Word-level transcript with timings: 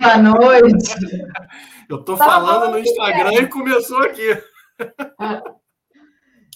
boa 0.00 0.18
noite! 0.18 0.94
Eu 1.88 2.02
tô 2.04 2.16
tá 2.16 2.24
falando 2.24 2.70
no 2.70 2.78
Instagram 2.78 3.32
e 3.34 3.48
começou 3.48 3.98
aqui. 3.98 4.42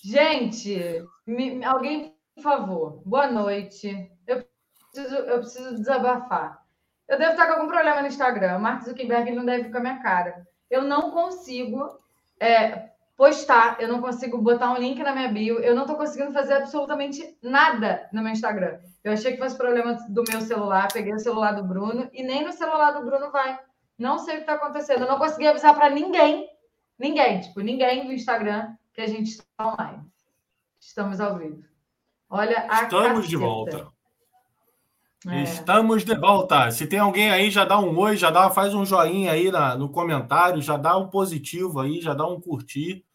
Gente, 0.02 1.04
me, 1.26 1.64
alguém, 1.64 2.14
por 2.34 2.42
favor, 2.42 3.02
boa 3.04 3.30
noite. 3.30 4.10
Eu 4.26 4.46
preciso, 4.92 5.16
eu 5.16 5.38
preciso 5.40 5.74
desabafar. 5.74 6.62
Eu 7.08 7.18
devo 7.18 7.32
estar 7.32 7.46
com 7.46 7.52
algum 7.54 7.68
problema 7.68 8.00
no 8.00 8.08
Instagram. 8.08 8.58
Mark 8.58 8.84
Zuckerberg 8.84 9.30
não 9.32 9.44
deve 9.44 9.76
a 9.76 9.80
minha 9.80 10.02
cara. 10.02 10.46
Eu 10.70 10.82
não 10.82 11.10
consigo 11.10 11.98
é, 12.40 12.90
postar, 13.16 13.80
eu 13.80 13.88
não 13.88 14.00
consigo 14.00 14.36
botar 14.38 14.70
um 14.72 14.76
link 14.76 15.02
na 15.02 15.14
minha 15.14 15.28
bio, 15.28 15.58
eu 15.60 15.74
não 15.74 15.82
estou 15.82 15.96
conseguindo 15.96 16.32
fazer 16.32 16.52
absolutamente 16.52 17.36
nada 17.42 18.08
no 18.12 18.22
meu 18.22 18.30
Instagram. 18.30 18.78
Eu 19.02 19.12
achei 19.12 19.32
que 19.32 19.38
fosse 19.38 19.56
problema 19.56 19.94
do 20.08 20.22
meu 20.28 20.40
celular, 20.42 20.92
peguei 20.92 21.14
o 21.14 21.18
celular 21.18 21.52
do 21.52 21.64
Bruno 21.64 22.10
e 22.12 22.22
nem 22.22 22.44
no 22.44 22.52
celular 22.52 22.90
do 22.92 23.04
Bruno 23.04 23.30
vai. 23.32 23.58
Não 23.98 24.18
sei 24.18 24.34
o 24.34 24.36
que 24.36 24.42
está 24.42 24.54
acontecendo. 24.54 25.02
Eu 25.02 25.08
não 25.08 25.18
consegui 25.18 25.46
avisar 25.46 25.74
para 25.74 25.88
ninguém, 25.88 26.46
ninguém, 26.98 27.40
tipo, 27.40 27.60
ninguém 27.60 28.06
do 28.06 28.12
Instagram 28.12 28.74
que 28.92 29.00
a 29.00 29.06
gente 29.06 29.30
está 29.30 29.46
online. 29.66 30.04
Estamos 30.78 31.18
ao 31.18 31.38
vivo. 31.38 31.64
Olha 32.28 32.66
a 32.68 32.82
Estamos 32.82 33.06
caceta. 33.06 33.28
de 33.28 33.36
volta. 33.36 33.88
É. 35.26 35.42
Estamos 35.42 36.04
de 36.04 36.14
volta. 36.14 36.70
Se 36.70 36.86
tem 36.86 36.98
alguém 36.98 37.30
aí, 37.30 37.50
já 37.50 37.64
dá 37.64 37.78
um 37.78 37.98
oi, 37.98 38.16
já 38.16 38.30
dá, 38.30 38.50
faz 38.50 38.74
um 38.74 38.84
joinha 38.84 39.32
aí 39.32 39.50
na, 39.50 39.74
no 39.74 39.88
comentário, 39.88 40.60
já 40.60 40.76
dá 40.76 40.96
um 40.98 41.08
positivo 41.08 41.80
aí, 41.80 42.00
já 42.00 42.12
dá 42.12 42.26
um 42.26 42.40
curtir 42.40 43.05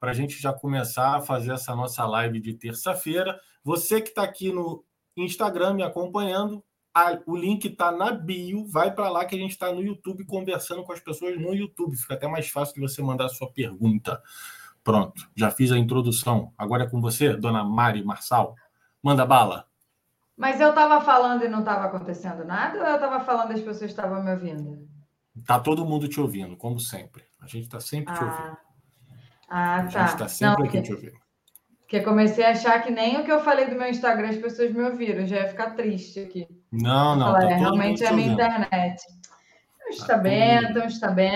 para 0.00 0.12
a 0.12 0.14
gente 0.14 0.40
já 0.40 0.50
começar 0.50 1.18
a 1.18 1.20
fazer 1.20 1.52
essa 1.52 1.76
nossa 1.76 2.06
live 2.06 2.40
de 2.40 2.54
terça-feira. 2.54 3.38
Você 3.62 4.00
que 4.00 4.08
está 4.08 4.22
aqui 4.22 4.50
no 4.50 4.82
Instagram 5.14 5.74
me 5.74 5.82
acompanhando, 5.82 6.64
a, 6.94 7.18
o 7.26 7.36
link 7.36 7.66
está 7.66 7.92
na 7.92 8.10
bio, 8.10 8.66
vai 8.66 8.92
para 8.92 9.10
lá 9.10 9.26
que 9.26 9.36
a 9.36 9.38
gente 9.38 9.50
está 9.52 9.70
no 9.70 9.82
YouTube 9.82 10.24
conversando 10.24 10.82
com 10.82 10.92
as 10.92 11.00
pessoas 11.00 11.38
no 11.38 11.54
YouTube. 11.54 11.96
Fica 11.96 12.14
até 12.14 12.26
mais 12.26 12.48
fácil 12.48 12.74
de 12.74 12.80
você 12.80 13.02
mandar 13.02 13.26
a 13.26 13.28
sua 13.28 13.52
pergunta. 13.52 14.20
Pronto, 14.82 15.30
já 15.36 15.50
fiz 15.50 15.70
a 15.70 15.78
introdução. 15.78 16.52
Agora 16.56 16.84
é 16.84 16.88
com 16.88 17.00
você, 17.00 17.36
dona 17.36 17.62
Mari 17.62 18.02
Marçal. 18.02 18.54
Manda 19.02 19.26
bala. 19.26 19.66
Mas 20.34 20.58
eu 20.58 20.70
estava 20.70 21.04
falando 21.04 21.44
e 21.44 21.48
não 21.48 21.58
estava 21.58 21.84
acontecendo 21.84 22.46
nada, 22.46 22.78
ou 22.78 22.86
eu 22.86 22.94
estava 22.94 23.22
falando 23.22 23.50
e 23.50 23.54
as 23.56 23.60
pessoas 23.60 23.90
estavam 23.90 24.24
me 24.24 24.32
ouvindo? 24.32 24.88
Tá 25.46 25.60
todo 25.60 25.84
mundo 25.84 26.08
te 26.08 26.18
ouvindo, 26.18 26.56
como 26.56 26.80
sempre. 26.80 27.24
A 27.38 27.46
gente 27.46 27.64
está 27.64 27.78
sempre 27.78 28.14
ah. 28.14 28.16
te 28.16 28.24
ouvindo. 28.24 28.69
Ah, 29.50 29.78
a 29.78 29.82
tá. 29.82 29.88
gente 29.88 30.08
está 30.12 30.28
sempre 30.28 30.62
não, 30.62 30.68
aqui 30.68 30.80
te 30.80 30.92
ouvindo. 30.92 31.18
Porque 31.80 32.00
comecei 32.02 32.44
a 32.44 32.50
achar 32.50 32.80
que 32.84 32.92
nem 32.92 33.18
o 33.18 33.24
que 33.24 33.32
eu 33.32 33.40
falei 33.40 33.66
do 33.66 33.74
meu 33.74 33.88
Instagram 33.88 34.28
as 34.28 34.36
pessoas 34.36 34.72
me 34.72 34.80
ouviram. 34.80 35.26
Já 35.26 35.38
ia 35.38 35.48
ficar 35.48 35.70
triste 35.70 36.20
aqui. 36.20 36.46
Não, 36.70 37.16
não. 37.16 37.26
Falar, 37.26 37.40
tá 37.40 37.50
é, 37.50 37.56
realmente 37.56 38.04
é 38.04 38.08
a 38.08 38.12
minha 38.12 38.32
internet. 38.32 39.02
Está 39.88 40.14
tá 40.14 40.16
bem, 40.16 40.62
então 40.62 40.86
está 40.86 41.10
bem. 41.10 41.32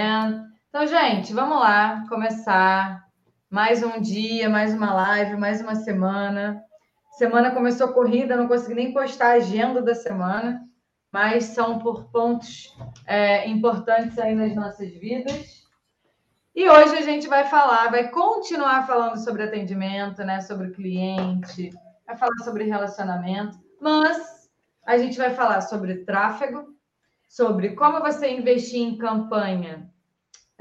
Então, 0.69 0.87
gente, 0.87 1.35
vamos 1.35 1.59
lá 1.59 2.05
começar 2.09 3.05
mais 3.51 3.83
um 3.83 4.01
dia, 4.01 4.49
mais 4.49 4.73
uma 4.73 4.95
live, 4.95 5.37
mais 5.37 5.61
uma 5.61 5.75
semana. 5.75 6.63
Semana 7.19 7.51
começou 7.51 7.89
corrida, 7.89 8.37
não 8.37 8.47
consegui 8.47 8.75
nem 8.75 8.93
postar 8.93 9.31
a 9.31 9.35
agenda 9.35 9.83
da 9.83 9.95
semana, 9.95 10.63
mas 11.13 11.45
são 11.47 11.81
por 11.81 12.11
pontos 12.11 12.77
é, 13.07 13.49
importantes 13.49 14.19
aí 14.21 14.37
nas 14.37 14.55
nossas 14.55 14.93
vidas. 14.93 15.64
E 16.55 16.71
hoje 16.71 16.97
a 16.97 17.03
gente 17.03 17.27
vai 17.27 17.47
falar, 17.47 17.91
vai 17.91 18.11
continuar 18.11 18.87
falando 18.87 19.17
sobre 19.17 19.43
atendimento, 19.43 20.23
né? 20.23 20.41
Sobre 20.41 20.71
cliente, 20.71 21.71
vai 22.07 22.17
falar 22.17 22.37
sobre 22.45 22.63
relacionamento, 22.63 23.59
mas 23.81 24.49
a 24.87 24.97
gente 24.97 25.19
vai 25.19 25.35
falar 25.35 25.63
sobre 25.63 26.05
tráfego, 26.05 26.73
sobre 27.29 27.71
como 27.71 27.99
você 27.99 28.31
investir 28.31 28.81
em 28.81 28.97
campanha 28.97 29.91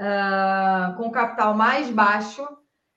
uh, 0.00 0.96
com 0.96 1.12
capital 1.12 1.54
mais 1.54 1.88
baixo 1.88 2.44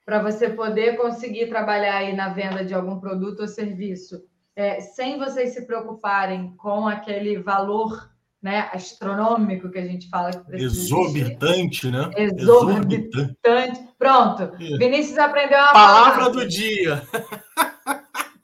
para 0.04 0.24
você 0.24 0.50
poder 0.50 0.98
conseguir 0.98 1.50
trabalhar 1.50 1.98
aí 1.98 2.16
na 2.16 2.30
venda 2.30 2.66
de 2.66 2.74
algum 2.74 3.00
produto 3.00 3.42
ou 3.42 3.48
serviço, 3.48 4.26
é, 4.56 4.80
sem 4.80 5.20
vocês 5.20 5.54
se 5.54 5.68
preocuparem 5.68 6.56
com 6.58 6.88
aquele 6.88 7.38
valor 7.38 8.10
né, 8.42 8.70
astronômico 8.72 9.70
que 9.70 9.80
a 9.80 9.86
gente 9.86 10.10
fala 10.10 10.32
que 10.32 10.46
precisa 10.46 10.82
Exorbitante, 10.86 11.88
existir. 11.88 11.92
né? 11.92 12.12
Exorbitante. 12.16 13.40
Exorbitante. 13.44 13.88
Pronto. 13.98 14.44
É. 14.44 14.78
Vinícius 14.78 15.18
aprendeu 15.18 15.60
a 15.60 15.72
palavra, 15.72 16.12
palavra 16.14 16.30
do 16.32 16.48
dia. 16.48 17.04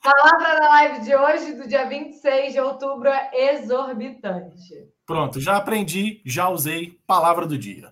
Palavra 0.02 0.60
da 0.60 0.68
live 0.68 1.04
de 1.04 1.16
hoje, 1.16 1.54
do 1.54 1.66
dia 1.66 1.88
26 1.88 2.52
de 2.52 2.60
outubro, 2.60 3.08
é 3.08 3.54
exorbitante. 3.54 4.90
Pronto, 5.06 5.40
já 5.40 5.56
aprendi, 5.56 6.20
já 6.26 6.48
usei 6.48 6.98
palavra 7.06 7.46
do 7.46 7.56
dia. 7.56 7.90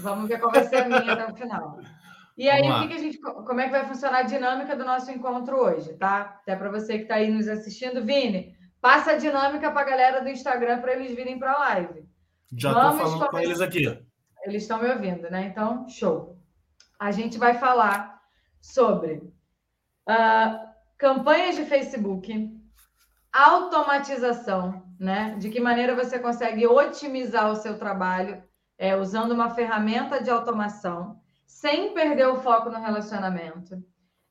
Vamos 0.00 0.28
ver 0.28 0.40
qual 0.40 0.52
vai 0.52 0.64
ser 0.64 0.76
a 0.76 0.84
minha 0.84 1.12
até 1.12 1.32
o 1.32 1.34
final. 1.36 1.78
E 2.36 2.48
aí, 2.48 2.68
o 2.68 2.80
que, 2.80 2.88
que, 2.88 2.94
a 2.94 2.98
gente, 2.98 3.20
como 3.20 3.60
é 3.60 3.66
que 3.66 3.70
vai 3.70 3.86
funcionar 3.86 4.18
a 4.18 4.22
dinâmica 4.22 4.74
do 4.74 4.84
nosso 4.84 5.08
encontro 5.08 5.56
hoje, 5.56 5.92
tá? 5.92 6.40
Até 6.42 6.56
para 6.56 6.68
você 6.68 6.96
que 6.96 7.04
está 7.04 7.14
aí 7.14 7.30
nos 7.30 7.46
assistindo, 7.46 8.04
Vini, 8.04 8.56
passa 8.84 9.12
a 9.12 9.16
dinâmica 9.16 9.70
para 9.70 9.80
a 9.80 9.90
galera 9.90 10.20
do 10.20 10.28
Instagram 10.28 10.78
para 10.82 10.92
eles 10.92 11.16
virem 11.16 11.38
para 11.38 11.52
a 11.52 11.58
live. 11.58 12.06
Já 12.54 12.68
estou 12.68 12.82
falando 12.82 12.98
começar... 12.98 13.28
com 13.28 13.38
eles 13.38 13.60
aqui. 13.62 14.04
Eles 14.44 14.62
estão 14.62 14.82
me 14.82 14.90
ouvindo, 14.90 15.30
né? 15.30 15.46
Então, 15.46 15.88
show. 15.88 16.38
A 17.00 17.10
gente 17.10 17.38
vai 17.38 17.54
falar 17.54 18.20
sobre 18.60 19.32
uh, 20.06 20.68
campanhas 20.98 21.56
de 21.56 21.64
Facebook, 21.64 22.54
automatização, 23.32 24.84
né? 25.00 25.34
De 25.38 25.48
que 25.48 25.60
maneira 25.60 25.96
você 25.96 26.18
consegue 26.18 26.66
otimizar 26.66 27.50
o 27.50 27.56
seu 27.56 27.78
trabalho 27.78 28.44
é, 28.76 28.94
usando 28.94 29.32
uma 29.32 29.48
ferramenta 29.48 30.22
de 30.22 30.28
automação 30.28 31.18
sem 31.46 31.94
perder 31.94 32.26
o 32.26 32.36
foco 32.36 32.68
no 32.68 32.78
relacionamento. 32.78 33.82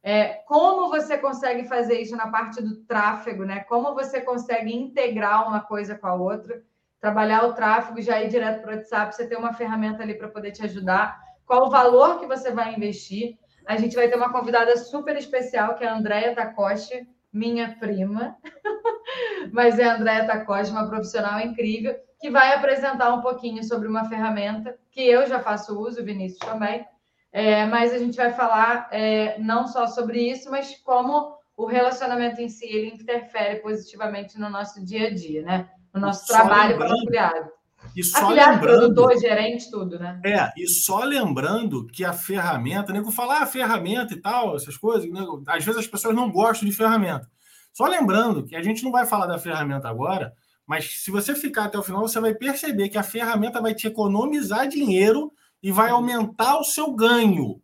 É, 0.06 0.42
como 0.46 0.90
você 0.90 1.18
consegue 1.18 1.66
fazer 1.66 2.02
isso 2.02 2.16
na 2.18 2.28
parte 2.28 2.62
do 2.62 2.76
tráfego, 2.84 3.46
né? 3.46 3.62
Como 3.62 3.96
você 3.96 4.20
consegue 4.20 4.76
integrar 4.76 5.48
uma 5.48 5.62
coisa 5.62 5.96
com 5.96 6.08
a 6.08 6.14
outra, 6.14 6.62
trabalhar 7.00 7.46
o 7.46 7.54
tráfego, 7.54 8.02
já 8.02 8.22
ir 8.22 8.28
direto 8.28 8.62
para 8.62 8.74
o 8.74 8.76
WhatsApp, 8.76 9.16
você 9.16 9.26
ter 9.26 9.38
uma 9.38 9.54
ferramenta 9.54 10.04
ali 10.04 10.14
para 10.14 10.28
poder 10.28 10.52
te 10.52 10.62
ajudar. 10.64 11.18
Qual 11.46 11.68
o 11.68 11.70
valor 11.70 12.20
que 12.20 12.28
você 12.28 12.52
vai 12.52 12.76
investir? 12.76 13.38
A 13.66 13.78
gente 13.78 13.96
vai 13.96 14.10
ter 14.10 14.18
uma 14.18 14.32
convidada 14.32 14.76
super 14.76 15.16
especial, 15.16 15.76
que 15.76 15.86
é 15.86 15.88
a 15.88 15.96
Andréia 15.96 16.36
Takoshi, 16.36 17.08
minha 17.32 17.76
prima, 17.80 18.36
mas 19.54 19.80
é 19.80 19.86
a 19.86 19.96
Andréia 19.96 20.28
Takoshi, 20.28 20.72
uma 20.72 20.90
profissional 20.90 21.40
incrível, 21.40 21.96
que 22.20 22.30
vai 22.30 22.54
apresentar 22.54 23.14
um 23.14 23.22
pouquinho 23.22 23.64
sobre 23.64 23.88
uma 23.88 24.06
ferramenta 24.10 24.78
que 24.92 25.02
eu 25.02 25.26
já 25.28 25.40
faço 25.40 25.80
uso, 25.80 26.04
Vinícius 26.04 26.40
também, 26.40 26.86
é, 27.34 27.66
mas 27.66 27.92
a 27.92 27.98
gente 27.98 28.16
vai 28.16 28.32
falar 28.32 28.88
é, 28.92 29.40
não 29.40 29.66
só 29.68 29.88
sobre 29.88 30.22
isso, 30.30 30.52
mas 30.52 30.76
como 30.84 31.36
o 31.58 31.66
relacionamento 31.66 32.40
em 32.40 32.48
si 32.48 32.66
ele 32.66 32.90
interfere 32.90 33.60
positivamente 33.60 34.40
no 34.40 34.52
nosso 34.52 34.86
dia 34.86 35.08
a 35.08 35.14
dia, 35.14 35.42
né? 35.42 35.68
No 35.92 36.00
nosso 36.00 36.28
trabalho 36.28 36.78
como 36.78 36.94
afiliado. 36.94 37.50
E 37.96 38.04
só 38.04 38.26
afiliado, 38.26 38.52
lembrando, 38.52 38.94
produtor, 38.94 39.20
gerente, 39.20 39.70
tudo, 39.72 39.98
né? 39.98 40.22
É, 40.24 40.52
e 40.56 40.68
só 40.68 41.04
lembrando 41.04 41.88
que 41.88 42.06
a 42.06 42.14
ferramenta, 42.14 42.94
nego 42.94 43.12
falar 43.12 43.42
ah, 43.42 43.48
ferramenta 43.48 44.14
e 44.14 44.22
tal, 44.22 44.56
essas 44.56 44.78
coisas, 44.78 45.10
nego, 45.12 45.44
às 45.48 45.66
vezes 45.66 45.80
as 45.80 45.88
pessoas 45.88 46.16
não 46.16 46.32
gostam 46.32 46.70
de 46.70 46.76
ferramenta. 46.76 47.28
Só 47.74 47.86
lembrando 47.88 48.46
que 48.46 48.56
a 48.56 48.62
gente 48.62 48.84
não 48.84 48.92
vai 48.92 49.08
falar 49.08 49.26
da 49.26 49.40
ferramenta 49.40 49.90
agora, 49.90 50.34
mas 50.68 51.04
se 51.04 51.10
você 51.10 51.34
ficar 51.34 51.66
até 51.66 51.80
o 51.80 51.84
final, 51.84 52.02
você 52.02 52.20
vai 52.20 52.36
perceber 52.36 52.90
que 52.90 52.98
a 52.98 53.04
ferramenta 53.04 53.60
vai 53.60 53.74
te 53.74 53.88
economizar 53.88 54.68
dinheiro 54.68 55.32
e 55.64 55.72
vai 55.72 55.90
aumentar 55.90 56.60
o 56.60 56.64
seu 56.66 56.92
ganho. 56.94 57.62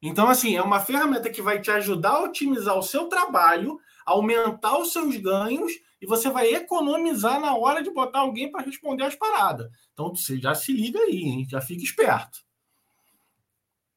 Então, 0.00 0.26
assim, 0.28 0.56
é 0.56 0.62
uma 0.62 0.80
ferramenta 0.80 1.30
que 1.30 1.42
vai 1.42 1.60
te 1.60 1.70
ajudar 1.70 2.12
a 2.12 2.22
otimizar 2.24 2.76
o 2.76 2.82
seu 2.82 3.08
trabalho, 3.08 3.78
aumentar 4.06 4.78
os 4.78 4.90
seus 4.92 5.16
ganhos 5.18 5.72
e 6.00 6.06
você 6.06 6.30
vai 6.30 6.48
economizar 6.52 7.38
na 7.38 7.54
hora 7.54 7.82
de 7.82 7.90
botar 7.92 8.20
alguém 8.20 8.50
para 8.50 8.64
responder 8.64 9.04
as 9.04 9.14
paradas. 9.14 9.70
Então, 9.92 10.08
você 10.16 10.38
já 10.40 10.54
se 10.54 10.72
liga 10.72 10.98
aí, 10.98 11.22
hein? 11.22 11.46
já 11.48 11.60
fica 11.60 11.84
esperto. 11.84 12.38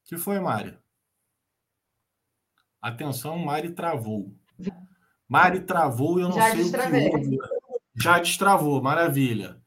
O 0.04 0.10
que 0.10 0.18
foi, 0.18 0.40
Mari? 0.40 0.78
Atenção, 2.80 3.40
Mari 3.40 3.72
travou. 3.72 4.32
Mari 5.28 5.62
travou 5.62 6.20
e 6.20 6.22
eu 6.22 6.30
não 6.30 6.36
já 6.36 6.52
sei 6.52 6.58
destravei. 6.58 7.08
o 7.08 7.12
que 7.20 7.38
Já 7.96 8.20
destravou, 8.20 8.80
maravilha. 8.80 9.60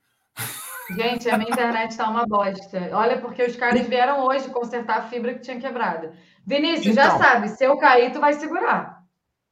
Gente, 0.90 1.28
a 1.28 1.36
minha 1.36 1.50
internet 1.50 1.90
está 1.90 2.08
uma 2.08 2.26
bosta. 2.26 2.90
Olha, 2.92 3.20
porque 3.20 3.42
os 3.42 3.56
caras 3.56 3.86
vieram 3.86 4.24
hoje 4.24 4.48
consertar 4.50 4.98
a 4.98 5.08
fibra 5.08 5.34
que 5.34 5.40
tinha 5.40 5.60
quebrado. 5.60 6.10
Vinícius, 6.46 6.86
então, 6.86 7.04
já 7.04 7.18
sabe, 7.18 7.48
se 7.48 7.64
eu 7.64 7.76
cair, 7.76 8.12
tu 8.12 8.20
vai 8.20 8.32
segurar. 8.32 9.04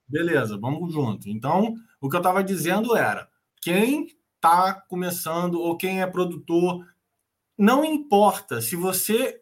Beleza, 0.09 0.59
vamos 0.59 0.93
junto. 0.93 1.29
Então, 1.29 1.75
o 2.00 2.09
que 2.09 2.17
eu 2.17 2.21
estava 2.21 2.43
dizendo 2.43 2.97
era: 2.97 3.29
quem 3.61 4.06
está 4.37 4.73
começando 4.88 5.61
ou 5.61 5.77
quem 5.77 6.00
é 6.00 6.06
produtor, 6.06 6.87
não 7.59 7.85
importa 7.85 8.61
se 8.61 8.77
você 8.77 9.41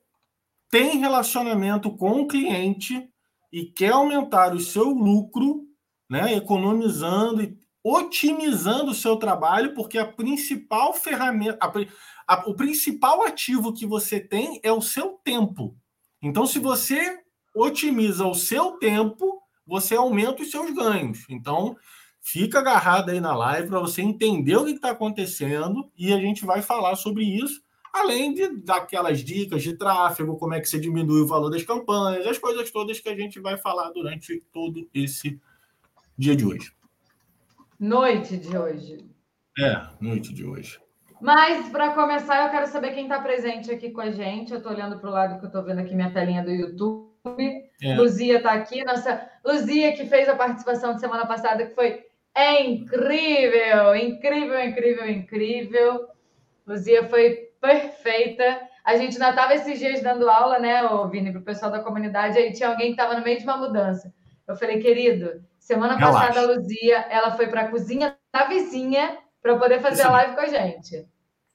tem 0.71 0.99
relacionamento 0.99 1.97
com 1.97 2.23
o 2.23 2.27
cliente 2.27 3.09
e 3.53 3.67
quer 3.67 3.93
aumentar 3.93 4.53
o 4.53 4.59
seu 4.59 4.89
lucro, 4.89 5.63
né, 6.11 6.35
economizando 6.35 7.43
e 7.43 7.57
otimizando 7.85 8.93
o 8.93 8.95
seu 8.95 9.17
trabalho, 9.17 9.75
porque 9.75 9.99
a 9.99 10.07
principal 10.07 10.95
ferramenta, 10.95 11.59
a, 11.61 11.71
a, 12.27 12.49
o 12.49 12.55
principal 12.55 13.23
ativo 13.23 13.75
que 13.75 13.85
você 13.85 14.19
tem 14.19 14.59
é 14.63 14.73
o 14.73 14.81
seu 14.81 15.21
tempo. 15.23 15.77
Então, 16.23 16.47
se 16.47 16.59
você 16.59 17.19
otimiza 17.55 18.27
o 18.27 18.35
seu 18.35 18.73
tempo, 18.79 19.43
você 19.67 19.95
aumenta 19.95 20.43
os 20.43 20.51
seus 20.51 20.71
ganhos. 20.75 21.27
Então, 21.29 21.77
fica 22.23 22.61
agarrado 22.61 23.11
aí 23.11 23.21
na 23.21 23.37
live 23.37 23.69
para 23.69 23.81
você 23.81 24.01
entender 24.01 24.57
o 24.57 24.65
que 24.65 24.71
está 24.73 24.91
acontecendo 24.91 25.91
e 25.95 26.11
a 26.11 26.19
gente 26.19 26.47
vai 26.47 26.63
falar 26.63 26.97
sobre 26.97 27.23
isso, 27.23 27.63
além 27.93 28.33
de 28.33 28.63
daquelas 28.63 29.23
dicas 29.23 29.63
de 29.63 29.77
tráfego, 29.77 30.39
como 30.39 30.55
é 30.55 30.61
que 30.61 30.69
você 30.69 30.81
diminui 30.81 31.21
o 31.21 31.27
valor 31.27 31.51
das 31.51 31.63
campanhas, 31.63 32.27
as 32.27 32.39
coisas 32.39 32.71
todas 32.71 32.99
que 32.99 33.11
a 33.11 33.15
gente 33.17 33.39
vai 33.39 33.59
falar 33.59 33.91
durante 33.91 34.43
todo 34.51 34.89
esse 34.95 35.39
dia 36.17 36.35
de 36.35 36.47
hoje. 36.47 36.73
Noite 37.79 38.37
de 38.37 38.57
hoje. 38.57 39.05
É, 39.59 39.83
noite 40.01 40.33
de 40.33 40.45
hoje. 40.45 40.79
Mas, 41.21 41.69
para 41.69 41.95
começar, 41.95 42.45
eu 42.45 42.51
quero 42.51 42.67
saber 42.67 42.93
quem 42.93 43.05
está 43.05 43.21
presente 43.21 43.71
aqui 43.71 43.91
com 43.91 44.01
a 44.01 44.11
gente. 44.11 44.53
Eu 44.53 44.59
estou 44.59 44.73
olhando 44.73 44.99
para 44.99 45.09
o 45.09 45.13
lado 45.13 45.39
que 45.39 45.45
eu 45.45 45.49
estou 45.49 45.63
vendo 45.63 45.81
aqui 45.81 45.95
minha 45.95 46.13
telinha 46.13 46.43
do 46.43 46.51
YouTube. 46.51 47.11
É. 47.83 47.95
Luzia 47.97 48.39
está 48.39 48.53
aqui. 48.53 48.85
Nossa, 48.85 49.29
Luzia 49.45 49.93
que 49.93 50.07
fez 50.07 50.29
a 50.29 50.37
participação 50.37 50.95
de 50.95 51.01
semana 51.01 51.27
passada, 51.27 51.67
que 51.67 51.75
foi 51.75 52.05
incrível, 52.37 53.95
incrível, 53.97 54.61
incrível, 54.61 55.11
incrível. 55.11 56.09
Luzia 56.67 57.09
foi 57.09 57.51
perfeita. 57.61 58.61
A 58.85 58.97
gente 58.97 59.15
ainda 59.15 59.31
estava 59.31 59.55
esses 59.55 59.79
dias 59.79 60.03
dando 60.03 60.29
aula, 60.29 60.59
né, 60.59 60.83
Vini, 61.11 61.33
para 61.33 61.41
o 61.41 61.45
pessoal 61.45 61.73
da 61.73 61.83
comunidade. 61.83 62.37
Aí 62.37 62.53
tinha 62.53 62.69
alguém 62.69 62.95
que 62.95 63.01
estava 63.01 63.19
no 63.19 63.25
meio 63.25 63.39
de 63.39 63.45
uma 63.45 63.57
mudança. 63.57 64.13
Eu 64.47 64.57
falei, 64.57 64.79
querido, 64.79 65.43
semana 65.65 65.97
Relaxa. 65.97 66.27
passada 66.27 66.41
a 66.41 66.55
Luzia, 66.55 66.99
ela 67.09 67.35
foi 67.37 67.49
para 67.49 67.63
a 67.63 67.69
cozinha 67.69 68.17
da 68.33 68.45
vizinha 68.45 69.19
para 69.41 69.59
poder 69.59 69.81
fazer 69.81 70.03
a 70.03 70.11
live 70.11 70.35
com 70.35 70.41
a 70.43 70.47
gente. 70.47 71.09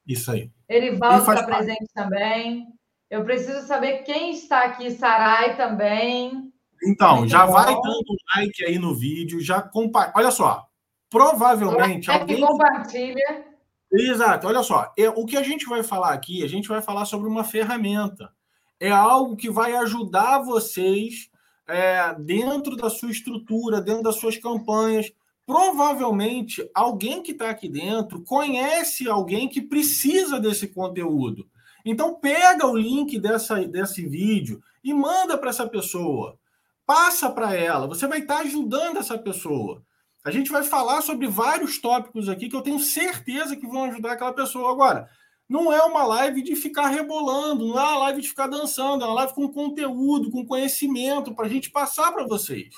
Isso 0.06 0.32
aí. 0.32 0.52
Erivaldo 0.68 1.32
está 1.32 1.44
presente 1.44 1.86
também. 1.94 2.68
Eu 3.08 3.24
preciso 3.24 3.66
saber 3.68 4.00
quem 4.00 4.32
está 4.32 4.66
aqui, 4.66 4.90
Sarai 4.92 5.56
também. 5.56 6.52
Então, 6.84 7.18
Muito 7.18 7.30
já 7.30 7.46
bom. 7.46 7.54
vai 7.54 7.66
dando 7.66 8.16
like 8.36 8.66
aí 8.66 8.80
no 8.80 8.96
vídeo, 8.96 9.40
já 9.42 9.62
compartilha. 9.62 10.14
Olha 10.16 10.32
só, 10.32 10.66
provavelmente 11.10 12.10
é 12.10 12.14
alguém 12.14 12.42
compartilha. 12.42 13.46
Exato, 13.92 14.48
olha 14.48 14.64
só, 14.64 14.92
é, 14.98 15.10
o 15.10 15.26
que 15.26 15.38
a 15.38 15.44
gente 15.44 15.66
vai 15.68 15.84
falar 15.84 16.14
aqui, 16.14 16.44
a 16.44 16.48
gente 16.48 16.68
vai 16.68 16.82
falar 16.82 17.06
sobre 17.06 17.28
uma 17.28 17.44
ferramenta. 17.44 18.32
É 18.80 18.90
algo 18.90 19.36
que 19.36 19.52
vai 19.52 19.76
ajudar 19.76 20.40
vocês 20.40 21.30
é, 21.70 22.16
dentro 22.20 22.76
da 22.76 22.90
sua 22.90 23.12
estrutura, 23.12 23.80
dentro 23.80 24.04
das 24.04 24.16
suas 24.16 24.38
campanhas. 24.38 25.12
Provavelmente 25.46 26.68
alguém 26.74 27.24
que 27.24 27.32
está 27.32 27.50
aqui 27.50 27.70
dentro 27.70 28.24
conhece 28.24 29.08
alguém 29.08 29.48
que 29.48 29.62
precisa 29.62 30.40
desse 30.40 30.68
conteúdo. 30.68 31.48
Então 31.86 32.16
pega 32.16 32.68
o 32.68 32.76
link 32.76 33.18
dessa, 33.20 33.66
desse 33.66 34.06
vídeo 34.06 34.62
e 34.84 34.94
manda 34.94 35.38
para 35.38 35.50
essa 35.50 35.68
pessoa. 35.68 36.38
Passa 36.86 37.30
para 37.30 37.56
ela. 37.56 37.88
Você 37.88 38.08
vai 38.08 38.20
estar 38.20 38.38
tá 38.38 38.42
ajudando 38.42 38.98
essa 38.98 39.18
pessoa. 39.18 39.84
A 40.26 40.32
gente 40.32 40.52
vai 40.52 40.64
falar 40.64 41.02
sobre 41.02 41.28
vários 41.28 41.80
tópicos 41.80 42.28
aqui 42.28 42.50
que 42.50 42.56
eu 42.56 42.62
tenho 42.62 42.80
certeza 42.80 43.56
que 43.56 43.68
vão 43.68 43.86
ajudar 43.86 44.14
aquela 44.14 44.34
pessoa. 44.34 44.72
Agora, 44.72 45.10
não 45.50 45.74
é 45.74 45.82
uma 45.82 46.04
live 46.04 46.44
de 46.44 46.56
ficar 46.56 46.90
rebolando, 46.90 47.68
não 47.68 47.80
é 47.80 47.82
uma 47.82 47.98
live 47.98 48.22
de 48.22 48.30
ficar 48.30 48.46
dançando, 48.46 49.04
é 49.04 49.08
uma 49.08 49.16
live 49.16 49.34
com 49.34 49.50
conteúdo, 49.50 50.30
com 50.30 50.46
conhecimento 50.46 51.34
para 51.34 51.48
a 51.48 51.50
gente 51.50 51.72
passar 51.72 52.12
para 52.12 52.28
vocês. 52.28 52.76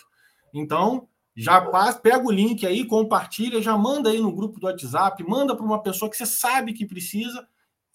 Então, 0.54 1.10
já 1.36 1.62
pega 1.94 2.26
o 2.26 2.32
link 2.32 2.66
aí, 2.66 2.86
compartilha, 2.86 3.62
já 3.62 3.78
manda 3.78 4.10
aí 4.10 4.20
no 4.20 4.32
grupo 4.32 4.60
do 4.60 4.68
WhatsApp, 4.68 5.22
manda 5.28 5.56
para 5.56 5.66
uma 5.66 5.84
pessoa 5.84 6.10
que 6.10 6.16
você 6.16 6.26
sabe 6.26 6.72
que 6.72 6.86
precisa 6.86 7.46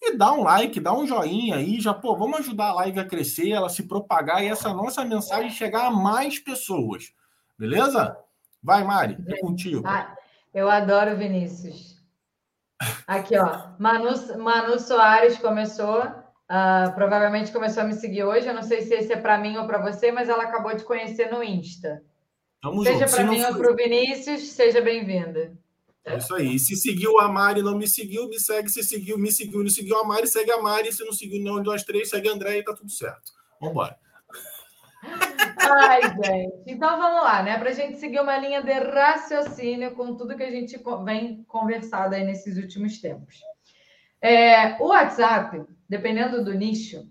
e 0.01 0.15
dá 0.15 0.31
um 0.33 0.43
like, 0.43 0.79
dá 0.79 0.95
um 0.95 1.07
joinha 1.07 1.57
aí, 1.57 1.81
já, 1.81 1.95
pô, 1.95 2.15
vamos 2.15 2.41
ajudar 2.41 2.67
a 2.67 2.75
live 2.75 3.01
a 3.01 3.05
crescer, 3.05 3.51
ela 3.51 3.71
se 3.71 3.85
propagar 3.85 4.45
e 4.45 4.49
essa 4.49 4.75
nossa 4.75 5.03
mensagem 5.07 5.51
chegar 5.51 5.87
a 5.87 5.91
mais 5.91 6.39
pessoas. 6.39 7.15
Beleza? 7.59 8.15
Vai, 8.63 8.85
Mari, 8.85 9.17
é 9.27 9.39
contigo. 9.39 9.83
Ah, 9.87 10.15
eu 10.53 10.69
adoro 10.71 11.17
Vinícius. 11.17 11.96
Aqui, 13.07 13.37
ó. 13.39 13.71
Manu, 13.79 14.11
Manu 14.39 14.79
Soares 14.79 15.39
começou, 15.39 16.03
uh, 16.03 16.95
provavelmente 16.95 17.53
começou 17.53 17.83
a 17.83 17.87
me 17.87 17.95
seguir 17.95 18.25
hoje. 18.25 18.47
Eu 18.47 18.55
não 18.55 18.63
sei 18.63 18.83
se 18.83 18.95
esse 18.95 19.13
é 19.13 19.17
para 19.17 19.39
mim 19.39 19.57
ou 19.57 19.67
para 19.67 19.83
você, 19.83 20.13
mas 20.13 20.29
ela 20.29 20.45
acabou 20.45 20.75
de 20.75 20.85
conhecer 20.85 21.31
no 21.31 21.43
Insta. 21.43 22.03
Tamo 22.61 22.83
seja 22.83 23.07
para 23.07 23.25
mim 23.25 23.43
ou 23.45 23.55
para 23.55 23.73
o 23.73 23.77
Vinícius, 23.77 24.43
seja 24.49 24.81
bem-vinda. 24.81 25.57
É 26.05 26.19
isso 26.19 26.35
aí. 26.35 26.59
Se 26.59 26.77
seguiu 26.77 27.19
a 27.19 27.29
Mari 27.29 27.63
não 27.63 27.77
me 27.77 27.89
seguiu, 27.89 28.29
me 28.29 28.39
segue. 28.39 28.69
Se 28.69 28.83
seguiu, 28.83 29.19
me 29.19 29.31
seguiu, 29.31 29.61
não 29.61 29.69
seguiu 29.69 29.99
a 29.99 30.05
Mari, 30.05 30.29
segue 30.29 30.53
a 30.53 30.63
Mari. 30.63 30.93
Se 30.93 31.05
não 31.05 31.13
seguiu 31.13 31.43
não, 31.43 31.61
de 31.61 31.67
nós 31.67 31.83
três, 31.83 32.11
segue 32.11 32.29
a 32.29 32.33
André 32.33 32.59
e 32.59 32.65
tá 32.65 32.73
tudo 32.73 32.91
certo. 32.91 33.33
Vamos 33.61 33.73
embora. 33.73 33.99
Ai, 35.59 36.01
gente. 36.03 36.63
Então 36.67 36.97
vamos 36.99 37.23
lá, 37.23 37.43
né? 37.43 37.59
Para 37.59 37.71
a 37.71 37.73
gente 37.73 37.99
seguir 37.99 38.21
uma 38.21 38.37
linha 38.39 38.63
de 38.63 38.73
raciocínio 38.73 39.95
com 39.95 40.15
tudo 40.17 40.37
que 40.37 40.43
a 40.43 40.51
gente 40.51 40.81
vem 41.05 41.45
conversado 41.49 42.15
aí 42.15 42.25
nesses 42.25 42.57
últimos 42.57 43.01
tempos. 43.01 43.41
É, 44.21 44.81
o 44.81 44.89
WhatsApp, 44.89 45.65
dependendo 45.89 46.45
do 46.45 46.55
nicho, 46.55 47.09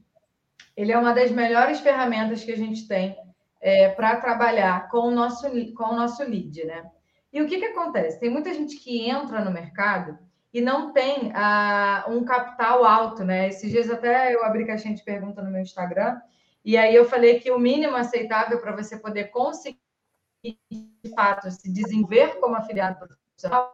ele 0.76 0.92
é 0.92 0.98
uma 0.98 1.14
das 1.14 1.32
melhores 1.32 1.80
ferramentas 1.80 2.44
que 2.44 2.52
a 2.52 2.58
gente 2.58 2.88
tem 2.88 3.16
é, 3.62 3.90
para 3.90 4.18
trabalhar 4.18 4.90
com 4.90 5.00
o, 5.00 5.12
nosso, 5.12 5.48
com 5.74 5.86
o 5.86 5.96
nosso 5.96 6.24
lead, 6.24 6.66
né? 6.66 6.90
E 7.32 7.42
o 7.42 7.48
que, 7.48 7.60
que 7.60 7.66
acontece? 7.66 8.20
Tem 8.20 8.30
muita 8.30 8.54
gente 8.54 8.78
que 8.78 9.10
entra 9.10 9.44
no 9.44 9.52
mercado 9.52 10.18
e 10.54 10.62
não 10.62 10.94
tem 10.94 11.32
ah, 11.34 12.06
um 12.08 12.24
capital 12.24 12.86
alto, 12.86 13.26
né? 13.26 13.50
Esses 13.50 13.70
dias 13.70 13.90
até 13.90 14.34
eu 14.34 14.44
abri 14.46 14.66
caixinha 14.66 14.96
de 14.96 15.04
pergunta 15.04 15.42
no 15.42 15.52
meu 15.52 15.62
Instagram 15.62 16.18
e 16.66 16.76
aí 16.76 16.96
eu 16.96 17.06
falei 17.06 17.40
que 17.40 17.52
o 17.52 17.60
mínimo 17.60 17.96
aceitável 17.96 18.60
para 18.60 18.76
você 18.76 18.98
poder 18.98 19.26
conseguir, 19.26 19.80
de 20.44 21.14
fato, 21.16 21.52
se 21.52 21.72
desenvolver 21.72 22.40
como 22.40 22.56
afiliado 22.56 22.98
profissional 22.98 23.72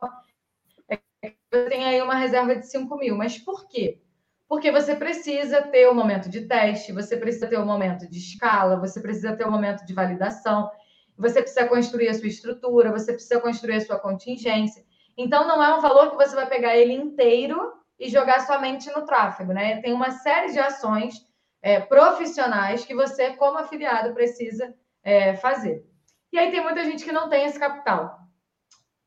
é 0.90 1.30
que 1.30 1.38
você 1.50 1.70
tem 1.70 1.86
aí 1.86 2.02
uma 2.02 2.16
reserva 2.16 2.54
de 2.54 2.68
5 2.68 2.98
mil. 2.98 3.16
Mas 3.16 3.38
por 3.38 3.68
quê? 3.70 4.02
Porque 4.46 4.72
você 4.72 4.94
precisa 4.94 5.62
ter 5.62 5.88
o 5.88 5.92
um 5.92 5.96
momento 5.96 6.30
de 6.30 6.42
teste, 6.42 6.92
você 6.92 7.16
precisa 7.16 7.48
ter 7.48 7.58
o 7.58 7.62
um 7.62 7.66
momento 7.66 8.10
de 8.10 8.18
escala, 8.18 8.78
você 8.78 9.00
precisa 9.00 9.38
ter 9.38 9.46
o 9.46 9.48
um 9.48 9.52
momento 9.52 9.86
de 9.86 9.94
validação, 9.94 10.70
você 11.18 11.42
precisa 11.42 11.68
construir 11.68 12.10
a 12.10 12.14
sua 12.14 12.28
estrutura, 12.28 12.92
você 12.92 13.14
precisa 13.14 13.40
construir 13.40 13.76
a 13.76 13.82
sua 13.82 14.00
contingência. 14.00 14.84
Então, 15.18 15.48
não 15.48 15.64
é 15.64 15.74
um 15.74 15.80
valor 15.80 16.12
que 16.12 16.18
você 16.18 16.36
vai 16.36 16.48
pegar 16.48 16.76
ele 16.76 16.94
inteiro 16.94 17.72
e 17.98 18.10
jogar 18.10 18.46
somente 18.46 18.92
no 18.92 19.06
tráfego, 19.06 19.54
né? 19.54 19.82
Tem 19.82 19.94
uma 19.94 20.12
série 20.12 20.52
de 20.52 20.60
ações 20.60 21.31
é, 21.62 21.80
profissionais 21.80 22.84
que 22.86 22.96
você, 22.96 23.32
como 23.34 23.58
afiliado, 23.58 24.14
precisa 24.14 24.74
é, 25.04 25.36
fazer. 25.36 25.86
E 26.32 26.40
aí 26.40 26.52
tem 26.52 26.62
muita 26.62 26.84
gente 26.84 27.04
que 27.04 27.12
não 27.12 27.30
tem 27.30 27.46
esse 27.46 27.60
capital. 27.60 28.20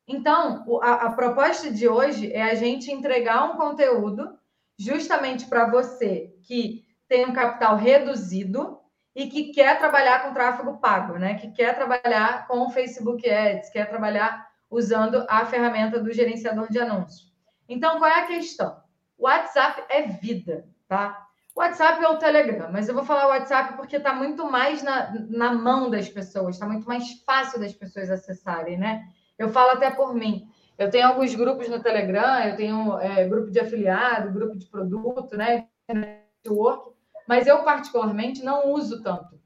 Então, 0.06 0.64
a, 0.82 1.06
a 1.06 1.12
proposta 1.12 1.70
de 1.70 1.88
hoje 1.88 2.32
é 2.32 2.42
a 2.42 2.54
gente 2.54 2.92
entregar 2.92 3.44
um 3.44 3.56
conteúdo 3.56 4.38
justamente 4.78 5.46
para 5.46 5.70
você 5.70 6.34
que 6.42 6.84
tem 7.08 7.24
um 7.24 7.32
capital 7.32 7.76
reduzido 7.76 8.78
e 9.14 9.28
que 9.28 9.52
quer 9.52 9.78
trabalhar 9.78 10.24
com 10.24 10.34
tráfego 10.34 10.78
pago, 10.78 11.14
né? 11.14 11.34
Que 11.34 11.50
quer 11.52 11.74
trabalhar 11.74 12.46
com 12.46 12.70
Facebook 12.70 13.28
Ads, 13.28 13.70
quer 13.70 13.88
trabalhar 13.88 14.48
usando 14.68 15.24
a 15.28 15.46
ferramenta 15.46 16.00
do 16.00 16.12
gerenciador 16.12 16.70
de 16.70 16.80
anúncios. 16.80 17.32
Então, 17.68 17.98
qual 17.98 18.10
é 18.10 18.20
a 18.20 18.26
questão? 18.26 18.82
O 19.16 19.24
WhatsApp 19.24 19.84
é 19.88 20.02
vida, 20.02 20.68
tá? 20.88 21.24
WhatsApp 21.56 22.04
ou 22.04 22.14
o 22.14 22.18
Telegram, 22.18 22.68
mas 22.72 22.88
eu 22.88 22.94
vou 22.94 23.04
falar 23.04 23.28
WhatsApp 23.28 23.76
porque 23.76 23.96
está 23.96 24.12
muito 24.12 24.50
mais 24.50 24.82
na, 24.82 25.12
na 25.28 25.54
mão 25.54 25.88
das 25.88 26.08
pessoas, 26.08 26.56
está 26.56 26.66
muito 26.66 26.86
mais 26.86 27.22
fácil 27.24 27.60
das 27.60 27.72
pessoas 27.72 28.10
acessarem, 28.10 28.76
né? 28.76 29.06
Eu 29.38 29.48
falo 29.48 29.70
até 29.70 29.90
por 29.90 30.14
mim. 30.14 30.48
Eu 30.76 30.90
tenho 30.90 31.06
alguns 31.06 31.32
grupos 31.34 31.68
no 31.68 31.80
Telegram, 31.80 32.40
eu 32.40 32.56
tenho 32.56 32.98
é, 32.98 33.28
grupo 33.28 33.52
de 33.52 33.60
afiliado, 33.60 34.32
grupo 34.32 34.58
de 34.58 34.66
produto, 34.66 35.36
né? 35.36 35.68
Network, 35.88 36.90
mas 37.28 37.46
eu 37.46 37.62
particularmente 37.62 38.44
não 38.44 38.72
uso 38.72 39.00
tanto. 39.00 39.38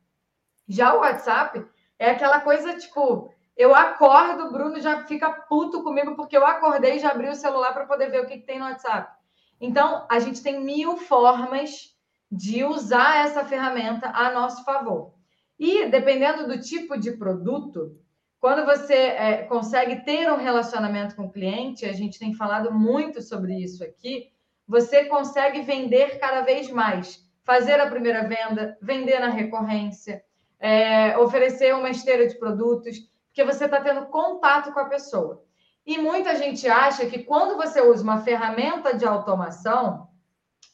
Já 0.67 0.95
o 0.95 1.00
WhatsApp 1.00 1.62
é 1.99 2.11
aquela 2.11 2.41
coisa 2.41 2.75
tipo, 2.79 3.31
eu 3.55 3.75
acordo, 3.75 4.47
o 4.47 4.53
Bruno 4.53 4.81
já 4.81 5.05
fica 5.05 5.31
puto 5.31 5.83
comigo 5.83 6.17
porque 6.17 6.37
eu 6.37 6.47
acordei 6.47 6.97
e 6.97 6.99
já 7.00 7.11
abri 7.11 7.29
o 7.29 7.35
celular 7.35 7.75
para 7.75 7.87
poder 7.87 8.11
ver 8.11 8.23
o 8.23 8.27
que, 8.27 8.38
que 8.38 8.47
tem 8.47 8.59
no 8.59 8.65
WhatsApp. 8.65 9.12
Então, 9.61 10.07
a 10.09 10.19
gente 10.21 10.43
tem 10.43 10.61
mil 10.61 10.97
formas 10.97 11.98
de 12.30 12.64
usar 12.64 13.25
essa 13.26 13.44
ferramenta 13.44 14.11
a 14.11 14.32
nosso 14.32 14.64
favor. 14.64 15.14
E 15.58 15.87
dependendo 15.87 16.47
do 16.47 16.61
tipo 16.61 16.99
de 16.99 17.12
produto, 17.12 17.99
quando 18.40 18.64
você 18.64 18.94
é, 18.94 19.42
consegue 19.44 20.04
ter 20.04 20.30
um 20.30 20.37
relacionamento 20.37 21.16
com 21.16 21.25
o 21.25 21.32
cliente, 21.32 21.85
a 21.85 21.92
gente 21.92 22.18
tem 22.18 22.35
falado 22.35 22.73
muito 22.73 23.20
sobre 23.20 23.54
isso 23.54 23.82
aqui, 23.82 24.30
você 24.66 25.06
consegue 25.06 25.62
vender 25.62 26.18
cada 26.18 26.42
vez 26.42 26.70
mais, 26.70 27.26
fazer 27.42 27.80
a 27.80 27.90
primeira 27.90 28.28
venda, 28.28 28.76
vender 28.80 29.18
na 29.18 29.30
recorrência, 29.30 30.23
é, 30.61 31.16
oferecer 31.18 31.75
uma 31.75 31.90
esteira 31.90 32.28
de 32.28 32.38
produtos, 32.38 32.99
porque 33.26 33.44
você 33.44 33.64
está 33.64 33.80
tendo 33.80 34.06
contato 34.06 34.73
com 34.73 34.80
a 34.80 34.88
pessoa. 34.88 35.42
E 35.87 35.97
muita 35.97 36.37
gente 36.37 36.68
acha 36.68 37.06
que 37.06 37.20
quando 37.23 37.56
você 37.56 37.80
usa 37.80 38.02
uma 38.02 38.20
ferramenta 38.20 38.94
de 38.94 39.06
automação, 39.06 40.08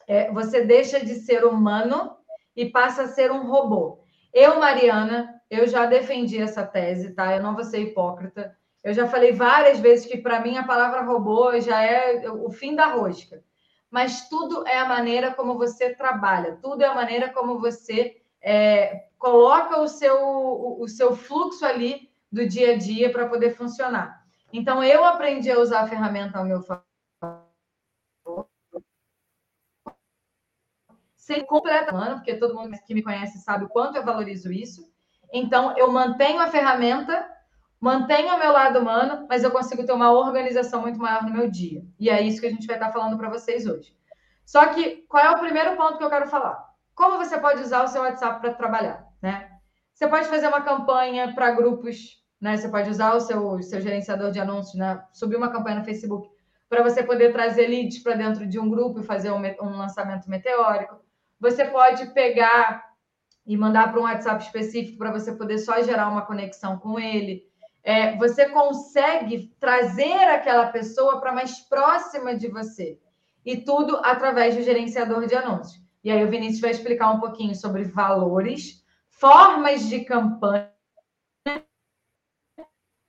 é, 0.07 0.31
você 0.31 0.63
deixa 0.63 1.05
de 1.05 1.15
ser 1.15 1.45
humano 1.45 2.17
e 2.57 2.67
passa 2.67 3.03
a 3.03 3.09
ser 3.09 3.31
um 3.31 3.47
robô. 3.47 4.05
Eu, 4.33 4.59
Mariana, 4.59 5.41
eu 5.51 5.67
já 5.67 5.87
defendi 5.87 6.41
essa 6.41 6.65
tese, 6.65 7.13
tá? 7.15 7.35
Eu 7.37 7.43
não 7.43 7.55
vou 7.55 7.65
ser 7.65 7.81
hipócrita. 7.81 8.57
Eu 8.83 8.93
já 8.93 9.07
falei 9.07 9.33
várias 9.33 9.81
vezes 9.81 10.07
que 10.07 10.19
para 10.19 10.41
mim 10.41 10.59
a 10.59 10.67
palavra 10.67 11.03
robô 11.03 11.59
já 11.61 11.83
é 11.83 12.31
o 12.31 12.51
fim 12.51 12.75
da 12.75 12.87
rosca. 12.87 13.43
Mas 13.91 14.29
tudo 14.29 14.67
é 14.67 14.79
a 14.79 14.89
maneira 14.89 15.33
como 15.33 15.57
você 15.57 15.95
trabalha, 15.95 16.59
tudo 16.61 16.83
é 16.83 16.87
a 16.87 16.95
maneira 16.95 17.31
como 17.31 17.61
você 17.61 18.17
é, 18.43 19.07
coloca 19.19 19.81
o 19.81 19.89
seu, 19.89 20.21
o, 20.21 20.83
o 20.83 20.89
seu 20.89 21.17
fluxo 21.17 21.65
ali 21.65 22.11
do 22.31 22.47
dia 22.47 22.73
a 22.73 22.77
dia 22.77 23.11
para 23.11 23.29
poder 23.29 23.55
funcionar. 23.55 24.23
Então, 24.53 24.85
eu 24.85 25.05
aprendi 25.05 25.51
a 25.51 25.59
usar 25.59 25.81
a 25.81 25.87
ferramenta 25.89 26.39
ao 26.39 26.45
meu 26.45 26.61
favor. 26.61 26.84
Sem 31.25 31.47
completamente, 31.47 32.17
porque 32.17 32.37
todo 32.37 32.55
mundo 32.55 32.77
que 32.87 32.93
me 32.93 33.03
conhece 33.03 33.39
sabe 33.39 33.65
o 33.65 33.69
quanto 33.69 33.97
eu 33.97 34.05
valorizo 34.05 34.53
isso. 34.53 34.83
Então, 35.33 35.75
eu 35.79 35.91
mantenho 35.91 36.39
a 36.39 36.49
ferramenta, 36.49 37.27
mantenho 37.81 38.35
o 38.35 38.39
meu 38.39 38.53
lado 38.53 38.79
humano, 38.79 39.27
mas 39.27 39.43
eu 39.43 39.51
consigo 39.51 39.87
ter 39.87 39.93
uma 39.93 40.13
organização 40.13 40.83
muito 40.83 40.99
maior 40.99 41.23
no 41.23 41.33
meu 41.33 41.51
dia. 41.51 41.83
E 41.99 42.11
é 42.11 42.21
isso 42.21 42.43
que 42.43 42.47
a 42.47 42.51
gente 42.51 42.67
vai 42.67 42.77
estar 42.77 42.93
falando 42.93 43.17
para 43.17 43.31
vocês 43.31 43.67
hoje. 43.67 43.97
Só 44.45 44.67
que, 44.67 45.07
qual 45.09 45.25
é 45.25 45.31
o 45.31 45.39
primeiro 45.39 45.75
ponto 45.77 45.97
que 45.97 46.05
eu 46.05 46.11
quero 46.11 46.29
falar? 46.29 46.63
Como 46.95 47.17
você 47.17 47.39
pode 47.39 47.63
usar 47.63 47.85
o 47.85 47.89
seu 47.89 48.03
WhatsApp 48.03 48.43
para 48.43 48.53
trabalhar, 48.53 49.09
né? 49.23 49.51
Você 49.95 50.07
pode 50.07 50.29
fazer 50.29 50.49
uma 50.49 50.61
campanha 50.61 51.33
para 51.35 51.53
grupos 51.53 52.23
né? 52.45 52.59
Você 52.59 52.69
pode 52.69 52.91
usar 52.91 53.15
o 53.15 53.21
seu, 53.21 53.63
seu 53.63 53.81
gerenciador 53.81 54.31
de 54.31 54.39
anúncios, 54.39 54.75
né? 54.75 55.03
subir 55.15 55.37
uma 55.37 55.51
campanha 55.51 55.79
no 55.79 55.85
Facebook 55.85 56.29
para 56.69 56.83
você 56.83 57.03
poder 57.03 57.33
trazer 57.33 57.69
leads 57.69 58.03
para 58.03 58.15
dentro 58.15 58.47
de 58.47 58.59
um 58.59 58.69
grupo 58.69 59.01
e 59.01 59.03
fazer 59.03 59.31
um, 59.31 59.41
um 59.63 59.77
lançamento 59.79 60.29
meteórico. 60.29 61.04
Você 61.41 61.65
pode 61.65 62.07
pegar 62.13 62.85
e 63.47 63.57
mandar 63.57 63.91
para 63.91 64.01
um 64.01 64.05
WhatsApp 64.05 64.43
específico 64.43 64.99
para 64.99 65.13
você 65.13 65.33
poder 65.33 65.59
só 65.59 65.83
gerar 65.83 66.09
uma 66.09 66.25
conexão 66.25 66.79
com 66.79 66.99
ele. 66.99 67.45
É, 67.83 68.17
você 68.17 68.49
consegue 68.49 69.55
trazer 69.61 70.29
aquela 70.29 70.69
pessoa 70.69 71.21
para 71.21 71.33
mais 71.33 71.61
próxima 71.61 72.35
de 72.35 72.49
você. 72.49 72.99
E 73.45 73.59
tudo 73.59 74.01
através 74.03 74.57
do 74.57 74.63
gerenciador 74.63 75.27
de 75.27 75.35
anúncios. 75.35 75.83
E 76.03 76.11
aí 76.11 76.25
o 76.25 76.31
Vinícius 76.31 76.61
vai 76.61 76.71
explicar 76.71 77.11
um 77.11 77.21
pouquinho 77.21 77.55
sobre 77.55 77.85
valores, 77.85 78.83
formas 79.11 79.87
de 79.87 80.05
campanha 80.05 80.75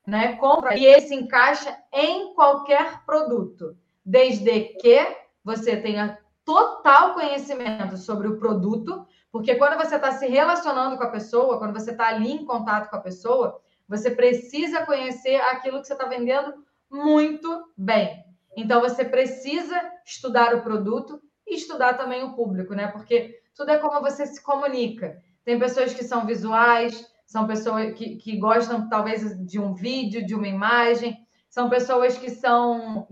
né? 0.06 0.36
Compra 0.36 0.78
e 0.78 0.86
esse 0.86 1.14
encaixa 1.14 1.76
em 1.92 2.34
qualquer 2.34 3.04
produto, 3.06 3.76
desde 4.06 4.60
que 4.80 5.00
você 5.44 5.78
tenha 5.78 6.20
total 6.46 7.16
conhecimento 7.16 7.98
sobre 7.98 8.28
o 8.28 8.38
produto, 8.38 9.06
porque 9.32 9.56
quando 9.56 9.78
você 9.78 9.96
está 9.96 10.12
se 10.12 10.28
relacionando 10.28 10.96
com 10.96 11.04
a 11.04 11.10
pessoa, 11.10 11.58
quando 11.58 11.74
você 11.74 11.92
está 11.92 12.08
ali 12.08 12.32
em 12.32 12.46
contato 12.46 12.90
com 12.90 12.96
a 12.96 13.02
pessoa, 13.02 13.60
você 13.88 14.12
precisa 14.12 14.86
conhecer 14.86 15.36
aquilo 15.36 15.82
que 15.82 15.88
você 15.88 15.94
está 15.94 16.06
vendendo 16.06 16.54
muito 16.90 17.66
bem. 17.76 18.24
Então 18.56 18.80
você 18.80 19.04
precisa 19.04 19.76
estudar 20.06 20.56
o 20.56 20.62
produto 20.62 21.22
e 21.46 21.56
estudar 21.56 21.96
também 21.96 22.24
o 22.24 22.34
público, 22.34 22.74
né? 22.74 22.88
Porque 22.88 23.42
tudo 23.54 23.72
é 23.72 23.78
como 23.78 24.02
você 24.02 24.26
se 24.26 24.42
comunica. 24.42 25.22
Tem 25.44 25.60
pessoas 25.60 25.94
que 25.94 26.04
são 26.04 26.26
visuais, 26.26 27.06
são 27.26 27.48
pessoas 27.48 27.94
que, 27.96 28.16
que 28.18 28.38
gostam, 28.38 28.88
talvez, 28.88 29.38
de 29.46 29.60
um 29.60 29.74
vídeo, 29.74 30.26
de 30.26 30.34
uma 30.34 30.48
imagem, 30.48 31.26
são 31.50 31.70
pessoas 31.70 32.18
que 32.18 32.30
são 32.30 33.08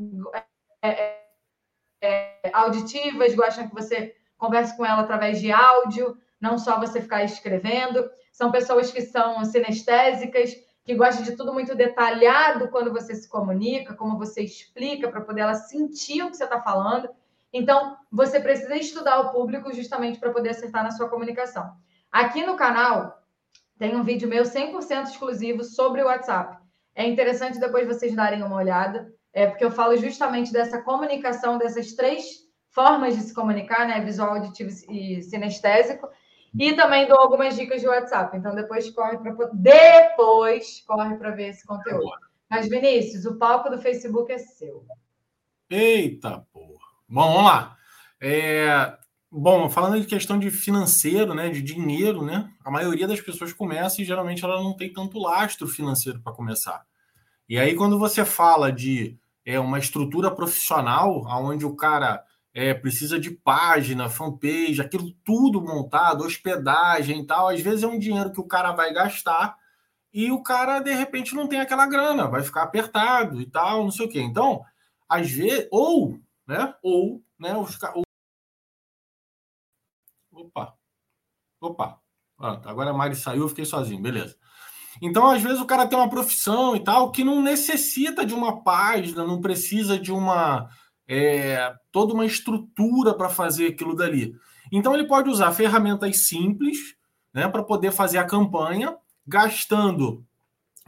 é, 0.81 1.22
é, 2.05 2.51
auditivas, 2.53 3.33
gostam 3.33 3.67
que 3.67 3.73
você 3.73 4.15
converse 4.37 4.75
com 4.75 4.85
ela 4.85 5.01
através 5.01 5.39
de 5.39 5.51
áudio, 5.51 6.17
não 6.39 6.57
só 6.57 6.79
você 6.79 7.01
ficar 7.01 7.23
escrevendo. 7.23 8.09
São 8.31 8.51
pessoas 8.51 8.91
que 8.91 9.01
são 9.01 9.43
sinestésicas, 9.45 10.55
que 10.83 10.95
gostam 10.95 11.23
de 11.23 11.35
tudo 11.35 11.53
muito 11.53 11.73
detalhado 11.75 12.67
quando 12.67 12.91
você 12.91 13.15
se 13.15 13.29
comunica, 13.29 13.93
como 13.93 14.17
você 14.17 14.41
explica, 14.41 15.09
para 15.09 15.21
poder 15.21 15.41
ela 15.41 15.55
sentir 15.55 16.21
o 16.21 16.29
que 16.29 16.35
você 16.35 16.43
está 16.43 16.61
falando. 16.61 17.09
Então, 17.53 17.95
você 18.11 18.39
precisa 18.39 18.75
estudar 18.75 19.19
o 19.21 19.31
público 19.31 19.71
justamente 19.73 20.19
para 20.19 20.31
poder 20.31 20.49
acertar 20.49 20.83
na 20.83 20.91
sua 20.91 21.07
comunicação. 21.07 21.71
Aqui 22.11 22.45
no 22.45 22.57
canal, 22.57 23.23
tem 23.77 23.95
um 23.95 24.03
vídeo 24.03 24.27
meu 24.27 24.43
100% 24.43 25.05
exclusivo 25.05 25.63
sobre 25.63 26.01
o 26.01 26.05
WhatsApp. 26.05 26.57
É 26.95 27.07
interessante 27.07 27.59
depois 27.59 27.87
vocês 27.87 28.15
darem 28.15 28.43
uma 28.43 28.55
olhada, 28.55 29.11
é 29.33 29.47
porque 29.47 29.65
eu 29.65 29.71
falo 29.71 29.95
justamente 29.97 30.51
dessa 30.51 30.81
comunicação, 30.81 31.57
dessas 31.57 31.93
três 31.93 32.43
formas 32.69 33.15
de 33.15 33.23
se 33.23 33.33
comunicar, 33.33 33.87
né? 33.87 33.99
Visual, 34.01 34.35
auditivo 34.35 34.69
e 34.89 35.21
sinestésico. 35.21 36.07
E 36.57 36.73
também 36.73 37.07
dou 37.07 37.19
algumas 37.19 37.55
dicas 37.55 37.81
de 37.81 37.87
WhatsApp. 37.87 38.37
Então 38.37 38.53
depois 38.53 38.89
corre 38.91 39.17
para 39.17 39.33
depois 39.53 40.83
corre 40.85 41.15
para 41.17 41.31
ver 41.31 41.49
esse 41.49 41.65
conteúdo. 41.65 42.11
Mas 42.49 42.69
Vinícius, 42.69 43.25
o 43.25 43.37
palco 43.37 43.69
do 43.69 43.81
Facebook 43.81 44.31
é 44.31 44.37
seu. 44.37 44.85
Eita 45.69 46.45
porra. 46.53 46.67
Bom, 47.09 47.33
vamos 47.33 47.43
lá. 47.45 47.75
É, 48.21 48.97
Bom, 49.35 49.67
falando 49.67 49.99
de 49.99 50.05
questão 50.05 50.37
de 50.37 50.51
financeiro, 50.51 51.33
né, 51.33 51.49
de 51.49 51.59
dinheiro, 51.59 52.23
né, 52.23 52.47
a 52.63 52.69
maioria 52.69 53.07
das 53.07 53.19
pessoas 53.19 53.51
começa 53.51 53.99
e 53.99 54.05
geralmente 54.05 54.45
ela 54.45 54.61
não 54.61 54.77
tem 54.77 54.93
tanto 54.93 55.17
lastro 55.17 55.67
financeiro 55.67 56.21
para 56.21 56.31
começar. 56.33 56.85
E 57.49 57.57
aí 57.57 57.73
quando 57.73 57.97
você 57.97 58.23
fala 58.23 58.71
de 58.71 59.17
é, 59.45 59.59
uma 59.59 59.79
estrutura 59.79 60.31
profissional, 60.31 61.23
onde 61.27 61.65
o 61.65 61.75
cara 61.75 62.23
é, 62.53 62.73
precisa 62.73 63.19
de 63.19 63.31
página, 63.31 64.09
fanpage, 64.09 64.81
aquilo 64.81 65.11
tudo 65.25 65.61
montado, 65.61 66.23
hospedagem 66.23 67.21
e 67.21 67.25
tal, 67.25 67.49
às 67.49 67.59
vezes 67.61 67.83
é 67.83 67.87
um 67.87 67.99
dinheiro 67.99 68.31
que 68.31 68.39
o 68.39 68.47
cara 68.47 68.71
vai 68.71 68.93
gastar 68.93 69.57
e 70.13 70.31
o 70.31 70.43
cara 70.43 70.79
de 70.79 70.93
repente 70.93 71.35
não 71.35 71.47
tem 71.47 71.59
aquela 71.59 71.87
grana, 71.87 72.27
vai 72.27 72.43
ficar 72.43 72.63
apertado 72.63 73.41
e 73.41 73.45
tal, 73.49 73.83
não 73.83 73.91
sei 73.91 74.05
o 74.05 74.09
quê. 74.09 74.21
Então, 74.21 74.63
às 75.09 75.29
vezes, 75.31 75.67
ou, 75.71 76.19
né, 76.47 76.73
ou, 76.83 77.23
né, 77.39 77.55
os, 77.57 77.77
Opa, 80.31 80.75
opa. 81.61 81.99
Pronto, 82.37 82.67
agora 82.69 82.89
a 82.91 82.93
Mari 82.93 83.15
saiu, 83.15 83.43
eu 83.43 83.49
fiquei 83.49 83.65
sozinho, 83.65 84.01
beleza. 84.01 84.37
Então, 85.05 85.29
às 85.29 85.41
vezes, 85.41 85.59
o 85.59 85.65
cara 85.65 85.85
tem 85.85 85.99
uma 85.99 86.09
profissão 86.09 86.77
e 86.77 86.79
tal 86.79 87.11
que 87.11 87.25
não 87.25 87.41
necessita 87.41 88.25
de 88.25 88.33
uma 88.33 88.63
página, 88.63 89.27
não 89.27 89.41
precisa 89.41 89.99
de 89.99 90.13
uma 90.13 90.69
é, 91.05 91.75
toda 91.91 92.13
uma 92.13 92.25
estrutura 92.25 93.13
para 93.13 93.27
fazer 93.27 93.67
aquilo 93.67 93.97
dali. 93.97 94.33
Então, 94.71 94.93
ele 94.93 95.05
pode 95.05 95.29
usar 95.29 95.51
ferramentas 95.51 96.19
simples 96.19 96.95
né, 97.33 97.49
para 97.49 97.61
poder 97.61 97.91
fazer 97.91 98.17
a 98.17 98.23
campanha, 98.23 98.95
gastando 99.27 100.23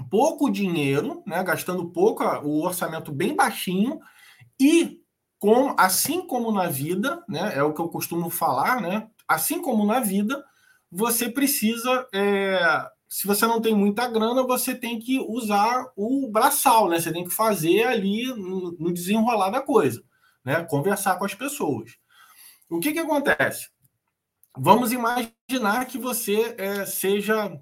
pouco 0.09 0.49
dinheiro, 0.49 1.21
né, 1.27 1.43
gastando 1.43 1.89
pouco, 1.89 2.23
o 2.23 2.63
orçamento 2.63 3.11
bem 3.11 3.35
baixinho, 3.35 3.99
e 4.57 5.01
com, 5.37 5.75
assim 5.77 6.25
como 6.25 6.53
na 6.53 6.67
vida, 6.67 7.21
né, 7.27 7.51
é 7.53 7.61
o 7.61 7.73
que 7.73 7.81
eu 7.81 7.89
costumo 7.89 8.29
falar, 8.29 8.79
né, 8.81 9.09
assim 9.27 9.61
como 9.61 9.85
na 9.85 9.99
vida, 9.99 10.41
você 10.89 11.29
precisa. 11.29 12.07
É, 12.13 12.94
se 13.15 13.25
você 13.25 13.47
não 13.47 13.61
tem 13.61 13.73
muita 13.73 14.09
grana, 14.09 14.43
você 14.43 14.75
tem 14.75 14.99
que 14.99 15.17
usar 15.21 15.89
o 15.95 16.29
braçal, 16.29 16.89
né? 16.89 16.99
Você 16.99 17.13
tem 17.13 17.23
que 17.23 17.33
fazer 17.33 17.83
ali 17.83 18.25
no, 18.25 18.91
desenrolar 18.91 19.49
da 19.49 19.61
coisa, 19.61 20.03
né? 20.43 20.65
Conversar 20.65 21.17
com 21.17 21.23
as 21.23 21.33
pessoas. 21.33 21.95
O 22.69 22.77
que, 22.77 22.91
que 22.91 22.99
acontece? 22.99 23.69
Vamos 24.57 24.91
imaginar 24.91 25.85
que 25.85 25.97
você 25.97 26.55
é, 26.57 26.85
seja 26.85 27.57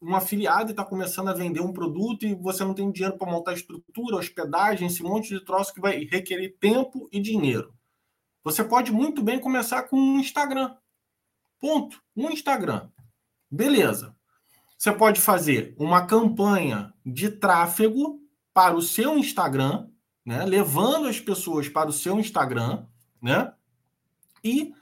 um 0.00 0.16
afiliado 0.16 0.70
e 0.70 0.72
está 0.72 0.82
começando 0.82 1.28
a 1.28 1.34
vender 1.34 1.60
um 1.60 1.74
produto 1.74 2.24
e 2.24 2.34
você 2.34 2.64
não 2.64 2.72
tem 2.72 2.90
dinheiro 2.90 3.18
para 3.18 3.30
montar 3.30 3.52
estrutura, 3.52 4.16
hospedagem, 4.16 4.86
esse 4.86 5.02
monte 5.02 5.28
de 5.28 5.44
troço 5.44 5.74
que 5.74 5.82
vai 5.82 5.98
requerer 6.04 6.56
tempo 6.58 7.10
e 7.12 7.20
dinheiro. 7.20 7.74
Você 8.42 8.64
pode 8.64 8.90
muito 8.90 9.22
bem 9.22 9.38
começar 9.38 9.82
com 9.82 9.98
um 9.98 10.18
Instagram. 10.18 10.74
Ponto. 11.60 12.02
Um 12.16 12.30
Instagram. 12.30 12.88
Beleza. 13.50 14.16
Você 14.76 14.92
pode 14.92 15.20
fazer 15.20 15.74
uma 15.78 16.06
campanha 16.06 16.92
de 17.04 17.30
tráfego 17.30 18.20
para 18.52 18.74
o 18.74 18.82
seu 18.82 19.16
Instagram, 19.16 19.88
né? 20.24 20.44
levando 20.44 21.08
as 21.08 21.20
pessoas 21.20 21.68
para 21.68 21.88
o 21.88 21.92
seu 21.92 22.18
Instagram, 22.18 22.84
né? 23.20 23.52
E 24.42 24.72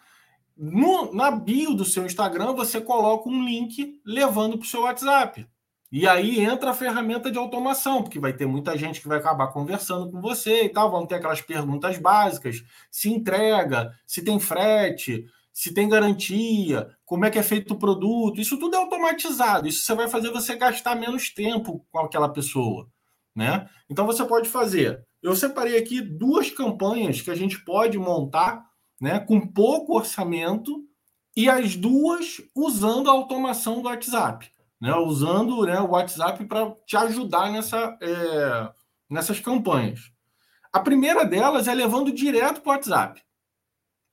no, 0.56 1.14
na 1.14 1.30
bio 1.30 1.74
do 1.74 1.84
seu 1.84 2.04
Instagram 2.04 2.52
você 2.52 2.80
coloca 2.80 3.28
um 3.28 3.44
link 3.44 4.00
levando 4.04 4.58
para 4.58 4.64
o 4.64 4.68
seu 4.68 4.82
WhatsApp. 4.82 5.46
E 5.90 6.08
aí 6.08 6.40
entra 6.40 6.70
a 6.70 6.74
ferramenta 6.74 7.30
de 7.30 7.36
automação, 7.36 8.02
porque 8.02 8.18
vai 8.18 8.32
ter 8.32 8.46
muita 8.46 8.76
gente 8.78 9.00
que 9.00 9.06
vai 9.06 9.18
acabar 9.18 9.48
conversando 9.48 10.10
com 10.10 10.22
você 10.22 10.64
e 10.64 10.68
tal, 10.70 10.90
vão 10.90 11.06
ter 11.06 11.16
aquelas 11.16 11.42
perguntas 11.42 11.98
básicas, 11.98 12.64
se 12.90 13.10
entrega, 13.10 13.94
se 14.06 14.24
tem 14.24 14.40
frete, 14.40 15.26
se 15.52 15.74
tem 15.74 15.88
garantia, 15.88 16.88
como 17.04 17.24
é 17.24 17.30
que 17.30 17.38
é 17.38 17.42
feito 17.42 17.74
o 17.74 17.78
produto, 17.78 18.40
isso 18.40 18.58
tudo 18.58 18.74
é 18.74 18.78
automatizado. 18.78 19.68
Isso 19.68 19.84
você 19.84 19.94
vai 19.94 20.08
fazer 20.08 20.30
você 20.30 20.56
gastar 20.56 20.94
menos 20.96 21.30
tempo 21.30 21.84
com 21.90 21.98
aquela 21.98 22.28
pessoa. 22.28 22.88
né? 23.34 23.68
Então 23.88 24.06
você 24.06 24.24
pode 24.24 24.48
fazer. 24.48 25.04
Eu 25.22 25.34
separei 25.36 25.78
aqui 25.78 26.00
duas 26.00 26.50
campanhas 26.50 27.20
que 27.20 27.30
a 27.30 27.34
gente 27.34 27.64
pode 27.64 27.98
montar, 27.98 28.64
né, 29.00 29.20
com 29.20 29.40
pouco 29.46 29.96
orçamento 29.96 30.84
e 31.36 31.48
as 31.48 31.76
duas 31.76 32.42
usando 32.54 33.08
a 33.08 33.12
automação 33.12 33.80
do 33.80 33.88
WhatsApp, 33.88 34.50
né? 34.80 34.94
Usando 34.96 35.64
né, 35.64 35.80
o 35.80 35.90
WhatsApp 35.90 36.44
para 36.44 36.70
te 36.86 36.96
ajudar 36.96 37.50
nessa, 37.50 37.96
é, 38.02 38.72
nessas 39.08 39.40
campanhas. 39.40 40.12
A 40.72 40.80
primeira 40.80 41.24
delas 41.24 41.68
é 41.68 41.74
levando 41.74 42.12
direto 42.12 42.60
para 42.60 42.70
o 42.70 42.74
WhatsApp. 42.74 43.22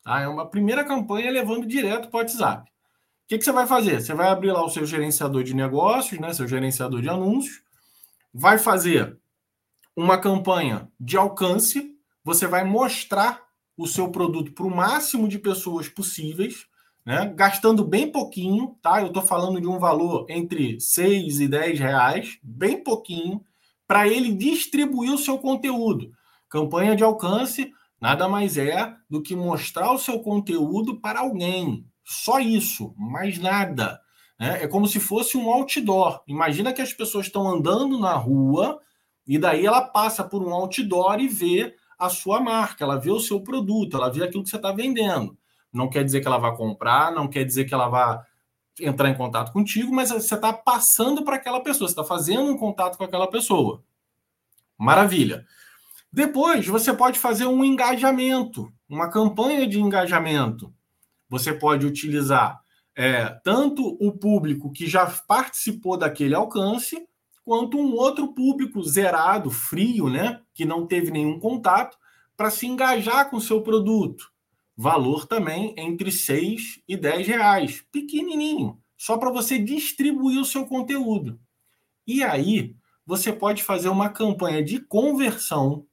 Tá? 0.09 0.21
É 0.21 0.27
uma 0.27 0.47
primeira 0.47 0.83
campanha 0.83 1.29
levando 1.29 1.67
direto 1.67 2.09
para 2.09 2.17
o 2.17 2.21
WhatsApp. 2.21 2.67
O 2.67 3.27
que, 3.27 3.37
que 3.37 3.45
você 3.45 3.51
vai 3.51 3.67
fazer? 3.67 4.01
Você 4.01 4.11
vai 4.15 4.29
abrir 4.29 4.51
lá 4.51 4.65
o 4.65 4.69
seu 4.69 4.83
gerenciador 4.83 5.43
de 5.43 5.53
negócios, 5.53 6.19
né, 6.19 6.33
seu 6.33 6.47
gerenciador 6.47 6.99
de 6.99 7.07
anúncios, 7.07 7.61
vai 8.33 8.57
fazer 8.57 9.19
uma 9.95 10.17
campanha 10.17 10.89
de 10.99 11.15
alcance, 11.15 11.95
você 12.23 12.47
vai 12.47 12.63
mostrar 12.63 13.43
o 13.77 13.85
seu 13.85 14.09
produto 14.09 14.51
para 14.51 14.65
o 14.65 14.75
máximo 14.75 15.27
de 15.27 15.37
pessoas 15.37 15.87
possíveis, 15.87 16.65
né? 17.05 17.31
gastando 17.35 17.85
bem 17.85 18.11
pouquinho, 18.11 18.75
tá? 18.81 19.01
Eu 19.01 19.07
estou 19.07 19.21
falando 19.21 19.61
de 19.61 19.67
um 19.67 19.77
valor 19.77 20.25
entre 20.27 20.79
6 20.79 21.39
e 21.39 21.47
10 21.47 21.79
reais, 21.79 22.39
bem 22.41 22.83
pouquinho, 22.83 23.43
para 23.87 24.07
ele 24.07 24.33
distribuir 24.33 25.13
o 25.13 25.19
seu 25.19 25.37
conteúdo. 25.37 26.11
Campanha 26.49 26.95
de 26.95 27.03
alcance 27.03 27.71
nada 27.99 28.27
mais 28.27 28.57
é 28.57 28.93
do 29.09 29.21
que 29.21 29.35
mostrar 29.35 29.91
o 29.91 29.99
seu 29.99 30.19
conteúdo 30.19 30.99
para 30.99 31.19
alguém. 31.19 31.85
Só 32.03 32.39
isso, 32.39 32.93
mais 32.97 33.37
nada. 33.37 33.99
Né? 34.39 34.63
É 34.63 34.67
como 34.67 34.87
se 34.87 34.99
fosse 34.99 35.37
um 35.37 35.49
outdoor. 35.49 36.21
Imagina 36.27 36.73
que 36.73 36.81
as 36.81 36.93
pessoas 36.93 37.25
estão 37.25 37.47
andando 37.47 37.99
na 37.99 38.13
rua 38.13 38.79
e 39.27 39.37
daí 39.37 39.65
ela 39.65 39.81
passa 39.81 40.23
por 40.23 40.41
um 40.41 40.53
outdoor 40.53 41.19
e 41.19 41.27
vê 41.27 41.75
a 41.99 42.09
sua 42.09 42.39
marca, 42.39 42.83
ela 42.83 42.97
vê 42.97 43.11
o 43.11 43.19
seu 43.19 43.41
produto, 43.41 43.97
ela 43.97 44.09
vê 44.09 44.23
aquilo 44.23 44.43
que 44.43 44.49
você 44.49 44.55
está 44.55 44.71
vendendo. 44.71 45.37
Não 45.71 45.89
quer 45.89 46.03
dizer 46.03 46.21
que 46.21 46.27
ela 46.27 46.37
vai 46.37 46.55
comprar, 46.55 47.11
não 47.11 47.27
quer 47.27 47.43
dizer 47.43 47.65
que 47.65 47.73
ela 47.73 47.89
vai 47.89 48.19
entrar 48.79 49.09
em 49.09 49.15
contato 49.15 49.51
contigo, 49.51 49.93
mas 49.93 50.09
você 50.09 50.33
está 50.33 50.53
passando 50.53 51.23
para 51.23 51.35
aquela 51.35 51.59
pessoa, 51.59 51.87
você 51.87 51.91
está 51.91 52.03
fazendo 52.03 52.49
um 52.49 52.57
contato 52.57 52.97
com 52.97 53.03
aquela 53.03 53.27
pessoa. 53.27 53.83
Maravilha. 54.77 55.45
Depois, 56.11 56.65
você 56.65 56.91
pode 56.91 57.19
fazer 57.19 57.45
um 57.45 57.63
engajamento, 57.63 58.71
uma 58.89 59.09
campanha 59.09 59.67
de 59.67 59.79
engajamento. 59.79 60.73
Você 61.29 61.53
pode 61.53 61.85
utilizar 61.85 62.59
é, 62.95 63.29
tanto 63.43 63.97
o 64.01 64.11
público 64.11 64.71
que 64.71 64.87
já 64.87 65.05
participou 65.05 65.95
daquele 65.95 66.33
alcance, 66.33 67.07
quanto 67.45 67.77
um 67.77 67.93
outro 67.93 68.33
público 68.33 68.81
zerado, 68.83 69.49
frio, 69.49 70.09
né, 70.09 70.41
que 70.53 70.65
não 70.65 70.85
teve 70.87 71.11
nenhum 71.11 71.39
contato, 71.39 71.97
para 72.35 72.49
se 72.49 72.65
engajar 72.65 73.29
com 73.29 73.37
o 73.37 73.41
seu 73.41 73.61
produto. 73.61 74.31
Valor 74.75 75.27
também 75.27 75.73
entre 75.77 76.11
6 76.11 76.81
e 76.87 76.97
10 76.97 77.27
reais, 77.27 77.83
pequenininho, 77.91 78.79
só 78.97 79.17
para 79.17 79.31
você 79.31 79.59
distribuir 79.59 80.39
o 80.39 80.45
seu 80.45 80.65
conteúdo. 80.65 81.39
E 82.07 82.23
aí, 82.23 82.75
você 83.05 83.31
pode 83.31 83.61
fazer 83.63 83.89
uma 83.89 84.09
campanha 84.09 84.63
de 84.63 84.79
conversão 84.79 85.85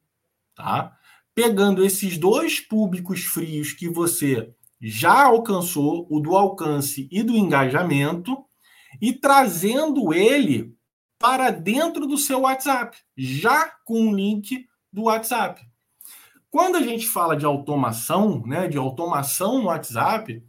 tá? 0.56 0.96
Pegando 1.34 1.84
esses 1.84 2.18
dois 2.18 2.58
públicos 2.58 3.24
frios 3.24 3.72
que 3.72 3.88
você 3.88 4.52
já 4.80 5.24
alcançou, 5.24 6.06
o 6.10 6.18
do 6.18 6.34
alcance 6.36 7.08
e 7.12 7.22
do 7.22 7.36
engajamento, 7.36 8.44
e 9.00 9.12
trazendo 9.12 10.12
ele 10.12 10.74
para 11.18 11.50
dentro 11.50 12.06
do 12.06 12.18
seu 12.18 12.40
WhatsApp, 12.40 12.98
já 13.16 13.70
com 13.84 14.00
um 14.00 14.14
link 14.14 14.66
do 14.92 15.04
WhatsApp. 15.04 15.62
Quando 16.50 16.76
a 16.76 16.82
gente 16.82 17.06
fala 17.06 17.36
de 17.36 17.44
automação, 17.44 18.42
né, 18.46 18.66
de 18.66 18.78
automação 18.78 19.58
no 19.58 19.66
WhatsApp, 19.66 20.42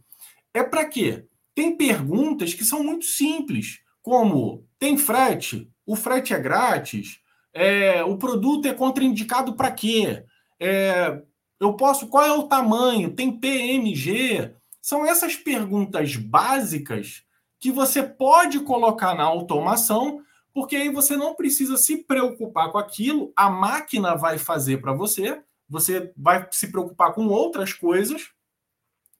é 0.54 0.62
para 0.62 0.86
quê? 0.86 1.26
Tem 1.54 1.76
perguntas 1.76 2.54
que 2.54 2.64
são 2.64 2.82
muito 2.82 3.04
simples, 3.04 3.80
como 4.02 4.66
tem 4.78 4.96
frete? 4.96 5.70
O 5.84 5.96
frete 5.96 6.32
é 6.32 6.38
grátis? 6.38 7.20
É, 7.52 8.02
o 8.04 8.16
produto 8.16 8.66
é 8.66 8.74
contraindicado 8.74 9.54
para 9.54 9.70
quê? 9.70 10.24
É, 10.60 11.22
eu 11.58 11.74
posso. 11.74 12.06
Qual 12.08 12.24
é 12.24 12.32
o 12.32 12.44
tamanho? 12.44 13.14
Tem 13.14 13.32
PMG? 13.32 14.54
São 14.80 15.04
essas 15.04 15.36
perguntas 15.36 16.16
básicas 16.16 17.24
que 17.58 17.70
você 17.70 18.02
pode 18.02 18.60
colocar 18.60 19.14
na 19.14 19.24
automação, 19.24 20.22
porque 20.54 20.76
aí 20.76 20.88
você 20.90 21.16
não 21.16 21.34
precisa 21.34 21.76
se 21.76 22.04
preocupar 22.04 22.70
com 22.70 22.78
aquilo, 22.78 23.32
a 23.36 23.50
máquina 23.50 24.14
vai 24.14 24.38
fazer 24.38 24.80
para 24.80 24.92
você, 24.92 25.42
você 25.68 26.12
vai 26.16 26.46
se 26.50 26.70
preocupar 26.70 27.12
com 27.12 27.26
outras 27.26 27.72
coisas 27.72 28.30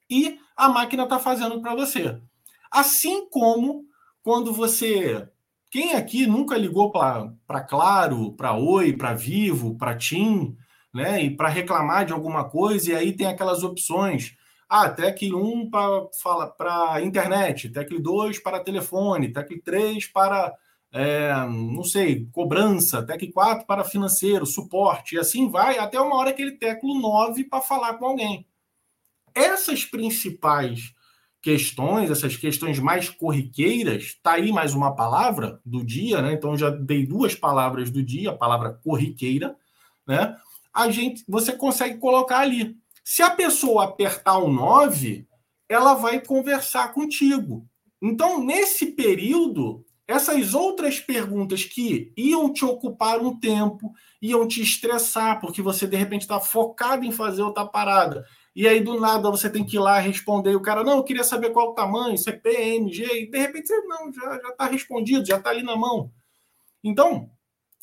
e 0.09 0.39
a 0.55 0.69
máquina 0.69 1.03
está 1.03 1.19
fazendo 1.19 1.61
para 1.61 1.75
você. 1.75 2.19
Assim 2.71 3.29
como 3.29 3.85
quando 4.23 4.51
você 4.53 5.27
quem 5.69 5.93
aqui 5.93 6.25
nunca 6.25 6.57
ligou 6.57 6.91
para 6.91 7.61
Claro, 7.67 8.33
para 8.33 8.55
Oi, 8.55 8.93
para 8.93 9.13
Vivo, 9.13 9.77
para 9.77 9.95
TIM, 9.95 10.55
né? 10.93 11.23
E 11.23 11.35
para 11.35 11.49
reclamar 11.49 12.05
de 12.05 12.13
alguma 12.13 12.49
coisa, 12.49 12.91
e 12.91 12.95
aí 12.95 13.13
tem 13.15 13.27
aquelas 13.27 13.63
opções. 13.63 14.35
Ah, 14.67 14.89
TEC 14.89 15.33
1 15.33 15.69
para 15.69 16.47
para 16.57 17.01
internet, 17.01 17.69
TEC 17.69 17.99
2 17.99 18.39
para 18.39 18.63
telefone, 18.63 19.31
TEC 19.31 19.61
3 19.61 20.07
para, 20.07 20.53
é, 20.91 21.33
não 21.47 21.83
sei, 21.83 22.27
cobrança, 22.31 23.03
TEC 23.05 23.31
4 23.31 23.65
para 23.65 23.83
financeiro, 23.83 24.45
suporte, 24.45 25.15
e 25.15 25.19
assim 25.19 25.49
vai 25.49 25.79
até 25.79 25.99
uma 25.99 26.15
hora 26.17 26.33
que 26.33 26.41
ele 26.41 26.57
teclo 26.57 26.99
9 26.99 27.45
para 27.45 27.61
falar 27.61 27.95
com 27.95 28.05
alguém. 28.05 28.47
Essas 29.33 29.85
principais 29.85 30.93
questões, 31.41 32.11
essas 32.11 32.35
questões 32.35 32.79
mais 32.79 33.09
corriqueiras, 33.09 34.17
tá 34.21 34.33
aí 34.33 34.51
mais 34.51 34.73
uma 34.73 34.95
palavra 34.95 35.59
do 35.65 35.83
dia, 35.83 36.21
né? 36.21 36.33
Então 36.33 36.57
já 36.57 36.69
dei 36.69 37.05
duas 37.05 37.33
palavras 37.33 37.89
do 37.89 38.03
dia, 38.03 38.31
a 38.31 38.37
palavra 38.37 38.73
corriqueira, 38.83 39.55
né? 40.05 40.35
A 40.73 40.89
gente, 40.91 41.23
você 41.27 41.53
consegue 41.53 41.97
colocar 41.97 42.39
ali. 42.39 42.77
Se 43.03 43.21
a 43.21 43.29
pessoa 43.29 43.85
apertar 43.85 44.37
o 44.37 44.51
9, 44.51 45.27
ela 45.67 45.93
vai 45.93 46.19
conversar 46.19 46.93
contigo. 46.93 47.65
Então, 48.01 48.43
nesse 48.43 48.87
período, 48.87 49.85
essas 50.07 50.53
outras 50.53 50.99
perguntas 50.99 51.63
que 51.63 52.11
iam 52.17 52.51
te 52.51 52.65
ocupar 52.65 53.19
um 53.19 53.37
tempo, 53.39 53.93
iam 54.21 54.47
te 54.47 54.61
estressar, 54.61 55.39
porque 55.39 55.61
você 55.61 55.85
de 55.85 55.95
repente 55.95 56.21
está 56.21 56.39
focado 56.39 57.05
em 57.05 57.11
fazer 57.11 57.43
outra 57.43 57.65
parada, 57.65 58.25
e 58.59 58.67
aí 58.67 58.81
do 58.81 58.99
nada 58.99 59.31
você 59.31 59.49
tem 59.49 59.65
que 59.65 59.77
ir 59.77 59.79
lá 59.79 59.99
responder, 59.99 60.53
o 60.53 60.61
cara, 60.61 60.83
não, 60.83 60.97
eu 60.97 61.03
queria 61.05 61.23
saber 61.23 61.51
qual 61.51 61.69
o 61.69 61.73
tamanho, 61.73 62.17
se 62.17 62.29
é 62.29 62.33
PMG, 62.33 63.05
e 63.21 63.31
de 63.31 63.37
repente 63.37 63.67
você, 63.69 63.81
não, 63.83 64.11
já 64.11 64.35
está 64.49 64.65
respondido, 64.65 65.25
já 65.25 65.37
está 65.37 65.49
ali 65.49 65.63
na 65.63 65.77
mão. 65.77 66.11
Então, 66.83 67.31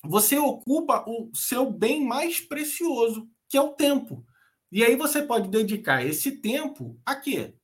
você 0.04 0.36
ocupa 0.36 1.02
o 1.08 1.30
seu 1.32 1.70
bem 1.70 2.04
mais 2.04 2.40
precioso, 2.40 3.26
que 3.48 3.56
é 3.56 3.60
o 3.62 3.72
tempo. 3.72 4.22
E 4.70 4.84
aí 4.84 4.96
você 4.96 5.22
pode 5.22 5.48
dedicar 5.48 6.04
esse 6.04 6.42
tempo 6.42 7.00
a 7.06 7.16
quê? 7.16 7.54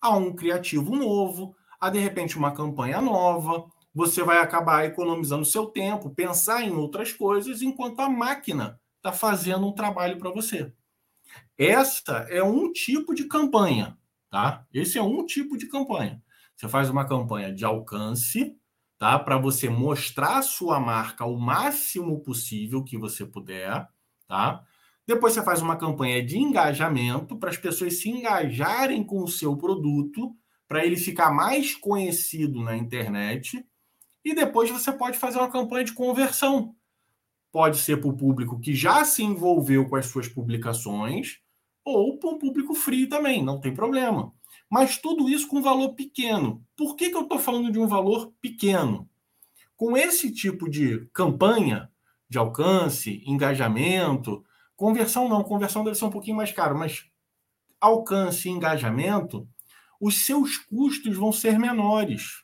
A 0.00 0.16
um 0.16 0.34
criativo 0.34 0.96
novo, 0.96 1.54
a 1.78 1.90
de 1.90 1.98
repente 1.98 2.38
uma 2.38 2.54
campanha 2.54 3.02
nova. 3.02 3.66
Você 3.94 4.22
vai 4.22 4.38
acabar 4.38 4.86
economizando 4.86 5.44
seu 5.44 5.66
tempo, 5.66 6.14
pensar 6.14 6.62
em 6.62 6.72
outras 6.72 7.12
coisas, 7.12 7.60
enquanto 7.60 8.00
a 8.00 8.08
máquina 8.08 8.80
está 8.96 9.12
fazendo 9.12 9.66
um 9.66 9.72
trabalho 9.74 10.16
para 10.18 10.30
você. 10.30 10.72
Esta 11.56 12.26
é 12.30 12.42
um 12.42 12.72
tipo 12.72 13.14
de 13.14 13.24
campanha, 13.24 13.96
tá? 14.30 14.66
Esse 14.72 14.98
é 14.98 15.02
um 15.02 15.24
tipo 15.24 15.56
de 15.56 15.66
campanha. 15.66 16.22
Você 16.56 16.68
faz 16.68 16.88
uma 16.90 17.04
campanha 17.04 17.52
de 17.52 17.64
alcance, 17.64 18.56
tá? 18.98 19.18
Para 19.18 19.36
você 19.36 19.68
mostrar 19.68 20.38
a 20.38 20.42
sua 20.42 20.78
marca 20.78 21.24
o 21.24 21.38
máximo 21.38 22.20
possível 22.22 22.84
que 22.84 22.96
você 22.96 23.26
puder, 23.26 23.88
tá? 24.28 24.64
Depois 25.06 25.34
você 25.34 25.42
faz 25.42 25.60
uma 25.60 25.76
campanha 25.76 26.24
de 26.24 26.38
engajamento 26.38 27.36
para 27.36 27.50
as 27.50 27.56
pessoas 27.56 27.94
se 27.94 28.08
engajarem 28.08 29.02
com 29.04 29.22
o 29.22 29.28
seu 29.28 29.56
produto, 29.56 30.34
para 30.68 30.86
ele 30.86 30.96
ficar 30.96 31.30
mais 31.32 31.74
conhecido 31.74 32.62
na 32.62 32.76
internet. 32.76 33.66
E 34.24 34.34
depois 34.34 34.70
você 34.70 34.92
pode 34.92 35.18
fazer 35.18 35.38
uma 35.38 35.50
campanha 35.50 35.84
de 35.84 35.92
conversão, 35.92 36.74
pode 37.52 37.78
ser 37.78 37.98
para 37.98 38.08
o 38.08 38.16
público 38.16 38.58
que 38.58 38.74
já 38.74 39.04
se 39.04 39.22
envolveu 39.22 39.86
com 39.86 39.94
as 39.94 40.06
suas 40.06 40.26
publicações, 40.26 41.38
ou 41.84 42.18
para 42.18 42.30
um 42.30 42.38
público 42.38 42.74
frio 42.74 43.08
também, 43.08 43.44
não 43.44 43.60
tem 43.60 43.74
problema. 43.74 44.32
Mas 44.70 44.96
tudo 44.96 45.28
isso 45.28 45.46
com 45.46 45.60
valor 45.60 45.94
pequeno. 45.94 46.64
Por 46.74 46.96
que, 46.96 47.10
que 47.10 47.16
eu 47.16 47.22
estou 47.22 47.38
falando 47.38 47.70
de 47.70 47.78
um 47.78 47.86
valor 47.86 48.32
pequeno? 48.40 49.08
Com 49.76 49.96
esse 49.96 50.32
tipo 50.32 50.70
de 50.70 51.06
campanha 51.12 51.90
de 52.28 52.38
alcance, 52.38 53.22
engajamento, 53.26 54.42
conversão 54.74 55.28
não, 55.28 55.44
conversão 55.44 55.84
deve 55.84 55.98
ser 55.98 56.06
um 56.06 56.10
pouquinho 56.10 56.38
mais 56.38 56.50
caro, 56.50 56.78
mas 56.78 57.04
alcance 57.78 58.48
e 58.48 58.52
engajamento, 58.52 59.46
os 60.00 60.24
seus 60.24 60.56
custos 60.56 61.16
vão 61.16 61.30
ser 61.30 61.58
menores. 61.58 62.42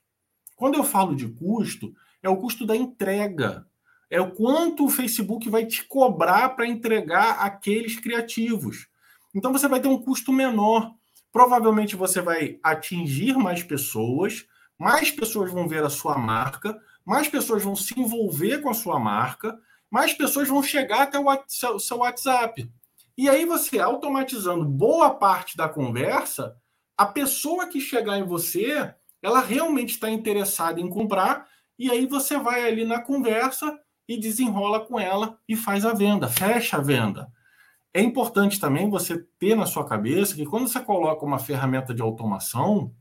Quando 0.55 0.75
eu 0.75 0.85
falo 0.85 1.17
de 1.17 1.29
custo, 1.29 1.95
é 2.23 2.29
o 2.29 2.37
custo 2.37 2.67
da 2.67 2.77
entrega, 2.77 3.67
é 4.11 4.21
o 4.21 4.31
quanto 4.31 4.87
o 4.87 4.91
Facebook 4.91 5.49
vai 5.51 5.67
te 5.67 5.85
cobrar 5.85 6.51
para 6.51 6.67
entregar 6.67 7.41
aqueles 7.41 7.99
criativos. 7.99 8.89
Então 9.35 9.53
você 9.53 9.69
vai 9.69 9.81
ter 9.81 9.89
um 9.89 10.01
custo 10.01 10.33
menor. 10.33 10.93
Provavelmente 11.31 11.95
você 11.95 12.21
vai 12.21 12.59
atingir 12.63 13.37
mais 13.37 13.63
pessoas, 13.63 14.47
mais 14.79 15.11
pessoas 15.11 15.53
vão 15.53 15.69
ver 15.69 15.85
a 15.85 15.91
sua 15.91 16.17
marca, 16.17 16.79
mais 17.05 17.29
pessoas 17.29 17.63
vão 17.63 17.77
se 17.77 17.99
envolver 17.99 18.63
com 18.63 18.71
a 18.71 18.75
sua 18.75 18.99
marca, 18.99 19.59
mais 19.91 20.15
pessoas 20.15 20.49
vão 20.49 20.63
chegar 20.63 21.03
até 21.03 21.19
o 21.19 21.79
seu 21.79 21.99
WhatsApp. 21.99 22.71
E 23.17 23.29
aí 23.29 23.45
você, 23.45 23.79
automatizando 23.79 24.65
boa 24.65 25.11
parte 25.11 25.57
da 25.57 25.69
conversa, 25.69 26.57
a 26.97 27.05
pessoa 27.05 27.67
que 27.67 27.81
chegar 27.81 28.19
em 28.19 28.25
você, 28.25 28.95
ela 29.23 29.41
realmente 29.41 29.91
está 29.91 30.11
interessada 30.11 30.81
em 30.81 30.89
comprar, 30.89 31.47
e 31.79 31.91
aí 31.91 32.07
você 32.07 32.39
vai 32.39 32.67
ali 32.67 32.85
na 32.85 33.01
conversa 33.01 33.79
e 34.09 34.19
desenrola 34.19 34.81
com 34.81 34.99
ela 34.99 35.39
e 35.47 35.55
faz 35.55 35.85
a 35.85 35.93
venda, 35.93 36.29
fecha 36.29 36.79
a 36.79 36.81
venda. 36.81 37.31
É 37.93 38.01
importante 38.01 38.59
também 38.59 38.89
você 38.89 39.19
ter 39.39 39.55
na 39.55 39.67
sua 39.67 39.85
cabeça 39.85 40.35
que 40.35 40.47
quando 40.47 40.69
você 40.69 40.81
coloca 40.81 41.25
uma 41.25 41.39
ferramenta 41.39 41.95
de 41.95 42.01
automação, 42.01 42.93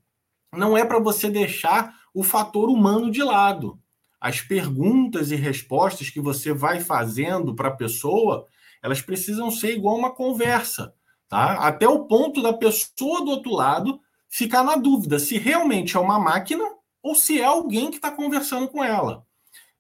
não 0.54 0.78
é 0.78 0.84
para 0.84 1.00
você 1.00 1.30
deixar 1.30 1.96
o 2.14 2.24
fator 2.24 2.70
humano 2.70 3.10
de 3.12 3.24
lado. 3.24 3.80
As 4.20 4.42
perguntas 4.42 5.32
e 5.32 5.36
respostas 5.36 6.10
que 6.10 6.20
você 6.20 6.52
vai 6.52 6.80
fazendo 6.80 7.54
para 7.54 7.68
a 7.68 7.76
pessoa, 7.76 8.46
elas 8.82 9.02
precisam 9.02 9.52
ser 9.52 9.76
igual 9.76 9.96
uma 9.96 10.12
conversa, 10.12 10.94
tá? 11.30 11.54
Até 11.68 11.88
o 11.88 12.06
ponto 12.06 12.42
da 12.42 12.54
pessoa 12.54 13.24
do 13.24 13.32
outro 13.32 13.52
lado 13.54 14.02
ficar 14.28 14.64
na 14.64 14.76
dúvida 14.76 15.20
se 15.20 15.38
realmente 15.38 15.96
é 15.96 16.00
uma 16.00 16.20
máquina 16.20 16.64
ou 17.02 17.16
se 17.16 17.40
é 17.40 17.46
alguém 17.46 17.90
que 17.90 17.98
está 17.98 18.12
conversando 18.12 18.68
com 18.68 18.84
ela. 18.84 19.26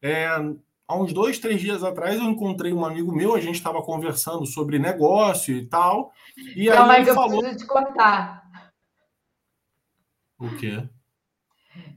É, 0.01 0.29
há 0.87 0.95
uns 0.95 1.11
dois, 1.11 1.39
três 1.39 1.59
dias 1.59 1.83
atrás, 1.83 2.15
eu 2.15 2.23
encontrei 2.23 2.71
um 2.71 2.85
amigo 2.85 3.11
meu, 3.11 3.35
a 3.35 3.39
gente 3.39 3.55
estava 3.55 3.81
conversando 3.81 4.45
sobre 4.45 4.79
negócio 4.79 5.55
e 5.55 5.65
tal. 5.65 6.11
E 6.55 6.69
Não, 6.69 6.83
aí 6.83 6.87
mas 6.87 7.07
eu 7.07 7.13
falou... 7.13 7.39
preciso 7.39 7.59
te 7.59 7.67
cortar. 7.67 8.47
O 10.39 10.55
quê? 10.55 10.87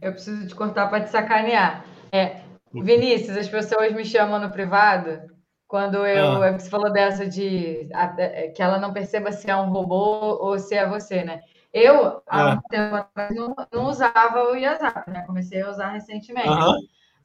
Eu 0.01 0.13
preciso 0.13 0.47
te 0.47 0.55
cortar 0.55 0.89
para 0.89 1.05
te 1.05 1.11
sacanear. 1.11 1.85
É, 2.11 2.41
Vinícius, 2.73 3.37
as 3.37 3.49
pessoas 3.49 3.95
me 3.95 4.05
chamam 4.05 4.41
no 4.41 4.51
privado 4.51 5.21
quando 5.67 6.05
eu. 6.07 6.43
Ah. 6.43 6.59
Você 6.59 6.69
falou 6.69 6.93
dessa 6.93 7.27
de 7.27 7.89
é, 8.19 8.49
que 8.49 8.63
ela 8.63 8.79
não 8.79 8.93
perceba 8.93 9.31
se 9.31 9.49
é 9.51 9.57
um 9.57 9.71
robô 9.71 10.39
ou 10.41 10.59
se 10.59 10.75
é 10.75 10.89
você, 10.89 11.23
né? 11.23 11.41
Eu, 11.73 12.23
há 12.27 12.53
ah. 12.53 12.55
um 12.55 12.61
tempo 12.69 12.97
atrás, 12.97 13.37
não, 13.37 13.55
não, 13.73 13.85
usava 13.87 14.43
o 14.43 14.61
WhatsApp, 14.61 15.09
né? 15.11 15.23
Comecei 15.27 15.63
a 15.63 15.71
usar 15.71 15.91
recentemente. 15.91 16.49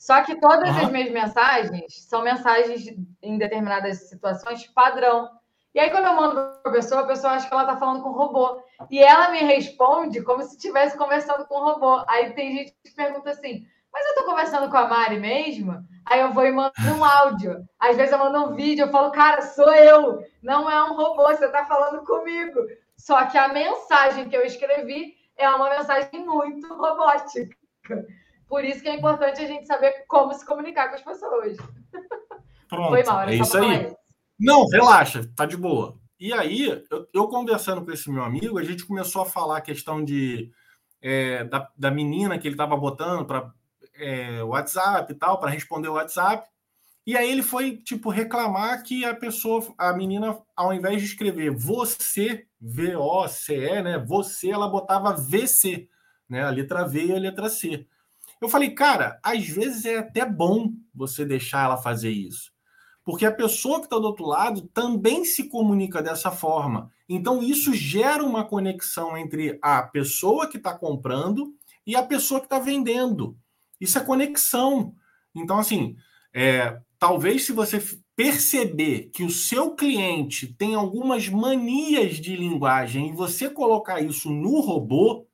Só 0.06 0.22
que 0.22 0.40
todas 0.40 0.70
as 0.78 0.92
minhas 0.92 1.10
mensagens 1.10 2.06
são 2.08 2.22
mensagens 2.22 2.86
em 3.24 3.40
determinadas 3.40 4.08
situações 4.08 4.68
padrão. 4.68 5.32
E 5.74 5.80
aí, 5.80 5.90
quando 5.90 6.06
eu 6.06 6.14
mando 6.14 6.36
para 6.36 6.72
a 6.72 6.76
pessoa, 6.76 7.02
a 7.02 7.08
pessoa 7.08 7.34
acha 7.34 7.48
que 7.48 7.52
ela 7.52 7.64
está 7.64 7.76
falando 7.76 8.04
com 8.04 8.10
um 8.10 8.14
robô. 8.14 8.62
E 8.92 9.00
ela 9.00 9.32
me 9.32 9.40
responde 9.40 10.22
como 10.22 10.44
se 10.44 10.58
estivesse 10.58 10.96
conversando 10.96 11.48
com 11.48 11.60
um 11.60 11.64
robô. 11.64 12.06
Aí 12.08 12.34
tem 12.34 12.56
gente 12.56 12.76
que 12.84 12.94
pergunta 12.94 13.32
assim: 13.32 13.66
Mas 13.92 14.06
eu 14.06 14.10
estou 14.12 14.26
conversando 14.26 14.70
com 14.70 14.78
a 14.78 14.88
Mari 14.88 15.20
mesmo? 15.20 15.84
Aí 16.06 16.20
eu 16.20 16.32
vou 16.32 16.46
e 16.46 16.52
mando 16.52 16.72
um 16.96 17.02
áudio. 17.04 17.68
Às 17.80 17.98
vezes 17.98 18.12
eu 18.12 18.20
mando 18.20 18.44
um 18.44 18.56
vídeo, 18.56 18.86
eu 18.86 18.92
falo, 18.92 19.10
cara, 19.10 19.42
sou 19.42 19.74
eu. 19.74 20.20
Não 20.44 20.70
é 20.70 20.84
um 20.84 20.94
robô, 20.94 21.24
você 21.30 21.48
está 21.48 21.66
falando 21.66 22.06
comigo. 22.06 22.60
Só 22.96 23.26
que 23.26 23.40
a 23.40 23.48
mensagem 23.48 24.30
que 24.30 24.38
eu 24.38 24.46
escrevi 24.46 25.16
é 25.36 25.50
uma 25.50 25.68
mensagem 25.68 26.24
muito 26.24 26.72
robótica. 26.76 27.58
Por 28.48 28.64
isso 28.64 28.82
que 28.82 28.90
é 28.90 28.96
importante 28.96 29.42
a 29.42 29.48
gente 29.48 29.66
saber 29.66 30.06
como 30.08 30.34
se 30.34 30.46
comunicar 30.46 30.90
com 30.90 30.96
as 30.96 31.02
pessoas. 31.02 31.58
Pronto, 32.70 32.90
Foi 32.90 33.04
mal, 33.04 33.22
é 33.22 33.36
isso 33.36 33.58
aí. 33.58 33.86
Isso. 33.86 33.98
Não, 34.40 34.66
relaxa, 34.68 35.30
tá 35.36 35.46
de 35.46 35.56
boa. 35.56 35.98
E 36.20 36.34
aí, 36.34 36.84
eu, 36.90 37.08
eu, 37.14 37.28
conversando 37.28 37.84
com 37.84 37.92
esse 37.92 38.10
meu 38.10 38.24
amigo, 38.24 38.58
a 38.58 38.64
gente 38.64 38.86
começou 38.86 39.22
a 39.22 39.26
falar 39.26 39.58
a 39.58 39.62
questão 39.62 40.04
de 40.04 40.52
é, 41.02 41.44
da, 41.44 41.70
da 41.78 41.92
menina 41.92 42.38
que 42.38 42.48
ele 42.48 42.56
estava 42.56 42.76
botando 42.76 43.26
para 43.26 43.52
é, 43.96 44.42
WhatsApp 44.44 45.12
e 45.12 45.16
tal, 45.16 45.40
para 45.40 45.52
responder 45.52 45.88
o 45.88 45.94
WhatsApp. 45.94 46.50
E 47.06 47.16
aí 47.16 47.30
ele 47.30 47.44
foi, 47.44 47.78
tipo, 47.78 48.10
reclamar 48.10 48.82
que 48.82 49.06
a 49.06 49.14
pessoa, 49.14 49.64
a 49.78 49.94
menina, 49.94 50.38
ao 50.56 50.74
invés 50.74 51.00
de 51.00 51.08
escrever 51.08 51.52
você, 51.52 52.48
V-O-C-E, 52.60 53.84
né? 53.84 54.00
Você, 54.00 54.50
ela 54.50 54.68
botava 54.68 55.14
VC, 55.14 55.88
né? 56.28 56.44
A 56.44 56.50
letra 56.50 56.88
V 56.88 57.06
e 57.06 57.14
a 57.14 57.20
letra 57.20 57.48
C. 57.48 57.86
Eu 58.46 58.50
falei, 58.50 58.70
cara, 58.70 59.20
às 59.24 59.48
vezes 59.48 59.86
é 59.86 59.98
até 59.98 60.24
bom 60.24 60.72
você 60.94 61.26
deixar 61.26 61.66
ela 61.66 61.78
fazer 61.78 62.12
isso. 62.12 62.52
Porque 63.04 63.26
a 63.26 63.32
pessoa 63.32 63.80
que 63.80 63.86
está 63.86 63.98
do 63.98 64.06
outro 64.06 64.24
lado 64.24 64.70
também 64.72 65.26
se 65.26 65.50
comunica 65.50 66.00
dessa 66.00 66.30
forma. 66.30 66.92
Então, 67.10 67.42
isso 67.42 67.74
gera 67.74 68.24
uma 68.24 68.46
conexão 68.46 69.18
entre 69.18 69.58
a 69.64 69.82
pessoa 69.82 70.48
que 70.48 70.58
está 70.58 70.78
comprando 70.78 71.56
e 71.88 71.96
a 71.96 72.04
pessoa 72.04 72.40
que 72.40 72.46
está 72.46 72.60
vendendo. 72.60 73.36
Isso 73.82 73.98
é 73.98 74.04
conexão. 74.04 74.94
Então, 75.34 75.58
assim, 75.58 75.96
é, 76.32 76.80
talvez 77.00 77.48
se 77.48 77.52
você 77.52 77.84
perceber 78.16 79.10
que 79.12 79.24
o 79.24 79.32
seu 79.32 79.76
cliente 79.76 80.54
tem 80.54 80.76
algumas 80.76 81.28
manias 81.30 82.18
de 82.18 82.36
linguagem 82.36 83.10
e 83.10 83.16
você 83.16 83.50
colocar 83.50 84.02
isso 84.02 84.30
no 84.30 84.60
robô, 84.60 85.26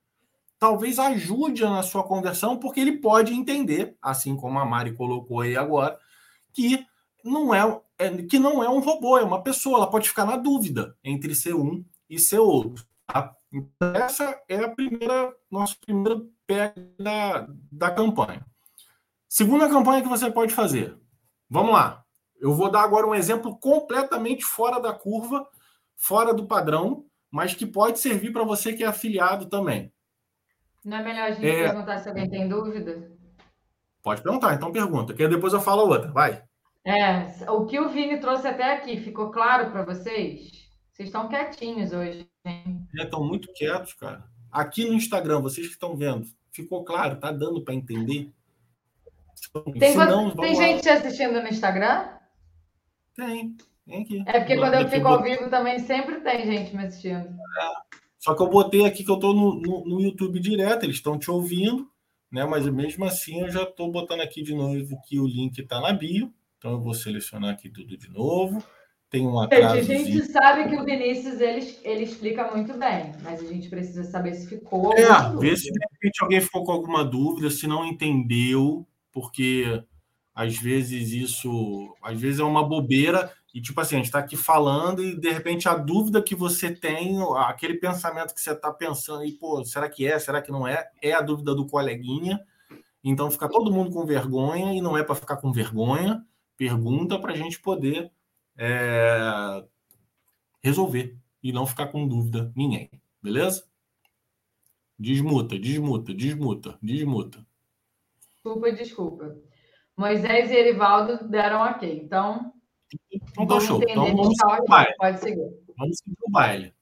talvez 0.62 1.00
ajude 1.00 1.63
na 1.63 1.82
sua 1.82 2.04
conversão, 2.04 2.56
porque 2.56 2.80
ele 2.80 3.00
pode 3.00 3.34
entender, 3.34 3.97
assim 4.00 4.36
como 4.36 4.60
a 4.60 4.65
Mari 4.65 4.93
colocou 4.93 5.41
aí 5.41 5.58
agora, 5.58 5.97
que 6.54 6.86
não 7.26 7.52
é, 7.52 7.82
é 7.97 8.21
que 8.21 8.38
não 8.38 8.63
é 8.63 8.69
um 8.69 8.80
robô, 8.80 9.17
é 9.17 9.24
uma 9.24 9.41
pessoa. 9.41 9.78
Ela 9.78 9.89
pode 9.89 10.08
ficar 10.08 10.24
na 10.24 10.38
dúvida 10.38 10.95
entre 11.04 11.34
ser 11.34 11.56
um 11.56 11.84
e 12.08 12.19
ser 12.19 12.38
outro. 12.38 12.86
Tá? 13.08 13.36
Então, 13.52 13.95
essa 13.95 14.39
é 14.47 14.58
a 14.63 14.69
primeira 14.69 15.36
nossa 15.50 15.76
primeira 15.84 16.21
pé 16.45 16.76
da, 17.00 17.47
da 17.71 17.89
campanha. 17.89 18.45
Segunda 19.28 19.67
campanha 19.67 20.04
que 20.04 20.10
você 20.10 20.30
pode 20.30 20.54
fazer. 20.54 20.95
Vamos 21.50 21.74
lá. 21.74 22.06
Eu 22.39 22.54
vou 22.54 22.69
dar 22.69 22.84
agora 22.84 23.08
um 23.08 23.15
exemplo 23.15 23.58
completamente 23.58 24.45
fora 24.45 24.80
da 24.80 24.93
curva, 24.93 25.47
fora 25.95 26.36
do 26.36 26.45
padrão, 26.45 27.04
mas 27.32 27.56
que 27.56 27.65
pode 27.65 27.97
servir 27.97 28.32
para 28.32 28.43
você 28.43 28.74
que 28.74 28.84
é 28.84 28.88
afiliado 28.88 29.47
também. 29.47 29.91
Não 30.84 30.98
é 30.98 31.04
melhor 31.04 31.28
a 31.28 31.32
gente 31.32 31.48
é... 31.48 31.63
perguntar 31.63 32.00
se 32.00 32.10
alguém 32.10 32.30
tem 32.30 32.48
dúvida? 32.48 33.12
Pode 34.04 34.22
perguntar, 34.22 34.56
então 34.56 34.72
pergunta, 34.72 35.13
que 35.13 35.28
depois 35.28 35.54
eu 35.54 35.62
falo 35.62 35.88
outra. 35.88 36.12
Vai. 36.12 36.44
É, 36.84 37.50
o 37.52 37.65
que 37.67 37.80
o 37.80 37.89
Vini 37.89 38.20
trouxe 38.20 38.48
até 38.48 38.74
aqui, 38.74 38.98
ficou 38.98 39.30
claro 39.30 39.70
para 39.72 39.84
vocês? 39.84 40.50
Vocês 40.91 41.10
estão 41.10 41.30
quietinhos 41.30 41.94
hoje, 41.94 42.28
hein? 42.44 42.88
É, 42.98 43.04
estão 43.04 43.24
muito 43.24 43.54
quietos, 43.54 43.94
cara. 43.94 44.24
Aqui 44.52 44.86
no 44.86 44.94
Instagram, 44.94 45.41
vocês 45.41 45.67
que 45.67 45.74
estão 45.74 45.96
vendo, 45.96 46.26
ficou 46.52 46.84
claro? 46.84 47.20
Tá 47.20 47.32
dando 47.32 47.63
para 47.63 47.76
entender? 47.76 48.32
Tem, 49.80 49.96
não, 49.96 50.36
tem 50.36 50.56
gente 50.56 50.88
assistindo 50.89 51.41
no 51.41 51.48
Instagram? 51.48 52.10
Tem, 53.15 53.56
tem 53.86 54.02
aqui. 54.02 54.24
É 54.26 54.39
porque 54.39 54.58
quando 54.58 54.76
eu 54.76 54.89
fico 54.89 55.08
ao 55.08 55.22
vivo 55.22 55.50
também 55.50 55.80
sempre 55.80 56.22
tem 56.22 56.46
gente 56.46 56.76
me 56.76 56.86
assistindo. 56.86 57.28
É. 57.28 58.00
Só 58.21 58.36
que 58.36 58.43
eu 58.43 58.49
botei 58.49 58.86
aqui 58.86 59.03
que 59.03 59.10
eu 59.10 59.15
estou 59.15 59.34
no, 59.34 59.60
no, 59.60 59.84
no, 59.84 59.99
YouTube 59.99 60.39
direto, 60.39 60.84
eles 60.84 60.97
estão 60.97 61.17
te 61.17 61.31
ouvindo, 61.31 61.89
né? 62.31 62.45
Mas 62.45 62.67
mesmo 62.67 63.03
assim 63.03 63.41
eu 63.41 63.49
já 63.49 63.63
estou 63.63 63.91
botando 63.91 64.21
aqui 64.21 64.43
de 64.43 64.53
novo 64.53 65.01
que 65.07 65.19
o 65.19 65.25
link 65.25 65.57
está 65.57 65.81
na 65.81 65.91
bio. 65.91 66.31
Então 66.60 66.73
eu 66.73 66.79
vou 66.79 66.93
selecionar 66.93 67.49
aqui 67.49 67.67
tudo 67.67 67.97
de 67.97 68.07
novo. 68.12 68.63
Tem 69.10 69.25
um 69.27 69.39
atraso. 69.39 69.73
A 69.73 69.81
gente 69.81 70.23
sabe 70.27 70.69
que 70.69 70.75
o 70.75 70.86
Vinícius 70.86 71.41
ele, 71.41 71.75
ele 71.84 72.03
explica 72.03 72.55
muito 72.55 72.77
bem, 72.77 73.12
mas 73.23 73.41
a 73.41 73.45
gente 73.45 73.67
precisa 73.67 74.03
saber 74.03 74.36
se 74.36 74.47
ficou. 74.47 74.93
É, 74.93 75.36
ver 75.38 75.57
se 75.57 75.71
de 75.71 75.79
repente 75.91 76.21
alguém 76.21 76.41
ficou 76.41 76.63
com 76.63 76.71
alguma 76.71 77.03
dúvida, 77.03 77.49
se 77.49 77.65
não 77.65 77.84
entendeu, 77.84 78.86
porque 79.12 79.84
às 80.34 80.55
vezes 80.55 81.12
isso, 81.12 81.91
às 82.03 82.21
vezes 82.21 82.39
é 82.39 82.43
uma 82.43 82.63
bobeira 82.63 83.34
e 83.53 83.61
tipo 83.61 83.79
assim, 83.81 83.95
a 83.95 83.97
gente 83.97 84.05
está 84.05 84.19
aqui 84.19 84.37
falando 84.37 85.03
e 85.03 85.15
de 85.15 85.29
repente 85.29 85.67
a 85.67 85.75
dúvida 85.75 86.21
que 86.21 86.35
você 86.35 86.73
tem, 86.73 87.17
aquele 87.37 87.75
pensamento 87.75 88.33
que 88.33 88.41
você 88.41 88.51
está 88.51 88.71
pensando 88.71 89.25
e 89.25 89.31
pô, 89.33 89.63
será 89.65 89.89
que 89.89 90.07
é, 90.07 90.17
será 90.17 90.41
que 90.41 90.51
não 90.51 90.67
é? 90.67 90.89
É 91.01 91.11
a 91.13 91.21
dúvida 91.21 91.53
do 91.53 91.67
coleguinha. 91.67 92.39
Então 93.03 93.29
fica 93.29 93.49
todo 93.49 93.71
mundo 93.71 93.91
com 93.91 94.05
vergonha 94.05 94.73
e 94.73 94.81
não 94.81 94.97
é 94.97 95.03
para 95.03 95.15
ficar 95.15 95.37
com 95.37 95.51
vergonha 95.51 96.25
pergunta 96.61 97.17
para 97.17 97.33
a 97.33 97.35
gente 97.35 97.59
poder 97.59 98.11
é, 98.55 99.63
resolver 100.61 101.17
e 101.41 101.51
não 101.51 101.65
ficar 101.65 101.87
com 101.87 102.07
dúvida 102.07 102.51
ninguém. 102.55 102.87
Beleza? 103.19 103.65
Desmuta, 104.97 105.57
desmuta, 105.57 106.13
desmuta, 106.13 106.77
desmuta. 106.79 107.43
Desculpa, 108.35 108.71
desculpa. 108.71 109.35
Moisés 109.97 110.51
e 110.51 110.55
Erivaldo 110.55 111.27
deram 111.27 111.61
ok. 111.61 111.99
Então, 112.03 112.53
então 113.12 113.47
tá 113.47 113.60
show. 113.60 113.82
Então 113.82 114.15
vamos 114.15 114.38
seguir 114.38 114.62
o 114.62 114.65
baile. 114.65 114.95
Pode 114.97 115.19
seguir. 115.19 115.63
Vamos 115.77 115.97
seguir 115.97 116.17
o 116.21 116.32
baile. 116.32 116.73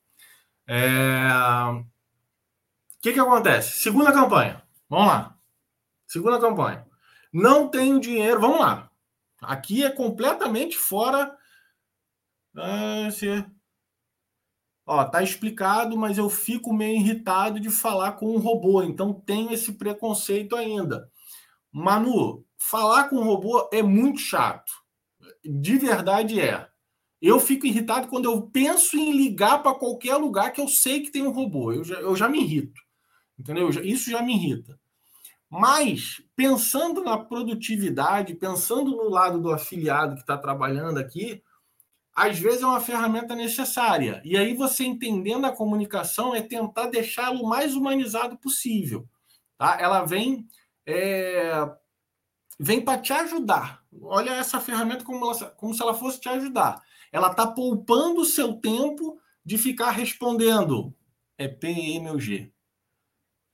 É... 0.68 1.30
O 1.72 3.02
que, 3.02 3.14
que 3.14 3.20
acontece? 3.20 3.80
Segunda 3.80 4.12
campanha. 4.12 4.62
Vamos 4.90 5.08
lá. 5.08 5.38
Segunda 6.08 6.40
campanha. 6.40 6.86
Não 7.32 7.70
tenho 7.70 8.00
dinheiro. 8.00 8.40
Vamos 8.40 8.60
lá. 8.60 8.90
Aqui 9.42 9.84
é 9.84 9.90
completamente 9.90 10.78
fora. 10.78 11.36
Ah, 12.58 13.10
se... 13.12 13.46
Ó, 14.86 15.06
tá 15.06 15.22
explicado, 15.22 15.96
mas 15.96 16.18
eu 16.18 16.30
fico 16.30 16.74
meio 16.74 16.98
irritado 16.98 17.60
de 17.60 17.70
falar 17.70 18.14
com 18.14 18.36
um 18.36 18.40
robô, 18.40 18.82
então 18.82 19.14
tenho 19.14 19.54
esse 19.54 19.74
preconceito 19.74 20.56
ainda. 20.56 21.08
Manu, 21.72 22.44
falar 22.58 23.08
com 23.08 23.18
um 23.18 23.24
robô 23.24 23.70
é 23.72 23.84
muito 23.84 24.20
chato. 24.20 24.72
De 25.44 25.78
verdade 25.78 26.40
é. 26.40 26.68
Eu 27.22 27.40
fico 27.40 27.68
irritado 27.68 28.08
quando 28.08 28.26
eu 28.26 28.42
penso 28.44 28.98
em 28.98 29.12
ligar 29.12 29.62
para 29.62 29.76
qualquer 29.76 30.16
lugar 30.16 30.52
que 30.52 30.62
eu 30.62 30.68
sei 30.68 31.02
que 31.02 31.12
tem 31.12 31.24
um 31.24 31.32
robô. 31.32 31.72
Eu 31.74 31.84
já, 31.84 31.96
eu 31.96 32.16
já 32.16 32.30
me 32.30 32.42
irrito. 32.42 32.82
Entendeu? 33.38 33.70
Isso 33.70 34.10
já 34.10 34.22
me 34.22 34.36
irrita. 34.36 34.80
Mas, 35.50 36.22
pensando 36.36 37.04
na 37.04 37.18
produtividade, 37.18 38.36
pensando 38.36 38.92
no 38.92 39.10
lado 39.10 39.42
do 39.42 39.52
afiliado 39.52 40.16
que 40.16 40.22
está 40.22 40.38
trabalhando 40.38 41.00
aqui, 41.00 41.42
às 42.16 42.38
vezes 42.38 42.62
é 42.62 42.66
uma 42.66 42.82
ferramenta 42.82 43.36
necessária. 43.36 44.22
E 44.24 44.38
aí, 44.38 44.54
você 44.54 44.84
entendendo 44.84 45.46
a 45.46 45.56
comunicação, 45.56 46.36
é 46.36 46.42
tentar 46.42 46.88
deixá-lo 46.88 47.48
mais 47.48 47.76
humanizado 47.76 48.38
possível. 48.38 49.08
Tá? 49.58 49.78
Ela 49.80 50.06
vem, 50.06 50.46
é... 50.86 51.68
vem 52.60 52.82
para 52.82 53.02
te 53.02 53.12
ajudar. 53.12 53.84
Olha 54.02 54.32
essa 54.32 54.60
ferramenta 54.60 55.04
como, 55.04 55.26
ela, 55.26 55.50
como 55.52 55.74
se 55.74 55.82
ela 55.82 55.94
fosse 55.94 56.20
te 56.20 56.30
ajudar. 56.30 56.82
Ela 57.12 57.32
está 57.32 57.48
poupando 57.48 58.22
o 58.22 58.26
seu 58.26 58.54
tempo 58.54 59.20
de 59.44 59.58
ficar 59.58 59.92
respondendo 59.92 60.94
é 61.38 61.48
PMG 61.48 62.52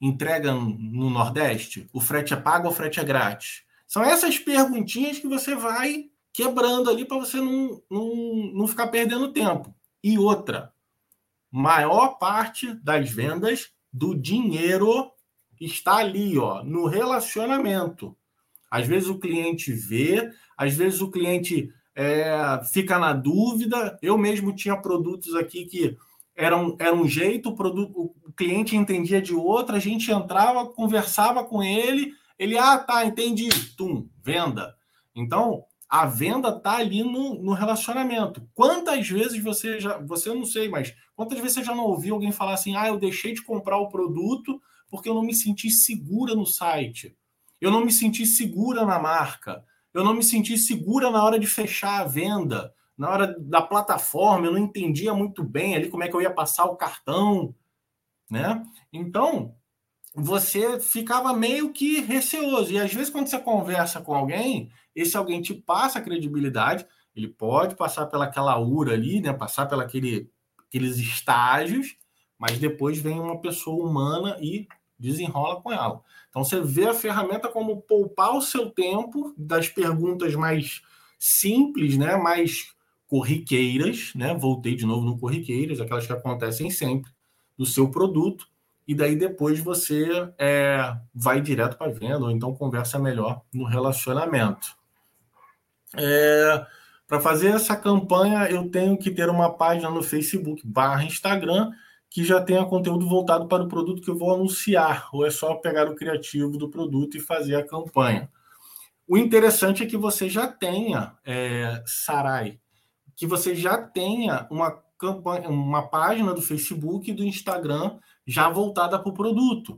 entrega 0.07 0.53
no 0.53 1.09
Nordeste? 1.09 1.89
O 1.93 1.99
frete 1.99 2.33
é 2.33 2.37
pago 2.37 2.67
ou 2.67 2.73
o 2.73 2.75
frete 2.75 2.99
é 2.99 3.03
grátis? 3.03 3.63
São 3.87 4.03
essas 4.03 4.37
perguntinhas 4.39 5.19
que 5.19 5.27
você 5.27 5.55
vai 5.55 6.09
quebrando 6.33 6.89
ali 6.89 7.05
para 7.05 7.17
você 7.17 7.37
não, 7.37 7.81
não, 7.89 8.15
não 8.53 8.67
ficar 8.67 8.87
perdendo 8.87 9.31
tempo. 9.31 9.73
E 10.03 10.17
outra, 10.17 10.73
maior 11.51 12.17
parte 12.17 12.73
das 12.75 13.09
vendas 13.09 13.71
do 13.91 14.13
dinheiro 14.13 15.11
está 15.59 15.97
ali, 15.97 16.37
ó, 16.37 16.63
no 16.63 16.87
relacionamento. 16.87 18.15
Às 18.69 18.87
vezes 18.87 19.09
o 19.09 19.19
cliente 19.19 19.71
vê, 19.71 20.29
às 20.57 20.73
vezes 20.75 21.01
o 21.01 21.09
cliente 21.09 21.69
é, 21.95 22.61
fica 22.71 22.99
na 22.99 23.13
dúvida. 23.13 23.97
Eu 24.01 24.17
mesmo 24.17 24.53
tinha 24.55 24.75
produtos 24.75 25.35
aqui 25.35 25.65
que 25.65 25.97
era 26.35 26.57
um, 26.57 26.75
era 26.77 26.93
um 26.93 27.07
jeito, 27.07 27.49
o, 27.49 27.55
produto, 27.55 28.13
o 28.25 28.33
cliente 28.33 28.75
entendia 28.75 29.21
de 29.21 29.33
outro, 29.33 29.75
a 29.75 29.79
gente 29.79 30.11
entrava, 30.11 30.65
conversava 30.65 31.45
com 31.45 31.63
ele, 31.63 32.11
ele, 32.37 32.57
ah, 32.57 32.77
tá, 32.77 33.05
entendi, 33.05 33.47
tum, 33.77 34.09
venda. 34.21 34.75
Então, 35.15 35.63
a 35.87 36.05
venda 36.05 36.51
tá 36.51 36.75
ali 36.75 37.03
no, 37.03 37.41
no 37.41 37.53
relacionamento. 37.53 38.45
Quantas 38.53 39.07
vezes 39.07 39.41
você 39.41 39.79
já, 39.79 39.97
você 39.99 40.33
não 40.33 40.43
sei, 40.43 40.67
mas 40.67 40.93
quantas 41.15 41.39
vezes 41.39 41.53
você 41.53 41.63
já 41.63 41.73
não 41.73 41.85
ouviu 41.85 42.15
alguém 42.15 42.33
falar 42.33 42.55
assim, 42.55 42.75
ah, 42.75 42.87
eu 42.87 42.99
deixei 42.99 43.33
de 43.33 43.41
comprar 43.41 43.77
o 43.77 43.87
produto 43.87 44.61
porque 44.89 45.07
eu 45.07 45.13
não 45.13 45.23
me 45.23 45.33
senti 45.33 45.69
segura 45.69 46.35
no 46.35 46.45
site, 46.45 47.15
eu 47.59 47.71
não 47.71 47.83
me 47.83 47.91
senti 47.91 48.25
segura 48.25 48.85
na 48.85 48.99
marca, 48.99 49.63
eu 49.93 50.03
não 50.03 50.13
me 50.13 50.23
senti 50.23 50.57
segura 50.57 51.09
na 51.09 51.23
hora 51.23 51.39
de 51.39 51.47
fechar 51.47 52.01
a 52.01 52.05
venda, 52.05 52.73
na 52.97 53.09
hora 53.09 53.35
da 53.39 53.61
plataforma, 53.61 54.47
eu 54.47 54.51
não 54.51 54.59
entendia 54.59 55.13
muito 55.13 55.43
bem 55.43 55.75
ali 55.75 55.89
como 55.89 56.03
é 56.03 56.07
que 56.07 56.15
eu 56.15 56.21
ia 56.21 56.33
passar 56.33 56.65
o 56.65 56.75
cartão, 56.75 57.53
né? 58.29 58.63
Então, 58.91 59.55
você 60.13 60.79
ficava 60.79 61.33
meio 61.33 61.73
que 61.73 61.99
receoso. 61.99 62.71
E 62.71 62.79
às 62.79 62.93
vezes, 62.93 63.09
quando 63.09 63.27
você 63.27 63.37
conversa 63.37 63.99
com 63.99 64.15
alguém, 64.15 64.71
esse 64.95 65.17
alguém 65.17 65.41
te 65.41 65.53
passa 65.53 65.99
a 65.99 66.01
credibilidade, 66.01 66.85
ele 67.13 67.27
pode 67.27 67.75
passar 67.75 68.05
pelaquela 68.05 68.57
URA 68.59 68.93
ali, 68.93 69.19
né? 69.19 69.33
Passar 69.33 69.65
pelaquele 69.65 70.29
aqueles 70.67 70.97
estágios, 70.97 71.95
mas 72.37 72.57
depois 72.59 72.97
vem 72.97 73.19
uma 73.19 73.39
pessoa 73.39 73.85
humana 73.85 74.37
e 74.41 74.67
desenrola 74.97 75.61
com 75.61 75.71
ela. 75.71 76.01
Então 76.29 76.43
você 76.43 76.61
vê 76.61 76.87
a 76.87 76.93
ferramenta 76.93 77.47
como 77.47 77.81
poupar 77.81 78.35
o 78.35 78.41
seu 78.41 78.69
tempo 78.69 79.33
das 79.37 79.69
perguntas 79.69 80.35
mais 80.35 80.81
simples, 81.19 81.97
né? 81.97 82.15
Mais 82.15 82.73
corriqueiras, 83.07 84.11
né? 84.15 84.33
Voltei 84.33 84.75
de 84.75 84.85
novo 84.85 85.05
no 85.05 85.17
corriqueiras, 85.17 85.79
aquelas 85.79 86.05
que 86.05 86.13
acontecem 86.13 86.69
sempre 86.69 87.11
do 87.57 87.65
seu 87.65 87.89
produto, 87.89 88.47
e 88.87 88.93
daí 88.93 89.15
depois 89.15 89.59
você 89.59 90.29
é, 90.37 90.95
vai 91.13 91.41
direto 91.41 91.77
para 91.77 91.87
a 91.87 91.93
venda, 91.93 92.19
ou 92.19 92.31
então 92.31 92.53
conversa 92.53 92.99
melhor 92.99 93.41
no 93.53 93.65
relacionamento. 93.65 94.75
É, 95.95 96.65
para 97.07 97.19
fazer 97.19 97.49
essa 97.49 97.75
campanha, 97.75 98.49
eu 98.49 98.69
tenho 98.69 98.97
que 98.97 99.09
ter 99.09 99.29
uma 99.29 99.49
página 99.51 99.89
no 99.89 100.03
Facebook 100.03 100.61
barra 100.65 101.03
Instagram 101.03 101.71
que 102.15 102.23
já 102.23 102.41
tenha 102.41 102.63
conteúdo 102.63 103.05
voltado 103.05 103.45
para 103.45 103.63
o 103.63 103.67
produto 103.67 104.01
que 104.01 104.09
eu 104.09 104.17
vou 104.17 104.33
anunciar, 104.33 105.09
ou 105.11 105.25
é 105.25 105.29
só 105.29 105.53
pegar 105.55 105.89
o 105.89 105.95
criativo 105.95 106.57
do 106.57 106.69
produto 106.69 107.17
e 107.17 107.19
fazer 107.19 107.55
a 107.55 107.67
campanha. 107.67 108.31
O 109.05 109.17
interessante 109.17 109.83
é 109.83 109.85
que 109.85 109.97
você 109.97 110.29
já 110.29 110.47
tenha, 110.47 111.17
é, 111.25 111.83
Sarai, 111.85 112.57
que 113.17 113.27
você 113.27 113.53
já 113.53 113.77
tenha 113.77 114.47
uma 114.49 114.71
campanha, 114.97 115.49
uma 115.49 115.89
página 115.89 116.33
do 116.33 116.41
Facebook 116.41 117.11
e 117.11 117.13
do 117.13 117.21
Instagram 117.21 117.97
já 118.25 118.47
voltada 118.47 118.97
para 118.97 119.09
o 119.09 119.13
produto. 119.13 119.75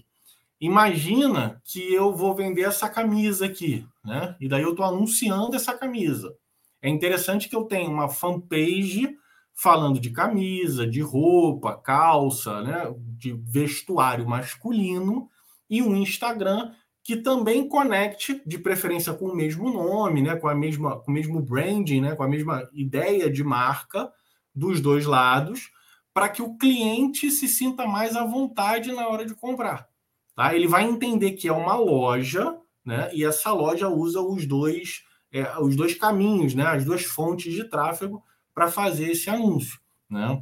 Imagina 0.62 1.60
que 1.65 1.91
eu 1.91 2.13
vou 2.13 2.36
vender 2.36 2.67
essa 2.67 2.88
camisa 2.88 3.47
aqui, 3.47 3.84
né? 4.06 4.36
E 4.39 4.47
daí 4.47 4.62
eu 4.62 4.71
estou 4.71 4.86
anunciando 4.86 5.56
essa 5.56 5.73
camisa. 5.73 6.36
É 6.84 6.88
interessante 6.88 7.50
que 7.50 7.56
eu 7.56 7.63
tenha 7.63 7.89
uma 7.89 8.08
fanpage 8.08 9.17
falando 9.58 10.00
de 10.00 10.12
camisa, 10.12 10.86
de 10.86 11.02
roupa, 11.02 11.76
calça, 11.76 12.62
né? 12.62 12.93
De 13.17 13.34
vestuário 13.34 14.28
masculino 14.28 15.28
e 15.70 15.82
um 15.82 15.96
Instagram 15.96 16.72
que 17.04 17.15
também 17.15 17.67
conecte, 17.67 18.41
de 18.46 18.60
preferência 18.60 19.13
com 19.13 19.28
o 19.28 19.36
mesmo 19.36 19.72
nome, 19.72 20.22
né, 20.22 20.36
com 20.36 20.50
a 20.50 20.54
mesma, 20.54 21.00
com 21.00 21.10
o 21.10 21.13
mesmo 21.13 21.41
branding, 21.41 22.02
né, 22.02 22.15
com 22.17 22.24
a 22.24 22.28
mesma 22.28 22.70
ideia 22.74 23.32
de 23.32 23.46
marca 23.46 24.12
dos 24.54 24.82
dois 24.82 25.06
lados, 25.06 25.72
para 26.13 26.28
que 26.28 26.41
o 26.41 26.58
cliente 26.58 27.32
se 27.32 27.48
sinta 27.48 27.88
mais 27.88 28.13
à 28.13 28.26
vontade 28.26 28.91
na 28.91 29.08
hora 29.08 29.26
de 29.26 29.34
comprar. 29.34 29.88
Tá? 30.36 30.54
Ele 30.54 30.67
vai 30.67 30.84
entender 30.84 31.32
que 31.32 31.48
é 31.48 31.54
uma 31.54 31.78
loja, 31.78 32.58
né, 32.86 33.10
e 33.13 33.24
essa 33.24 33.54
loja 33.54 33.88
usa 33.88 34.20
os 34.20 34.46
dois, 34.46 35.04
é, 35.32 35.58
os 35.60 35.78
dois 35.78 35.93
caminhos, 35.96 36.54
né, 36.54 36.65
as 36.65 36.84
duas 36.84 37.06
fontes 37.06 37.54
de 37.54 37.63
tráfego 37.70 38.22
para 38.58 38.72
fazer 38.72 39.12
esse 39.12 39.30
anúncio. 39.30 39.80
Né? 40.10 40.41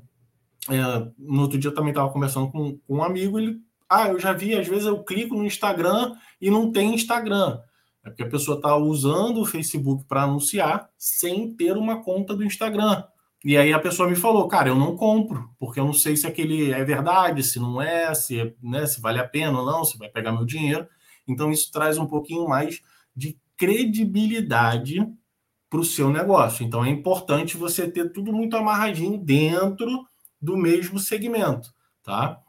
É, 0.70 1.12
no 1.20 1.42
outro 1.42 1.60
dia 1.60 1.70
eu 1.70 1.74
também 1.74 1.90
estava 1.90 2.10
conversando 2.10 2.50
com, 2.50 2.78
com 2.78 2.96
um 2.96 3.04
amigo, 3.04 3.38
ele 3.38 3.58
ah, 3.90 4.08
eu 4.08 4.18
já 4.18 4.32
vi, 4.32 4.56
às 4.56 4.66
vezes 4.66 4.86
eu 4.86 5.04
clico 5.04 5.36
no 5.36 5.46
Instagram 5.46 6.16
e 6.40 6.50
não 6.50 6.72
tem 6.72 6.96
Instagram. 6.96 7.60
É 8.06 8.10
porque 8.10 8.24
a 8.24 8.30
pessoa 8.30 8.56
está 8.56 8.74
usando 8.78 9.42
o 9.42 9.46
Facebook 9.46 10.06
para 10.08 10.24
anunciar 10.24 10.90
sem 10.98 11.54
ter 11.58 11.76
uma 11.76 12.02
conta 12.02 12.34
do 12.34 12.44
Instagram. 12.46 13.04
E 13.44 13.58
aí 13.58 13.74
a 13.74 13.80
pessoa 13.80 14.08
me 14.08 14.16
falou, 14.16 14.48
cara, 14.48 14.70
eu 14.70 14.76
não 14.76 14.96
compro, 14.96 15.50
porque 15.60 15.82
eu 15.82 15.86
não 15.86 15.94
sei 15.94 16.16
se 16.16 16.26
aquele 16.26 16.72
é 16.72 16.86
verdade, 16.86 17.44
se 17.44 17.60
não 17.60 17.82
é, 17.82 18.16
se, 18.16 18.56
né, 18.64 18.86
se 18.88 19.02
vale 19.02 19.20
a 19.20 19.28
pena 19.28 19.60
ou 19.60 19.66
não, 19.66 19.84
se 19.84 19.98
vai 19.98 20.08
pegar 20.08 20.32
meu 20.32 20.46
dinheiro. 20.46 20.88
Então 21.28 21.52
isso 21.52 21.70
traz 21.70 21.98
um 21.98 22.08
pouquinho 22.08 22.48
mais 22.48 22.82
de 23.14 23.38
credibilidade 23.58 25.06
para 25.76 25.82
o 25.82 25.86
seu 25.86 26.10
negócio. 26.10 26.66
Então 26.66 26.86
é 26.86 26.90
importante 26.90 27.58
você 27.58 27.90
ter 27.90 28.12
tudo 28.14 28.32
muito 28.32 28.56
amarradinho 28.56 29.18
dentro 29.18 30.08
do 30.42 30.56
mesmo 30.56 30.98
segmento, 30.98 31.74
tá? 32.02 32.40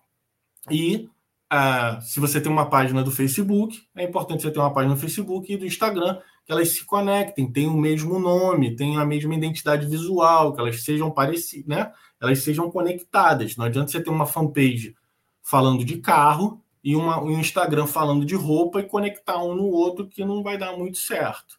E 0.70 1.08
ah, 1.50 2.00
se 2.00 2.20
você 2.20 2.40
tem 2.40 2.50
uma 2.50 2.70
página 2.70 3.02
do 3.02 3.10
Facebook, 3.10 3.82
é 3.96 4.04
importante 4.04 4.42
você 4.42 4.50
ter 4.50 4.60
uma 4.60 4.72
página 4.72 4.94
do 4.94 5.00
Facebook 5.00 5.52
e 5.52 5.56
do 5.56 5.66
Instagram, 5.66 6.20
que 6.44 6.52
elas 6.52 6.68
se 6.68 6.84
conectem, 6.84 7.50
tenham 7.50 7.74
o 7.74 7.80
mesmo 7.80 8.18
nome, 8.20 8.76
tenham 8.76 9.02
a 9.02 9.06
mesma 9.06 9.34
identidade 9.34 9.86
visual, 9.86 10.54
que 10.54 10.60
elas 10.60 10.84
sejam 10.84 11.10
parecidas, 11.10 11.66
né? 11.66 11.92
Elas 12.20 12.38
sejam 12.40 12.70
conectadas. 12.70 13.56
Não 13.56 13.64
adianta 13.64 13.90
você 13.90 14.00
ter 14.00 14.10
uma 14.10 14.26
fanpage 14.26 14.94
falando 15.42 15.84
de 15.84 15.98
carro 15.98 16.62
e 16.82 16.94
uma, 16.94 17.20
um 17.20 17.40
Instagram 17.40 17.86
falando 17.86 18.24
de 18.24 18.36
roupa 18.36 18.78
e 18.78 18.84
conectar 18.84 19.42
um 19.42 19.54
no 19.56 19.64
outro, 19.64 20.06
que 20.06 20.24
não 20.24 20.44
vai 20.44 20.56
dar 20.56 20.76
muito 20.76 20.98
certo. 20.98 21.58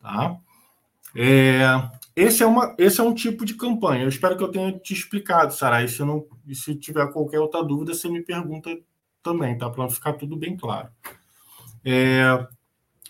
Tá? 0.00 0.38
É, 1.20 1.62
esse, 2.14 2.44
é 2.44 2.46
uma, 2.46 2.76
esse 2.78 3.00
é 3.00 3.02
um 3.02 3.12
tipo 3.12 3.44
de 3.44 3.54
campanha. 3.54 4.04
Eu 4.04 4.08
espero 4.08 4.36
que 4.36 4.44
eu 4.44 4.52
tenha 4.52 4.78
te 4.78 4.94
explicado, 4.94 5.52
Sara. 5.52 5.86
Se, 5.88 6.04
não, 6.04 6.24
se 6.52 6.76
tiver 6.76 7.12
qualquer 7.12 7.40
outra 7.40 7.60
dúvida, 7.64 7.92
você 7.92 8.08
me 8.08 8.22
pergunta 8.22 8.70
também, 9.20 9.58
tá? 9.58 9.68
Para 9.68 9.88
ficar 9.90 10.12
tudo 10.12 10.36
bem 10.36 10.56
claro. 10.56 10.88
É, 11.84 12.46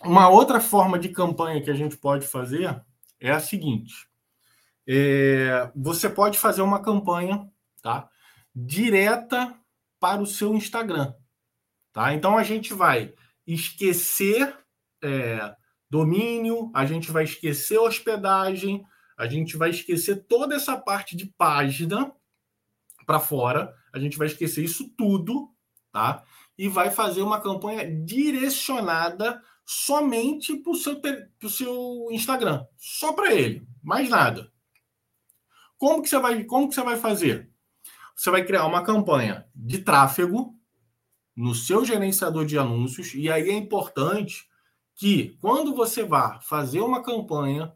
uma 0.03 0.27
outra 0.27 0.59
forma 0.59 0.97
de 0.97 1.09
campanha 1.09 1.61
que 1.61 1.69
a 1.69 1.75
gente 1.75 1.97
pode 1.97 2.25
fazer 2.25 2.81
é 3.19 3.29
a 3.29 3.39
seguinte: 3.39 3.93
é, 4.87 5.71
você 5.75 6.09
pode 6.09 6.39
fazer 6.39 6.63
uma 6.63 6.81
campanha, 6.81 7.47
tá? 7.83 8.09
Direta 8.55 9.53
para 9.99 10.19
o 10.19 10.25
seu 10.25 10.55
Instagram, 10.55 11.13
tá? 11.93 12.11
Então 12.15 12.37
a 12.39 12.43
gente 12.43 12.73
vai 12.73 13.13
esquecer 13.45 14.57
é, 15.03 15.55
domínio, 15.89 16.71
a 16.73 16.85
gente 16.85 17.11
vai 17.11 17.23
esquecer 17.23 17.79
hospedagem, 17.79 18.85
a 19.17 19.27
gente 19.27 19.57
vai 19.57 19.71
esquecer 19.71 20.25
toda 20.27 20.55
essa 20.55 20.77
parte 20.77 21.15
de 21.15 21.25
página 21.25 22.13
para 23.05 23.19
fora, 23.19 23.73
a 23.91 23.99
gente 23.99 24.17
vai 24.17 24.27
esquecer 24.27 24.63
isso 24.63 24.89
tudo, 24.97 25.49
tá? 25.91 26.23
E 26.57 26.67
vai 26.67 26.91
fazer 26.91 27.21
uma 27.21 27.41
campanha 27.41 27.89
direcionada 28.05 29.41
somente 29.65 30.55
para 30.57 30.71
o 30.71 30.75
seu, 30.75 31.01
seu 31.49 32.07
Instagram, 32.11 32.65
só 32.77 33.13
para 33.13 33.33
ele, 33.33 33.67
mais 33.81 34.09
nada. 34.09 34.51
Como 35.77 36.01
que 36.01 36.09
você 36.09 36.19
vai, 36.19 36.43
como 36.43 36.67
que 36.67 36.75
você 36.75 36.83
vai 36.83 36.97
fazer? 36.97 37.49
Você 38.15 38.29
vai 38.29 38.43
criar 38.43 38.65
uma 38.65 38.83
campanha 38.83 39.47
de 39.55 39.79
tráfego 39.79 40.53
no 41.35 41.55
seu 41.55 41.85
gerenciador 41.85 42.45
de 42.45 42.57
anúncios 42.57 43.13
e 43.13 43.31
aí 43.31 43.49
é 43.49 43.53
importante 43.53 44.48
que 44.99 45.37
quando 45.39 45.73
você 45.73 46.03
vá 46.03 46.41
fazer 46.41 46.81
uma 46.81 47.01
campanha 47.01 47.71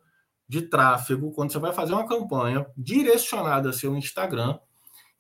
de 0.45 0.63
tráfego, 0.63 1.31
quando 1.31 1.53
você 1.53 1.57
vai 1.57 1.71
fazer 1.71 1.93
uma 1.93 2.05
campanha 2.05 2.67
direcionada 2.77 3.69
ao 3.69 3.73
seu 3.73 3.95
Instagram, 3.95 4.59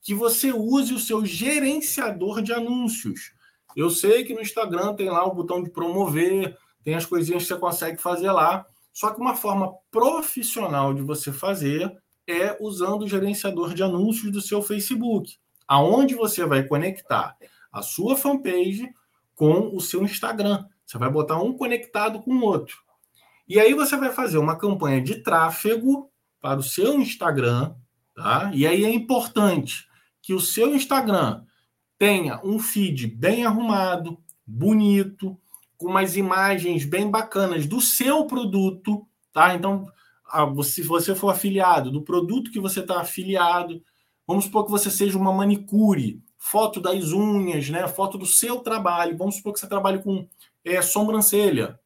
que 0.01 0.13
você 0.13 0.51
use 0.51 0.93
o 0.93 0.99
seu 0.99 1.25
gerenciador 1.25 2.41
de 2.41 2.51
anúncios. 2.51 3.31
Eu 3.73 3.89
sei 3.89 4.25
que 4.25 4.33
no 4.33 4.41
Instagram 4.41 4.93
tem 4.95 5.09
lá 5.09 5.25
o 5.25 5.33
botão 5.33 5.63
de 5.63 5.69
promover, 5.69 6.57
tem 6.83 6.93
as 6.93 7.05
coisinhas 7.05 7.43
que 7.43 7.47
você 7.47 7.57
consegue 7.57 8.01
fazer 8.01 8.33
lá. 8.33 8.65
Só 8.91 9.11
que 9.11 9.21
uma 9.21 9.33
forma 9.33 9.73
profissional 9.89 10.93
de 10.93 11.01
você 11.01 11.31
fazer 11.31 11.89
é 12.27 12.57
usando 12.59 13.03
o 13.03 13.07
gerenciador 13.07 13.73
de 13.73 13.81
anúncios 13.81 14.29
do 14.29 14.41
seu 14.41 14.61
Facebook, 14.61 15.37
aonde 15.65 16.15
você 16.15 16.45
vai 16.45 16.63
conectar 16.63 17.37
a 17.71 17.81
sua 17.81 18.17
fanpage 18.17 18.93
com 19.33 19.73
o 19.73 19.79
seu 19.79 20.03
Instagram. 20.03 20.65
Você 20.85 20.97
vai 20.97 21.09
botar 21.09 21.41
um 21.41 21.53
conectado 21.53 22.21
com 22.21 22.31
o 22.31 22.43
outro. 22.43 22.77
E 23.47 23.59
aí 23.59 23.73
você 23.73 23.97
vai 23.97 24.11
fazer 24.11 24.37
uma 24.37 24.57
campanha 24.57 25.01
de 25.01 25.15
tráfego 25.15 26.09
para 26.39 26.59
o 26.59 26.63
seu 26.63 26.99
Instagram, 26.99 27.73
tá? 28.15 28.51
E 28.53 28.65
aí 28.65 28.85
é 28.85 28.89
importante 28.89 29.87
que 30.21 30.33
o 30.33 30.39
seu 30.39 30.73
Instagram 30.75 31.43
tenha 31.97 32.39
um 32.43 32.59
feed 32.59 33.07
bem 33.07 33.45
arrumado, 33.45 34.17
bonito, 34.45 35.37
com 35.77 35.87
umas 35.87 36.15
imagens 36.15 36.85
bem 36.85 37.09
bacanas 37.09 37.65
do 37.65 37.81
seu 37.81 38.25
produto, 38.25 39.05
tá? 39.31 39.53
Então, 39.55 39.85
se 40.63 40.81
você 40.81 41.13
for 41.13 41.29
afiliado 41.29 41.91
do 41.91 42.01
produto 42.01 42.51
que 42.51 42.59
você 42.59 42.79
está 42.79 43.01
afiliado, 43.01 43.81
vamos 44.25 44.45
supor 44.45 44.65
que 44.65 44.71
você 44.71 44.89
seja 44.89 45.17
uma 45.17 45.33
manicure, 45.33 46.21
foto 46.37 46.81
das 46.81 47.11
unhas, 47.11 47.69
né? 47.69 47.87
Foto 47.87 48.17
do 48.17 48.25
seu 48.25 48.59
trabalho. 48.59 49.17
Vamos 49.17 49.35
supor 49.35 49.53
que 49.53 49.59
você 49.59 49.67
trabalhe 49.67 50.01
com 50.01 50.27
é, 50.63 50.81
sobrancelha. 50.81 51.79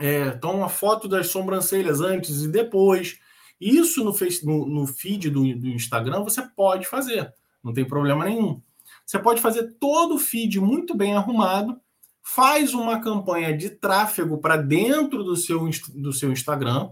É, 0.00 0.28
então, 0.28 0.56
uma 0.56 0.68
foto 0.68 1.06
das 1.06 1.28
sobrancelhas 1.28 2.00
antes 2.00 2.42
e 2.42 2.48
depois. 2.48 3.18
Isso 3.60 4.02
no, 4.02 4.14
no, 4.44 4.66
no 4.66 4.86
feed 4.86 5.28
do, 5.28 5.42
do 5.42 5.68
Instagram 5.68 6.24
você 6.24 6.40
pode 6.42 6.86
fazer, 6.86 7.32
não 7.62 7.74
tem 7.74 7.84
problema 7.84 8.24
nenhum. 8.24 8.62
Você 9.04 9.18
pode 9.18 9.40
fazer 9.40 9.74
todo 9.78 10.14
o 10.14 10.18
feed 10.18 10.58
muito 10.58 10.96
bem 10.96 11.14
arrumado, 11.14 11.78
faz 12.22 12.72
uma 12.72 13.00
campanha 13.00 13.56
de 13.56 13.70
tráfego 13.70 14.38
para 14.38 14.56
dentro 14.56 15.22
do 15.22 15.36
seu, 15.36 15.68
do 15.94 16.12
seu 16.12 16.32
Instagram 16.32 16.90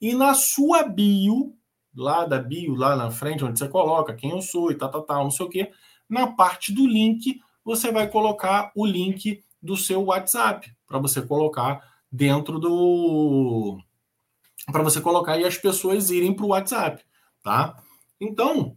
e 0.00 0.14
na 0.14 0.34
sua 0.34 0.82
bio, 0.82 1.56
lá 1.94 2.26
da 2.26 2.38
bio, 2.38 2.74
lá 2.74 2.96
na 2.96 3.10
frente, 3.10 3.44
onde 3.44 3.58
você 3.58 3.68
coloca 3.68 4.14
quem 4.14 4.30
eu 4.30 4.42
sou 4.42 4.70
e 4.70 4.74
tal, 4.74 4.90
tal, 4.90 5.02
tal, 5.02 5.24
não 5.24 5.30
sei 5.30 5.46
o 5.46 5.48
quê, 5.48 5.70
na 6.08 6.26
parte 6.26 6.72
do 6.72 6.86
link, 6.86 7.40
você 7.64 7.90
vai 7.90 8.10
colocar 8.10 8.70
o 8.74 8.84
link 8.84 9.42
do 9.64 9.76
seu 9.76 10.04
WhatsApp 10.04 10.70
para 10.86 10.98
você 10.98 11.22
colocar 11.22 11.80
dentro 12.12 12.58
do 12.58 13.78
para 14.70 14.82
você 14.82 15.00
colocar 15.00 15.38
e 15.38 15.44
as 15.44 15.58
pessoas 15.58 16.10
irem 16.10 16.34
para 16.34 16.44
o 16.44 16.48
WhatsApp, 16.48 17.04
tá? 17.42 17.82
Então 18.20 18.76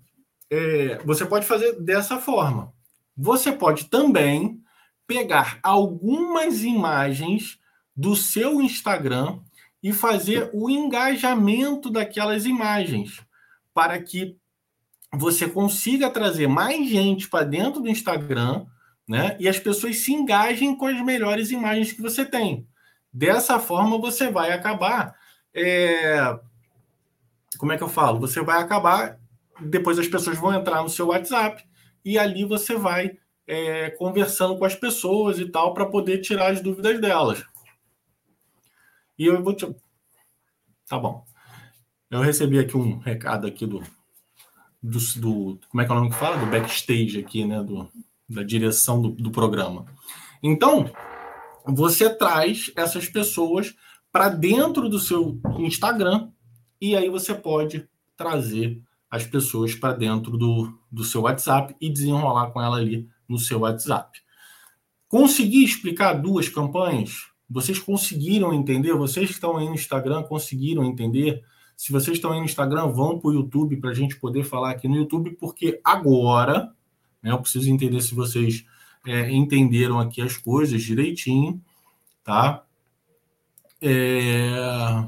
é, 0.50 0.98
você 1.06 1.26
pode 1.26 1.46
fazer 1.46 1.80
dessa 1.82 2.18
forma. 2.18 2.74
Você 3.16 3.52
pode 3.52 3.86
também 3.86 4.62
pegar 5.06 5.60
algumas 5.62 6.64
imagens 6.64 7.60
do 7.96 8.16
seu 8.16 8.62
Instagram 8.62 9.40
e 9.82 9.94
fazer 9.94 10.50
o 10.54 10.70
engajamento 10.70 11.90
daquelas 11.90 12.46
imagens 12.46 13.22
para 13.74 14.02
que 14.02 14.38
você 15.14 15.48
consiga 15.48 16.10
trazer 16.10 16.48
mais 16.48 16.90
gente 16.90 17.30
para 17.30 17.46
dentro 17.46 17.82
do 17.82 17.90
Instagram 17.90 18.66
né? 19.08 19.38
E 19.40 19.48
as 19.48 19.58
pessoas 19.58 20.00
se 20.00 20.12
engajem 20.12 20.76
com 20.76 20.86
as 20.86 21.02
melhores 21.02 21.52
imagens 21.52 21.94
que 21.94 22.02
você 22.02 22.26
tem. 22.26 22.68
Dessa 23.12 23.60
forma, 23.60 23.98
você 23.98 24.30
vai 24.30 24.52
acabar. 24.52 25.16
É... 25.54 26.38
Como 27.58 27.72
é 27.72 27.78
que 27.78 27.84
eu 27.84 27.90
falo? 27.90 28.20
Você 28.20 28.42
vai 28.42 28.62
acabar. 28.62 29.18
Depois 29.60 29.98
as 29.98 30.08
pessoas 30.08 30.38
vão 30.38 30.54
entrar 30.54 30.84
no 30.84 30.90
seu 30.90 31.08
WhatsApp 31.08 31.64
e 32.06 32.18
ali 32.18 32.46
você 32.46 32.76
vai 32.76 33.18
é, 33.48 33.90
conversando 33.92 34.58
com 34.58 34.66
as 34.66 34.76
pessoas 34.76 35.40
e 35.40 35.50
tal 35.50 35.74
para 35.74 35.86
poder 35.86 36.20
tirar 36.20 36.52
as 36.52 36.62
dúvidas 36.62 37.00
delas. 37.02 37.44
E 39.18 39.26
eu 39.26 39.42
vou 39.42 39.56
te. 39.56 39.66
Tá 40.88 41.00
bom. 41.00 41.26
Eu 42.10 42.22
recebi 42.22 42.60
aqui 42.60 42.78
um 42.78 43.00
recado 43.00 43.48
aqui 43.48 43.66
do, 43.66 43.82
do, 44.82 45.00
do 45.18 45.60
como 45.70 45.82
é 45.82 45.86
que 45.86 45.92
é 45.92 45.96
o 45.96 45.98
nome 45.98 46.12
que 46.12 46.18
fala? 46.18 46.38
Do 46.38 46.46
backstage 46.46 47.20
aqui, 47.20 47.44
né? 47.46 47.64
Do, 47.64 47.90
da 48.28 48.44
direção 48.44 49.02
do, 49.02 49.10
do 49.12 49.32
programa. 49.32 49.86
Então, 50.42 50.90
você 51.66 52.10
traz 52.10 52.72
essas 52.76 53.08
pessoas 53.08 53.76
para 54.12 54.30
dentro 54.30 54.90
do 54.90 55.00
seu 55.00 55.40
Instagram 55.60 56.30
e 56.80 56.96
aí 56.96 57.10
você 57.10 57.34
pode 57.34 57.88
trazer 58.16 58.82
as 59.10 59.26
pessoas 59.26 59.74
para 59.74 59.94
dentro 59.94 60.38
do, 60.38 60.78
do 60.92 61.04
seu 61.04 61.22
WhatsApp 61.22 61.76
e 61.80 61.90
desenrolar 61.90 62.52
com 62.52 62.62
ela 62.62 62.78
ali 62.78 63.08
no 63.28 63.38
seu 63.38 63.60
WhatsApp. 63.60 64.20
Consegui 65.08 65.64
explicar 65.64 66.14
duas 66.14 66.50
campanhas? 66.50 67.28
Vocês 67.50 67.80
conseguiram 67.80 68.54
entender? 68.54 68.94
Vocês 68.94 69.28
que 69.28 69.34
estão 69.34 69.58
aí 69.58 69.66
no 69.66 69.76
Instagram 69.76 70.24
conseguiram 70.24 70.84
entender? 70.84 71.42
Se 71.78 71.92
vocês 71.92 72.18
estão 72.18 72.32
aí 72.32 72.40
no 72.40 72.46
Instagram, 72.46 72.88
vão 72.88 73.18
para 73.20 73.30
o 73.30 73.34
YouTube 73.34 73.78
para 73.78 73.92
a 73.92 73.94
gente 73.94 74.20
poder 74.20 74.44
falar 74.44 74.72
aqui 74.72 74.88
no 74.88 74.98
YouTube, 74.98 75.32
porque 75.40 75.80
agora 75.84 76.74
né? 77.28 77.34
Eu 77.34 77.42
preciso 77.42 77.70
entender 77.70 78.02
se 78.02 78.16
vocês 78.16 78.66
é, 79.06 79.30
entenderam 79.30 80.00
aqui 80.00 80.22
as 80.22 80.38
coisas 80.38 80.82
direitinho, 80.82 81.62
tá? 82.24 82.64
É... 83.82 85.06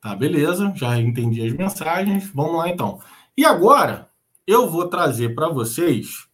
Tá, 0.00 0.14
beleza, 0.14 0.72
já 0.76 0.98
entendi 0.98 1.46
as 1.46 1.52
mensagens. 1.52 2.30
Vamos 2.34 2.56
lá 2.56 2.68
então. 2.68 3.00
E 3.36 3.44
agora 3.44 4.10
eu 4.46 4.68
vou 4.68 4.88
trazer 4.88 5.34
para 5.34 5.48
vocês 5.48 6.28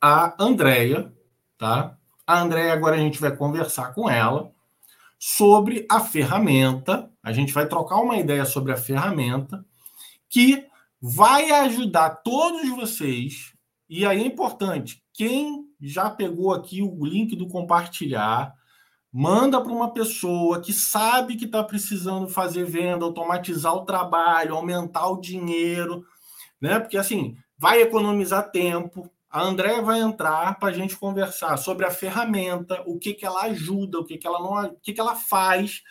a 0.00 0.34
Andrea, 0.42 1.12
tá? 1.56 1.96
A 2.26 2.40
Andrea 2.40 2.72
agora 2.72 2.96
a 2.96 2.98
gente 2.98 3.20
vai 3.20 3.34
conversar 3.34 3.94
com 3.94 4.10
ela 4.10 4.52
sobre 5.18 5.86
a 5.90 6.00
ferramenta. 6.00 7.10
A 7.22 7.32
gente 7.32 7.52
vai 7.52 7.66
trocar 7.66 7.96
uma 7.96 8.16
ideia 8.16 8.44
sobre 8.44 8.72
a 8.72 8.76
ferramenta 8.76 9.64
que 10.28 10.66
vai 11.00 11.50
ajudar 11.50 12.10
todos 12.16 12.68
vocês 12.70 13.55
e 13.88 14.04
aí 14.04 14.22
é 14.22 14.26
importante, 14.26 15.02
quem 15.12 15.64
já 15.80 16.10
pegou 16.10 16.52
aqui 16.52 16.82
o 16.82 17.04
link 17.04 17.36
do 17.36 17.48
compartilhar, 17.48 18.52
manda 19.12 19.60
para 19.60 19.72
uma 19.72 19.92
pessoa 19.92 20.60
que 20.60 20.72
sabe 20.72 21.36
que 21.36 21.44
está 21.46 21.62
precisando 21.62 22.28
fazer 22.28 22.64
venda, 22.64 23.04
automatizar 23.04 23.74
o 23.74 23.84
trabalho, 23.84 24.54
aumentar 24.54 25.08
o 25.08 25.20
dinheiro, 25.20 26.04
né? 26.60 26.78
Porque 26.78 26.98
assim 26.98 27.34
vai 27.58 27.80
economizar 27.80 28.50
tempo. 28.50 29.10
A 29.30 29.42
André 29.42 29.80
vai 29.80 30.00
entrar 30.00 30.58
para 30.58 30.68
a 30.68 30.72
gente 30.72 30.96
conversar 30.96 31.56
sobre 31.56 31.86
a 31.86 31.90
ferramenta, 31.90 32.82
o 32.86 32.98
que, 32.98 33.14
que 33.14 33.24
ela 33.24 33.42
ajuda, 33.44 34.00
o 34.00 34.04
que, 34.04 34.18
que 34.18 34.26
ela 34.26 34.38
não, 34.38 34.72
o 34.72 34.80
que, 34.80 34.92
que 34.92 35.00
ela 35.00 35.14
faz, 35.14 35.82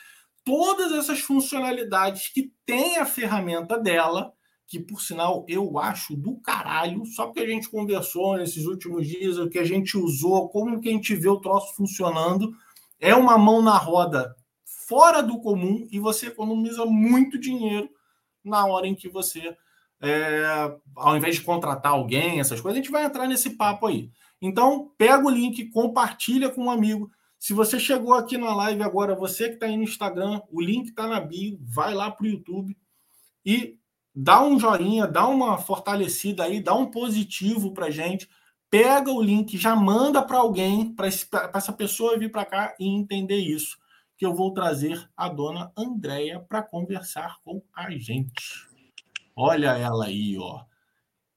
todas 0.44 0.92
essas 0.92 1.20
funcionalidades 1.20 2.32
que 2.32 2.52
tem 2.66 2.98
a 2.98 3.06
ferramenta 3.06 3.78
dela 3.78 4.32
que 4.68 4.80
por 4.80 5.02
sinal 5.02 5.46
eu 5.48 5.78
acho 5.78 6.16
do 6.16 6.38
caralho, 6.38 7.06
só 7.06 7.26
porque 7.26 7.42
a 7.42 7.48
gente 7.48 7.70
conversou 7.70 8.38
nesses 8.38 8.66
últimos 8.66 9.08
dias, 9.08 9.38
o 9.38 9.50
que 9.50 9.60
a 9.60 9.64
gente 9.64 9.98
usou, 9.98 10.50
como 10.50 10.80
que 10.80 10.90
a 10.90 10.92
gente 10.92 11.16
vê 11.16 11.30
o 11.30 11.40
troço 11.40 11.76
funcionando, 11.76 12.52
é 13.00 13.14
uma 13.14 13.38
mão 13.38 13.62
na 13.62 13.78
roda 13.78 14.36
fora 14.88 15.22
do 15.22 15.40
comum 15.40 15.88
e 15.92 16.00
você 16.00 16.28
economiza 16.28 16.86
muito 16.86 17.40
dinheiro 17.40 17.90
na 18.44 18.66
hora 18.66 18.88
em 18.88 18.96
que 18.96 19.10
você, 19.10 19.56
é, 20.02 20.76
ao 20.96 21.18
invés 21.18 21.36
de 21.36 21.42
contratar 21.42 21.94
alguém, 21.94 22.40
essas 22.40 22.62
coisas, 22.62 22.80
a 22.80 22.82
gente 22.82 22.92
vai 22.92 23.06
entrar 23.06 23.28
nesse 23.28 23.52
papo 23.52 23.88
aí. 23.88 24.12
Então, 24.42 24.92
pega 24.98 25.26
o 25.26 25.30
link, 25.30 25.70
compartilha 25.70 26.50
com 26.50 26.66
um 26.66 26.70
amigo. 26.70 27.10
Se 27.40 27.54
você 27.54 27.80
chegou 27.80 28.14
aqui 28.14 28.38
na 28.38 28.56
live 28.56 28.84
agora, 28.84 29.16
você 29.16 29.48
que 29.48 29.56
está 29.56 29.66
aí 29.66 29.78
no 29.78 29.84
Instagram, 29.84 30.42
o 30.52 30.62
link 30.62 30.90
está 30.90 31.08
na 31.08 31.20
bio, 31.20 31.60
vai 31.62 31.94
lá 31.94 32.12
para 32.12 32.26
o 32.26 32.30
YouTube 32.30 32.78
e 33.46 33.78
dá 34.16 34.42
um 34.42 34.60
joinha, 34.60 35.06
dá 35.08 35.28
uma 35.28 35.58
fortalecida 35.58 36.44
aí, 36.44 36.62
dá 36.62 36.74
um 36.74 36.86
positivo 36.90 37.74
para 37.74 37.90
gente. 37.90 38.30
Pega 38.70 39.12
o 39.12 39.22
link, 39.22 39.58
já 39.58 39.76
manda 39.76 40.22
para 40.22 40.38
alguém, 40.38 40.94
para 40.94 41.08
essa 41.08 41.74
pessoa 41.74 42.18
vir 42.18 42.32
para 42.32 42.46
cá 42.46 42.76
e 42.80 42.88
entender 42.88 43.38
isso. 43.38 43.78
que 44.18 44.26
eu 44.26 44.34
vou 44.34 44.54
trazer 44.54 45.10
a 45.16 45.28
dona 45.28 45.72
Andréia 45.78 46.40
para 46.40 46.62
conversar 46.64 47.38
com 47.44 47.62
a 47.74 47.92
gente. 47.92 48.68
Olha 49.36 49.78
ela 49.78 50.06
aí, 50.06 50.38
ó. 50.38 50.64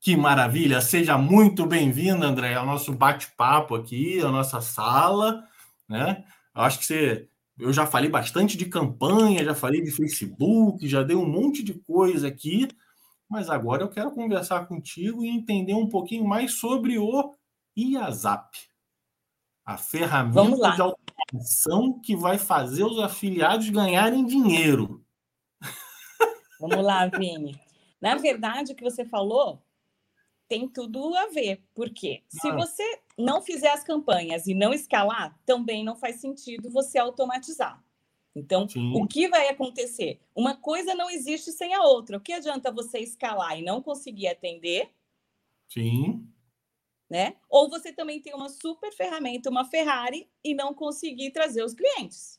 Que 0.00 0.16
maravilha! 0.16 0.80
Seja 0.80 1.18
muito 1.18 1.66
bem-vinda, 1.66 2.26
Andréia, 2.26 2.58
ao 2.58 2.66
nosso 2.66 2.92
bate-papo 2.94 3.74
aqui, 3.74 4.20
à 4.20 4.28
nossa 4.30 4.60
sala, 4.60 5.44
né? 5.88 6.24
Eu 6.54 6.62
acho 6.62 6.78
que 6.78 6.84
você 6.86 7.28
eu 7.59 7.72
já 7.72 7.86
falei 7.86 8.09
bastante 8.09 8.56
de 8.56 8.66
campanha, 8.66 9.44
já 9.44 9.54
falei 9.54 9.82
de 9.82 9.90
Facebook, 9.90 10.86
já 10.86 11.02
dei 11.02 11.16
um 11.16 11.28
monte 11.28 11.62
de 11.62 11.74
coisa 11.74 12.28
aqui, 12.28 12.68
mas 13.28 13.50
agora 13.50 13.82
eu 13.82 13.88
quero 13.88 14.12
conversar 14.12 14.66
contigo 14.66 15.24
e 15.24 15.28
entender 15.28 15.74
um 15.74 15.88
pouquinho 15.88 16.24
mais 16.24 16.52
sobre 16.52 16.98
o 16.98 17.34
IASAP, 17.76 18.56
a 19.64 19.76
ferramenta 19.76 20.70
de 20.72 20.80
automação 20.80 22.00
que 22.00 22.16
vai 22.16 22.38
fazer 22.38 22.84
os 22.84 22.98
afiliados 22.98 23.68
ganharem 23.68 24.24
dinheiro. 24.24 25.04
Vamos 26.61 26.84
lá, 26.84 27.06
Vini. 27.06 27.61
Na 28.00 28.16
verdade, 28.16 28.72
o 28.72 28.76
que 28.76 28.84
você 28.84 29.04
falou 29.04 29.62
tem 30.49 30.68
tudo 30.68 31.14
a 31.14 31.26
ver. 31.26 31.62
Porque 31.74 32.24
se 32.28 32.51
você 32.53 33.03
não 33.16 33.42
fizer 33.42 33.70
as 33.70 33.84
campanhas 33.84 34.46
e 34.46 34.55
não 34.55 34.72
escalar, 34.72 35.38
também 35.44 35.84
não 35.84 35.96
faz 35.96 36.20
sentido 36.20 36.70
você 36.70 36.99
automatizar. 36.99 37.84
Então, 38.34 38.68
Sim. 38.68 38.92
o 38.94 39.07
que 39.07 39.28
vai 39.28 39.49
acontecer? 39.49 40.20
Uma 40.34 40.57
coisa 40.57 40.94
não 40.94 41.11
existe 41.11 41.51
sem 41.53 41.74
a 41.74 41.82
outra. 41.82 42.16
O 42.16 42.20
que 42.20 42.32
adianta 42.32 42.70
você 42.72 42.99
escalar 43.01 43.59
e 43.59 43.62
não 43.62 43.82
conseguir 43.82 44.28
atender? 44.28 44.90
Sim. 45.68 46.34
Né? 47.11 47.36
Ou 47.49 47.70
você 47.70 47.92
também 47.92 48.20
tem 48.20 48.34
uma 48.34 48.49
super 48.49 48.92
ferramenta, 48.92 49.49
uma 49.49 49.64
Ferrari, 49.64 50.30
e 50.44 50.55
não 50.55 50.74
conseguir 50.74 51.30
trazer 51.30 51.64
os 51.64 51.74
clientes. 51.74 52.38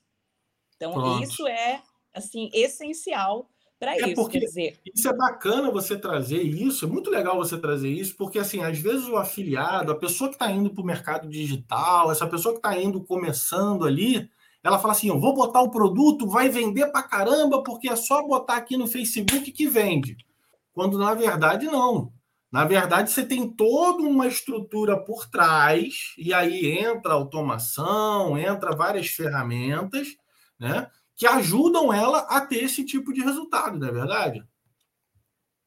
Então, 0.76 0.94
Pronto. 0.94 1.24
isso 1.24 1.48
é 1.48 1.84
assim 2.14 2.50
essencial 2.54 3.50
para 3.80 3.96
é 3.96 4.10
isso. 4.10 4.16
Porque 4.16 4.40
dizer... 4.40 4.78
Isso 4.94 5.08
é 5.08 5.16
bacana 5.16 5.72
você 5.72 5.98
trazer 5.98 6.42
isso, 6.42 6.86
é 6.86 6.88
muito 6.88 7.10
legal 7.10 7.38
você 7.38 7.58
trazer 7.58 7.90
isso, 7.90 8.16
porque 8.18 8.38
assim, 8.38 8.62
às 8.62 8.78
vezes 8.78 9.08
o 9.08 9.16
afiliado, 9.16 9.92
a 9.92 9.96
pessoa 9.96 10.30
que 10.30 10.36
está 10.36 10.52
indo 10.52 10.70
para 10.70 10.84
o 10.84 10.86
mercado 10.86 11.30
digital, 11.30 12.12
essa 12.12 12.28
pessoa 12.28 12.54
que 12.54 12.60
está 12.60 12.78
indo 12.78 13.02
começando 13.02 13.86
ali, 13.86 14.30
ela 14.62 14.78
fala 14.78 14.94
assim: 14.94 15.08
eu 15.08 15.20
vou 15.20 15.34
botar 15.34 15.62
o 15.62 15.72
produto, 15.72 16.28
vai 16.28 16.50
vender 16.50 16.88
para 16.88 17.04
caramba, 17.04 17.64
porque 17.64 17.88
é 17.88 17.96
só 17.96 18.22
botar 18.28 18.58
aqui 18.58 18.76
no 18.76 18.88
Facebook 18.88 19.52
que 19.52 19.68
vende. 19.68 20.18
Quando 20.74 20.98
na 20.98 21.14
verdade 21.14 21.66
não. 21.66 22.12
Na 22.52 22.66
verdade, 22.66 23.12
você 23.12 23.24
tem 23.24 23.48
toda 23.48 24.02
uma 24.02 24.26
estrutura 24.26 24.98
por 24.98 25.30
trás, 25.30 26.16
e 26.18 26.34
aí 26.34 26.80
entra 26.80 27.14
automação, 27.14 28.36
entra 28.38 28.76
várias 28.76 29.08
ferramentas, 29.08 30.16
né? 30.60 30.90
Que 31.20 31.28
ajudam 31.28 31.92
ela 31.92 32.20
a 32.20 32.40
ter 32.40 32.64
esse 32.64 32.86
tipo 32.86 33.12
de 33.12 33.22
resultado, 33.22 33.78
não 33.78 33.90
é 33.90 33.92
verdade? 33.92 34.48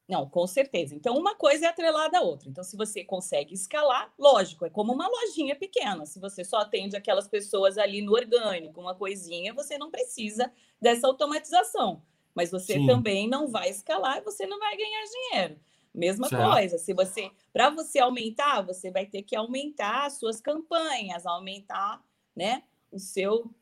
Não, 0.09 0.27
com 0.27 0.47
certeza. 0.47 0.95
Então, 0.95 1.15
uma 1.15 1.35
coisa 1.35 1.67
é 1.67 1.69
atrelada 1.69 2.17
à 2.17 2.21
outra. 2.21 2.49
Então, 2.49 2.63
se 2.63 2.75
você 2.75 3.05
consegue 3.05 3.53
escalar, 3.53 4.11
lógico, 4.17 4.65
é 4.65 4.69
como 4.71 4.91
uma 4.91 5.07
lojinha 5.07 5.55
pequena. 5.55 6.07
Se 6.07 6.19
você 6.19 6.43
só 6.43 6.57
atende 6.57 6.97
aquelas 6.97 7.27
pessoas 7.27 7.77
ali 7.77 8.01
no 8.01 8.13
orgânico, 8.13 8.81
uma 8.81 8.95
coisinha, 8.95 9.53
você 9.53 9.77
não 9.77 9.91
precisa 9.91 10.51
dessa 10.81 11.05
automatização. 11.05 12.01
Mas 12.33 12.49
você 12.49 12.73
Sim. 12.73 12.87
também 12.87 13.29
não 13.29 13.47
vai 13.47 13.69
escalar 13.69 14.17
e 14.17 14.21
você 14.21 14.47
não 14.47 14.57
vai 14.57 14.75
ganhar 14.75 15.03
dinheiro. 15.03 15.59
Mesma 15.93 16.29
certo. 16.29 16.51
coisa. 16.51 16.77
Se 16.79 16.95
você, 16.95 17.29
para 17.53 17.69
você 17.69 17.99
aumentar, 17.99 18.63
você 18.63 18.89
vai 18.89 19.05
ter 19.05 19.21
que 19.21 19.35
aumentar 19.35 20.07
as 20.07 20.13
suas 20.13 20.41
campanhas, 20.41 21.27
aumentar, 21.27 22.03
né, 22.35 22.63
o 22.91 22.97
seu 22.97 23.53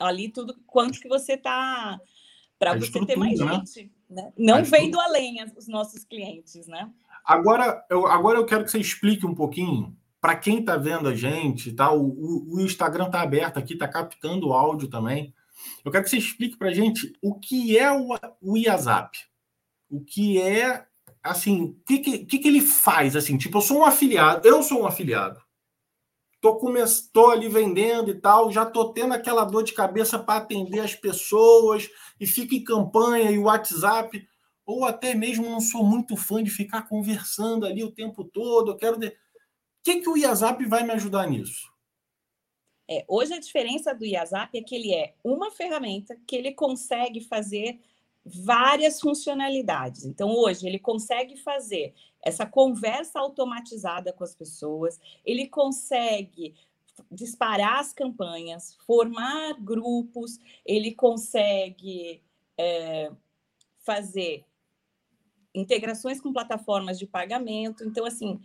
ali 0.00 0.28
tudo 0.28 0.56
quanto 0.66 0.98
que 0.98 1.08
você 1.08 1.34
está 1.34 2.00
para 2.58 2.76
você 2.76 3.04
ter 3.04 3.16
mais 3.16 3.38
né? 3.38 3.54
gente. 3.54 3.92
Né? 4.08 4.32
Não 4.36 4.64
vem 4.64 4.90
do 4.90 5.00
além 5.00 5.36
os 5.56 5.68
nossos 5.68 6.04
clientes, 6.04 6.66
né? 6.66 6.90
Agora 7.24 7.84
eu, 7.88 8.06
agora 8.06 8.38
eu 8.38 8.44
quero 8.44 8.64
que 8.64 8.70
você 8.70 8.78
explique 8.78 9.24
um 9.24 9.34
pouquinho 9.34 9.96
para 10.20 10.36
quem 10.36 10.60
está 10.60 10.76
vendo 10.76 11.08
a 11.08 11.14
gente, 11.14 11.72
tá? 11.72 11.90
O, 11.92 12.08
o, 12.08 12.56
o 12.56 12.60
Instagram 12.60 13.06
está 13.06 13.22
aberto 13.22 13.58
aqui, 13.58 13.74
está 13.74 13.88
captando 13.88 14.48
o 14.48 14.52
áudio 14.52 14.88
também. 14.88 15.34
Eu 15.84 15.90
quero 15.90 16.04
que 16.04 16.10
você 16.10 16.18
explique 16.18 16.56
para 16.56 16.68
a 16.68 16.74
gente 16.74 17.12
o 17.22 17.38
que 17.38 17.78
é 17.78 17.90
o, 17.92 18.08
o 18.40 18.56
IASAP. 18.56 19.16
O 19.88 20.00
que 20.00 20.40
é, 20.40 20.84
assim, 21.22 21.62
o 21.62 21.76
que, 21.86 21.98
que, 21.98 22.38
que, 22.38 22.48
ele 22.48 22.60
faz? 22.60 23.16
Assim, 23.16 23.36
tipo, 23.36 23.58
eu 23.58 23.62
sou 23.62 23.78
um 23.78 23.84
afiliado, 23.84 24.46
eu 24.46 24.62
sou 24.62 24.82
um 24.82 24.86
afiliado 24.86 25.40
tô, 26.40 26.56
come... 26.56 26.80
ali 26.80 27.48
vendendo 27.48 28.10
e 28.10 28.14
tal, 28.14 28.50
já 28.50 28.64
tô 28.64 28.92
tendo 28.92 29.14
aquela 29.14 29.44
dor 29.44 29.62
de 29.62 29.72
cabeça 29.72 30.18
para 30.18 30.40
atender 30.40 30.80
as 30.80 30.94
pessoas 30.94 31.88
e 32.18 32.26
fica 32.26 32.54
em 32.54 32.64
campanha 32.64 33.30
e 33.30 33.38
WhatsApp, 33.38 34.26
ou 34.64 34.84
até 34.84 35.14
mesmo 35.14 35.48
não 35.48 35.60
sou 35.60 35.84
muito 35.84 36.16
fã 36.16 36.42
de 36.42 36.50
ficar 36.50 36.88
conversando 36.88 37.66
ali 37.66 37.84
o 37.84 37.92
tempo 37.92 38.24
todo, 38.24 38.72
eu 38.72 38.76
quero... 38.76 38.98
De... 38.98 39.08
O 39.08 39.12
que, 39.82 40.00
que 40.00 40.08
o 40.08 40.16
IASAP 40.16 40.66
vai 40.66 40.84
me 40.84 40.92
ajudar 40.92 41.28
nisso? 41.28 41.70
É, 42.88 43.04
hoje 43.08 43.32
a 43.32 43.38
diferença 43.38 43.94
do 43.94 44.04
IASAP 44.04 44.58
é 44.58 44.62
que 44.62 44.74
ele 44.74 44.92
é 44.92 45.14
uma 45.22 45.50
ferramenta 45.50 46.16
que 46.26 46.36
ele 46.36 46.52
consegue 46.52 47.20
fazer 47.20 47.80
várias 48.24 49.00
funcionalidades. 49.00 50.04
Então, 50.04 50.30
hoje, 50.30 50.66
ele 50.66 50.78
consegue 50.78 51.36
fazer 51.36 51.94
essa 52.22 52.46
conversa 52.46 53.18
automatizada 53.18 54.12
com 54.12 54.24
as 54.24 54.34
pessoas, 54.34 55.00
ele 55.24 55.46
consegue 55.46 56.54
disparar 57.10 57.78
as 57.78 57.92
campanhas, 57.92 58.74
formar 58.86 59.54
grupos, 59.60 60.38
ele 60.66 60.92
consegue 60.92 62.22
é, 62.58 63.10
fazer 63.78 64.44
integrações 65.54 66.20
com 66.20 66.32
plataformas 66.32 66.98
de 66.98 67.06
pagamento. 67.06 67.84
Então, 67.84 68.04
assim, 68.04 68.40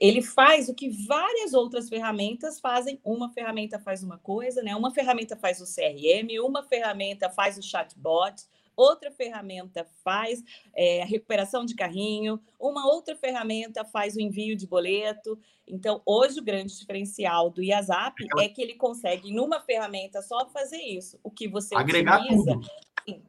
ele 0.00 0.22
faz 0.22 0.68
o 0.68 0.74
que 0.74 0.88
várias 0.88 1.52
outras 1.52 1.88
ferramentas 1.88 2.58
fazem. 2.58 3.00
Uma 3.04 3.30
ferramenta 3.30 3.78
faz 3.78 4.02
uma 4.02 4.18
coisa, 4.18 4.62
né? 4.62 4.74
Uma 4.74 4.92
ferramenta 4.92 5.36
faz 5.36 5.60
o 5.60 5.64
CRM, 5.64 6.40
uma 6.42 6.62
ferramenta 6.62 7.30
faz 7.30 7.58
o 7.58 7.62
chatbot, 7.62 8.44
outra 8.76 9.10
ferramenta 9.10 9.86
faz 10.04 10.42
é, 10.74 11.02
a 11.02 11.04
recuperação 11.04 11.64
de 11.64 11.74
carrinho, 11.74 12.40
uma 12.58 12.86
outra 12.86 13.16
ferramenta 13.16 13.84
faz 13.84 14.16
o 14.16 14.20
envio 14.20 14.56
de 14.56 14.66
boleto. 14.66 15.38
Então, 15.66 16.02
hoje 16.04 16.40
o 16.40 16.44
grande 16.44 16.76
diferencial 16.76 17.50
do 17.50 17.62
IASAP 17.62 18.16
é 18.40 18.48
que 18.48 18.60
ele 18.60 18.74
consegue, 18.74 19.32
numa 19.32 19.60
ferramenta 19.60 20.20
só, 20.22 20.48
fazer 20.48 20.80
isso. 20.80 21.18
O 21.22 21.30
que 21.30 21.48
você 21.48 21.74
Agregar 21.74 22.20
utiliza 22.20 22.60
em, 23.06 23.22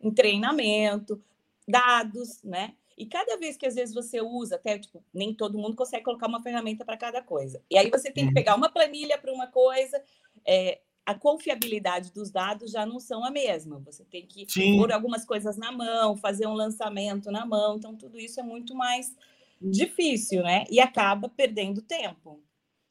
em 0.00 0.10
treinamento, 0.10 1.22
dados, 1.66 2.42
né? 2.42 2.74
E 2.96 3.06
cada 3.06 3.38
vez 3.38 3.56
que 3.56 3.64
às 3.64 3.74
vezes 3.74 3.94
você 3.94 4.20
usa, 4.20 4.56
até 4.56 4.78
tipo, 4.78 5.02
nem 5.12 5.32
todo 5.32 5.56
mundo 5.56 5.74
consegue 5.74 6.04
colocar 6.04 6.26
uma 6.26 6.42
ferramenta 6.42 6.84
para 6.84 6.98
cada 6.98 7.22
coisa. 7.22 7.62
E 7.70 7.78
aí 7.78 7.88
você 7.88 8.10
tem 8.10 8.24
que 8.24 8.28
uhum. 8.28 8.34
pegar 8.34 8.54
uma 8.54 8.70
planilha 8.70 9.16
para 9.16 9.32
uma 9.32 9.46
coisa, 9.46 10.02
é, 10.44 10.80
a 11.10 11.14
confiabilidade 11.14 12.12
dos 12.12 12.30
dados 12.30 12.70
já 12.70 12.86
não 12.86 13.00
são 13.00 13.24
a 13.24 13.30
mesma. 13.30 13.80
Você 13.80 14.04
tem 14.04 14.24
que 14.24 14.46
Sim. 14.48 14.76
pôr 14.76 14.92
algumas 14.92 15.24
coisas 15.24 15.56
na 15.56 15.72
mão, 15.72 16.16
fazer 16.16 16.46
um 16.46 16.54
lançamento 16.54 17.32
na 17.32 17.44
mão. 17.44 17.76
Então, 17.76 17.96
tudo 17.96 18.18
isso 18.18 18.38
é 18.38 18.42
muito 18.44 18.76
mais 18.76 19.12
difícil, 19.60 20.42
né? 20.42 20.64
E 20.70 20.78
acaba 20.78 21.28
perdendo 21.28 21.82
tempo. 21.82 22.40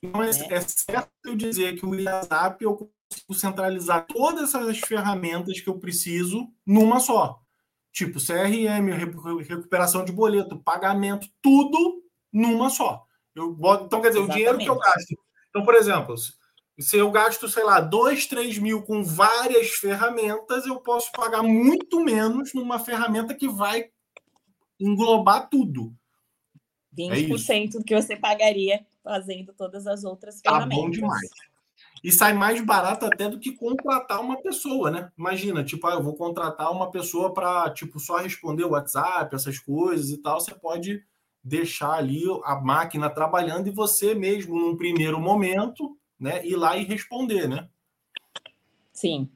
Mas 0.04 0.38
né? 0.40 0.48
é 0.52 0.62
certo 0.62 1.10
eu 1.24 1.36
dizer 1.36 1.80
que 1.80 1.86
o 1.86 1.92
WhatsApp 1.92 2.64
eu 2.64 2.76
consigo 2.76 3.34
centralizar 3.34 4.06
todas 4.06 4.54
essas 4.54 4.80
ferramentas 4.80 5.62
que 5.62 5.70
eu 5.70 5.80
preciso 5.80 6.52
numa 6.66 7.00
só. 7.00 7.42
Tipo 7.94 8.20
CRM, 8.20 8.92
recuperação 9.48 10.04
de 10.04 10.12
boleto, 10.12 10.60
pagamento, 10.60 11.28
tudo 11.42 12.04
numa 12.32 12.70
só. 12.70 13.06
Eu 13.34 13.54
boto, 13.54 13.86
então, 13.86 14.02
quer 14.02 14.10
dizer, 14.10 14.20
Exatamente. 14.20 14.46
o 14.46 14.58
dinheiro 14.58 14.58
que 14.58 14.70
eu 14.70 14.78
gasto. 14.78 15.18
Então, 15.50 15.64
por 15.64 15.76
exemplo, 15.76 16.16
se 16.80 16.98
eu 16.98 17.12
gasto, 17.12 17.48
sei 17.50 17.64
lá, 17.64 17.82
2, 17.82 18.26
3 18.28 18.58
mil 18.58 18.82
com 18.82 19.04
várias 19.04 19.72
ferramentas, 19.72 20.66
eu 20.66 20.80
posso 20.80 21.12
pagar 21.12 21.44
muito 21.44 22.00
menos 22.00 22.54
numa 22.54 22.80
ferramenta 22.80 23.36
que 23.36 23.48
vai 23.48 23.90
englobar 24.80 25.50
tudo. 25.50 25.94
20% 26.98 27.76
é 27.76 27.78
do 27.78 27.84
que 27.84 27.96
você 27.96 28.16
pagaria 28.16 28.86
fazendo 29.04 29.54
todas 29.54 29.88
as 29.88 30.04
outras 30.04 30.40
ferramentas. 30.40 30.70
Tá 30.70 30.82
bom 30.82 30.90
demais. 30.90 31.30
E 32.02 32.12
sai 32.12 32.34
mais 32.34 32.64
barato 32.64 33.06
até 33.06 33.28
do 33.28 33.40
que 33.40 33.52
contratar 33.52 34.22
uma 34.22 34.42
pessoa, 34.42 34.90
né? 34.90 35.12
Imagina, 35.18 35.64
tipo, 35.64 35.86
ah, 35.86 35.96
eu 35.96 36.04
vou 36.04 36.16
contratar 36.16 36.72
uma 36.72 36.90
pessoa 36.90 37.34
para, 37.34 37.70
tipo, 37.72 38.00
só 38.00 38.18
responder 38.18 38.64
o 38.64 38.72
WhatsApp, 38.72 39.36
essas 39.36 39.60
coisas 39.60 40.10
e 40.10 40.18
tal. 40.18 40.40
Você 40.40 40.56
pode 40.56 41.04
deixar 41.44 41.92
ali 41.92 42.24
a 42.46 42.56
máquina 42.56 43.10
trabalhando 43.10 43.68
e 43.68 43.72
você 43.72 44.16
mesmo, 44.16 44.58
num 44.58 44.78
primeiro 44.78 45.20
momento, 45.20 45.99
né, 46.20 46.46
ir 46.46 46.56
lá 46.56 46.76
e 46.76 46.84
responder, 46.84 47.48
né? 47.48 47.70
Sim. 48.92 49.32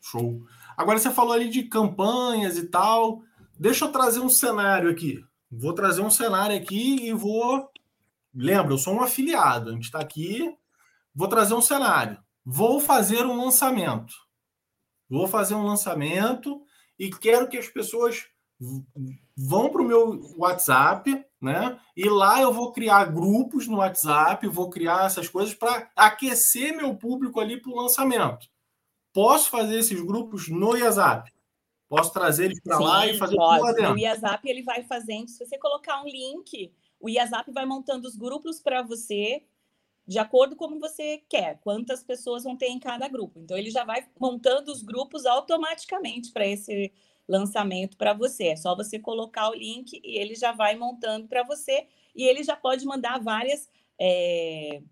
Show. 0.00 0.44
Agora 0.76 0.98
você 0.98 1.10
falou 1.10 1.32
ali 1.32 1.48
de 1.48 1.62
campanhas 1.64 2.58
e 2.58 2.66
tal. 2.68 3.22
Deixa 3.58 3.86
eu 3.86 3.92
trazer 3.92 4.20
um 4.20 4.28
cenário 4.28 4.90
aqui. 4.90 5.24
Vou 5.50 5.72
trazer 5.72 6.02
um 6.02 6.10
cenário 6.10 6.56
aqui 6.56 7.06
e 7.06 7.12
vou. 7.12 7.70
Lembra, 8.34 8.74
eu 8.74 8.78
sou 8.78 8.94
um 8.94 9.02
afiliado. 9.02 9.70
A 9.70 9.72
gente 9.72 9.84
está 9.84 10.00
aqui. 10.00 10.54
Vou 11.14 11.28
trazer 11.28 11.54
um 11.54 11.62
cenário. 11.62 12.18
Vou 12.44 12.80
fazer 12.80 13.24
um 13.24 13.42
lançamento. 13.42 14.14
vou 15.08 15.26
fazer 15.26 15.54
um 15.54 15.64
lançamento 15.64 16.60
e 16.98 17.08
quero 17.08 17.48
que 17.48 17.56
as 17.56 17.68
pessoas 17.68 18.26
vão 19.36 19.70
para 19.70 19.82
o 19.82 19.84
meu 19.84 20.34
WhatsApp, 20.36 21.24
né? 21.40 21.78
E 21.96 22.08
lá 22.08 22.40
eu 22.40 22.52
vou 22.52 22.72
criar 22.72 23.06
grupos 23.06 23.66
no 23.66 23.78
WhatsApp, 23.78 24.46
vou 24.46 24.70
criar 24.70 25.06
essas 25.06 25.28
coisas 25.28 25.54
para 25.54 25.90
aquecer 25.96 26.76
meu 26.76 26.94
público 26.96 27.40
ali 27.40 27.60
para 27.60 27.70
o 27.70 27.76
lançamento. 27.76 28.48
Posso 29.12 29.50
fazer 29.50 29.78
esses 29.78 30.00
grupos 30.00 30.48
no 30.48 30.70
WhatsApp? 30.70 31.32
Posso 31.88 32.12
trazer 32.12 32.46
eles 32.46 32.60
para 32.60 32.78
lá 32.78 33.06
e 33.06 33.16
fazer 33.16 33.36
pode. 33.36 33.58
tudo 33.58 33.66
lá 33.66 33.72
dentro? 33.72 34.00
O 34.00 34.02
WhatsApp 34.02 34.48
ele 34.48 34.62
vai 34.62 34.82
fazendo. 34.82 35.28
Se 35.28 35.44
você 35.44 35.58
colocar 35.58 36.02
um 36.02 36.06
link, 36.06 36.72
o 36.98 37.08
WhatsApp 37.08 37.50
vai 37.52 37.66
montando 37.66 38.08
os 38.08 38.16
grupos 38.16 38.60
para 38.60 38.82
você 38.82 39.44
de 40.06 40.18
acordo 40.18 40.54
com 40.54 40.66
como 40.66 40.78
você 40.78 41.22
quer, 41.28 41.58
quantas 41.60 42.02
pessoas 42.02 42.44
vão 42.44 42.56
ter 42.56 42.66
em 42.66 42.78
cada 42.78 43.08
grupo. 43.08 43.40
Então 43.40 43.56
ele 43.56 43.70
já 43.70 43.84
vai 43.84 44.06
montando 44.18 44.70
os 44.70 44.82
grupos 44.82 45.24
automaticamente 45.24 46.30
para 46.30 46.46
esse 46.46 46.92
lançamento 47.28 47.96
para 47.96 48.12
você. 48.12 48.48
É 48.48 48.56
só 48.56 48.74
você 48.74 48.98
colocar 48.98 49.50
o 49.50 49.54
link 49.54 50.00
e 50.02 50.18
ele 50.18 50.34
já 50.34 50.52
vai 50.52 50.76
montando 50.76 51.26
para 51.26 51.42
você 51.42 51.86
e 52.14 52.24
ele 52.24 52.42
já 52.42 52.56
pode 52.56 52.84
mandar 52.84 53.18
várias 53.20 53.68
é... 53.98 54.82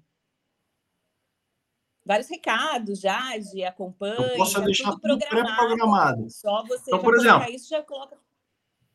vários 2.05 2.29
recados 2.29 3.01
já 3.01 3.37
de 3.39 3.65
acompanhe. 3.65 4.33
Eu 4.33 4.37
posso 4.37 4.55
tá 4.55 4.61
deixar 4.61 4.93
tudo 4.93 5.01
programado. 5.01 5.29
pré-programado. 5.29 6.31
Só 6.31 6.65
você 6.65 6.85
então, 6.89 7.01
por 7.01 7.15
exemplo, 7.15 7.51
isso 7.51 7.69
já 7.69 7.83
coloca. 7.83 8.17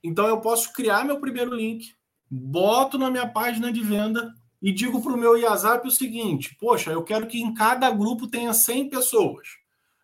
Então 0.04 0.28
eu 0.28 0.42
posso 0.42 0.74
criar 0.74 1.06
meu 1.06 1.20
primeiro 1.20 1.54
link, 1.54 1.96
boto 2.30 2.98
na 2.98 3.10
minha 3.10 3.28
página 3.28 3.72
de 3.72 3.82
venda 3.82 4.34
e 4.62 4.72
digo 4.72 5.02
para 5.02 5.14
o 5.14 5.18
meu 5.18 5.34
WhatsApp 5.34 5.88
o 5.88 5.92
seguinte: 5.92 6.56
poxa, 6.60 6.92
eu 6.92 7.04
quero 7.04 7.28
que 7.28 7.42
em 7.42 7.54
cada 7.54 7.90
grupo 7.92 8.28
tenha 8.28 8.54
100 8.54 8.90
pessoas. 8.90 9.48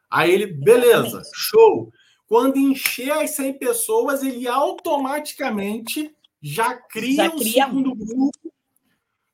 Aí 0.09 0.31
ele, 0.31 0.45
beleza, 0.45 1.23
show. 1.34 1.91
Quando 2.28 2.57
encher 2.57 3.11
as 3.11 3.32
100 3.32 3.53
pessoas, 3.53 4.24
ele 4.24 4.47
automaticamente 4.47 6.15
já 6.41 6.76
cria, 6.76 7.30
já 7.30 7.34
um 7.34 7.39
segundo 7.39 7.95
grupo 7.95 8.53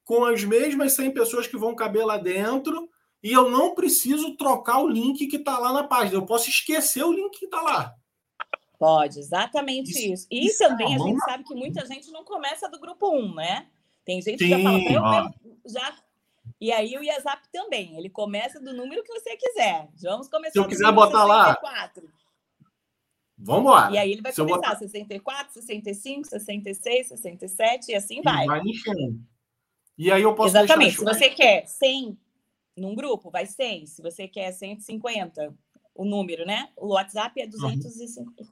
com 0.03 0.25
as 0.25 0.43
mesmas 0.43 0.93
100 0.93 1.11
pessoas 1.11 1.47
que 1.47 1.57
vão 1.57 1.75
caber 1.75 2.05
lá 2.05 2.17
dentro 2.17 2.89
e 3.21 3.31
eu 3.31 3.49
não 3.49 3.75
preciso 3.75 4.35
trocar 4.35 4.79
o 4.79 4.87
link 4.87 5.27
que 5.27 5.37
está 5.37 5.57
lá 5.57 5.73
na 5.73 5.83
página. 5.83 6.17
Eu 6.17 6.25
posso 6.25 6.49
esquecer 6.49 7.03
o 7.03 7.11
link 7.11 7.37
que 7.37 7.45
está 7.45 7.61
lá. 7.61 7.95
Pode, 8.79 9.19
exatamente 9.19 9.91
isso. 9.91 10.13
isso. 10.13 10.27
E 10.31 10.47
isso 10.47 10.57
também 10.59 10.93
é 10.93 10.95
a 10.95 10.99
gente 10.99 11.19
sabe 11.19 11.43
que 11.43 11.53
muita 11.53 11.85
gente 11.85 12.09
não 12.11 12.23
começa 12.23 12.69
do 12.69 12.79
grupo 12.79 13.11
1, 13.11 13.35
né? 13.35 13.67
Tem 14.05 14.21
gente 14.21 14.39
Sim, 14.39 14.45
que 14.45 14.49
já 14.49 14.63
fala, 14.63 15.33
eu 15.65 15.71
já. 15.71 15.93
E 16.59 16.71
aí 16.71 16.97
o 16.97 17.05
WhatsApp 17.05 17.47
também, 17.51 17.97
ele 17.97 18.09
começa 18.09 18.59
do 18.59 18.73
número 18.73 19.03
que 19.03 19.13
você 19.13 19.35
quiser. 19.35 19.89
Vamos 20.01 20.29
começar. 20.29 20.53
Se 20.53 20.59
eu 20.59 20.67
quiser 20.67 20.91
botar 20.91 21.25
64. 21.27 22.03
lá. 22.03 22.11
Vamos 23.41 23.71
lá. 23.71 23.89
E 23.91 23.97
aí 23.97 24.11
ele 24.11 24.21
vai 24.21 24.33
Se 24.33 24.41
começar 24.41 24.57
botar... 24.57 24.75
64, 24.77 25.53
65, 25.53 26.27
66, 26.27 27.07
67 27.07 27.91
e 27.91 27.95
assim 27.95 28.21
vai. 28.21 28.43
E 28.43 28.47
vai 28.47 28.61
enchendo. 28.61 29.19
E 29.97 30.11
aí 30.11 30.21
eu 30.21 30.35
posso 30.35 30.57
Exatamente. 30.57 30.97
Se 30.97 31.03
você 31.03 31.29
quer 31.29 31.65
100 31.65 32.17
num 32.77 32.95
grupo, 32.95 33.31
vai 33.31 33.45
100. 33.45 33.85
Se 33.85 34.01
você 34.01 34.27
quer 34.27 34.51
150, 34.51 35.53
o 35.95 36.05
número, 36.05 36.45
né? 36.45 36.69
O 36.75 36.93
WhatsApp 36.93 37.41
é 37.41 37.47
250. 37.47 38.43
Uhum. 38.43 38.47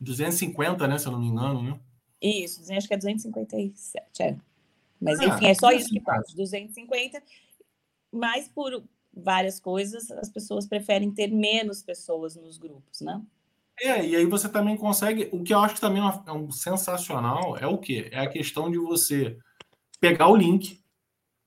250, 0.00 0.86
né? 0.86 0.98
Se 0.98 1.06
eu 1.06 1.12
não 1.12 1.20
me 1.20 1.26
engano, 1.26 1.62
né? 1.62 1.80
Isso, 2.20 2.60
acho 2.72 2.88
que 2.88 2.94
é 2.94 2.96
257, 2.96 4.22
é. 4.22 4.36
Mas, 5.00 5.20
ah, 5.20 5.26
enfim, 5.26 5.46
é 5.46 5.54
só 5.54 5.70
isso 5.70 5.88
que 5.88 6.00
pode. 6.00 6.34
250. 6.34 7.22
Mas 8.12 8.48
por 8.48 8.82
várias 9.12 9.60
coisas, 9.60 10.10
as 10.10 10.28
pessoas 10.28 10.66
preferem 10.66 11.12
ter 11.12 11.28
menos 11.28 11.82
pessoas 11.82 12.34
nos 12.34 12.58
grupos, 12.58 13.00
né? 13.00 13.22
É, 13.80 14.04
e 14.04 14.16
aí 14.16 14.26
você 14.26 14.48
também 14.48 14.76
consegue. 14.76 15.28
O 15.32 15.42
que 15.42 15.54
eu 15.54 15.60
acho 15.60 15.76
que 15.76 15.80
também 15.80 16.02
é 16.26 16.32
um 16.32 16.50
sensacional 16.50 17.56
é 17.56 17.66
o 17.66 17.78
quê? 17.78 18.08
É 18.12 18.20
a 18.20 18.28
questão 18.28 18.70
de 18.70 18.78
você 18.78 19.36
pegar 20.00 20.28
o 20.28 20.36
link, 20.36 20.80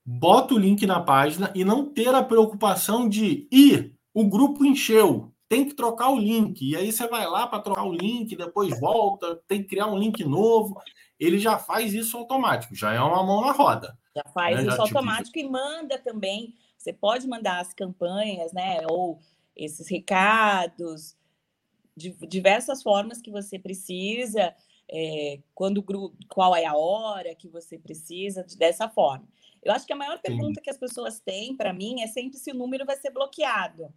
bota 0.04 0.54
o 0.54 0.58
link 0.58 0.86
na 0.86 1.00
página 1.00 1.50
e 1.54 1.64
não 1.64 1.86
ter 1.86 2.14
a 2.14 2.22
preocupação 2.22 3.08
de 3.08 3.46
ir, 3.50 3.94
o 4.14 4.26
grupo 4.26 4.64
encheu, 4.64 5.32
tem 5.48 5.64
que 5.64 5.74
trocar 5.74 6.10
o 6.10 6.18
link. 6.18 6.62
E 6.62 6.76
aí 6.76 6.90
você 6.90 7.06
vai 7.06 7.26
lá 7.26 7.46
para 7.46 7.60
trocar 7.60 7.84
o 7.84 7.92
link, 7.92 8.36
depois 8.36 8.78
volta, 8.80 9.40
tem 9.46 9.62
que 9.62 9.68
criar 9.68 9.86
um 9.86 9.98
link 9.98 10.24
novo 10.24 10.80
ele 11.24 11.38
já 11.38 11.56
faz 11.56 11.94
isso 11.94 12.16
automático, 12.16 12.74
já 12.74 12.92
é 12.92 13.00
uma 13.00 13.22
mão 13.22 13.42
na 13.42 13.52
roda. 13.52 13.96
Já 14.14 14.24
faz 14.32 14.56
né? 14.56 14.62
isso 14.62 14.76
já, 14.76 14.84
tipo, 14.84 14.98
automático 14.98 15.38
tipo... 15.38 15.46
e 15.46 15.50
manda 15.50 15.98
também. 15.98 16.54
Você 16.76 16.92
pode 16.92 17.28
mandar 17.28 17.60
as 17.60 17.72
campanhas, 17.72 18.52
né? 18.52 18.80
Ou 18.90 19.20
esses 19.54 19.88
recados, 19.88 21.16
de 21.96 22.10
diversas 22.26 22.82
formas 22.82 23.20
que 23.20 23.30
você 23.30 23.58
precisa, 23.58 24.54
é, 24.90 25.40
quando 25.54 25.82
qual 26.28 26.54
é 26.54 26.64
a 26.64 26.76
hora 26.76 27.34
que 27.34 27.48
você 27.48 27.78
precisa, 27.78 28.44
dessa 28.58 28.88
forma. 28.88 29.26
Eu 29.62 29.72
acho 29.72 29.86
que 29.86 29.92
a 29.92 29.96
maior 29.96 30.20
pergunta 30.20 30.60
Sim. 30.60 30.62
que 30.62 30.70
as 30.70 30.78
pessoas 30.78 31.20
têm 31.20 31.56
para 31.56 31.72
mim 31.72 32.00
é 32.02 32.06
sempre 32.06 32.38
se 32.38 32.50
o 32.50 32.54
número 32.54 32.84
vai 32.84 32.96
ser 32.96 33.10
bloqueado. 33.10 33.92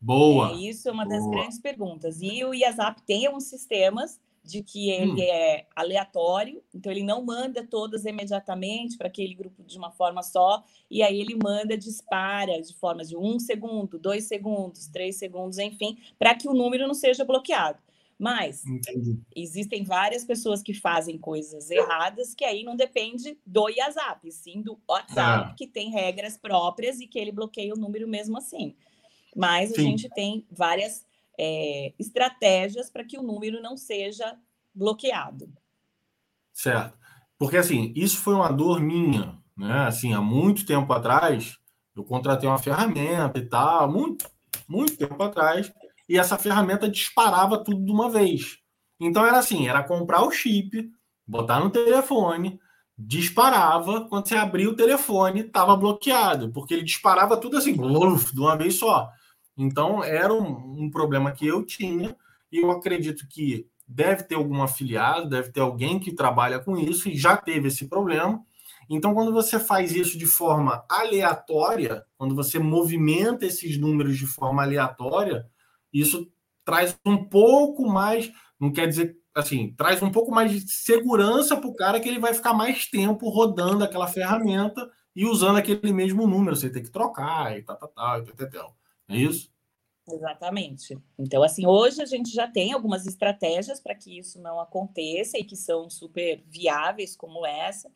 Boa. 0.00 0.52
É, 0.52 0.54
isso 0.54 0.88
é 0.88 0.92
uma 0.92 1.04
Boa. 1.04 1.18
das 1.18 1.28
grandes 1.28 1.60
perguntas. 1.60 2.22
E 2.22 2.44
o 2.44 2.54
IASAP 2.54 3.02
tem 3.02 3.26
alguns 3.26 3.44
sistemas 3.44 4.20
de 4.44 4.62
que 4.62 4.90
ele 4.90 5.12
hum. 5.12 5.16
é 5.20 5.66
aleatório, 5.74 6.62
então 6.74 6.90
ele 6.90 7.02
não 7.02 7.24
manda 7.24 7.66
todas 7.66 8.04
imediatamente 8.04 8.96
para 8.96 9.08
aquele 9.08 9.34
grupo 9.34 9.62
de 9.62 9.76
uma 9.76 9.90
forma 9.90 10.22
só, 10.22 10.62
e 10.90 11.02
aí 11.02 11.20
ele 11.20 11.36
manda, 11.42 11.76
dispara 11.76 12.60
de 12.60 12.74
formas 12.74 13.08
de 13.08 13.16
um 13.16 13.38
segundo, 13.38 13.98
dois 13.98 14.24
segundos, 14.24 14.88
três 14.88 15.16
segundos, 15.16 15.58
enfim, 15.58 15.98
para 16.18 16.34
que 16.34 16.48
o 16.48 16.54
número 16.54 16.86
não 16.86 16.94
seja 16.94 17.24
bloqueado. 17.24 17.78
Mas 18.18 18.66
Entendi. 18.66 19.20
existem 19.34 19.84
várias 19.84 20.24
pessoas 20.24 20.60
que 20.60 20.74
fazem 20.74 21.16
coisas 21.16 21.70
erradas 21.70 22.34
que 22.34 22.44
aí 22.44 22.64
não 22.64 22.74
depende 22.74 23.38
do 23.46 23.62
WhatsApp, 23.62 24.32
sim 24.32 24.60
do 24.60 24.76
WhatsApp, 24.88 25.50
ah. 25.50 25.54
que 25.56 25.68
tem 25.68 25.90
regras 25.90 26.36
próprias 26.36 27.00
e 27.00 27.06
que 27.06 27.18
ele 27.18 27.30
bloqueia 27.30 27.72
o 27.72 27.78
número 27.78 28.08
mesmo 28.08 28.36
assim. 28.36 28.74
Mas 29.36 29.70
sim. 29.70 29.76
a 29.76 29.82
gente 29.82 30.08
tem 30.08 30.44
várias 30.50 31.06
é, 31.38 31.92
estratégias 31.98 32.90
para 32.90 33.04
que 33.04 33.18
o 33.18 33.22
número 33.22 33.62
não 33.62 33.76
seja 33.76 34.36
bloqueado. 34.74 35.52
Certo. 36.52 36.98
Porque, 37.38 37.56
assim, 37.56 37.92
isso 37.94 38.18
foi 38.18 38.34
uma 38.34 38.50
dor 38.50 38.80
minha, 38.80 39.38
né? 39.56 39.86
Assim, 39.86 40.12
há 40.12 40.20
muito 40.20 40.66
tempo 40.66 40.92
atrás, 40.92 41.56
eu 41.94 42.02
contratei 42.02 42.48
uma 42.48 42.58
ferramenta 42.58 43.38
e 43.38 43.46
tal, 43.46 43.90
muito, 43.90 44.28
muito 44.68 44.96
tempo 44.96 45.22
atrás, 45.22 45.72
e 46.08 46.18
essa 46.18 46.36
ferramenta 46.36 46.88
disparava 46.88 47.62
tudo 47.62 47.84
de 47.84 47.92
uma 47.92 48.10
vez. 48.10 48.58
Então, 48.98 49.24
era 49.24 49.38
assim, 49.38 49.68
era 49.68 49.84
comprar 49.84 50.22
o 50.22 50.32
chip, 50.32 50.90
botar 51.24 51.60
no 51.60 51.70
telefone, 51.70 52.58
disparava, 52.98 54.08
quando 54.08 54.26
você 54.26 54.34
abria 54.34 54.68
o 54.68 54.74
telefone, 54.74 55.42
estava 55.42 55.76
bloqueado, 55.76 56.50
porque 56.50 56.74
ele 56.74 56.82
disparava 56.82 57.36
tudo 57.36 57.56
assim, 57.56 57.74
de 57.74 58.40
uma 58.40 58.56
vez 58.56 58.74
só. 58.74 59.08
Então, 59.58 60.04
era 60.04 60.32
um, 60.32 60.84
um, 60.84 60.90
problema 60.90 61.32
que 61.32 61.44
eu 61.44 61.64
tinha, 61.66 62.16
e 62.50 62.58
eu 62.58 62.70
acredito 62.70 63.26
que 63.28 63.66
deve 63.86 64.22
ter 64.22 64.36
algum 64.36 64.62
afiliado, 64.62 65.28
deve 65.28 65.50
ter 65.50 65.60
alguém 65.60 65.98
que 65.98 66.14
trabalha 66.14 66.60
com 66.60 66.78
isso 66.78 67.08
e 67.08 67.16
já 67.16 67.36
teve 67.36 67.66
esse 67.66 67.88
problema. 67.88 68.40
Então, 68.88 69.12
quando 69.12 69.32
você 69.32 69.58
faz 69.58 69.92
isso 69.92 70.16
de 70.16 70.26
forma 70.26 70.84
aleatória, 70.88 72.04
quando 72.16 72.36
você 72.36 72.58
movimenta 72.60 73.44
esses 73.44 73.76
números 73.76 74.16
de 74.16 74.26
forma 74.26 74.62
aleatória, 74.62 75.46
isso 75.92 76.30
traz 76.64 76.96
um 77.04 77.24
pouco 77.24 77.86
mais, 77.86 78.30
não 78.60 78.70
quer 78.70 78.86
dizer 78.86 79.16
assim, 79.34 79.74
traz 79.76 80.02
um 80.02 80.10
pouco 80.10 80.30
mais 80.30 80.52
de 80.52 80.70
segurança 80.70 81.56
para 81.56 81.68
o 81.68 81.74
cara 81.74 82.00
que 82.00 82.08
ele 82.08 82.18
vai 82.18 82.32
ficar 82.32 82.52
mais 82.54 82.86
tempo 82.86 83.28
rodando 83.28 83.84
aquela 83.84 84.06
ferramenta 84.06 84.88
e 85.14 85.26
usando 85.26 85.56
aquele 85.56 85.92
mesmo 85.92 86.26
número. 86.26 86.56
Você 86.56 86.70
tem 86.70 86.82
que 86.82 86.90
trocar 86.90 87.58
e 87.58 87.62
tal, 87.62 87.76
tal, 87.76 87.88
tal, 87.88 88.24
tal, 88.24 88.34
tal, 88.36 88.50
tal. 88.50 88.76
É 89.08 89.16
isso? 89.16 89.50
Exatamente. 90.10 90.98
Então, 91.18 91.42
assim, 91.42 91.66
hoje 91.66 92.00
a 92.00 92.06
gente 92.06 92.30
já 92.30 92.46
tem 92.48 92.72
algumas 92.72 93.06
estratégias 93.06 93.80
para 93.80 93.94
que 93.94 94.18
isso 94.18 94.40
não 94.40 94.58
aconteça 94.58 95.38
e 95.38 95.44
que 95.44 95.56
são 95.56 95.90
super 95.90 96.42
viáveis, 96.46 97.14
como 97.14 97.44
essa, 97.46 97.90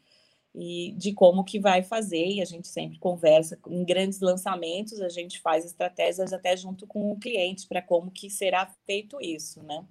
e 0.54 0.94
de 0.96 1.12
como 1.12 1.44
que 1.44 1.58
vai 1.58 1.82
fazer. 1.82 2.26
E 2.26 2.42
a 2.42 2.44
gente 2.44 2.68
sempre 2.68 2.98
conversa 2.98 3.58
em 3.66 3.84
grandes 3.84 4.20
lançamentos, 4.20 5.00
a 5.00 5.08
gente 5.08 5.40
faz 5.40 5.64
estratégias 5.64 6.32
até 6.32 6.56
junto 6.56 6.86
com 6.86 7.10
o 7.12 7.18
cliente 7.18 7.66
para 7.66 7.80
como 7.80 8.10
que 8.10 8.28
será 8.28 8.66
feito 8.86 9.18
isso, 9.20 9.62
né? 9.62 9.84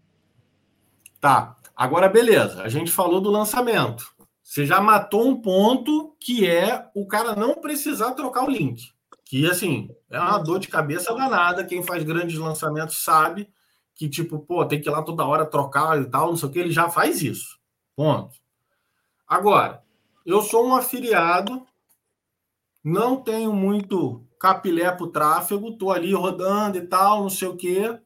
Tá. 1.19 1.57
Agora, 1.75 2.07
beleza. 2.09 2.61
A 2.61 2.69
gente 2.69 2.91
falou 2.91 3.21
do 3.21 3.31
lançamento. 3.31 4.15
Você 4.43 4.65
já 4.65 4.81
matou 4.81 5.27
um 5.27 5.41
ponto 5.41 6.15
que 6.19 6.47
é 6.47 6.89
o 6.93 7.07
cara 7.07 7.35
não 7.35 7.55
precisar 7.55 8.11
trocar 8.13 8.43
o 8.43 8.49
link 8.49 8.91
que 9.31 9.49
assim 9.49 9.89
é 10.09 10.19
uma 10.19 10.37
dor 10.39 10.59
de 10.59 10.67
cabeça 10.67 11.15
danada. 11.15 11.63
Quem 11.63 11.81
faz 11.81 12.03
grandes 12.03 12.37
lançamentos 12.37 13.01
sabe 13.01 13.49
que, 13.95 14.09
tipo, 14.09 14.39
pô, 14.39 14.65
tem 14.65 14.81
que 14.81 14.89
ir 14.89 14.91
lá 14.91 15.01
toda 15.01 15.25
hora 15.25 15.45
trocar 15.45 16.01
e 16.01 16.05
tal, 16.09 16.31
não 16.31 16.35
sei 16.35 16.49
o 16.49 16.51
que, 16.51 16.59
ele 16.59 16.71
já 16.71 16.89
faz 16.89 17.21
isso. 17.21 17.57
Ponto. 17.95 18.35
Agora, 19.25 19.81
eu 20.25 20.41
sou 20.41 20.67
um 20.67 20.75
afiliado, 20.75 21.65
não 22.83 23.15
tenho 23.15 23.53
muito 23.53 24.21
capilé 24.37 24.91
para 24.91 25.05
o 25.05 25.11
tráfego, 25.11 25.77
tô 25.77 25.91
ali 25.91 26.13
rodando 26.13 26.77
e 26.77 26.85
tal, 26.85 27.21
não 27.21 27.29
sei 27.29 27.47
o 27.47 27.55
que. 27.55 27.97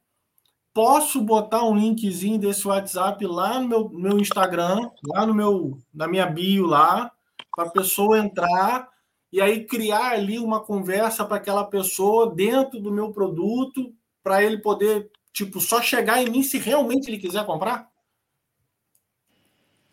posso 0.71 1.19
botar 1.21 1.63
um 1.63 1.75
linkzinho 1.75 2.37
desse 2.37 2.67
WhatsApp 2.67 3.25
lá 3.25 3.59
no 3.59 3.67
meu, 3.67 3.89
meu 3.89 4.19
Instagram, 4.19 4.91
lá 5.07 5.25
no 5.25 5.33
meu, 5.33 5.79
na 5.91 6.07
minha 6.07 6.27
bio 6.27 6.67
lá, 6.67 7.11
para 7.55 7.65
a 7.65 7.71
pessoa 7.71 8.19
entrar 8.19 8.93
e 9.31 9.41
aí 9.41 9.65
criar 9.65 10.11
ali 10.11 10.39
uma 10.39 10.61
conversa 10.63 11.25
para 11.25 11.37
aquela 11.37 11.63
pessoa 11.63 12.33
dentro 12.33 12.79
do 12.79 12.91
meu 12.91 13.11
produto, 13.11 13.93
para 14.23 14.43
ele 14.43 14.57
poder, 14.57 15.11
tipo, 15.33 15.59
só 15.59 15.81
chegar 15.81 16.23
em 16.23 16.29
mim 16.29 16.41
se 16.41 16.57
realmente 16.57 17.09
ele 17.09 17.19
quiser 17.19 17.45
comprar? 17.45 17.91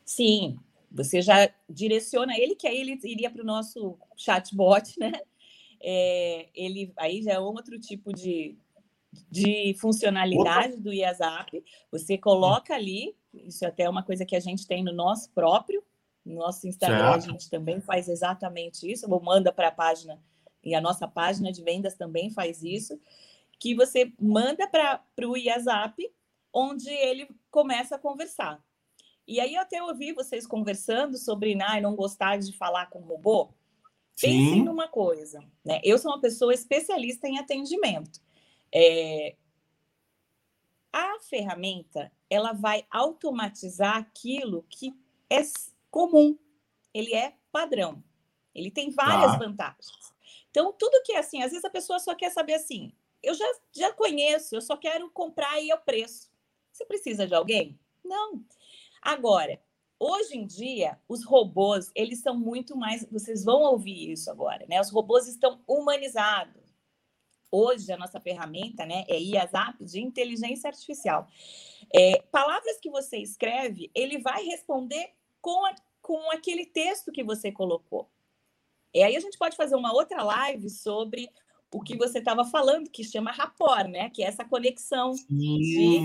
Sim, 0.05 0.59
você 0.91 1.23
já 1.23 1.51
direciona 1.69 2.37
ele, 2.39 2.55
que 2.55 2.67
aí 2.69 2.81
ele 2.81 2.99
iria 3.05 3.31
para 3.31 3.43
o 3.43 3.47
nosso 3.47 3.99
chatbot, 4.17 4.99
né? 4.99 5.13
É, 5.85 6.49
ele 6.55 6.93
aí 6.97 7.23
já 7.23 7.33
é 7.33 7.41
outro 7.41 7.77
tipo 7.81 8.13
de, 8.13 8.57
de 9.29 9.75
funcionalidade 9.81 10.75
Opa. 10.75 10.83
do 10.83 10.93
IASAP. 10.93 11.65
Você 11.91 12.17
coloca 12.17 12.73
ali, 12.73 13.17
isso 13.35 13.65
é 13.65 13.69
até 13.69 13.89
uma 13.89 14.05
coisa 14.05 14.25
que 14.25 14.37
a 14.37 14.41
gente 14.41 14.65
tem 14.67 14.85
no 14.85 14.93
nosso 14.93 15.31
próprio, 15.31 15.83
no 16.25 16.37
nosso 16.37 16.67
Instagram, 16.67 17.13
certo. 17.13 17.29
a 17.29 17.33
gente 17.33 17.51
também 17.51 17.81
faz 17.81 18.09
exatamente 18.09 18.91
isso, 18.91 19.11
ou 19.11 19.21
manda 19.21 19.53
para 19.53 19.69
a 19.69 19.73
página, 19.73 20.23
e 20.63 20.75
a 20.75 20.81
nossa 20.81 21.09
página 21.09 21.51
de 21.51 21.63
vendas 21.63 21.95
também 21.95 22.31
faz 22.31 22.63
isso, 22.63 23.01
que 23.59 23.75
você 23.75 24.13
manda 24.21 24.67
para 24.69 25.01
o 25.27 25.37
IASAP, 25.37 26.13
onde 26.53 26.91
ele 26.91 27.29
começa 27.51 27.97
a 27.97 27.99
conversar. 27.99 28.63
E 29.27 29.41
aí 29.41 29.55
eu 29.55 29.61
até 29.61 29.83
ouvi 29.83 30.13
vocês 30.13 30.47
conversando 30.47 31.17
sobre 31.17 31.57
ah, 31.63 31.81
não 31.81 31.95
gostar 31.95 32.39
de 32.39 32.53
falar 32.57 32.87
com 32.87 33.01
robô. 33.01 33.51
Pensem 34.21 34.65
numa 34.65 34.89
coisa, 34.89 35.43
né? 35.65 35.81
Eu 35.83 35.99
sou 35.99 36.13
uma 36.13 36.21
pessoa 36.21 36.53
especialista 36.53 37.29
em 37.29 37.39
atendimento. 37.39 38.21
É, 38.75 39.37
a 40.93 41.19
ferramenta 41.21 42.13
ela 42.29 42.53
vai 42.53 42.85
automatizar 42.91 43.97
aquilo 43.97 44.65
que 44.69 44.95
é 45.31 45.43
comum, 45.93 46.37
ele 46.93 47.15
é 47.15 47.35
padrão, 47.53 48.03
ele 48.55 48.71
tem 48.71 48.91
várias 48.91 49.33
tá. 49.33 49.39
vantagens. 49.39 49.93
Então, 50.51 50.73
tudo 50.73 51.03
que 51.05 51.13
é 51.13 51.19
assim, 51.19 51.43
às 51.43 51.51
vezes 51.51 51.65
a 51.65 51.71
pessoa 51.71 51.99
só 51.99 52.15
quer 52.15 52.31
saber 52.31 52.55
assim, 52.55 52.93
eu 53.23 53.35
já, 53.35 53.47
já 53.73 53.93
conheço, 53.93 54.57
eu 54.57 54.61
só 54.61 54.77
quero 54.77 55.09
comprar 55.11 55.61
e 55.61 55.71
é 55.71 55.75
o 55.75 55.81
preço. 55.81 56.31
Você 56.73 56.85
precisa 56.87 57.27
de 57.27 57.35
alguém? 57.35 57.79
Não. 58.03 58.43
Agora, 59.01 59.61
hoje 60.01 60.37
em 60.37 60.47
dia, 60.47 60.99
os 61.07 61.25
robôs, 61.25 61.91
eles 61.95 62.21
são 62.21 62.37
muito 62.37 62.77
mais, 62.77 63.07
vocês 63.11 63.45
vão 63.45 63.61
ouvir 63.61 64.13
isso 64.13 64.31
agora, 64.31 64.67
né? 64.67 64.81
Os 64.81 64.91
robôs 64.91 65.29
estão 65.29 65.63
humanizados 65.69 66.63
hoje 67.53 67.93
a 67.93 67.99
nossa 67.99 68.19
ferramenta 68.19 68.87
né, 68.87 69.05
é 69.07 69.21
IASAP 69.21 69.85
de 69.85 70.01
inteligência 70.01 70.69
artificial. 70.69 71.29
É, 71.95 72.23
palavras 72.33 72.79
que 72.81 72.91
você 72.91 73.19
escreve, 73.19 73.91
ele 73.95 74.19
vai 74.19 74.43
responder 74.43 75.13
com, 75.43 75.67
a, 75.67 75.75
com 76.01 76.31
aquele 76.31 76.65
texto 76.65 77.13
que 77.13 77.23
você 77.23 77.53
colocou. 77.53 78.09
E 78.95 79.03
aí 79.03 79.17
a 79.17 79.21
gente 79.21 79.37
pode 79.37 79.57
fazer 79.57 79.75
uma 79.75 79.93
outra 79.93 80.23
live 80.23 80.71
sobre 80.71 81.29
o 81.73 81.83
que 81.83 81.97
você 81.97 82.19
estava 82.19 82.45
falando, 82.45 82.91
que 82.91 83.03
chama 83.03 83.33
rapport, 83.33 83.89
né? 83.89 84.11
Que 84.11 84.23
é 84.23 84.27
essa 84.27 84.45
conexão. 84.45 85.13
De, 85.29 86.01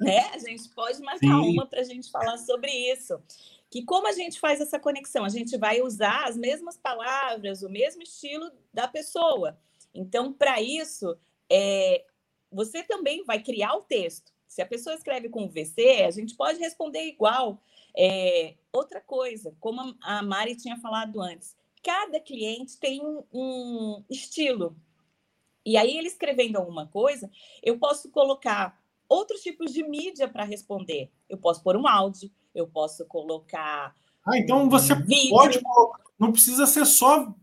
né? 0.00 0.20
A 0.34 0.38
gente 0.38 0.68
pode 0.70 1.00
marcar 1.00 1.20
Sim. 1.20 1.52
uma 1.52 1.64
para 1.64 1.80
a 1.80 1.84
gente 1.84 2.10
falar 2.10 2.36
sobre 2.38 2.70
isso. 2.92 3.20
Que 3.70 3.84
como 3.84 4.08
a 4.08 4.12
gente 4.12 4.38
faz 4.40 4.60
essa 4.60 4.78
conexão? 4.78 5.24
A 5.24 5.28
gente 5.28 5.56
vai 5.56 5.80
usar 5.80 6.26
as 6.26 6.36
mesmas 6.36 6.76
palavras, 6.76 7.62
o 7.62 7.70
mesmo 7.70 8.02
estilo 8.02 8.50
da 8.74 8.88
pessoa. 8.88 9.56
Então, 9.94 10.32
para 10.32 10.60
isso, 10.60 11.16
é, 11.50 12.04
você 12.50 12.82
também 12.82 13.24
vai 13.24 13.40
criar 13.40 13.74
o 13.74 13.82
texto. 13.82 14.32
Se 14.48 14.60
a 14.60 14.66
pessoa 14.66 14.94
escreve 14.94 15.28
com 15.30 15.48
VC, 15.48 16.02
a 16.06 16.10
gente 16.10 16.34
pode 16.34 16.58
responder 16.58 17.06
igual. 17.06 17.62
É, 17.96 18.54
outra 18.72 19.00
coisa, 19.00 19.54
como 19.60 19.96
a 20.02 20.22
Mari 20.22 20.56
tinha 20.56 20.78
falado 20.78 21.20
antes, 21.20 21.56
cada 21.82 22.18
cliente 22.20 22.78
tem 22.78 23.00
um, 23.04 23.24
um 23.32 24.04
estilo. 24.08 24.76
E 25.64 25.76
aí, 25.76 25.96
ele 25.96 26.08
escrevendo 26.08 26.56
alguma 26.56 26.86
coisa, 26.86 27.30
eu 27.62 27.78
posso 27.78 28.10
colocar 28.10 28.80
outros 29.08 29.42
tipos 29.42 29.72
de 29.72 29.82
mídia 29.86 30.26
para 30.26 30.44
responder. 30.44 31.10
Eu 31.28 31.38
posso 31.38 31.62
pôr 31.62 31.76
um 31.76 31.86
áudio, 31.86 32.30
eu 32.54 32.66
posso 32.66 33.04
colocar. 33.06 33.94
Ah, 34.26 34.38
então 34.38 34.68
você 34.68 34.92
um 34.92 35.30
pode. 35.30 35.60
Não 36.18 36.32
precisa 36.32 36.66
ser 36.66 36.84
só 36.86 37.34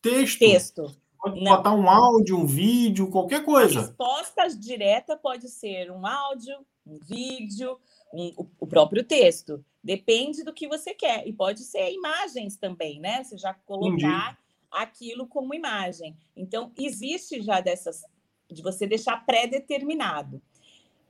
texto. 0.00 0.38
Texto. 0.38 0.96
Pode 1.22 1.40
não. 1.40 1.56
botar 1.56 1.72
um 1.72 1.88
áudio, 1.88 2.36
um 2.36 2.46
vídeo, 2.46 3.08
qualquer 3.08 3.44
coisa. 3.44 3.78
A 3.78 3.82
resposta 3.82 4.48
direta 4.48 5.16
pode 5.16 5.48
ser 5.48 5.90
um 5.90 6.04
áudio, 6.04 6.56
um 6.84 6.98
vídeo, 6.98 7.78
um, 8.12 8.32
o, 8.58 8.66
próprio 8.66 9.04
texto. 9.04 9.64
Depende 9.82 10.44
do 10.44 10.52
que 10.52 10.68
você 10.68 10.94
quer. 10.94 11.26
E 11.26 11.32
pode 11.32 11.64
ser 11.64 11.92
imagens 11.92 12.56
também, 12.56 13.00
né? 13.00 13.24
Você 13.24 13.36
já 13.36 13.52
colocar 13.52 13.96
Entendi. 13.96 14.38
aquilo 14.70 15.26
como 15.26 15.54
imagem. 15.54 16.16
Então, 16.36 16.72
existe 16.78 17.42
já 17.42 17.60
dessas, 17.60 18.04
de 18.50 18.62
você 18.62 18.86
deixar 18.86 19.24
pré-determinado. 19.26 20.40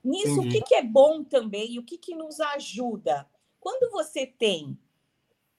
Nisso, 0.02 0.40
Entendi. 0.40 0.48
o 0.48 0.50
que, 0.50 0.68
que 0.68 0.74
é 0.74 0.82
bom 0.82 1.22
também 1.22 1.74
e 1.74 1.78
o 1.78 1.84
que, 1.84 1.98
que 1.98 2.14
nos 2.14 2.40
ajuda? 2.40 3.28
Quando 3.60 3.90
você 3.92 4.26
tem 4.26 4.76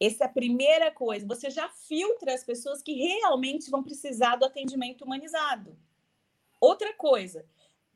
essa 0.06 0.28
primeira 0.28 0.92
coisa. 0.92 1.26
Você 1.28 1.50
já 1.50 1.70
filtra 1.70 2.34
as 2.34 2.44
pessoas 2.44 2.82
que 2.82 2.94
realmente 2.94 3.70
vão 3.70 3.84
precisar 3.84 4.36
do 4.36 4.46
atendimento 4.46 5.04
humanizado. 5.04 5.78
Outra 6.60 6.94
coisa, 6.94 7.46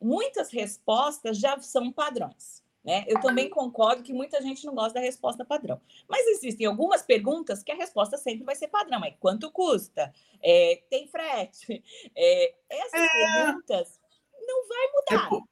muitas 0.01 0.51
respostas 0.51 1.38
já 1.38 1.59
são 1.59 1.91
padrões. 1.91 2.63
Né? 2.88 3.04
Eu 3.06 3.20
também 3.20 3.50
concordo 3.50 4.02
que 4.02 4.14
muita 4.14 4.42
gente 4.42 4.66
não 4.66 4.74
gosta 4.74 4.94
da 4.94 5.02
resposta 5.02 5.44
padrão. 5.44 5.82
Mas 6.08 6.26
existem 6.26 6.66
algumas 6.66 7.02
perguntas 7.02 7.62
que 7.62 7.70
a 7.70 7.76
resposta 7.76 8.18
sempre 8.18 8.46
vai 8.46 8.56
ser 8.56 8.70
padrão. 8.70 9.04
É 9.04 9.12
quanto 9.12 9.52
custa? 9.52 10.14
É, 10.42 10.82
tem 10.90 11.06
frete? 11.06 11.84
É, 12.16 12.54
essas 12.70 13.02
é... 13.02 13.08
perguntas 13.10 14.00
não 14.48 14.68
vai 14.70 14.88
mudar. 14.94 15.26
É, 15.26 15.30
por... 15.30 15.44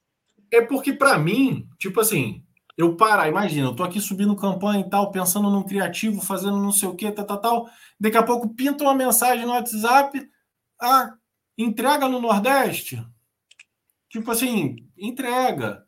é 0.53 0.61
porque, 0.61 0.93
para 0.93 1.17
mim, 1.17 1.67
tipo 1.77 1.99
assim, 1.99 2.41
eu 2.77 2.95
parar, 2.95 3.27
imagina, 3.27 3.67
eu 3.67 3.75
tô 3.75 3.83
aqui 3.83 3.99
subindo 3.99 4.33
campanha 4.37 4.85
e 4.85 4.89
tal, 4.89 5.11
pensando 5.11 5.49
num 5.49 5.63
criativo, 5.63 6.21
fazendo 6.21 6.57
não 6.57 6.71
sei 6.71 6.87
o 6.87 6.95
que, 6.95 7.11
tal, 7.11 7.25
tal, 7.25 7.41
tal. 7.41 7.69
Daqui 7.99 8.15
a 8.15 8.23
pouco 8.23 8.55
pinta 8.55 8.85
uma 8.85 8.95
mensagem 8.95 9.45
no 9.45 9.51
WhatsApp, 9.51 10.25
ah, 10.81 11.13
entrega 11.57 12.07
no 12.07 12.21
Nordeste. 12.21 13.05
Tipo 14.09 14.31
assim, 14.31 14.77
entrega. 14.97 15.84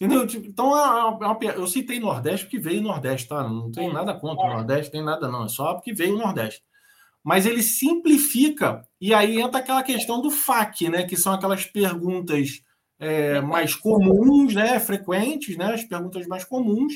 Entendeu? 0.00 0.26
Tipo, 0.26 0.46
então, 0.46 0.76
é 0.76 1.46
é 1.46 1.56
eu 1.56 1.66
citei 1.66 1.98
Nordeste 1.98 2.46
porque 2.46 2.58
veio 2.58 2.80
Nordeste, 2.80 3.28
tá? 3.28 3.42
Não 3.42 3.70
tem 3.72 3.92
nada 3.92 4.14
contra 4.14 4.46
o 4.46 4.54
Nordeste, 4.54 4.92
tem 4.92 5.02
nada 5.02 5.28
não, 5.28 5.44
é 5.44 5.48
só 5.48 5.74
porque 5.74 5.92
veio 5.92 6.14
o 6.14 6.18
Nordeste. 6.18 6.62
Mas 7.24 7.46
ele 7.46 7.62
simplifica, 7.62 8.86
e 9.00 9.12
aí 9.12 9.40
entra 9.40 9.58
aquela 9.58 9.82
questão 9.82 10.22
do 10.22 10.30
FAQ, 10.30 10.88
né? 10.88 11.02
Que 11.04 11.16
são 11.16 11.32
aquelas 11.32 11.64
perguntas 11.64 12.62
é, 12.98 13.40
mais 13.40 13.74
comuns, 13.74 14.54
né, 14.54 14.78
frequentes, 14.80 15.56
né, 15.56 15.72
as 15.72 15.84
perguntas 15.84 16.26
mais 16.26 16.44
comuns, 16.44 16.94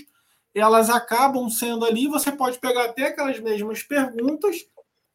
elas 0.55 0.91
acabam 0.91 1.49
sendo 1.49 1.85
ali. 1.85 2.09
Você 2.09 2.33
pode 2.33 2.59
pegar 2.59 2.87
até 2.87 3.07
aquelas 3.07 3.39
mesmas 3.41 3.83
perguntas, 3.83 4.57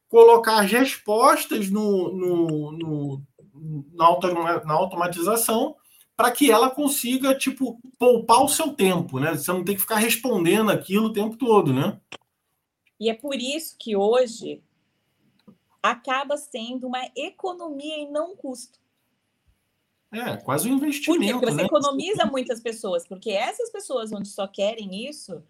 colocar 0.08 0.60
as 0.62 0.72
respostas 0.72 1.70
no, 1.70 2.12
no, 2.14 2.72
no 2.72 3.24
na, 3.94 4.66
na 4.66 4.74
automatização 4.74 5.76
para 6.18 6.32
que 6.32 6.50
ela 6.50 6.72
consiga 6.72 7.38
tipo 7.38 7.80
poupar 8.00 8.44
o 8.44 8.50
seu 8.50 8.74
tempo, 8.74 9.20
né? 9.20 9.36
Você 9.36 9.52
não 9.52 9.64
tem 9.64 9.76
que 9.76 9.82
ficar 9.82 9.98
respondendo 9.98 10.72
aquilo 10.72 11.06
o 11.06 11.14
tempo 11.14 11.38
todo, 11.38 11.72
né? 11.72 12.02
E 13.00 13.10
é 13.10 13.14
por 13.14 13.36
isso 13.36 13.76
que 13.80 13.96
hoje 13.96 14.64
acaba 15.82 16.36
sendo 16.36 16.88
uma 16.88 17.06
economia 17.16 18.00
e 18.00 18.10
não 18.10 18.34
um 18.34 18.36
custo. 18.36 18.80
É, 20.12 20.38
quase 20.38 20.70
um 20.70 20.76
investimento. 20.76 21.34
Porque 21.34 21.52
você 21.52 21.58
né? 21.58 21.66
economiza 21.66 22.26
muitas 22.26 22.60
pessoas, 22.60 23.08
porque 23.08 23.30
essas 23.30 23.70
pessoas 23.70 24.12
onde 24.12 24.30
só 24.30 24.48
querem 24.48 25.08
isso, 25.08 25.44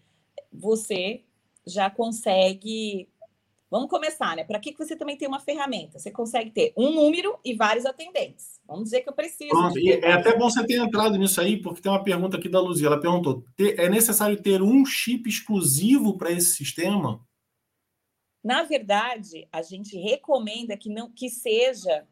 você 0.51 1.23
já 1.65 1.89
consegue. 1.89 3.07
Vamos 3.69 3.89
começar, 3.89 4.35
né? 4.35 4.45
Para 4.45 4.59
que 4.59 4.73
você 4.77 4.95
também 4.95 5.17
tem 5.17 5.27
uma 5.27 5.41
ferramenta? 5.41 5.99
Você 5.99 6.09
consegue 6.09 6.51
ter 6.51 6.73
um 6.77 6.91
número 6.91 7.37
e 7.43 7.53
vários 7.53 7.85
atendentes. 7.85 8.61
Vamos 8.65 8.85
dizer 8.85 9.01
que 9.01 9.09
eu 9.09 9.13
preciso. 9.13 9.49
Pronto, 9.49 9.77
é 9.77 10.11
até 10.13 10.37
bom 10.37 10.49
você 10.49 10.65
ter 10.65 10.81
entrado 10.81 11.17
nisso 11.17 11.41
aí, 11.41 11.61
porque 11.61 11.81
tem 11.81 11.91
uma 11.91 12.03
pergunta 12.03 12.37
aqui 12.37 12.47
da 12.47 12.61
Luzia. 12.61 12.87
Ela 12.87 12.99
perguntou: 12.99 13.43
é 13.57 13.89
necessário 13.89 14.41
ter 14.41 14.61
um 14.61 14.85
chip 14.85 15.27
exclusivo 15.27 16.17
para 16.17 16.31
esse 16.31 16.55
sistema? 16.55 17.19
Na 18.41 18.63
verdade, 18.63 19.45
a 19.51 19.61
gente 19.61 19.97
recomenda 19.97 20.77
que 20.77 20.89
não 20.89 21.11
que 21.11 21.29
seja, 21.29 22.07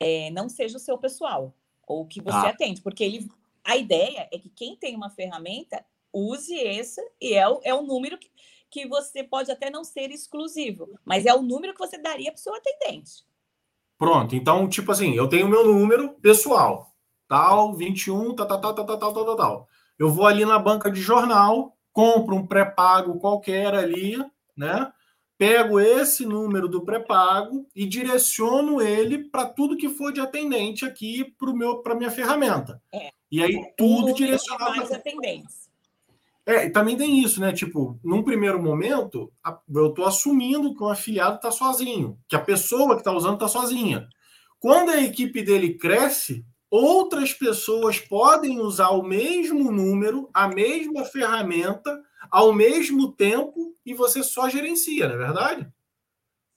é, 0.00 0.28
não 0.32 0.48
seja 0.48 0.76
o 0.76 0.80
seu 0.80 0.98
pessoal 0.98 1.54
ou 1.86 2.04
que 2.04 2.20
você 2.20 2.36
ah. 2.36 2.50
atende, 2.50 2.82
porque 2.82 3.04
ele, 3.04 3.28
a 3.64 3.76
ideia 3.76 4.28
é 4.32 4.38
que 4.38 4.48
quem 4.48 4.76
tem 4.76 4.96
uma 4.96 5.08
ferramenta 5.08 5.84
use 6.12 6.54
esse 6.54 7.00
e 7.20 7.34
é 7.34 7.48
o, 7.48 7.60
é 7.62 7.72
o 7.72 7.82
número 7.82 8.18
que, 8.18 8.28
que 8.70 8.86
você 8.86 9.22
pode 9.24 9.50
até 9.50 9.70
não 9.70 9.84
ser 9.84 10.10
exclusivo, 10.10 10.88
mas 11.04 11.26
é 11.26 11.34
o 11.34 11.42
número 11.42 11.72
que 11.72 11.78
você 11.78 11.98
daria 11.98 12.30
para 12.30 12.38
o 12.38 12.42
seu 12.42 12.54
atendente. 12.54 13.24
Pronto, 13.98 14.36
então, 14.36 14.68
tipo 14.68 14.92
assim, 14.92 15.14
eu 15.14 15.28
tenho 15.28 15.48
meu 15.48 15.64
número 15.64 16.10
pessoal, 16.20 16.94
tal, 17.26 17.74
21, 17.74 18.34
tal, 18.34 18.46
tal, 18.46 18.60
tal, 18.60 18.74
tal, 18.74 18.98
tal, 18.98 19.12
tal, 19.12 19.36
tal. 19.36 19.68
Eu 19.98 20.10
vou 20.10 20.26
ali 20.26 20.44
na 20.44 20.58
banca 20.58 20.90
de 20.90 21.00
jornal, 21.00 21.76
compro 21.92 22.36
um 22.36 22.46
pré-pago 22.46 23.18
qualquer 23.18 23.74
ali, 23.74 24.16
né? 24.56 24.92
Pego 25.36 25.78
esse 25.78 26.24
número 26.24 26.68
do 26.68 26.84
pré-pago 26.84 27.66
e 27.74 27.86
direciono 27.86 28.80
ele 28.80 29.24
para 29.30 29.46
tudo 29.46 29.76
que 29.76 29.88
for 29.88 30.12
de 30.12 30.20
atendente 30.20 30.84
aqui 30.84 31.34
para 31.82 31.94
minha 31.94 32.10
ferramenta. 32.10 32.80
É. 32.92 33.10
E 33.30 33.42
aí 33.42 33.72
tudo 33.76 34.12
direcionado. 34.14 34.86
Para 34.86 34.96
atendentes. 34.96 35.67
É, 36.48 36.64
e 36.64 36.70
também 36.70 36.96
tem 36.96 37.22
isso, 37.22 37.42
né? 37.42 37.52
Tipo, 37.52 38.00
num 38.02 38.22
primeiro 38.22 38.62
momento, 38.62 39.30
eu 39.68 39.88
estou 39.88 40.06
assumindo 40.06 40.74
que 40.74 40.82
o 40.82 40.88
afiliado 40.88 41.36
está 41.36 41.50
sozinho, 41.50 42.18
que 42.26 42.34
a 42.34 42.40
pessoa 42.40 42.94
que 42.94 43.02
está 43.02 43.12
usando 43.12 43.34
está 43.34 43.46
sozinha. 43.46 44.08
Quando 44.58 44.88
a 44.88 45.02
equipe 45.02 45.42
dele 45.42 45.74
cresce, 45.74 46.46
outras 46.70 47.34
pessoas 47.34 48.00
podem 48.00 48.60
usar 48.60 48.88
o 48.92 49.02
mesmo 49.02 49.70
número, 49.70 50.30
a 50.32 50.48
mesma 50.48 51.04
ferramenta, 51.04 52.02
ao 52.30 52.50
mesmo 52.54 53.12
tempo, 53.12 53.74
e 53.84 53.92
você 53.92 54.22
só 54.22 54.48
gerencia, 54.48 55.06
não 55.06 55.16
é 55.16 55.18
verdade? 55.18 55.70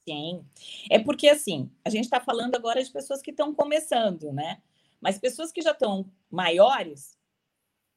Sim. 0.07 0.45
É 0.89 0.99
porque, 0.99 1.27
assim, 1.27 1.69
a 1.83 1.89
gente 1.89 2.05
está 2.05 2.21
falando 2.21 2.55
agora 2.55 2.81
de 2.81 2.89
pessoas 2.89 3.21
que 3.21 3.31
estão 3.31 3.53
começando, 3.53 4.31
né? 4.31 4.61
Mas 5.01 5.19
pessoas 5.19 5.51
que 5.51 5.61
já 5.61 5.71
estão 5.71 6.09
maiores, 6.31 7.19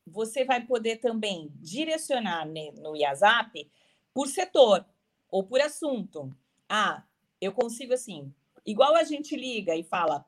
você 0.07 0.45
vai 0.45 0.65
poder 0.65 0.97
também 0.97 1.51
direcionar 1.57 2.47
no 2.47 2.97
IASAP 2.97 3.71
por 4.13 4.29
setor 4.29 4.85
ou 5.29 5.43
por 5.43 5.61
assunto. 5.61 6.35
Ah, 6.69 7.03
eu 7.41 7.53
consigo 7.53 7.93
assim, 7.93 8.33
igual 8.65 8.95
a 8.95 9.05
gente 9.05 9.37
liga 9.37 9.75
e 9.75 9.83
fala, 9.83 10.25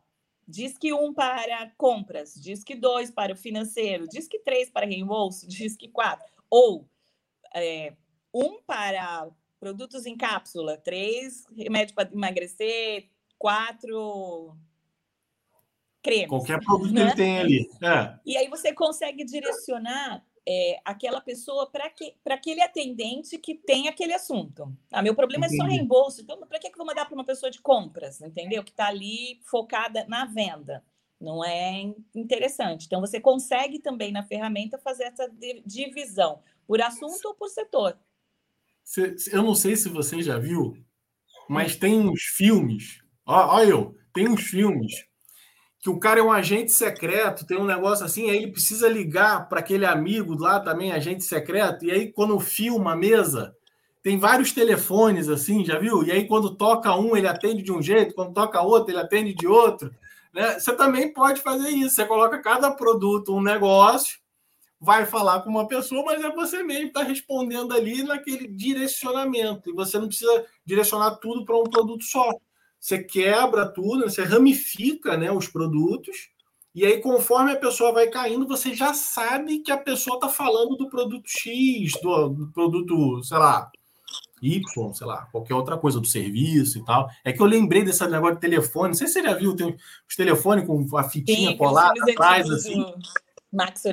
diz 0.47 0.77
que 0.79 0.93
um 0.93 1.13
para 1.13 1.71
compras, 1.77 2.35
diz 2.35 2.63
que 2.63 2.75
dois 2.75 3.11
para 3.11 3.33
o 3.33 3.37
financeiro, 3.37 4.09
diz 4.09 4.29
que 4.29 4.39
três 4.39 4.71
para 4.71 4.87
reembolso, 4.87 5.47
diz 5.49 5.77
que 5.77 5.89
quatro, 5.89 6.25
ou 6.51 6.89
é, 7.55 7.95
um 8.33 8.61
para 8.63 9.31
produtos 9.59 10.07
em 10.07 10.17
cápsula, 10.17 10.77
três 10.77 11.47
remédio 11.57 11.95
para 11.95 12.13
emagrecer, 12.13 13.09
quatro 13.39 14.57
cremes. 16.07 16.29
Qualquer 16.29 16.61
produto 16.65 16.93
né? 16.93 17.01
que 17.01 17.09
ele 17.09 17.17
tem 17.17 17.39
ali. 17.39 17.71
É. 17.83 18.19
E 18.25 18.37
aí 18.37 18.49
você 18.49 18.73
consegue 18.73 19.25
direcionar 19.25 20.25
é, 20.49 20.81
aquela 20.85 21.21
pessoa 21.21 21.69
para 21.69 21.91
que, 21.91 22.15
aquele 22.25 22.63
atendente 22.63 23.37
que 23.39 23.57
tem 23.57 23.89
aquele 23.89 24.15
assunto. 24.15 24.73
Ah, 24.93 25.03
meu 25.03 25.17
problema 25.17 25.47
Entendi. 25.47 25.61
é 25.61 25.65
só 25.65 25.69
reembolso, 25.69 26.23
então 26.23 26.39
para 26.47 26.61
que, 26.61 26.69
que 26.69 26.75
eu 26.75 26.79
vou 26.79 26.87
mandar 26.87 27.07
para 27.07 27.15
uma 27.15 27.25
pessoa 27.25 27.51
de 27.51 27.61
compras, 27.61 28.21
entendeu? 28.21 28.63
Que 28.63 28.71
está 28.71 28.87
ali 28.87 29.41
focada 29.43 30.07
na 30.07 30.25
venda. 30.27 30.85
Não 31.21 31.45
é 31.45 31.93
interessante. 32.15 32.87
Então, 32.87 33.01
você 33.01 33.19
consegue 33.19 33.79
também 33.79 34.13
na 34.13 34.23
ferramenta 34.23 34.79
fazer 34.79 35.05
essa 35.05 35.29
divisão 35.65 36.43
por 36.67 36.81
assunto 36.81 37.25
ou 37.25 37.35
por 37.35 37.49
setor. 37.49 37.99
Eu 39.33 39.43
não 39.43 39.55
sei 39.55 39.77
se 39.77 39.89
você 39.89 40.23
já 40.23 40.39
viu, 40.39 40.77
mas 41.49 41.75
tem 41.75 41.99
uns 41.99 42.23
filmes. 42.23 43.03
Olha 43.25 43.71
eu, 43.71 43.97
tem 44.13 44.29
uns 44.29 44.43
filmes 44.43 45.07
que 45.87 45.91
o 45.91 46.01
cara 46.01 46.19
é 46.19 46.23
um 46.23 46.33
agente 46.33 46.73
secreto, 46.73 47.47
tem 47.47 47.57
um 47.57 47.65
negócio 47.65 48.05
assim, 48.05 48.29
aí 48.29 48.39
ele 48.39 48.51
precisa 48.51 48.89
ligar 48.89 49.49
para 49.49 49.61
aquele 49.61 49.87
amigo 49.87 50.37
lá 50.37 50.59
também, 50.59 50.91
agente 50.91 51.23
secreto, 51.23 51.85
e 51.85 51.93
aí 51.93 52.11
quando 52.11 52.41
filma 52.41 52.95
a 52.95 52.97
mesa, 52.97 53.55
tem 54.03 54.19
vários 54.19 54.51
telefones 54.51 55.29
assim, 55.29 55.65
já 55.65 55.79
viu? 55.79 56.03
E 56.03 56.11
aí 56.11 56.27
quando 56.27 56.57
toca 56.57 56.93
um, 56.97 57.17
ele 57.17 57.29
atende 57.29 57.63
de 57.63 57.71
um 57.71 57.81
jeito, 57.81 58.17
quando 58.17 58.35
toca 58.35 58.61
outro, 58.61 58.91
ele 58.91 58.99
atende 58.99 59.33
de 59.33 59.47
outro. 59.47 59.95
Né? 60.35 60.59
Você 60.59 60.73
também 60.73 61.13
pode 61.13 61.41
fazer 61.41 61.69
isso, 61.69 61.95
você 61.95 62.05
coloca 62.05 62.43
cada 62.43 62.73
produto 62.73 63.37
um 63.37 63.41
negócio, 63.41 64.19
vai 64.81 65.07
falar 65.07 65.43
com 65.43 65.51
uma 65.51 65.69
pessoa, 65.69 66.03
mas 66.05 66.21
é 66.21 66.33
você 66.33 66.65
mesmo 66.65 66.89
está 66.89 67.05
respondendo 67.05 67.73
ali 67.73 68.03
naquele 68.03 68.49
direcionamento, 68.49 69.71
e 69.71 69.73
você 69.73 70.01
não 70.01 70.09
precisa 70.09 70.45
direcionar 70.65 71.13
tudo 71.19 71.45
para 71.45 71.57
um 71.57 71.63
produto 71.63 72.03
só 72.03 72.29
você 72.87 73.03
quebra 73.03 73.67
tudo, 73.67 74.09
você 74.09 74.23
ramifica 74.23 75.17
né, 75.17 75.33
os 75.33 75.49
produtos, 75.49 76.29
e 76.73 76.85
aí, 76.85 77.01
conforme 77.01 77.51
a 77.53 77.57
pessoa 77.57 77.91
vai 77.91 78.07
caindo, 78.07 78.47
você 78.47 78.75
já 78.75 78.93
sabe 78.93 79.61
que 79.61 79.73
a 79.73 79.79
pessoa 79.79 80.19
está 80.19 80.29
falando 80.29 80.77
do 80.77 80.89
produto 80.89 81.25
X, 81.27 81.93
do, 82.03 82.29
do, 82.29 82.53
produto, 82.53 83.25
sei 83.25 83.39
lá, 83.39 83.71
Y, 84.43 84.93
sei 84.93 85.07
lá, 85.07 85.27
qualquer 85.33 85.55
outra 85.55 85.79
coisa, 85.79 85.99
do 85.99 86.07
serviço 86.07 86.79
e 86.79 86.85
tal. 86.85 87.09
É 87.25 87.33
que 87.33 87.41
eu 87.41 87.47
lembrei 87.47 87.83
desse 87.83 88.07
negócio 88.07 88.35
de 88.35 88.43
telefone. 88.43 88.89
Não 88.89 88.95
sei 88.95 89.07
se 89.07 89.15
você 89.15 89.23
já 89.23 89.33
viu, 89.33 89.57
tem 89.57 89.75
os 90.07 90.15
telefones 90.15 90.67
com 90.67 90.97
a 90.99 91.05
fitinha 91.05 91.53
Sim, 91.53 91.57
colada 91.57 91.95
atrás, 92.13 92.49
assim. 92.51 92.85
Max 93.51 93.87
é, 93.87 93.93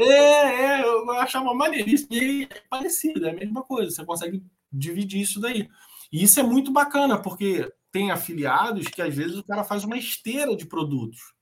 é, 0.00 0.80
é, 0.80 0.82
eu 0.82 1.10
achava 1.12 1.52
maneiríssimo. 1.52 2.14
E 2.14 2.48
é 2.50 2.62
parecido, 2.70 3.26
é 3.26 3.30
a 3.30 3.34
mesma 3.34 3.62
coisa. 3.62 3.90
Você 3.90 4.02
consegue 4.02 4.42
dividir 4.72 5.20
isso 5.20 5.40
daí. 5.40 5.68
E 6.14 6.22
isso 6.22 6.38
é 6.38 6.44
muito 6.44 6.70
bacana, 6.70 7.20
porque 7.20 7.68
tem 7.90 8.12
afiliados 8.12 8.86
que 8.86 9.02
às 9.02 9.12
vezes 9.12 9.36
o 9.36 9.42
cara 9.42 9.64
faz 9.64 9.82
uma 9.82 9.98
esteira 9.98 10.54
de 10.54 10.64
produtos. 10.64 11.34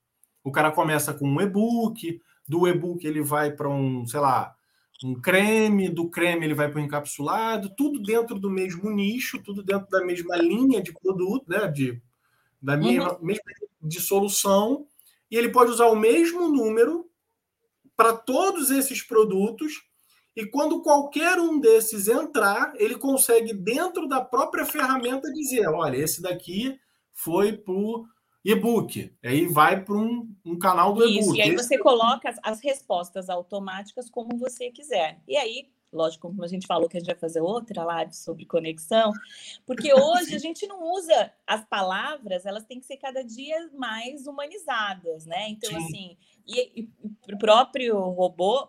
O 0.43 0.51
cara 0.51 0.73
começa 0.73 1.13
com 1.13 1.29
um 1.29 1.43
e-book, 1.43 2.19
do 2.49 2.67
e-book 2.67 3.07
ele 3.07 3.21
vai 3.21 3.53
para 3.53 3.69
um, 3.69 4.07
sei 4.07 4.19
lá, 4.19 4.57
um 5.05 5.13
creme, 5.15 5.91
do 5.91 6.09
creme 6.09 6.47
ele 6.47 6.55
vai 6.55 6.71
para 6.71 6.81
o 6.81 6.83
encapsulado, 6.83 7.69
tudo 7.77 8.03
dentro 8.03 8.39
do 8.39 8.49
mesmo 8.49 8.91
nicho, 8.91 9.43
tudo 9.43 9.63
dentro 9.63 9.91
da 9.91 10.03
mesma 10.07 10.37
linha 10.39 10.83
de 10.83 10.91
produto, 10.91 11.45
né? 11.47 11.69
De, 11.69 12.01
da 12.63 12.75
mesma, 12.75 13.13
uhum. 13.13 13.27
mesma 13.27 13.45
de 13.83 14.01
solução, 14.01 14.87
e 15.31 15.37
ele 15.37 15.51
pode 15.51 15.71
usar 15.71 15.89
o 15.89 15.97
mesmo 15.97 16.49
número 16.49 17.11
para 17.95 18.15
todos 18.15 18.71
esses 18.71 19.03
produtos 19.03 19.83
e 20.35 20.47
quando 20.47 20.83
qualquer 20.83 21.39
um 21.39 21.61
desses 21.61 22.09
entrar, 22.09 22.73
ele 22.77 22.97
consegue, 22.97 23.53
dentro 23.53 24.09
da 24.09 24.21
própria 24.21 24.65
ferramenta, 24.65 25.31
dizer: 25.33 25.69
olha, 25.69 25.97
esse 25.97 26.23
daqui 26.23 26.79
foi 27.13 27.53
para 27.53 27.75
o 27.75 28.07
e-book. 28.45 29.15
Aí 29.23 29.47
vai 29.47 29.85
para 29.85 29.95
um, 29.95 30.35
um, 30.45 30.59
canal 30.59 30.95
do 30.95 31.07
e-book. 31.07 31.37
E 31.37 31.43
aí 31.43 31.55
você 31.55 31.79
coloca 31.79 32.29
as, 32.29 32.39
as, 32.43 32.61
respostas 32.61 33.29
automáticas 33.29 34.11
como 34.11 34.37
você 34.39 34.71
quiser. 34.71 35.21
E 35.29 35.37
aí, 35.37 35.71
lógico, 35.93 36.29
como 36.29 36.43
a 36.43 36.49
gente 36.49 36.67
falou 36.67 36.89
que 36.89 36.97
a 36.97 37.01
gente 37.01 37.11
vai 37.11 37.19
fazer 37.19 37.41
outra 37.41 37.85
live 37.85 38.15
sobre 38.15 38.47
conexão, 38.47 39.13
porque 39.67 39.93
hoje 39.95 40.35
a 40.35 40.39
gente 40.39 40.67
não 40.67 40.83
usa 40.93 41.31
as 41.47 41.65
palavras, 41.67 42.47
elas 42.47 42.65
têm 42.65 42.81
que 42.81 42.87
ser 42.87 42.97
cada 42.97 43.23
dia 43.23 43.71
mais 43.75 44.27
humanizadas, 44.27 45.27
né? 45.27 45.51
Então, 45.51 45.71
Sim. 45.71 45.77
assim, 45.77 46.17
e, 46.47 46.81
e 46.81 46.89
o 47.31 47.39
próprio 47.39 47.99
robô. 47.99 48.69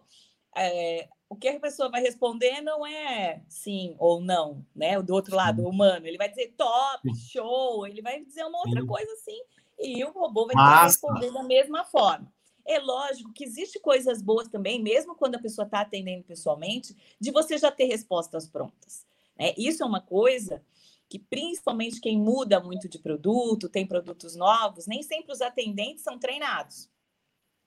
É, 0.56 1.08
o 1.34 1.36
que 1.36 1.48
a 1.48 1.60
pessoa 1.60 1.90
vai 1.90 2.00
responder 2.00 2.62
não 2.62 2.86
é 2.86 3.42
sim 3.50 3.96
ou 3.98 4.22
não, 4.22 4.64
né? 4.76 5.00
O 5.00 5.04
do 5.04 5.16
outro 5.16 5.36
lado, 5.36 5.64
o 5.64 5.70
humano, 5.70 6.06
ele 6.06 6.18
vai 6.18 6.30
dizer 6.30 6.54
top, 6.56 7.10
show, 7.16 7.88
ele 7.88 8.04
vai 8.04 8.24
dizer 8.24 8.44
uma 8.44 8.60
outra 8.60 8.86
coisa 8.86 9.12
assim, 9.14 9.42
e 9.80 10.06
o 10.06 10.12
robô 10.12 10.46
vai 10.46 10.84
responder 10.84 11.32
da 11.32 11.42
mesma 11.42 11.84
forma. 11.86 12.32
É 12.64 12.78
lógico 12.78 13.34
que 13.34 13.44
existe 13.44 13.80
coisas 13.80 14.22
boas 14.22 14.48
também, 14.48 14.82
mesmo 14.82 15.16
quando 15.16 15.36
a 15.36 15.40
pessoa 15.40 15.66
está 15.66 15.82
atendendo 15.82 16.24
pessoalmente, 16.24 16.96
de 17.20 17.32
você 17.32 17.58
já 17.58 17.72
ter 17.72 17.86
respostas 17.86 18.48
prontas. 18.48 19.04
Né? 19.36 19.56
Isso 19.58 19.82
é 19.82 19.86
uma 19.88 20.02
coisa 20.02 20.64
que, 21.10 21.18
principalmente 21.18 22.00
quem 22.00 22.16
muda 22.16 22.60
muito 22.60 22.88
de 22.88 23.00
produto, 23.00 23.68
tem 23.68 23.88
produtos 23.88 24.36
novos, 24.36 24.86
nem 24.86 25.02
sempre 25.02 25.32
os 25.32 25.42
atendentes 25.42 26.04
são 26.04 26.20
treinados 26.20 26.90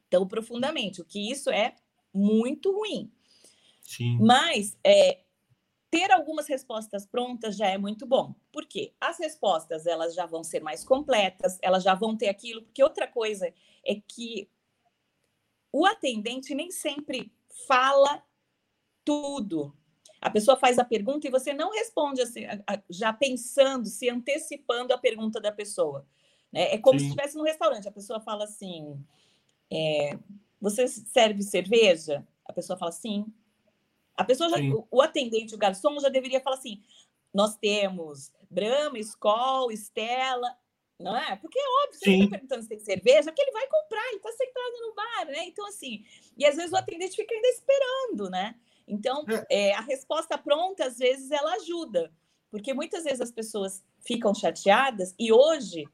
tão 0.08 0.24
profundamente, 0.24 1.00
o 1.00 1.04
que 1.04 1.32
isso 1.32 1.50
é 1.50 1.74
muito 2.14 2.72
ruim. 2.72 3.10
Sim. 3.86 4.18
Mas 4.20 4.76
é, 4.84 5.20
ter 5.90 6.10
algumas 6.10 6.48
respostas 6.48 7.06
prontas 7.06 7.56
já 7.56 7.68
é 7.68 7.78
muito 7.78 8.06
bom. 8.06 8.34
Por 8.52 8.66
quê? 8.66 8.92
As 9.00 9.18
respostas 9.18 9.86
elas 9.86 10.14
já 10.14 10.26
vão 10.26 10.42
ser 10.42 10.60
mais 10.60 10.84
completas, 10.84 11.58
elas 11.62 11.82
já 11.82 11.94
vão 11.94 12.16
ter 12.16 12.28
aquilo. 12.28 12.62
Porque 12.62 12.82
outra 12.82 13.06
coisa 13.06 13.52
é 13.84 13.94
que 13.94 14.50
o 15.72 15.86
atendente 15.86 16.54
nem 16.54 16.70
sempre 16.70 17.32
fala 17.66 18.22
tudo. 19.04 19.76
A 20.20 20.30
pessoa 20.30 20.56
faz 20.56 20.78
a 20.78 20.84
pergunta 20.84 21.28
e 21.28 21.30
você 21.30 21.52
não 21.52 21.70
responde 21.70 22.20
assim, 22.20 22.42
já 22.90 23.12
pensando, 23.12 23.86
se 23.86 24.08
antecipando 24.08 24.92
a 24.92 24.98
pergunta 24.98 25.40
da 25.40 25.52
pessoa. 25.52 26.06
Né? 26.52 26.74
É 26.74 26.78
como 26.78 26.98
Sim. 26.98 27.04
se 27.04 27.10
estivesse 27.10 27.36
no 27.36 27.44
restaurante. 27.44 27.88
A 27.88 27.92
pessoa 27.92 28.20
fala 28.20 28.44
assim: 28.44 29.04
é, 29.70 30.18
Você 30.60 30.88
serve 30.88 31.42
cerveja? 31.42 32.26
A 32.44 32.52
pessoa 32.52 32.78
fala 32.78 32.92
sim. 32.92 33.26
A 34.16 34.24
pessoa 34.24 34.48
já, 34.48 34.56
o 34.90 35.02
atendente, 35.02 35.54
o 35.54 35.58
garçom 35.58 35.98
já 36.00 36.08
deveria 36.08 36.40
falar 36.40 36.56
assim: 36.56 36.82
nós 37.32 37.56
temos 37.56 38.32
Brahma, 38.50 38.98
Skol, 38.98 39.70
Stella, 39.72 40.56
não 40.98 41.16
é? 41.16 41.36
Porque 41.36 41.58
é 41.58 41.84
óbvio, 41.84 42.00
ele 42.04 42.16
está 42.16 42.30
perguntando 42.30 42.62
se 42.62 42.68
tem 42.68 42.78
cerveja, 42.78 43.32
que 43.32 43.42
ele 43.42 43.52
vai 43.52 43.66
comprar, 43.68 44.06
ele 44.08 44.16
está 44.16 44.32
sentado 44.32 44.80
no 44.80 44.94
bar, 44.94 45.26
né? 45.26 45.44
Então, 45.44 45.66
assim, 45.66 46.04
e 46.36 46.46
às 46.46 46.56
vezes 46.56 46.72
o 46.72 46.76
atendente 46.76 47.16
fica 47.16 47.34
ainda 47.34 47.48
esperando, 47.48 48.30
né? 48.30 48.54
Então, 48.88 49.24
é. 49.28 49.68
É, 49.68 49.74
a 49.74 49.80
resposta 49.80 50.38
pronta, 50.38 50.86
às 50.86 50.98
vezes, 50.98 51.30
ela 51.30 51.54
ajuda, 51.56 52.12
porque 52.50 52.72
muitas 52.72 53.04
vezes 53.04 53.20
as 53.20 53.32
pessoas 53.32 53.84
ficam 54.00 54.34
chateadas, 54.34 55.14
e 55.18 55.32
hoje, 55.32 55.84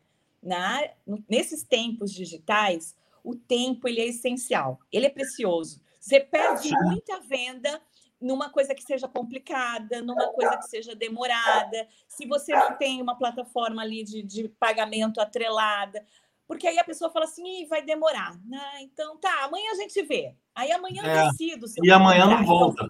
na, 0.43 0.89
nesses 1.29 1.63
tempos 1.63 2.13
digitais, 2.13 2.95
o 3.25 3.35
tempo 3.35 3.89
ele 3.89 4.01
é 4.01 4.07
essencial, 4.07 4.79
ele 4.93 5.07
é 5.07 5.11
precioso. 5.11 5.81
Você 5.99 6.21
perde 6.21 6.71
muita 6.83 7.21
venda 7.21 7.81
numa 8.23 8.51
coisa 8.51 8.75
que 8.75 8.83
seja 8.83 9.09
complicada, 9.09 10.01
numa 10.01 10.33
coisa 10.33 10.57
que 10.57 10.69
seja 10.69 10.95
demorada, 10.95 11.89
se 12.09 12.27
você 12.27 12.55
não 12.55 12.77
tem 12.77 13.03
uma 13.03 13.17
plataforma 13.19 13.83
ali 13.83 14.05
de, 14.05 14.23
de 14.23 14.49
pagamento 14.49 15.21
atrelada, 15.21 16.05
porque 16.47 16.67
aí 16.67 16.79
a 16.79 16.85
pessoa 16.85 17.11
fala 17.11 17.25
assim, 17.25 17.67
vai 17.67 17.83
demorar. 17.83 18.39
Ah, 18.55 18.83
então 18.83 19.17
tá, 19.19 19.45
amanhã 19.45 19.73
a 19.73 19.77
gente 19.77 20.03
vê. 20.03 20.35
Aí 20.55 20.71
amanhã 20.71 21.03
é, 21.03 21.27
eu 21.27 21.31
decido. 21.31 21.67
e 21.83 21.91
amanhã 21.91 22.27
não 22.27 22.45
volta. 22.45 22.87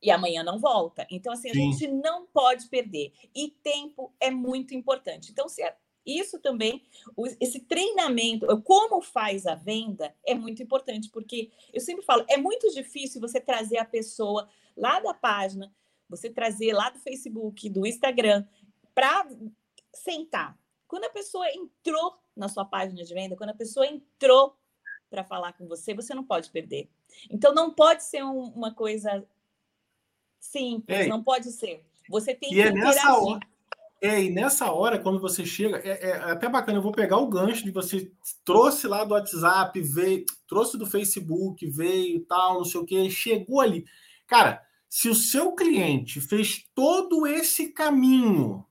e 0.00 0.10
amanhã 0.10 0.42
não 0.42 0.58
volta. 0.58 1.06
Então, 1.10 1.32
assim, 1.32 1.50
a 1.50 1.52
Sim. 1.52 1.72
gente 1.72 1.88
não 1.88 2.26
pode 2.26 2.68
perder. 2.68 3.12
E 3.34 3.48
tempo 3.62 4.14
é 4.20 4.30
muito 4.30 4.74
importante. 4.74 5.32
Então, 5.32 5.48
se 5.48 5.62
é 5.62 5.76
isso 6.06 6.38
também, 6.38 6.82
esse 7.40 7.60
treinamento, 7.60 8.46
como 8.62 9.02
faz 9.02 9.46
a 9.46 9.54
venda, 9.54 10.14
é 10.24 10.34
muito 10.34 10.62
importante, 10.62 11.10
porque 11.10 11.50
eu 11.72 11.80
sempre 11.80 12.04
falo, 12.04 12.24
é 12.28 12.36
muito 12.36 12.72
difícil 12.72 13.20
você 13.20 13.40
trazer 13.40 13.78
a 13.78 13.84
pessoa 13.84 14.48
lá 14.76 15.00
da 15.00 15.12
página, 15.12 15.72
você 16.08 16.30
trazer 16.30 16.72
lá 16.72 16.90
do 16.90 17.00
Facebook, 17.00 17.68
do 17.68 17.84
Instagram, 17.84 18.46
para 18.94 19.28
sentar. 19.92 20.56
Quando 20.86 21.04
a 21.04 21.10
pessoa 21.10 21.50
entrou 21.52 22.16
na 22.36 22.48
sua 22.48 22.64
página 22.64 23.02
de 23.02 23.12
venda, 23.12 23.36
quando 23.36 23.50
a 23.50 23.54
pessoa 23.54 23.86
entrou 23.86 24.56
para 25.10 25.24
falar 25.24 25.52
com 25.54 25.66
você, 25.66 25.94
você 25.94 26.14
não 26.14 26.22
pode 26.22 26.50
perder. 26.50 26.88
Então, 27.30 27.54
não 27.54 27.72
pode 27.72 28.04
ser 28.04 28.24
um, 28.24 28.44
uma 28.50 28.72
coisa 28.72 29.26
simples, 30.38 31.00
Ei, 31.00 31.08
não 31.08 31.22
pode 31.22 31.50
ser. 31.50 31.84
Você 32.08 32.34
tem 32.34 32.50
que 32.50 32.60
é 32.60 32.68
interagir. 32.68 33.10
Hora, 33.10 33.40
é, 34.00 34.24
e 34.24 34.30
nessa 34.30 34.70
hora, 34.70 34.98
quando 34.98 35.20
você 35.20 35.44
chega, 35.44 35.78
é, 35.78 36.10
é, 36.10 36.12
até 36.30 36.48
bacana, 36.48 36.78
eu 36.78 36.82
vou 36.82 36.92
pegar 36.92 37.16
o 37.16 37.28
gancho 37.28 37.64
de 37.64 37.70
você 37.70 38.12
trouxe 38.44 38.86
lá 38.86 39.04
do 39.04 39.14
WhatsApp, 39.14 39.80
veio, 39.80 40.24
trouxe 40.46 40.76
do 40.76 40.86
Facebook, 40.86 41.66
veio 41.70 42.24
tal, 42.26 42.58
não 42.58 42.64
sei 42.64 42.80
o 42.80 42.84
que, 42.84 43.10
chegou 43.10 43.60
ali. 43.60 43.86
Cara, 44.26 44.62
se 44.88 45.08
o 45.08 45.14
seu 45.14 45.52
cliente 45.52 46.20
fez 46.20 46.64
todo 46.74 47.26
esse 47.26 47.72
caminho 47.72 48.64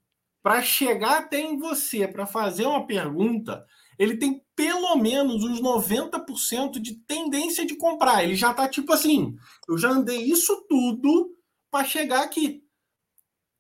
para 0.43 0.61
chegar 0.61 1.19
até 1.19 1.39
em 1.39 1.57
você, 1.57 2.07
para 2.07 2.27
fazer 2.27 2.67
uma 2.67 2.85
pergunta, 2.85 3.65
ele 3.97 4.17
tem 4.17 4.43
pelo 4.55 4.95
menos 4.95 5.43
uns 5.43 5.59
90% 5.59 6.79
de 6.79 6.95
tendência 6.99 7.65
de 7.65 7.75
comprar. 7.75 8.23
Ele 8.23 8.35
já 8.35 8.51
está 8.51 8.69
tipo 8.69 8.93
assim, 8.93 9.35
eu 9.67 9.77
já 9.77 9.89
andei 9.89 10.21
isso 10.21 10.65
tudo 10.69 11.35
para 11.71 11.83
chegar 11.83 12.23
aqui. 12.23 12.63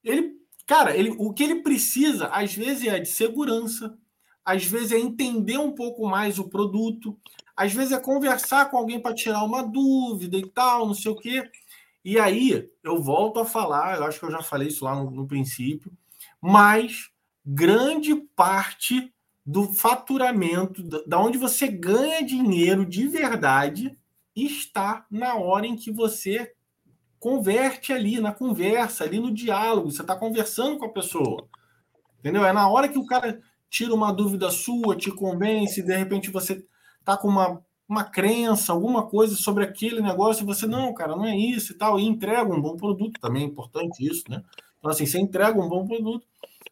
Ele 0.03 0.35
Cara, 0.65 0.95
ele, 0.97 1.15
o 1.17 1.31
que 1.33 1.43
ele 1.43 1.61
precisa, 1.61 2.27
às 2.27 2.55
vezes, 2.55 2.87
é 2.87 2.99
de 2.99 3.07
segurança, 3.07 3.97
às 4.43 4.65
vezes 4.65 4.91
é 4.91 4.99
entender 4.99 5.57
um 5.57 5.71
pouco 5.71 6.07
mais 6.07 6.39
o 6.39 6.49
produto, 6.49 7.17
às 7.55 7.73
vezes 7.73 7.91
é 7.91 7.99
conversar 7.99 8.69
com 8.69 8.77
alguém 8.77 8.99
para 8.99 9.15
tirar 9.15 9.43
uma 9.43 9.61
dúvida 9.61 10.37
e 10.37 10.47
tal, 10.49 10.87
não 10.87 10.93
sei 10.93 11.11
o 11.11 11.15
quê. 11.15 11.43
E 12.03 12.19
aí, 12.19 12.69
eu 12.83 13.01
volto 13.01 13.39
a 13.39 13.45
falar, 13.45 13.97
eu 13.97 14.05
acho 14.05 14.19
que 14.19 14.25
eu 14.25 14.31
já 14.31 14.41
falei 14.41 14.67
isso 14.67 14.85
lá 14.85 14.95
no, 14.95 15.09
no 15.11 15.27
princípio, 15.27 15.91
mas 16.41 17.09
grande 17.45 18.15
parte 18.35 19.13
do 19.45 19.71
faturamento, 19.73 20.81
da 21.07 21.19
onde 21.19 21.37
você 21.37 21.67
ganha 21.67 22.25
dinheiro 22.25 22.83
de 22.85 23.07
verdade, 23.07 23.95
está 24.35 25.05
na 25.09 25.35
hora 25.35 25.67
em 25.67 25.75
que 25.75 25.91
você 25.91 26.54
converte 27.25 27.91
ali 27.91 28.19
na 28.19 28.31
conversa, 28.31 29.03
ali 29.03 29.19
no 29.19 29.33
diálogo. 29.33 29.89
Você 29.89 30.03
está 30.03 30.15
conversando 30.15 30.77
com 30.77 30.85
a 30.85 30.89
pessoa. 30.89 31.47
Entendeu? 32.19 32.45
É 32.45 32.53
na 32.53 32.69
hora 32.69 32.87
que 32.87 32.99
o 32.99 33.05
cara 33.07 33.41
tira 33.67 33.95
uma 33.95 34.13
dúvida 34.13 34.51
sua, 34.51 34.95
te 34.95 35.09
convence, 35.09 35.81
de 35.81 35.97
repente 35.97 36.29
você 36.29 36.63
tá 37.03 37.17
com 37.17 37.27
uma, 37.27 37.65
uma 37.89 38.03
crença, 38.03 38.71
alguma 38.71 39.07
coisa 39.07 39.35
sobre 39.35 39.63
aquele 39.63 40.01
negócio, 40.01 40.43
e 40.43 40.45
você, 40.45 40.67
não, 40.67 40.93
cara, 40.93 41.15
não 41.15 41.25
é 41.25 41.35
isso 41.35 41.73
e 41.73 41.75
tal, 41.75 41.99
e 41.99 42.05
entrega 42.05 42.53
um 42.53 42.61
bom 42.61 42.77
produto, 42.77 43.19
também 43.19 43.41
é 43.41 43.47
importante 43.47 44.05
isso, 44.05 44.25
né? 44.29 44.43
Então, 44.77 44.91
assim, 44.91 45.07
você 45.07 45.17
entrega 45.17 45.59
um 45.59 45.67
bom 45.67 45.83
produto, 45.83 46.27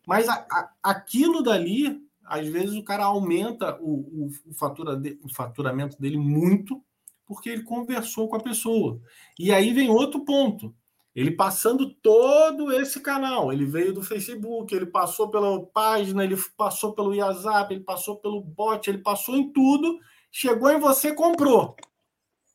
mas 0.06 0.30
a, 0.30 0.46
a, 0.52 0.70
aquilo 0.84 1.42
dali, 1.42 2.00
às 2.24 2.48
vezes 2.48 2.76
o 2.76 2.84
cara 2.84 3.06
aumenta 3.06 3.76
o, 3.82 4.28
o, 4.28 4.32
o, 4.52 4.54
fatura 4.54 4.96
de, 4.96 5.18
o 5.24 5.34
faturamento 5.34 6.00
dele 6.00 6.18
muito, 6.18 6.80
porque 7.26 7.50
ele 7.50 7.64
conversou 7.64 8.28
com 8.28 8.36
a 8.36 8.44
pessoa. 8.44 9.00
E 9.40 9.52
aí 9.52 9.74
vem 9.74 9.90
outro 9.90 10.24
ponto. 10.24 10.74
Ele 11.16 11.32
passando 11.32 11.94
todo 11.94 12.72
esse 12.72 13.00
canal, 13.00 13.54
ele 13.54 13.66
veio 13.66 13.94
do 13.94 14.02
Facebook, 14.02 14.74
ele 14.74 14.88
passou 14.88 15.30
pela 15.30 15.64
página, 15.68 16.24
ele 16.24 16.36
passou 16.58 16.94
pelo 16.94 17.16
WhatsApp, 17.16 17.72
ele 17.72 17.84
passou 17.84 18.18
pelo 18.18 18.42
bot, 18.42 18.90
ele 18.90 18.98
passou 18.98 19.36
em 19.36 19.52
tudo, 19.54 20.00
chegou 20.32 20.72
em 20.72 20.80
você, 20.80 21.14
comprou. 21.14 21.76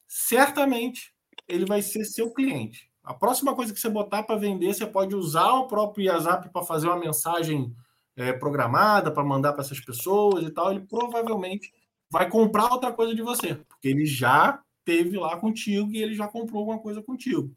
Certamente 0.08 1.14
ele 1.46 1.64
vai 1.64 1.82
ser 1.82 2.04
seu 2.04 2.32
cliente. 2.32 2.90
A 3.04 3.14
próxima 3.14 3.54
coisa 3.54 3.72
que 3.72 3.78
você 3.78 3.88
botar 3.88 4.24
para 4.24 4.36
vender, 4.36 4.74
você 4.74 4.84
pode 4.84 5.14
usar 5.14 5.52
o 5.52 5.68
próprio 5.68 6.12
WhatsApp 6.12 6.50
para 6.50 6.64
fazer 6.64 6.88
uma 6.88 6.98
mensagem 6.98 7.74
é, 8.16 8.32
programada, 8.32 9.10
para 9.10 9.24
mandar 9.24 9.52
para 9.52 9.62
essas 9.62 9.80
pessoas 9.80 10.44
e 10.44 10.50
tal. 10.50 10.72
Ele 10.72 10.80
provavelmente 10.80 11.72
vai 12.10 12.28
comprar 12.28 12.72
outra 12.72 12.92
coisa 12.92 13.14
de 13.14 13.22
você, 13.22 13.54
porque 13.54 13.88
ele 13.88 14.06
já 14.06 14.62
teve 14.84 15.18
lá 15.18 15.36
contigo 15.36 15.92
e 15.92 16.02
ele 16.02 16.14
já 16.14 16.26
comprou 16.26 16.60
alguma 16.60 16.78
coisa 16.78 17.02
contigo. 17.02 17.54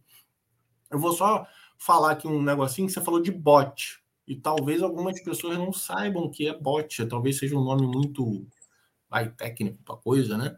Eu 0.90 1.00
vou 1.00 1.14
só 1.14 1.48
falar 1.78 2.12
aqui 2.12 2.28
um 2.28 2.42
negocinho 2.42 2.88
que 2.88 2.94
você 2.94 3.02
falou 3.02 3.22
de 3.22 3.32
bot. 3.32 4.02
E 4.28 4.36
talvez 4.36 4.82
algumas 4.82 5.22
pessoas 5.22 5.58
não 5.58 5.74
saibam 5.74 6.24
o 6.24 6.30
que 6.30 6.48
é 6.48 6.58
bot. 6.58 7.06
Talvez 7.06 7.38
seja 7.38 7.58
um 7.58 7.64
nome 7.64 7.88
muito 7.88 8.46
vai, 9.10 9.30
técnico 9.30 9.82
para 9.84 9.98
coisa, 9.98 10.38
né? 10.38 10.58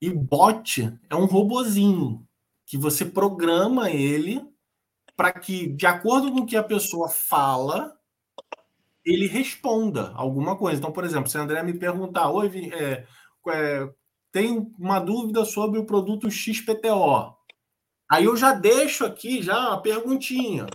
E 0.00 0.10
bot 0.10 0.98
é 1.08 1.16
um 1.16 1.26
robozinho 1.26 2.26
que 2.66 2.76
você 2.76 3.04
programa 3.04 3.90
ele 3.90 4.44
para 5.16 5.32
que, 5.32 5.66
de 5.66 5.86
acordo 5.86 6.32
com 6.32 6.40
o 6.40 6.46
que 6.46 6.56
a 6.56 6.62
pessoa 6.62 7.08
fala, 7.08 7.94
ele 9.04 9.26
responda 9.26 10.12
alguma 10.14 10.56
coisa. 10.56 10.78
Então, 10.78 10.92
por 10.92 11.04
exemplo, 11.04 11.28
se 11.28 11.36
a 11.36 11.42
André 11.42 11.62
me 11.62 11.74
perguntar, 11.74 12.30
oi, 12.30 12.70
é, 12.72 13.06
é, 13.48 13.88
tenho 14.32 14.70
uma 14.78 14.98
dúvida 14.98 15.44
sobre 15.44 15.78
o 15.78 15.86
produto 15.86 16.30
XPTO. 16.30 17.34
Aí 18.10 18.24
eu 18.24 18.36
já 18.36 18.52
deixo 18.52 19.04
aqui 19.06 19.42
já 19.42 19.68
uma 19.68 19.82
perguntinha. 19.82 20.66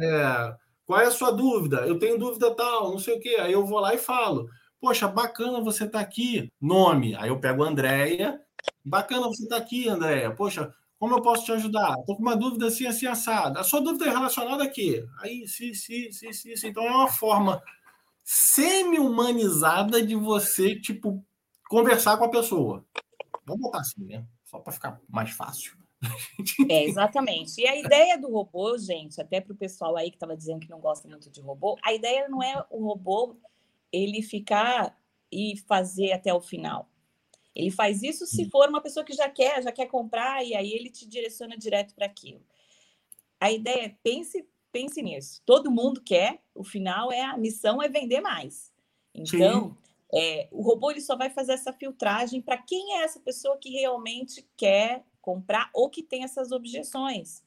É, 0.00 0.56
qual 0.84 1.00
é 1.00 1.06
a 1.06 1.10
sua 1.10 1.30
dúvida? 1.30 1.86
Eu 1.86 1.98
tenho 1.98 2.18
dúvida 2.18 2.54
tal, 2.54 2.90
não 2.92 2.98
sei 2.98 3.16
o 3.16 3.20
quê. 3.20 3.36
Aí 3.40 3.52
eu 3.52 3.64
vou 3.64 3.80
lá 3.80 3.94
e 3.94 3.98
falo. 3.98 4.48
Poxa, 4.80 5.08
bacana 5.08 5.60
você 5.60 5.84
estar 5.84 5.98
tá 5.98 6.04
aqui. 6.04 6.52
Nome. 6.60 7.16
Aí 7.16 7.28
eu 7.28 7.40
pego 7.40 7.64
a 7.64 7.68
Andréia. 7.68 8.40
Bacana 8.84 9.26
você 9.26 9.44
estar 9.44 9.56
tá 9.56 9.62
aqui, 9.62 9.88
Andréia. 9.88 10.30
Poxa, 10.30 10.72
como 10.98 11.14
eu 11.14 11.22
posso 11.22 11.44
te 11.44 11.52
ajudar? 11.52 11.96
Estou 11.98 12.16
com 12.16 12.22
uma 12.22 12.36
dúvida 12.36 12.66
assim, 12.66 12.86
assim, 12.86 13.06
assada. 13.06 13.60
A 13.60 13.64
sua 13.64 13.80
dúvida 13.80 14.06
é 14.06 14.10
relacionada 14.10 14.64
a 14.64 14.68
quê? 14.68 15.04
Aí, 15.20 15.46
sim, 15.46 15.74
sim, 15.74 16.10
sim, 16.12 16.32
sim. 16.32 16.52
Então 16.64 16.84
é 16.84 16.90
uma 16.90 17.08
forma 17.08 17.62
semi-humanizada 18.22 20.04
de 20.04 20.14
você, 20.14 20.78
tipo, 20.78 21.24
conversar 21.68 22.16
com 22.16 22.24
a 22.24 22.30
pessoa. 22.30 22.84
Vamos 23.44 23.62
botar 23.62 23.80
assim, 23.80 24.04
né? 24.04 24.26
Só 24.44 24.58
para 24.58 24.72
ficar 24.72 25.00
mais 25.08 25.30
fácil. 25.30 25.76
É, 26.68 26.84
exatamente. 26.84 27.60
E 27.60 27.66
a 27.66 27.76
ideia 27.76 28.18
do 28.18 28.30
robô, 28.30 28.76
gente, 28.76 29.20
até 29.20 29.40
para 29.40 29.52
o 29.52 29.56
pessoal 29.56 29.96
aí 29.96 30.10
que 30.10 30.16
estava 30.16 30.36
dizendo 30.36 30.60
que 30.60 30.70
não 30.70 30.80
gosta 30.80 31.08
muito 31.08 31.30
de 31.30 31.40
robô, 31.40 31.78
a 31.82 31.92
ideia 31.92 32.28
não 32.28 32.42
é 32.42 32.64
o 32.70 32.84
robô 32.84 33.36
ele 33.92 34.22
ficar 34.22 34.96
e 35.32 35.56
fazer 35.66 36.12
até 36.12 36.32
o 36.32 36.40
final. 36.40 36.88
Ele 37.54 37.70
faz 37.70 38.02
isso 38.02 38.26
se 38.26 38.50
for 38.50 38.68
uma 38.68 38.82
pessoa 38.82 39.04
que 39.04 39.14
já 39.14 39.28
quer, 39.30 39.62
já 39.62 39.72
quer 39.72 39.86
comprar, 39.86 40.44
e 40.44 40.54
aí 40.54 40.72
ele 40.72 40.90
te 40.90 41.08
direciona 41.08 41.56
direto 41.56 41.94
para 41.94 42.04
aquilo. 42.04 42.42
A 43.40 43.50
ideia 43.50 43.86
é 43.86 43.96
pense, 44.02 44.46
pense 44.70 45.00
nisso. 45.00 45.42
Todo 45.46 45.70
mundo 45.70 46.02
quer, 46.02 46.42
o 46.54 46.62
final 46.62 47.10
é 47.10 47.22
a 47.22 47.36
missão 47.36 47.82
é 47.82 47.88
vender 47.88 48.20
mais. 48.20 48.70
Então, 49.14 49.70
Sim. 49.70 49.76
É, 50.14 50.48
o 50.50 50.62
robô 50.62 50.90
ele 50.90 51.00
só 51.00 51.16
vai 51.16 51.30
fazer 51.30 51.52
essa 51.52 51.72
filtragem 51.72 52.40
para 52.40 52.58
quem 52.58 52.98
é 52.98 53.02
essa 53.02 53.18
pessoa 53.20 53.58
que 53.58 53.70
realmente 53.70 54.48
quer 54.56 55.04
comprar 55.20 55.70
ou 55.74 55.90
que 55.90 56.02
tem 56.02 56.22
essas 56.22 56.52
objeções. 56.52 57.42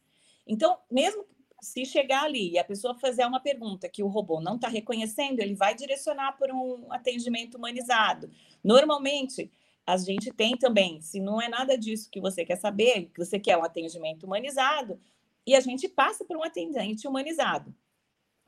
Então, 0.46 0.78
mesmo 0.92 1.26
se 1.62 1.86
chegar 1.86 2.24
ali 2.24 2.52
e 2.52 2.60
a 2.60 2.64
pessoa 2.64 2.96
fazer 2.96 3.26
uma 3.26 3.40
pergunta 3.40 3.90
que 3.90 4.04
o 4.04 4.08
robô 4.08 4.42
não 4.42 4.56
está 4.56 4.68
reconhecendo, 4.68 5.40
ele 5.40 5.56
vai 5.56 5.76
direcionar 5.76 6.38
por 6.38 6.52
um 6.52 6.92
atendimento 6.92 7.56
humanizado. 7.56 8.30
Normalmente, 8.64 9.52
a 9.86 9.98
gente 9.98 10.32
tem 10.32 10.58
também, 10.58 11.02
se 11.02 11.20
não 11.20 11.42
é 11.42 11.50
nada 11.50 11.78
disso 11.78 12.10
que 12.12 12.22
você 12.22 12.46
quer 12.46 12.58
saber, 12.58 13.10
que 13.14 13.24
você 13.24 13.40
quer 13.40 13.58
um 13.58 13.64
atendimento 13.64 14.26
humanizado, 14.26 15.00
e 15.46 15.56
a 15.56 15.60
gente 15.60 15.88
passa 15.88 16.24
por 16.24 16.38
um 16.38 16.44
atendente 16.44 17.08
humanizado. 17.08 17.74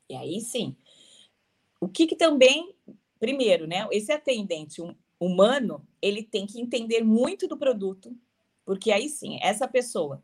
E 0.10 0.16
aí 0.16 0.40
sim. 0.40 0.76
O 1.80 1.88
que, 1.88 2.06
que 2.06 2.16
também 2.16 2.76
primeiro, 3.22 3.68
né? 3.68 3.88
Esse 3.92 4.12
atendente 4.12 4.82
humano, 5.20 5.88
ele 6.02 6.24
tem 6.24 6.48
que 6.48 6.60
entender 6.60 7.04
muito 7.04 7.48
do 7.48 7.56
produto, 7.56 8.18
porque 8.66 8.92
aí 8.92 9.08
sim, 9.08 9.38
essa 9.44 9.68
pessoa. 9.68 10.24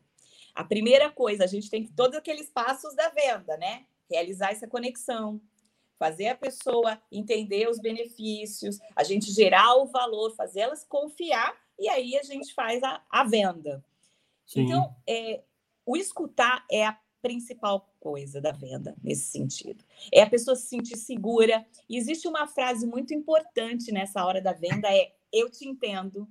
A 0.52 0.64
primeira 0.64 1.08
coisa, 1.08 1.44
a 1.44 1.46
gente 1.46 1.70
tem 1.70 1.84
que 1.84 1.92
todos 1.92 2.18
aqueles 2.18 2.50
passos 2.50 2.96
da 2.96 3.08
venda, 3.10 3.56
né? 3.56 3.86
Realizar 4.10 4.50
essa 4.50 4.66
conexão, 4.66 5.40
fazer 5.96 6.26
a 6.26 6.34
pessoa 6.34 7.00
entender 7.12 7.68
os 7.70 7.78
benefícios, 7.78 8.80
a 8.96 9.04
gente 9.04 9.30
gerar 9.30 9.76
o 9.76 9.86
valor, 9.86 10.34
fazer 10.34 10.60
elas 10.60 10.84
confiar, 10.84 11.56
e 11.78 11.88
aí 11.88 12.18
a 12.18 12.24
gente 12.24 12.52
faz 12.52 12.82
a, 12.82 13.00
a 13.08 13.22
venda. 13.22 13.84
Sim. 14.44 14.62
Então, 14.62 14.92
é, 15.08 15.40
o 15.86 15.96
escutar 15.96 16.64
é 16.68 16.84
a 16.84 16.98
principal 17.20 17.92
coisa 18.00 18.40
da 18.40 18.52
venda 18.52 18.96
nesse 19.02 19.30
sentido. 19.30 19.84
É 20.12 20.22
a 20.22 20.30
pessoa 20.30 20.56
se 20.56 20.66
sentir 20.66 20.96
segura. 20.96 21.66
E 21.88 21.96
existe 21.96 22.28
uma 22.28 22.46
frase 22.46 22.86
muito 22.86 23.12
importante 23.14 23.92
nessa 23.92 24.24
hora 24.24 24.40
da 24.40 24.52
venda 24.52 24.88
é 24.90 25.12
eu 25.32 25.50
te 25.50 25.68
entendo, 25.68 26.28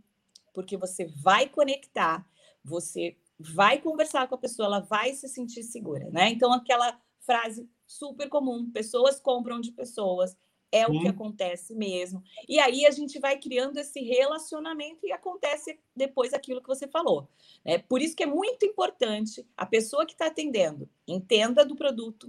porque 0.53 0.75
você 0.75 1.05
vai 1.05 1.47
conectar, 1.47 2.25
você 2.63 3.15
vai 3.39 3.79
conversar 3.79 4.27
com 4.27 4.35
a 4.35 4.39
pessoa, 4.39 4.65
ela 4.65 4.79
vai 4.79 5.13
se 5.13 5.27
sentir 5.27 5.63
segura, 5.63 6.09
né? 6.09 6.29
Então 6.29 6.51
aquela 6.51 6.99
frase 7.19 7.69
super 7.85 8.27
comum, 8.29 8.71
pessoas 8.71 9.19
compram 9.19 9.59
de 9.59 9.71
pessoas, 9.71 10.35
é 10.71 10.85
o 10.85 10.91
que 10.99 11.07
acontece 11.07 11.73
mesmo. 11.73 12.21
E 12.47 12.59
aí 12.59 12.85
a 12.85 12.91
gente 12.91 13.19
vai 13.19 13.37
criando 13.37 13.77
esse 13.77 14.01
relacionamento 14.01 15.05
e 15.05 15.11
acontece 15.11 15.79
depois 15.95 16.33
aquilo 16.33 16.61
que 16.61 16.67
você 16.67 16.87
falou. 16.87 17.27
Né? 17.63 17.77
Por 17.77 18.01
isso 18.01 18.15
que 18.15 18.23
é 18.23 18.27
muito 18.27 18.65
importante 18.65 19.45
a 19.55 19.65
pessoa 19.65 20.05
que 20.05 20.13
está 20.13 20.27
atendendo 20.27 20.89
entenda 21.07 21.65
do 21.65 21.75
produto, 21.75 22.27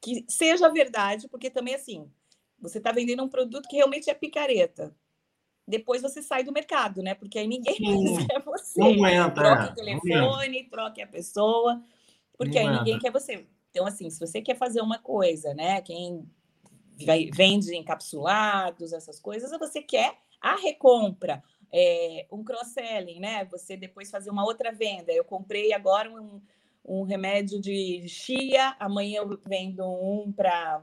que 0.00 0.24
seja 0.26 0.68
verdade, 0.70 1.28
porque 1.28 1.50
também 1.50 1.74
assim, 1.74 2.10
você 2.58 2.78
está 2.78 2.92
vendendo 2.92 3.22
um 3.22 3.28
produto 3.28 3.68
que 3.68 3.76
realmente 3.76 4.08
é 4.08 4.14
picareta. 4.14 4.94
Depois 5.68 6.02
você 6.02 6.22
sai 6.22 6.42
do 6.42 6.52
mercado, 6.52 7.02
né? 7.02 7.14
Porque 7.14 7.38
aí 7.38 7.46
ninguém 7.46 7.76
mais 7.80 8.26
quer 8.26 8.42
você. 8.42 8.80
Não 8.80 8.88
aguenta, 8.88 9.30
troque 9.30 9.68
é. 9.68 9.70
o 9.70 9.74
telefone, 9.74 10.64
troque 10.64 11.02
a 11.02 11.06
pessoa, 11.06 11.82
porque 12.36 12.60
não 12.60 12.70
aí 12.70 12.78
ninguém 12.78 12.98
quer 12.98 13.12
você. 13.12 13.46
Então, 13.70 13.86
assim, 13.86 14.10
se 14.10 14.18
você 14.18 14.42
quer 14.42 14.56
fazer 14.56 14.80
uma 14.80 14.98
coisa, 14.98 15.54
né? 15.54 15.80
Quem 15.82 16.28
vende 17.32 17.76
encapsulados, 17.76 18.92
essas 18.92 19.20
coisas, 19.20 19.52
ou 19.52 19.58
você 19.58 19.82
quer 19.82 20.16
a 20.40 20.56
recompra, 20.56 21.42
é, 21.72 22.26
um 22.32 22.42
cross-selling, 22.42 23.20
né? 23.20 23.44
Você 23.46 23.76
depois 23.76 24.10
fazer 24.10 24.30
uma 24.30 24.44
outra 24.44 24.72
venda. 24.72 25.12
Eu 25.12 25.24
comprei 25.24 25.72
agora 25.72 26.10
um, 26.10 26.40
um 26.84 27.02
remédio 27.02 27.60
de 27.60 28.08
chia, 28.08 28.74
amanhã 28.78 29.20
eu 29.20 29.40
vendo 29.46 29.84
um 29.84 30.32
para 30.32 30.82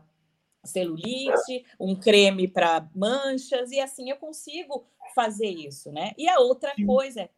celulite, 0.63 1.65
um 1.79 1.95
creme 1.95 2.47
para 2.47 2.87
manchas, 2.93 3.71
e 3.71 3.79
assim 3.79 4.09
eu 4.09 4.17
consigo 4.17 4.85
fazer 5.15 5.49
isso, 5.49 5.91
né? 5.91 6.11
E 6.17 6.27
a 6.27 6.39
outra 6.39 6.73
coisa 6.85 7.29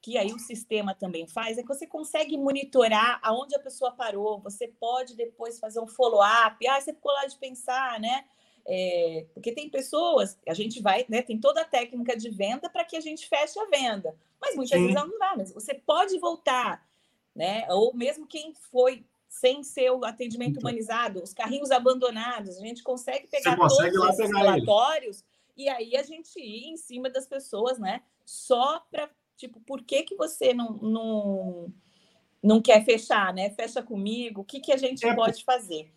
que 0.00 0.16
aí 0.16 0.32
o 0.32 0.38
sistema 0.38 0.94
também 0.94 1.26
faz, 1.26 1.58
é 1.58 1.62
que 1.62 1.68
você 1.68 1.86
consegue 1.86 2.36
monitorar 2.36 3.18
aonde 3.22 3.54
a 3.56 3.60
pessoa 3.60 3.90
parou, 3.92 4.40
você 4.40 4.68
pode 4.68 5.16
depois 5.16 5.58
fazer 5.58 5.80
um 5.80 5.88
follow-up, 5.88 6.66
ah, 6.68 6.80
você 6.80 6.92
ficou 6.92 7.12
lá 7.12 7.26
de 7.26 7.36
pensar, 7.36 7.98
né? 7.98 8.24
É, 8.70 9.26
porque 9.32 9.52
tem 9.52 9.68
pessoas, 9.68 10.38
a 10.46 10.54
gente 10.54 10.80
vai, 10.80 11.04
né? 11.08 11.22
Tem 11.22 11.38
toda 11.38 11.62
a 11.62 11.64
técnica 11.64 12.16
de 12.16 12.28
venda 12.28 12.68
para 12.68 12.84
que 12.84 12.96
a 12.96 13.00
gente 13.00 13.28
feche 13.28 13.58
a 13.58 13.64
venda, 13.64 14.14
mas 14.40 14.54
muitas 14.54 14.78
Sim. 14.78 14.88
vezes 14.88 14.94
não 14.94 15.18
dá, 15.18 15.34
mas 15.36 15.52
você 15.52 15.74
pode 15.74 16.18
voltar, 16.18 16.86
né? 17.34 17.66
Ou 17.70 17.94
mesmo 17.94 18.26
quem 18.26 18.54
foi 18.70 19.04
sem 19.28 19.62
ser 19.62 19.90
o 19.90 20.04
atendimento 20.04 20.58
então. 20.58 20.62
humanizado, 20.62 21.22
os 21.22 21.34
carrinhos 21.34 21.70
abandonados, 21.70 22.56
a 22.56 22.60
gente 22.60 22.82
consegue 22.82 23.26
pegar 23.26 23.56
consegue 23.56 23.92
todos 23.92 24.18
esses 24.18 24.36
relatórios 24.36 25.24
ele. 25.56 25.66
e 25.66 25.68
aí 25.68 25.96
a 25.96 26.02
gente 26.02 26.38
ir 26.38 26.68
em 26.68 26.76
cima 26.76 27.10
das 27.10 27.26
pessoas, 27.26 27.78
né? 27.78 28.02
Só 28.24 28.80
para 28.90 29.08
Tipo, 29.38 29.60
por 29.60 29.84
que, 29.84 30.02
que 30.02 30.16
você 30.16 30.52
não, 30.52 30.72
não, 30.78 31.72
não 32.42 32.60
quer 32.60 32.84
fechar, 32.84 33.32
né? 33.32 33.50
Fecha 33.50 33.80
comigo, 33.80 34.40
o 34.40 34.44
que, 34.44 34.58
que 34.58 34.72
a 34.72 34.76
gente 34.76 35.06
é, 35.06 35.14
pode 35.14 35.44
fazer? 35.44 35.94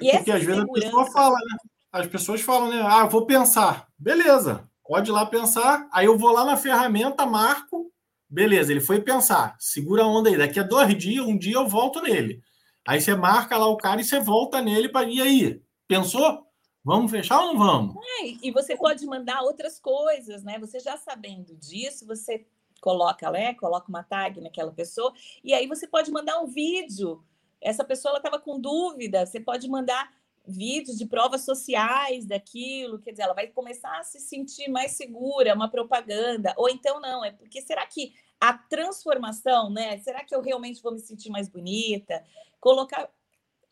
E 0.00 0.12
porque 0.12 0.30
às 0.30 0.44
vezes 0.44 0.62
a 0.62 0.66
pessoa 0.66 1.10
fala, 1.10 1.34
né? 1.34 1.56
As 1.90 2.06
pessoas 2.06 2.40
falam, 2.40 2.70
né? 2.70 2.80
Ah, 2.80 3.04
vou 3.06 3.26
pensar. 3.26 3.88
Beleza, 3.98 4.70
pode 4.86 5.10
ir 5.10 5.12
lá 5.12 5.26
pensar. 5.26 5.88
Aí 5.92 6.06
eu 6.06 6.16
vou 6.16 6.30
lá 6.30 6.44
na 6.44 6.56
ferramenta, 6.56 7.26
marco. 7.26 7.92
Beleza, 8.30 8.70
ele 8.70 8.80
foi 8.80 9.00
pensar. 9.00 9.56
Segura 9.58 10.04
a 10.04 10.06
onda 10.06 10.30
aí. 10.30 10.38
Daqui 10.38 10.60
a 10.60 10.62
dois 10.62 10.96
dias, 10.96 11.26
um 11.26 11.36
dia 11.36 11.56
eu 11.56 11.66
volto 11.66 12.00
nele. 12.00 12.40
Aí 12.86 13.00
você 13.00 13.16
marca 13.16 13.56
lá 13.56 13.66
o 13.66 13.76
cara 13.76 14.00
e 14.00 14.04
você 14.04 14.20
volta 14.20 14.62
nele 14.62 14.88
para. 14.88 15.08
E 15.08 15.20
aí? 15.20 15.62
Pensou? 15.88 16.46
Vamos 16.84 17.10
fechar 17.10 17.40
ou 17.40 17.54
não 17.54 17.58
vamos? 17.58 17.96
É, 18.20 18.46
e 18.46 18.50
você 18.52 18.76
pode 18.76 19.04
mandar 19.06 19.40
outras 19.40 19.80
coisas, 19.80 20.44
né? 20.44 20.58
Você 20.58 20.78
já 20.78 20.96
sabendo 20.96 21.56
disso, 21.56 22.06
você 22.06 22.46
coloca, 22.84 23.30
né, 23.30 23.54
coloca 23.54 23.88
uma 23.88 24.02
tag 24.02 24.42
naquela 24.42 24.70
pessoa, 24.70 25.10
e 25.42 25.54
aí 25.54 25.66
você 25.66 25.86
pode 25.86 26.10
mandar 26.10 26.38
um 26.42 26.46
vídeo. 26.46 27.24
Essa 27.58 27.82
pessoa 27.82 28.18
estava 28.18 28.38
com 28.38 28.60
dúvida, 28.60 29.24
você 29.24 29.40
pode 29.40 29.66
mandar 29.70 30.12
vídeos 30.46 30.98
de 30.98 31.06
provas 31.06 31.46
sociais 31.46 32.26
daquilo, 32.26 32.98
quer 32.98 33.12
dizer, 33.12 33.22
ela 33.22 33.32
vai 33.32 33.46
começar 33.46 33.98
a 33.98 34.02
se 34.02 34.20
sentir 34.20 34.68
mais 34.68 34.92
segura, 34.92 35.54
uma 35.54 35.70
propaganda, 35.70 36.52
ou 36.58 36.68
então 36.68 37.00
não, 37.00 37.24
é 37.24 37.32
porque 37.32 37.62
será 37.62 37.86
que 37.86 38.12
a 38.38 38.52
transformação, 38.52 39.70
né? 39.70 39.96
Será 40.00 40.22
que 40.22 40.34
eu 40.34 40.42
realmente 40.42 40.82
vou 40.82 40.92
me 40.92 41.00
sentir 41.00 41.30
mais 41.30 41.48
bonita? 41.48 42.22
Colocar 42.60 43.08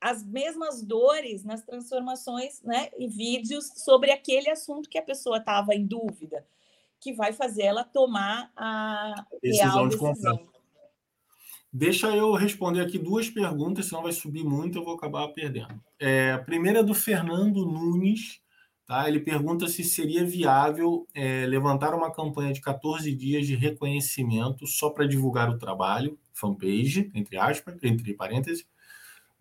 as 0.00 0.24
mesmas 0.24 0.82
dores 0.82 1.44
nas 1.44 1.62
transformações, 1.62 2.62
né? 2.62 2.88
E 2.96 3.06
vídeos 3.06 3.66
sobre 3.76 4.10
aquele 4.10 4.48
assunto 4.48 4.88
que 4.88 4.96
a 4.96 5.02
pessoa 5.02 5.36
estava 5.36 5.74
em 5.74 5.84
dúvida 5.84 6.42
que 7.02 7.12
vai 7.12 7.32
fazer 7.32 7.62
ela 7.62 7.82
tomar 7.82 8.52
a 8.56 9.12
decisão 9.42 9.88
de 9.88 9.96
comprar. 9.96 10.38
Deixa 11.72 12.14
eu 12.14 12.32
responder 12.34 12.80
aqui 12.80 12.98
duas 12.98 13.28
perguntas, 13.28 13.86
senão 13.86 14.02
vai 14.02 14.12
subir 14.12 14.44
muito, 14.44 14.78
eu 14.78 14.84
vou 14.84 14.94
acabar 14.94 15.26
perdendo. 15.28 15.82
É, 15.98 16.32
a 16.32 16.38
primeira 16.38 16.80
é 16.80 16.82
do 16.82 16.94
Fernando 16.94 17.66
Nunes. 17.66 18.40
Tá? 18.86 19.08
Ele 19.08 19.20
pergunta 19.20 19.68
se 19.68 19.82
seria 19.82 20.24
viável 20.24 21.06
é, 21.14 21.46
levantar 21.46 21.94
uma 21.94 22.12
campanha 22.12 22.52
de 22.52 22.60
14 22.60 23.10
dias 23.14 23.46
de 23.46 23.54
reconhecimento 23.54 24.66
só 24.66 24.90
para 24.90 25.06
divulgar 25.06 25.48
o 25.48 25.58
trabalho, 25.58 26.18
fanpage, 26.34 27.10
entre 27.14 27.38
aspas, 27.38 27.76
entre 27.82 28.12
parênteses. 28.12 28.66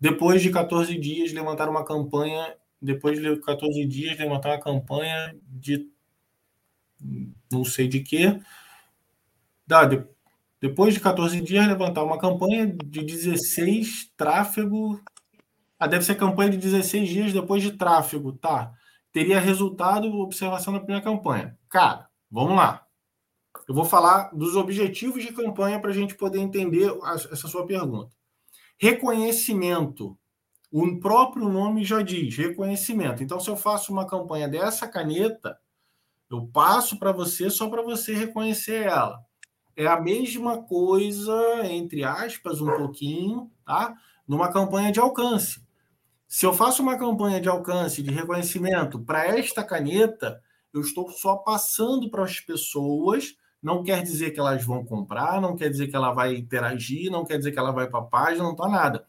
Depois 0.00 0.40
de 0.40 0.50
14 0.50 0.96
dias, 0.98 1.32
levantar 1.32 1.68
uma 1.68 1.84
campanha, 1.84 2.56
depois 2.80 3.20
de 3.20 3.36
14 3.40 3.84
dias, 3.84 4.18
levantar 4.18 4.50
uma 4.50 4.60
campanha 4.60 5.36
de 5.46 5.91
não 7.50 7.64
sei 7.64 7.88
de 7.88 8.00
quê. 8.00 8.40
Dá, 9.66 9.88
depois 10.60 10.94
de 10.94 11.00
14 11.00 11.40
dias, 11.40 11.66
levantar 11.66 12.04
uma 12.04 12.18
campanha 12.18 12.66
de 12.66 13.04
16 13.04 14.12
tráfego. 14.16 15.00
Ah, 15.78 15.88
deve 15.88 16.04
ser 16.04 16.14
campanha 16.14 16.50
de 16.50 16.58
16 16.58 17.08
dias 17.08 17.32
depois 17.32 17.62
de 17.62 17.72
tráfego, 17.72 18.32
tá? 18.32 18.72
Teria 19.12 19.40
resultado 19.40 20.06
observação 20.20 20.72
da 20.72 20.78
primeira 20.78 21.02
campanha. 21.02 21.58
Cara, 21.68 22.08
vamos 22.30 22.56
lá. 22.56 22.86
Eu 23.68 23.74
vou 23.74 23.84
falar 23.84 24.30
dos 24.32 24.56
objetivos 24.56 25.22
de 25.22 25.32
campanha 25.32 25.80
para 25.80 25.90
a 25.90 25.94
gente 25.94 26.14
poder 26.14 26.38
entender 26.38 26.90
essa 27.30 27.48
sua 27.48 27.66
pergunta. 27.66 28.12
Reconhecimento. 28.78 30.16
O 30.70 30.98
próprio 30.98 31.48
nome 31.48 31.84
já 31.84 32.02
diz, 32.02 32.36
reconhecimento. 32.36 33.22
Então, 33.22 33.38
se 33.38 33.50
eu 33.50 33.56
faço 33.56 33.92
uma 33.92 34.06
campanha 34.06 34.48
dessa 34.48 34.88
caneta, 34.88 35.58
eu 36.34 36.46
passo 36.46 36.98
para 36.98 37.12
você 37.12 37.50
só 37.50 37.68
para 37.68 37.82
você 37.82 38.14
reconhecer 38.14 38.86
ela. 38.86 39.20
É 39.76 39.86
a 39.86 40.00
mesma 40.00 40.62
coisa, 40.62 41.64
entre 41.64 42.04
aspas, 42.04 42.60
um 42.60 42.66
pouquinho, 42.66 43.50
tá? 43.64 43.94
Numa 44.26 44.52
campanha 44.52 44.92
de 44.92 45.00
alcance. 45.00 45.62
Se 46.28 46.46
eu 46.46 46.52
faço 46.52 46.82
uma 46.82 46.96
campanha 46.96 47.40
de 47.40 47.48
alcance, 47.48 48.02
de 48.02 48.10
reconhecimento 48.10 48.98
para 48.98 49.26
esta 49.26 49.62
caneta, 49.62 50.40
eu 50.72 50.80
estou 50.80 51.10
só 51.10 51.36
passando 51.36 52.10
para 52.10 52.24
as 52.24 52.40
pessoas. 52.40 53.34
Não 53.62 53.82
quer 53.82 54.02
dizer 54.02 54.30
que 54.30 54.40
elas 54.40 54.64
vão 54.64 54.84
comprar, 54.84 55.40
não 55.40 55.54
quer 55.54 55.68
dizer 55.68 55.88
que 55.88 55.96
ela 55.96 56.12
vai 56.12 56.34
interagir, 56.34 57.10
não 57.10 57.24
quer 57.24 57.38
dizer 57.38 57.52
que 57.52 57.58
ela 57.58 57.70
vai 57.70 57.88
para 57.88 58.00
a 58.00 58.04
página, 58.04 58.44
não 58.44 58.52
está 58.52 58.68
nada. 58.68 59.06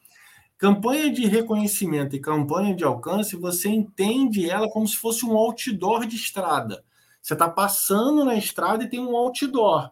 Campanha 0.58 1.12
de 1.12 1.26
reconhecimento 1.26 2.16
e 2.16 2.20
campanha 2.20 2.76
de 2.76 2.84
alcance, 2.84 3.36
você 3.36 3.70
entende 3.70 4.50
ela 4.50 4.70
como 4.70 4.88
se 4.88 4.96
fosse 4.98 5.26
um 5.26 5.36
outdoor 5.36 6.06
de 6.06 6.16
estrada. 6.16 6.84
Você 7.24 7.34
está 7.34 7.50
passando 7.50 8.26
na 8.26 8.36
estrada 8.36 8.84
e 8.84 8.90
tem 8.90 9.00
um 9.00 9.16
outdoor. 9.16 9.90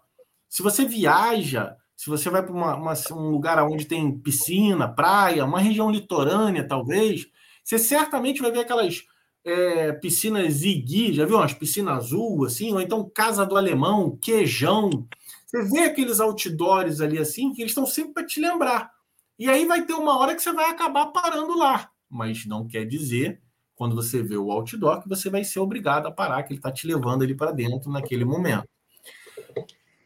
Se 0.50 0.62
você 0.62 0.84
viaja, 0.84 1.78
se 1.96 2.10
você 2.10 2.30
vai 2.30 2.44
para 2.44 2.54
um 2.54 3.30
lugar 3.30 3.58
onde 3.64 3.86
tem 3.86 4.20
piscina, 4.20 4.94
praia, 4.94 5.46
uma 5.46 5.62
região 5.62 5.90
litorânea, 5.90 6.68
talvez, 6.68 7.28
você 7.64 7.80
certamente 7.80 8.42
vai 8.42 8.52
ver 8.52 8.60
aquelas 8.60 9.06
é, 9.46 9.94
piscinas 9.94 10.56
Zigui, 10.56 11.14
já 11.14 11.26
viu 11.26 11.38
umas 11.38 11.54
piscinas 11.54 12.06
azul, 12.06 12.44
assim, 12.46 12.74
ou 12.74 12.82
então 12.82 13.10
Casa 13.10 13.46
do 13.46 13.56
Alemão, 13.56 14.18
Queijão. 14.22 15.08
Você 15.46 15.64
vê 15.64 15.84
aqueles 15.84 16.20
outdoors 16.20 17.00
ali 17.00 17.18
assim, 17.18 17.54
que 17.54 17.62
eles 17.62 17.72
estão 17.72 17.86
sempre 17.86 18.14
para 18.14 18.26
te 18.26 18.42
lembrar. 18.42 18.92
E 19.40 19.50
aí 19.50 19.66
vai 19.66 19.86
ter 19.86 19.94
uma 19.94 20.20
hora 20.20 20.36
que 20.36 20.42
você 20.42 20.52
vai 20.52 20.70
acabar 20.70 21.08
parando 21.08 21.58
lá. 21.58 21.90
Mas 22.10 22.46
não 22.46 22.68
quer 22.68 22.86
dizer 22.86 23.42
quando 23.82 23.96
você 23.96 24.22
vê 24.22 24.38
o 24.38 24.52
outdoor, 24.52 25.02
que 25.02 25.10
você 25.10 25.28
vai 25.28 25.44
ser 25.44 25.60
obrigado 25.60 26.06
a 26.06 26.12
parar, 26.12 26.44
que 26.44 26.54
ele 26.54 26.60
está 26.60 26.72
te 26.72 26.86
levando 26.86 27.24
ali 27.24 27.34
para 27.34 27.52
dentro 27.52 27.90
naquele 27.90 28.24
momento. 28.24 28.70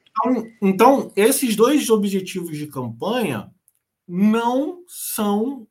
Então, 0.07 0.47
então, 0.61 1.11
esses 1.13 1.57
dois 1.57 1.89
objetivos 1.89 2.57
de 2.57 2.67
campanha 2.67 3.51
não 4.07 4.81
são 4.87 5.67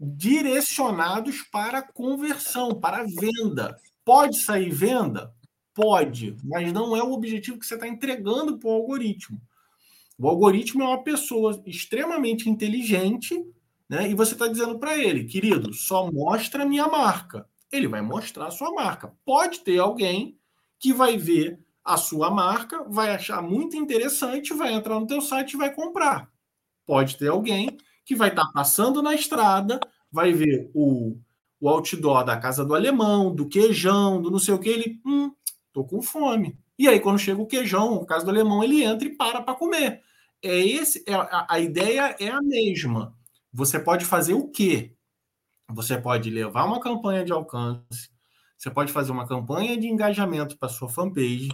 direcionados 0.00 1.42
para 1.42 1.80
conversão, 1.80 2.74
para 2.74 3.04
venda. 3.04 3.76
Pode 4.04 4.42
sair 4.42 4.70
venda? 4.70 5.32
Pode, 5.72 6.36
mas 6.42 6.72
não 6.72 6.96
é 6.96 7.04
o 7.04 7.12
objetivo 7.12 7.60
que 7.60 7.66
você 7.66 7.76
está 7.76 7.86
entregando 7.86 8.58
para 8.58 8.68
o 8.68 8.72
algoritmo. 8.72 9.40
O 10.18 10.28
algoritmo 10.28 10.82
é 10.82 10.86
uma 10.86 11.04
pessoa 11.04 11.62
extremamente 11.64 12.50
inteligente, 12.50 13.40
né? 13.88 14.08
E 14.10 14.14
você 14.14 14.34
está 14.34 14.46
dizendo 14.46 14.78
para 14.78 14.98
ele, 14.98 15.24
querido, 15.24 15.72
só 15.72 16.10
mostra 16.10 16.64
a 16.64 16.66
minha 16.66 16.86
marca. 16.86 17.46
Ele 17.72 17.88
vai 17.88 18.02
mostrar 18.02 18.46
a 18.46 18.50
sua 18.50 18.72
marca. 18.72 19.12
Pode 19.24 19.60
ter 19.60 19.78
alguém 19.78 20.38
que 20.78 20.92
vai 20.92 21.16
ver 21.16 21.58
a 21.84 21.96
sua 21.96 22.30
marca, 22.30 22.84
vai 22.84 23.10
achar 23.10 23.42
muito 23.42 23.76
interessante, 23.76 24.52
vai 24.52 24.72
entrar 24.74 25.00
no 25.00 25.06
teu 25.06 25.20
site 25.20 25.52
e 25.52 25.56
vai 25.56 25.74
comprar. 25.74 26.30
Pode 26.86 27.16
ter 27.16 27.28
alguém 27.28 27.78
que 28.04 28.14
vai 28.14 28.28
estar 28.28 28.44
tá 28.44 28.52
passando 28.52 29.02
na 29.02 29.14
estrada, 29.14 29.80
vai 30.10 30.32
ver 30.32 30.70
o, 30.74 31.18
o 31.60 31.68
outdoor 31.68 32.24
da 32.24 32.36
casa 32.36 32.64
do 32.64 32.74
alemão, 32.74 33.34
do 33.34 33.48
queijão, 33.48 34.20
do 34.20 34.30
não 34.30 34.38
sei 34.38 34.54
o 34.54 34.58
que, 34.58 34.68
ele, 34.68 35.00
hum, 35.04 35.30
tô 35.72 35.84
com 35.84 36.02
fome. 36.02 36.58
E 36.78 36.86
aí, 36.86 37.00
quando 37.00 37.18
chega 37.18 37.40
o 37.40 37.46
queijão, 37.46 37.94
o 37.94 38.06
caso 38.06 38.24
do 38.24 38.30
alemão, 38.30 38.62
ele 38.62 38.82
entra 38.84 39.08
e 39.08 39.16
para 39.16 39.42
para 39.42 39.54
comer. 39.54 40.02
É 40.42 40.56
esse, 40.56 41.02
é, 41.06 41.14
a, 41.14 41.46
a 41.50 41.58
ideia 41.58 42.14
é 42.20 42.28
a 42.28 42.40
mesma. 42.40 43.17
Você 43.52 43.78
pode 43.78 44.04
fazer 44.04 44.34
o 44.34 44.48
quê? 44.48 44.94
Você 45.70 45.98
pode 45.98 46.30
levar 46.30 46.64
uma 46.64 46.80
campanha 46.80 47.24
de 47.24 47.32
alcance, 47.32 48.10
você 48.56 48.70
pode 48.70 48.92
fazer 48.92 49.12
uma 49.12 49.26
campanha 49.26 49.76
de 49.76 49.86
engajamento 49.86 50.56
para 50.58 50.68
sua 50.68 50.88
fanpage, 50.88 51.50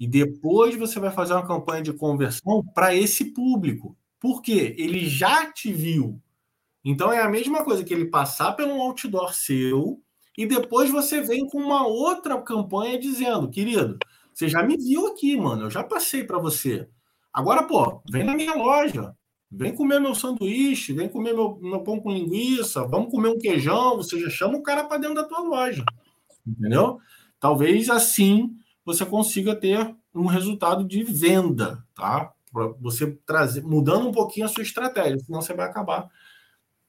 e 0.00 0.06
depois 0.06 0.76
você 0.76 1.00
vai 1.00 1.10
fazer 1.10 1.34
uma 1.34 1.46
campanha 1.46 1.82
de 1.82 1.92
conversão 1.92 2.64
para 2.74 2.94
esse 2.94 3.26
público. 3.26 3.96
Por 4.20 4.42
quê? 4.42 4.74
Ele 4.78 5.08
já 5.08 5.52
te 5.52 5.72
viu. 5.72 6.20
Então 6.84 7.12
é 7.12 7.20
a 7.20 7.28
mesma 7.28 7.64
coisa 7.64 7.84
que 7.84 7.92
ele 7.92 8.06
passar 8.06 8.52
pelo 8.52 8.80
outdoor 8.80 9.34
seu 9.34 10.00
e 10.36 10.46
depois 10.46 10.90
você 10.90 11.20
vem 11.20 11.48
com 11.48 11.58
uma 11.58 11.86
outra 11.86 12.40
campanha 12.40 12.98
dizendo, 12.98 13.50
querido, 13.50 13.98
você 14.32 14.48
já 14.48 14.62
me 14.62 14.76
viu 14.76 15.08
aqui, 15.08 15.36
mano, 15.36 15.64
eu 15.64 15.70
já 15.70 15.82
passei 15.82 16.22
para 16.24 16.38
você. 16.38 16.88
Agora, 17.32 17.64
pô, 17.64 18.00
vem 18.10 18.24
na 18.24 18.34
minha 18.34 18.54
loja, 18.54 19.14
vem 19.50 19.74
comer 19.74 20.00
meu 20.00 20.14
sanduíche, 20.14 20.92
vem 20.92 21.08
comer 21.08 21.32
meu, 21.32 21.58
meu 21.60 21.80
pão 21.80 22.00
com 22.00 22.12
linguiça, 22.12 22.86
vamos 22.86 23.10
comer 23.10 23.28
um 23.28 23.38
queijão, 23.38 23.96
você 23.96 24.20
já 24.20 24.30
chama 24.30 24.56
o 24.58 24.62
cara 24.62 24.84
para 24.84 24.98
dentro 24.98 25.16
da 25.16 25.24
tua 25.24 25.40
loja. 25.40 25.84
Entendeu? 26.46 26.98
Talvez 27.40 27.88
assim 27.88 28.56
você 28.84 29.04
consiga 29.04 29.54
ter 29.54 29.94
um 30.14 30.26
resultado 30.26 30.84
de 30.84 31.02
venda, 31.02 31.84
tá? 31.94 32.32
Para 32.52 32.68
você 32.80 33.18
trazer, 33.26 33.62
mudando 33.62 34.08
um 34.08 34.12
pouquinho 34.12 34.46
a 34.46 34.48
sua 34.48 34.62
estratégia, 34.62 35.18
senão 35.18 35.42
você 35.42 35.54
vai 35.54 35.66
acabar 35.66 36.08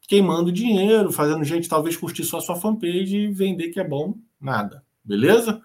queimando 0.10 0.51
dinheiro, 0.51 1.12
fazendo 1.12 1.43
gente 1.43 1.70
talvez 1.70 1.95
curtir 1.95 2.24
só 2.24 2.38
a 2.38 2.41
sua 2.41 2.55
fanpage 2.55 3.16
e 3.16 3.32
vender 3.32 3.70
que 3.70 3.80
é 3.80 3.88
bom, 3.88 4.16
nada. 4.41 4.84
Beleza? 5.03 5.62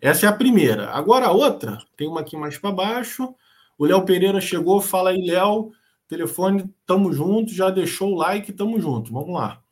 Essa 0.00 0.26
é 0.26 0.28
a 0.28 0.32
primeira. 0.32 0.90
Agora 0.90 1.26
a 1.26 1.32
outra, 1.32 1.78
tem 1.96 2.06
uma 2.06 2.20
aqui 2.20 2.36
mais 2.36 2.56
para 2.56 2.70
baixo. 2.70 3.34
O 3.76 3.84
Léo 3.84 4.04
Pereira 4.04 4.40
chegou, 4.40 4.80
fala 4.80 5.10
aí, 5.10 5.20
Léo, 5.26 5.72
telefone, 6.08 6.74
tamo 6.86 7.12
junto, 7.12 7.52
já 7.52 7.70
deixou 7.70 8.12
o 8.12 8.16
like, 8.16 8.52
tamo 8.52 8.80
junto. 8.80 9.12
Vamos 9.12 9.34
lá. 9.34 9.62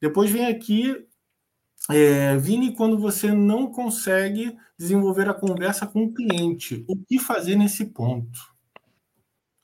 Depois 0.00 0.30
vem 0.30 0.46
aqui 0.46 1.06
é, 1.90 2.36
Vini, 2.36 2.74
quando 2.74 2.98
você 2.98 3.32
não 3.32 3.70
consegue 3.70 4.56
desenvolver 4.78 5.28
a 5.28 5.34
conversa 5.34 5.86
com 5.86 6.04
o 6.04 6.12
cliente, 6.12 6.84
o 6.88 6.96
que 6.96 7.18
fazer 7.18 7.56
nesse 7.56 7.86
ponto? 7.86 8.38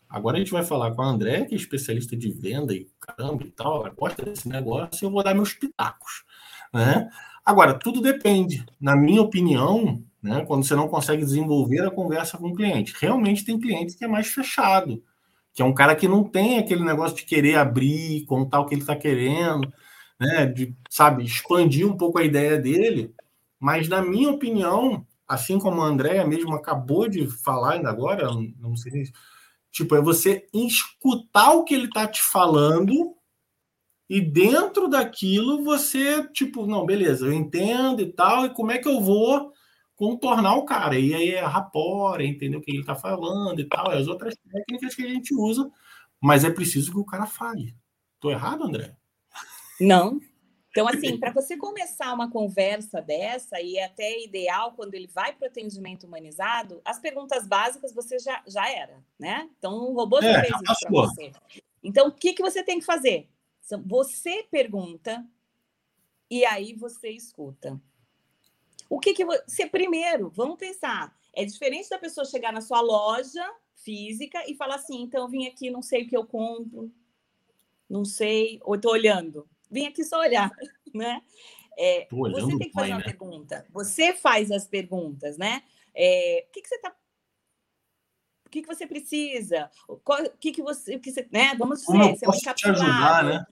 Agora 0.09 0.37
a 0.37 0.41
gente 0.41 0.53
vai 0.53 0.63
falar 0.63 0.93
com 0.93 1.03
a 1.03 1.07
André, 1.07 1.45
que 1.47 1.55
é 1.55 1.57
especialista 1.57 2.17
de 2.17 2.31
venda 2.31 2.75
e 2.75 2.87
caramba 3.01 3.45
e 3.45 3.51
tal, 3.51 3.91
gosta 3.95 4.25
desse 4.25 4.49
negócio, 4.49 5.03
e 5.03 5.07
eu 5.07 5.11
vou 5.11 5.23
dar 5.23 5.35
meus 5.35 5.55
pitacos. 5.55 6.25
Né? 6.73 7.11
Agora, 7.45 7.75
tudo 7.75 8.01
depende. 8.01 8.65
Na 8.81 8.95
minha 8.95 9.23
opinião, 9.23 10.05
né, 10.23 10.45
quando 10.47 10.65
você 10.65 10.77
não 10.77 10.87
consegue 10.87 11.25
desenvolver 11.25 11.81
a 11.81 11.91
conversa 11.91 12.39
com 12.39 12.51
o 12.51 12.55
cliente, 12.55 12.95
realmente 13.01 13.45
tem 13.45 13.59
cliente 13.59 13.97
que 13.97 14.05
é 14.05 14.09
mais 14.09 14.29
fechado, 14.29 15.03
que 15.53 15.63
é 15.63 15.65
um 15.65 15.75
cara 15.75 15.95
que 15.95 16.09
não 16.09 16.25
tem 16.25 16.59
aquele 16.59 16.85
negócio 16.85 17.17
de 17.17 17.25
querer 17.25 17.57
abrir, 17.57 18.25
contar 18.27 18.61
o 18.61 18.67
que 18.67 18.75
ele 18.75 18.83
está 18.83 18.97
querendo 18.97 19.73
né, 20.23 20.47
de, 20.47 20.77
sabe, 20.89 21.25
expandir 21.25 21.87
um 21.87 21.97
pouco 21.97 22.19
a 22.19 22.25
ideia 22.25 22.57
dele, 22.57 23.13
mas 23.59 23.89
na 23.89 24.01
minha 24.01 24.31
opinião, 24.31 25.05
assim 25.27 25.59
como 25.59 25.81
a 25.83 25.87
Andréia 25.87 26.25
mesmo 26.25 26.55
acabou 26.55 27.09
de 27.09 27.27
falar 27.27 27.73
ainda 27.73 27.91
agora, 27.91 28.29
não 28.61 28.77
sei 28.77 29.05
tipo, 29.73 29.97
é 29.97 30.01
você 30.01 30.47
escutar 30.55 31.53
o 31.53 31.65
que 31.65 31.75
ele 31.75 31.87
está 31.87 32.07
te 32.07 32.23
falando 32.23 33.17
e 34.09 34.21
dentro 34.21 34.89
daquilo 34.89 35.65
você, 35.65 36.23
tipo, 36.29 36.67
não, 36.67 36.87
beleza, 36.87 37.27
eu 37.27 37.33
entendo 37.33 38.01
e 38.03 38.13
tal, 38.13 38.47
e 38.47 38.51
como 38.51 38.71
é 38.71 38.79
que 38.79 38.89
eu 38.89 39.01
vou 39.01 39.51
contornar 39.97 40.57
o 40.57 40.65
cara? 40.65 40.99
E 40.99 41.15
aí 41.15 41.31
é 41.31 41.41
a 41.41 41.49
rapora, 41.49 42.25
entender 42.25 42.57
o 42.57 42.61
que 42.61 42.71
ele 42.71 42.81
está 42.81 42.95
falando 42.95 43.61
e 43.61 43.69
tal, 43.69 43.93
e 43.93 43.97
as 43.97 44.09
outras 44.09 44.35
técnicas 44.37 44.95
que 44.95 45.05
a 45.05 45.09
gente 45.09 45.35
usa, 45.35 45.71
mas 46.21 46.45
é 46.45 46.51
preciso 46.51 46.93
que 46.93 46.99
o 46.99 47.05
cara 47.05 47.27
fale. 47.27 47.77
Tô 48.21 48.31
errado, 48.31 48.65
André? 48.65 48.97
Não. 49.81 50.21
Então, 50.71 50.89
assim, 50.89 51.19
para 51.19 51.31
você 51.33 51.55
começar 51.55 52.15
uma 52.15 52.31
conversa 52.31 53.03
dessa, 53.03 53.61
e 53.61 53.77
é 53.77 53.85
até 53.85 54.23
ideal 54.25 54.73
quando 54.73 54.95
ele 54.95 55.07
vai 55.07 55.35
para 55.35 55.47
o 55.47 55.49
atendimento 55.49 56.07
humanizado, 56.07 56.81
as 56.83 56.99
perguntas 56.99 57.47
básicas 57.47 57.93
você 57.93 58.19
já, 58.19 58.43
já 58.47 58.71
era, 58.71 59.05
né? 59.19 59.51
Então, 59.59 59.75
o 59.75 59.93
robô 59.93 60.23
já 60.23 60.31
é, 60.31 60.41
fez 60.41 60.55
isso 60.55 60.81
para 60.81 60.91
você. 60.91 61.33
Então, 61.83 62.09
o 62.09 62.13
que, 62.13 62.33
que 62.33 62.43
você 62.43 62.63
tem 62.63 62.79
que 62.79 62.87
fazer? 62.87 63.29
Você 63.87 64.47
pergunta 64.51 65.27
e 66.31 66.45
aí 66.47 66.73
você 66.75 67.11
escuta. 67.11 67.79
O 68.93 69.01
que, 69.01 69.15
que 69.15 69.25
você. 69.25 69.67
Primeiro, 69.67 70.31
vamos 70.31 70.57
pensar. 70.59 71.15
É 71.35 71.45
diferente 71.45 71.89
da 71.89 71.99
pessoa 71.99 72.25
chegar 72.25 72.53
na 72.53 72.61
sua 72.61 72.81
loja 72.81 73.49
física 73.77 74.43
e 74.49 74.55
falar 74.55 74.77
assim: 74.77 75.03
então, 75.03 75.23
eu 75.23 75.29
vim 75.29 75.47
aqui, 75.47 75.71
não 75.71 75.83
sei 75.83 76.03
o 76.03 76.09
que 76.09 76.17
eu 76.17 76.27
compro, 76.27 76.93
não 77.89 78.05
sei, 78.05 78.61
ou 78.63 78.75
estou 78.75 78.93
olhando 78.93 79.49
vim 79.73 79.87
aqui 79.87 80.05
só 80.05 80.21
olhar, 80.21 80.53
né? 80.95 81.23
É, 81.79 82.07
você 82.11 82.59
tem 82.59 82.69
que 82.69 82.73
fazer 82.73 82.89
pai, 82.89 82.91
uma 82.91 82.99
né? 82.99 83.05
pergunta. 83.05 83.67
Você 83.71 84.13
faz 84.13 84.51
as 84.51 84.69
perguntas, 84.69 85.39
né? 85.39 85.63
É, 85.95 86.45
o 86.47 86.53
que, 86.53 86.61
que 86.61 86.69
você 86.69 86.75
está 86.75 86.95
o 88.45 88.51
que, 88.53 88.61
que 88.61 88.69
você 88.69 88.87
precisa? 88.87 89.71
O 89.89 89.97
que, 90.39 90.53
que 90.53 90.63
você. 90.63 90.99
Que 90.99 91.11
você 91.11 91.27
né? 91.33 91.55
Vamos 91.55 91.81
dizer, 91.81 91.87
Como 91.87 92.05
eu 92.05 92.15
você 92.15 92.27
é 92.27 92.29
um 92.29 92.55
te 92.55 92.69
ajudar, 92.69 93.25
né? 93.25 93.47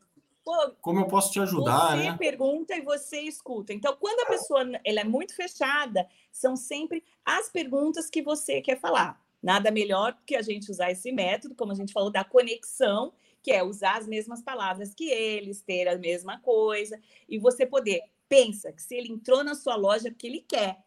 Pô, 0.51 0.73
Como 0.81 0.99
eu 0.99 1.07
posso 1.07 1.31
te 1.31 1.39
ajudar? 1.39 1.97
Você 1.97 2.11
né? 2.11 2.17
pergunta 2.19 2.75
e 2.75 2.81
você 2.81 3.21
escuta. 3.21 3.73
Então, 3.73 3.97
quando 3.97 4.19
a 4.23 4.27
pessoa 4.27 4.63
ela 4.85 5.01
é 5.01 5.05
muito 5.05 5.33
fechada, 5.33 6.09
são 6.33 6.57
sempre 6.57 7.05
as 7.25 7.49
perguntas 7.49 8.11
que 8.11 8.21
você 8.21 8.61
quer 8.61 8.81
falar. 8.81 9.23
Nada 9.41 9.71
melhor 9.71 10.19
que 10.27 10.35
a 10.35 10.43
gente 10.43 10.69
usar 10.69 10.91
esse 10.91 11.13
método, 11.13 11.55
como 11.55 11.71
a 11.71 11.75
gente 11.77 11.93
falou, 11.93 12.11
da 12.11 12.25
conexão 12.25 13.13
que 13.41 13.53
é 13.53 13.63
usar 13.63 13.99
as 13.99 14.09
mesmas 14.09 14.43
palavras 14.43 14.93
que 14.93 15.09
eles, 15.09 15.63
ter 15.63 15.87
a 15.87 15.97
mesma 15.97 16.41
coisa, 16.41 17.01
e 17.29 17.39
você 17.39 17.65
poder. 17.65 18.03
Pensa 18.29 18.73
que 18.73 18.83
se 18.83 18.97
ele 18.97 19.13
entrou 19.13 19.45
na 19.45 19.55
sua 19.55 19.77
loja 19.77 20.09
é 20.09 20.11
porque 20.11 20.27
ele 20.27 20.45
quer. 20.47 20.85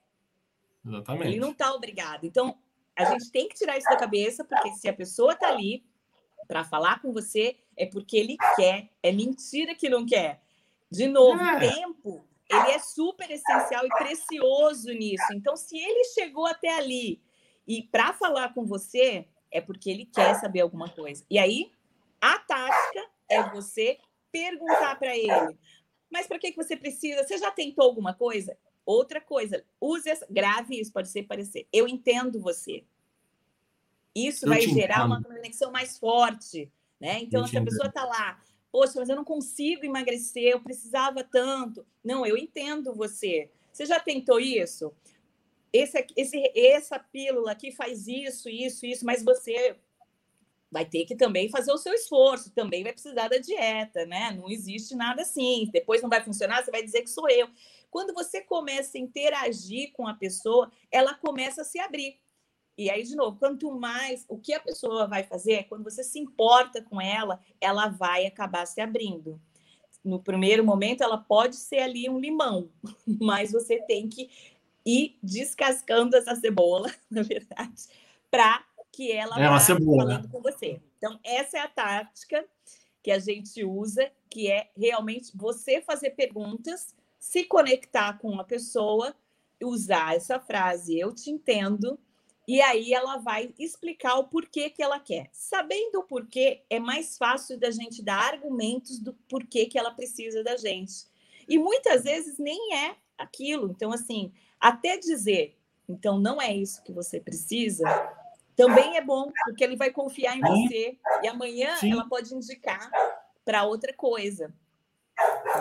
Exatamente. 0.85 1.27
Ele 1.27 1.39
não 1.39 1.51
está 1.51 1.73
obrigado. 1.73 2.25
Então, 2.25 2.57
a 2.97 3.05
gente 3.05 3.31
tem 3.31 3.47
que 3.47 3.55
tirar 3.55 3.77
isso 3.77 3.89
da 3.89 3.95
cabeça, 3.95 4.43
porque 4.43 4.73
se 4.73 4.89
a 4.89 4.93
pessoa 4.93 5.31
está 5.31 5.47
ali 5.47 5.83
para 6.47 6.63
falar 6.63 7.01
com 7.01 7.11
você, 7.11 7.55
é 7.75 7.85
porque 7.85 8.17
ele 8.17 8.37
quer. 8.55 8.89
É 9.01 9.11
mentira 9.11 9.75
que 9.75 9.89
não 9.89 10.05
quer. 10.05 10.41
De 10.91 11.07
novo, 11.07 11.41
é. 11.41 11.71
tempo, 11.73 12.25
ele 12.49 12.71
é 12.71 12.79
super 12.79 13.29
essencial 13.29 13.85
e 13.85 13.89
precioso 13.89 14.91
nisso. 14.91 15.25
Então, 15.33 15.55
se 15.55 15.77
ele 15.77 16.03
chegou 16.05 16.45
até 16.45 16.75
ali 16.77 17.21
e 17.67 17.81
para 17.83 18.13
falar 18.13 18.53
com 18.53 18.65
você, 18.65 19.27
é 19.51 19.61
porque 19.61 19.89
ele 19.89 20.05
quer 20.05 20.35
saber 20.35 20.61
alguma 20.61 20.89
coisa. 20.89 21.25
E 21.29 21.39
aí, 21.39 21.71
a 22.21 22.37
tática 22.39 23.05
é 23.29 23.49
você 23.49 23.97
perguntar 24.31 24.97
para 24.97 25.17
ele: 25.17 25.57
mas 26.11 26.27
para 26.27 26.39
que, 26.39 26.51
que 26.51 26.57
você 26.57 26.75
precisa? 26.75 27.23
Você 27.23 27.37
já 27.37 27.51
tentou 27.51 27.85
alguma 27.85 28.13
coisa? 28.13 28.57
Outra 28.85 29.21
coisa, 29.21 29.65
use 29.79 30.09
essa, 30.09 30.27
grave 30.29 30.79
isso, 30.79 30.91
pode 30.91 31.07
ser 31.07 31.23
parecer. 31.23 31.67
Eu 31.71 31.87
entendo 31.87 32.39
você. 32.39 32.83
Isso 34.15 34.45
eu 34.45 34.49
vai 34.49 34.61
gerar 34.61 34.99
entendo. 34.99 35.05
uma 35.05 35.23
conexão 35.23 35.71
mais 35.71 35.97
forte, 35.97 36.71
né? 36.99 37.19
Então, 37.21 37.45
se 37.47 37.57
a 37.57 37.63
pessoa 37.63 37.87
está 37.87 38.05
lá, 38.05 38.39
poxa, 38.71 38.93
mas 38.99 39.09
eu 39.09 39.15
não 39.15 39.23
consigo 39.23 39.85
emagrecer, 39.85 40.43
eu 40.43 40.61
precisava 40.61 41.23
tanto. 41.23 41.85
Não, 42.03 42.25
eu 42.25 42.37
entendo 42.37 42.93
você. 42.93 43.49
Você 43.71 43.85
já 43.85 43.99
tentou 43.99 44.39
isso? 44.39 44.93
Esse, 45.71 46.05
esse, 46.15 46.51
essa 46.55 46.99
pílula 46.99 47.51
aqui 47.51 47.71
faz 47.71 48.07
isso, 48.07 48.47
isso, 48.47 48.85
isso, 48.85 49.03
mas 49.03 49.23
você 49.23 49.75
vai 50.73 50.85
ter 50.85 51.05
que 51.05 51.15
também 51.15 51.49
fazer 51.49 51.71
o 51.71 51.77
seu 51.77 51.93
esforço, 51.93 52.51
também 52.51 52.83
vai 52.83 52.93
precisar 52.93 53.27
da 53.27 53.37
dieta, 53.37 54.07
né? 54.07 54.31
Não 54.31 54.49
existe 54.49 54.95
nada 54.95 55.21
assim. 55.21 55.69
Depois 55.71 56.01
não 56.01 56.09
vai 56.09 56.23
funcionar, 56.23 56.63
você 56.63 56.71
vai 56.71 56.83
dizer 56.83 57.03
que 57.03 57.09
sou 57.11 57.29
eu. 57.29 57.47
Quando 57.91 58.11
você 58.11 58.41
começa 58.41 58.97
a 58.97 59.01
interagir 59.01 59.91
com 59.93 60.07
a 60.07 60.15
pessoa, 60.15 60.71
ela 60.91 61.13
começa 61.13 61.61
a 61.61 61.63
se 61.63 61.79
abrir. 61.79 62.19
E 62.77 62.89
aí, 62.89 63.03
de 63.03 63.15
novo, 63.15 63.37
quanto 63.37 63.71
mais 63.71 64.25
o 64.27 64.37
que 64.37 64.53
a 64.53 64.59
pessoa 64.59 65.07
vai 65.07 65.23
fazer 65.23 65.53
é 65.53 65.63
quando 65.63 65.83
você 65.83 66.03
se 66.03 66.19
importa 66.19 66.81
com 66.81 66.99
ela, 66.99 67.39
ela 67.61 67.87
vai 67.87 68.25
acabar 68.25 68.65
se 68.65 68.81
abrindo. 68.81 69.39
no 70.03 70.19
primeiro 70.19 70.65
momento, 70.65 71.01
ela 71.01 71.17
pode 71.17 71.55
ser 71.55 71.79
ali 71.79 72.09
um 72.09 72.19
limão, 72.19 72.69
mas 73.21 73.51
você 73.51 73.79
tem 73.83 74.09
que 74.09 74.29
ir 74.85 75.17
descascando 75.23 76.15
essa 76.17 76.35
cebola, 76.35 76.91
na 77.09 77.21
verdade, 77.21 77.83
para 78.29 78.65
que 78.91 79.11
ela 79.11 79.41
é 79.41 79.49
uma 79.49 79.59
cebola, 79.59 80.03
falando 80.03 80.23
né? 80.23 80.29
com 80.31 80.41
você. 80.41 80.81
Então, 80.97 81.19
essa 81.23 81.57
é 81.57 81.61
a 81.61 81.67
tática 81.67 82.45
que 83.01 83.11
a 83.11 83.19
gente 83.19 83.63
usa, 83.63 84.11
que 84.29 84.49
é 84.49 84.69
realmente 84.75 85.35
você 85.35 85.81
fazer 85.81 86.11
perguntas, 86.11 86.95
se 87.19 87.43
conectar 87.43 88.17
com 88.19 88.29
uma 88.29 88.43
pessoa, 88.43 89.15
usar 89.61 90.15
essa 90.15 90.39
frase 90.39 90.97
eu 90.97 91.13
te 91.13 91.29
entendo, 91.29 91.97
e 92.47 92.61
aí 92.61 92.93
ela 92.93 93.17
vai 93.17 93.53
explicar 93.57 94.15
o 94.15 94.27
porquê 94.27 94.69
que 94.69 94.83
ela 94.83 94.99
quer. 94.99 95.29
Sabendo 95.31 95.99
o 95.99 96.03
porquê, 96.03 96.63
é 96.69 96.79
mais 96.79 97.17
fácil 97.17 97.57
da 97.57 97.71
gente 97.71 98.03
dar 98.03 98.33
argumentos 98.33 98.99
do 98.99 99.13
porquê 99.29 99.65
que 99.65 99.79
ela 99.79 99.91
precisa 99.91 100.43
da 100.43 100.57
gente. 100.57 101.05
E 101.47 101.57
muitas 101.57 102.03
vezes 102.03 102.37
nem 102.37 102.75
é 102.75 102.95
aquilo. 103.17 103.71
Então, 103.71 103.91
assim, 103.93 104.33
até 104.59 104.97
dizer, 104.97 105.57
então 105.87 106.19
não 106.19 106.41
é 106.41 106.53
isso 106.53 106.83
que 106.83 106.91
você 106.91 107.19
precisa, 107.19 107.85
também 108.55 108.97
é 108.97 109.01
bom, 109.01 109.31
porque 109.45 109.63
ele 109.63 109.75
vai 109.75 109.91
confiar 109.91 110.37
em 110.37 110.41
você. 110.41 110.97
E 111.21 111.27
amanhã 111.27 111.75
Sim. 111.77 111.91
ela 111.91 112.07
pode 112.07 112.33
indicar 112.33 112.89
para 113.45 113.63
outra 113.63 113.93
coisa. 113.93 114.53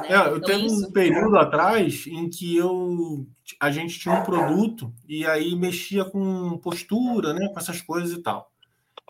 Né? 0.00 0.08
É, 0.08 0.16
eu 0.16 0.36
então, 0.38 0.40
teve 0.40 0.66
isso... 0.66 0.88
um 0.88 0.92
período 0.92 1.36
atrás 1.36 2.06
em 2.06 2.28
que 2.28 2.56
eu 2.56 3.26
a 3.60 3.70
gente 3.70 3.98
tinha 3.98 4.14
um 4.14 4.24
produto 4.24 4.92
e 5.06 5.26
aí 5.26 5.54
mexia 5.54 6.04
com 6.04 6.58
postura, 6.58 7.34
né, 7.34 7.48
com 7.48 7.58
essas 7.58 7.80
coisas 7.80 8.16
e 8.16 8.22
tal. 8.22 8.50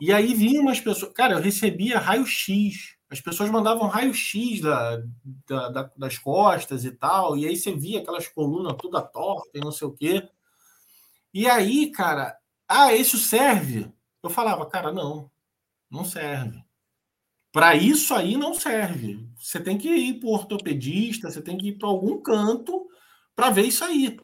E 0.01 0.13
aí 0.13 0.35
vinham 0.35 0.63
umas 0.63 0.81
pessoas, 0.81 1.13
cara, 1.13 1.35
eu 1.35 1.41
recebia 1.41 1.99
raio-x. 1.99 2.97
As 3.09 3.21
pessoas 3.21 3.51
mandavam 3.51 3.89
raio-x 3.89 4.61
da, 4.61 5.03
da, 5.47 5.69
da, 5.69 5.91
das 5.97 6.19
costas 6.19 6.85
e 6.85 6.91
tal, 6.91 7.37
e 7.37 7.47
aí 7.47 7.57
você 7.57 7.73
via 7.73 8.01
aquelas 8.01 8.27
colunas 8.27 8.75
toda 8.81 9.03
torta 9.03 9.51
e 9.55 9.61
não 9.61 9.71
sei 9.71 9.87
o 9.87 9.93
quê. 9.93 10.29
E 11.33 11.49
aí, 11.49 11.91
cara, 11.93 12.37
ah, 12.67 12.93
isso 12.95 13.19
serve? 13.19 13.93
Eu 14.23 14.31
falava, 14.31 14.67
cara, 14.67 14.91
não, 14.93 15.31
não 15.91 16.05
serve. 16.05 16.65
Para 17.53 17.77
isso 17.77 18.15
aí 18.15 18.37
não 18.37 18.55
serve. 18.55 19.29
Você 19.39 19.61
tem 19.61 19.77
que 19.77 19.89
ir 19.89 20.19
para 20.19 20.29
o 20.29 20.33
ortopedista, 20.33 21.31
você 21.31 21.43
tem 21.43 21.59
que 21.59 21.69
ir 21.69 21.79
para 21.79 21.89
algum 21.89 22.21
canto 22.21 22.89
para 23.37 23.51
ver 23.51 23.67
isso 23.67 23.85
aí. 23.85 24.17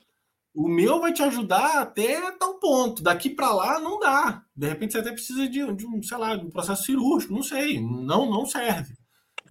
O 0.55 0.67
meu 0.67 0.99
vai 0.99 1.13
te 1.13 1.23
ajudar 1.23 1.83
até 1.83 2.33
tal 2.33 2.59
ponto. 2.59 3.03
Daqui 3.03 3.29
para 3.29 3.53
lá 3.53 3.79
não 3.79 4.01
dá. 4.01 4.43
De 4.57 4.67
repente 4.67 4.93
você 4.93 4.99
até 5.01 5.13
precisa 5.13 5.47
de, 5.47 5.73
de, 5.75 5.87
um, 5.87 6.03
sei 6.03 6.17
lá, 6.17 6.37
de 6.37 6.47
um 6.47 6.51
processo 6.51 6.85
cirúrgico, 6.85 7.35
não 7.35 7.43
sei. 7.43 7.79
Não, 7.81 8.31
não 8.31 8.47
serve. 8.47 8.95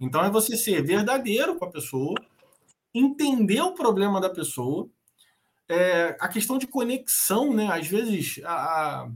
Então 0.00 0.24
é 0.24 0.30
você 0.30 0.56
ser 0.56 0.82
verdadeiro 0.82 1.56
com 1.56 1.64
a 1.64 1.70
pessoa, 1.70 2.14
entender 2.92 3.60
o 3.60 3.74
problema 3.74 4.20
da 4.20 4.28
pessoa, 4.28 4.88
é, 5.68 6.16
a 6.20 6.28
questão 6.28 6.58
de 6.58 6.66
conexão, 6.66 7.54
né? 7.54 7.68
Às 7.70 7.86
vezes 7.86 8.40
a, 8.44 9.04
a 9.04 9.10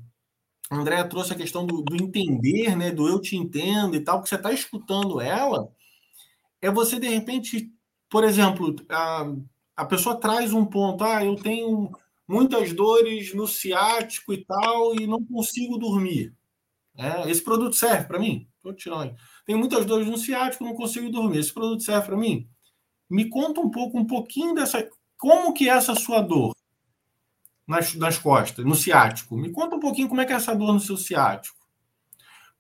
Andréa 0.73 1.09
trouxe 1.09 1.33
a 1.33 1.37
questão 1.37 1.67
do, 1.67 1.83
do, 1.83 1.97
entender, 1.97 2.77
né? 2.77 2.91
Do 2.91 3.09
eu 3.09 3.21
te 3.21 3.37
entendo 3.37 3.95
e 3.97 4.01
tal, 4.01 4.23
que 4.23 4.29
você 4.29 4.37
está 4.37 4.53
escutando 4.53 5.21
ela, 5.21 5.71
é 6.61 6.71
você 6.71 6.99
de 6.99 7.09
repente, 7.09 7.71
por 8.09 8.25
exemplo, 8.25 8.75
a, 8.89 9.27
a 9.77 9.85
pessoa 9.85 10.19
traz 10.19 10.53
um 10.53 10.65
ponto, 10.65 11.05
ah, 11.05 11.25
eu 11.25 11.37
tenho 11.37 11.91
muitas 12.27 12.73
dores 12.73 13.35
no 13.35 13.47
ciático 13.47 14.33
e 14.33 14.45
tal, 14.45 14.95
e 14.95 15.07
não 15.07 15.25
consigo 15.25 15.79
dormir. 15.79 16.35
É, 16.97 17.31
esse 17.31 17.43
produto 17.43 17.75
serve 17.75 18.07
para 18.07 18.19
mim? 18.19 18.49
Estou 18.57 18.75
tirando. 18.75 19.15
Tenho 19.45 19.59
muitas 19.59 19.85
dores 19.85 20.07
no 20.07 20.17
ciático, 20.17 20.65
não 20.65 20.75
consigo 20.75 21.11
dormir. 21.11 21.39
Esse 21.39 21.53
produto 21.53 21.83
serve 21.83 22.07
para 22.07 22.17
mim? 22.17 22.49
Me 23.11 23.29
conta 23.29 23.61
um 23.61 23.71
pouco, 23.71 23.99
um 23.99 24.07
pouquinho 24.07 24.55
dessa. 24.55 24.89
Como 25.19 25.53
que 25.53 25.69
é 25.69 25.73
essa 25.73 25.95
sua 25.95 26.21
dor 26.21 26.52
nas, 27.67 27.95
nas 27.95 28.19
costas, 28.19 28.65
no 28.65 28.75
ciático? 28.75 29.37
Me 29.37 29.51
conta 29.51 29.77
um 29.77 29.81
pouquinho 29.81 30.09
como 30.09 30.21
é 30.21 30.25
que 30.25 30.33
é 30.33 30.37
essa 30.37 30.55
dor 30.55 30.73
no 30.73 30.81
seu 30.81 30.97
ciático. 30.97 31.57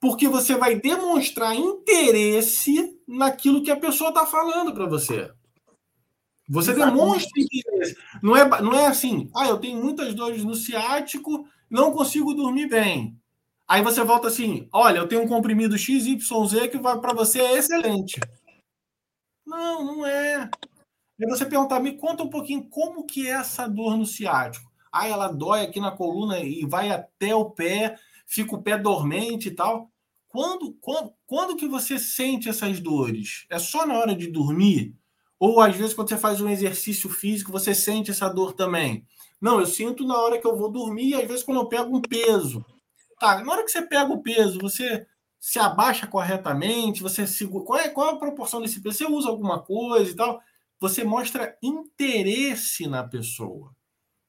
Porque 0.01 0.29
você 0.29 0.57
vai 0.57 0.75
demonstrar 0.75 1.55
interesse 1.55 2.99
naquilo 3.07 3.63
que 3.63 3.71
a 3.71 3.77
pessoa 3.77 4.11
está 4.11 4.27
falando 4.27 4.75
para 4.75 4.87
você. 4.87 5.31
Você 6.49 6.73
Exatamente. 6.73 6.95
demonstra 6.97 7.31
interesse. 7.41 7.97
Não 8.23 8.37
é, 8.37 8.63
não 8.63 8.75
é 8.75 8.87
assim, 8.87 9.31
ah, 9.35 9.47
eu 9.47 9.59
tenho 9.59 9.83
muitas 9.83 10.13
dores 10.15 10.43
no 10.45 10.55
ciático, 10.55 11.47
não 11.71 11.93
consigo 11.93 12.35
dormir 12.35 12.69
bem. 12.69 13.17
Aí 13.67 13.81
você 13.81 14.03
volta 14.03 14.29
assim, 14.29 14.69
olha, 14.73 14.99
eu 14.99 15.09
tenho 15.09 15.23
um 15.23 15.29
comprimido 15.29 15.79
XYZ 15.79 16.69
que 16.71 16.79
vai 16.79 17.01
para 17.01 17.15
você 17.15 17.41
é 17.41 17.57
excelente. 17.57 18.21
Não, 19.47 19.85
não 19.85 20.07
é. 20.07 20.51
E 21.19 21.27
você 21.27 21.47
perguntar, 21.47 21.79
me 21.79 21.97
conta 21.97 22.23
um 22.23 22.29
pouquinho 22.29 22.69
como 22.69 23.07
que 23.07 23.29
é 23.29 23.33
essa 23.33 23.69
dor 23.69 23.97
no 23.97 24.05
ciático. 24.05 24.72
Ah, 24.93 25.09
ela 25.09 25.29
dói 25.29 25.63
aqui 25.63 25.81
na 25.81 25.91
coluna 25.91 26.41
e 26.41 26.67
vai 26.67 26.91
até 26.91 27.35
o 27.35 27.51
pé, 27.51 27.97
fica 28.27 28.55
o 28.55 28.63
pé 28.63 28.77
dormente 28.77 29.49
e 29.49 29.51
tal. 29.51 29.91
Quando, 30.29 30.75
quando, 30.81 31.13
quando 31.27 31.57
que 31.57 31.67
você 31.67 31.99
sente 31.99 32.49
essas 32.49 32.81
dores? 32.81 33.47
É 33.51 33.59
só 33.59 33.87
na 33.87 33.99
hora 33.99 34.15
de 34.15 34.27
dormir? 34.27 34.95
Ou 35.39 35.61
às 35.61 35.75
vezes 35.75 35.95
quando 35.95 36.09
você 36.09 36.19
faz 36.19 36.41
um 36.41 36.49
exercício 36.49 37.11
físico, 37.11 37.53
você 37.53 37.75
sente 37.75 38.11
essa 38.11 38.29
dor 38.29 38.53
também? 38.53 39.07
Não, 39.41 39.59
eu 39.59 39.67
sinto 39.67 40.07
na 40.07 40.17
hora 40.17 40.39
que 40.39 40.47
eu 40.47 40.57
vou 40.57 40.71
dormir 40.71 41.15
às 41.15 41.27
vezes 41.27 41.43
quando 41.43 41.61
eu 41.61 41.69
pego 41.69 41.97
um 41.97 42.01
peso. 42.01 42.65
Tá, 43.19 43.43
na 43.43 43.53
hora 43.53 43.65
que 43.65 43.71
você 43.71 43.83
pega 43.83 44.13
o 44.13 44.23
peso, 44.23 44.59
você 44.61 45.07
se 45.39 45.59
abaixa 45.59 46.07
corretamente, 46.07 47.03
você 47.03 47.27
segura. 47.27 47.65
Qual 47.65 47.79
é, 47.79 47.89
qual 47.89 48.11
é 48.11 48.13
a 48.13 48.17
proporção 48.17 48.61
desse 48.61 48.81
peso? 48.81 48.99
Você 48.99 49.07
usa 49.07 49.29
alguma 49.29 49.61
coisa 49.61 50.11
e 50.11 50.15
tal? 50.15 50.41
você 50.83 51.05
mostra 51.05 51.57
interesse 51.63 52.89
na 52.89 53.05
pessoa. 53.05 53.73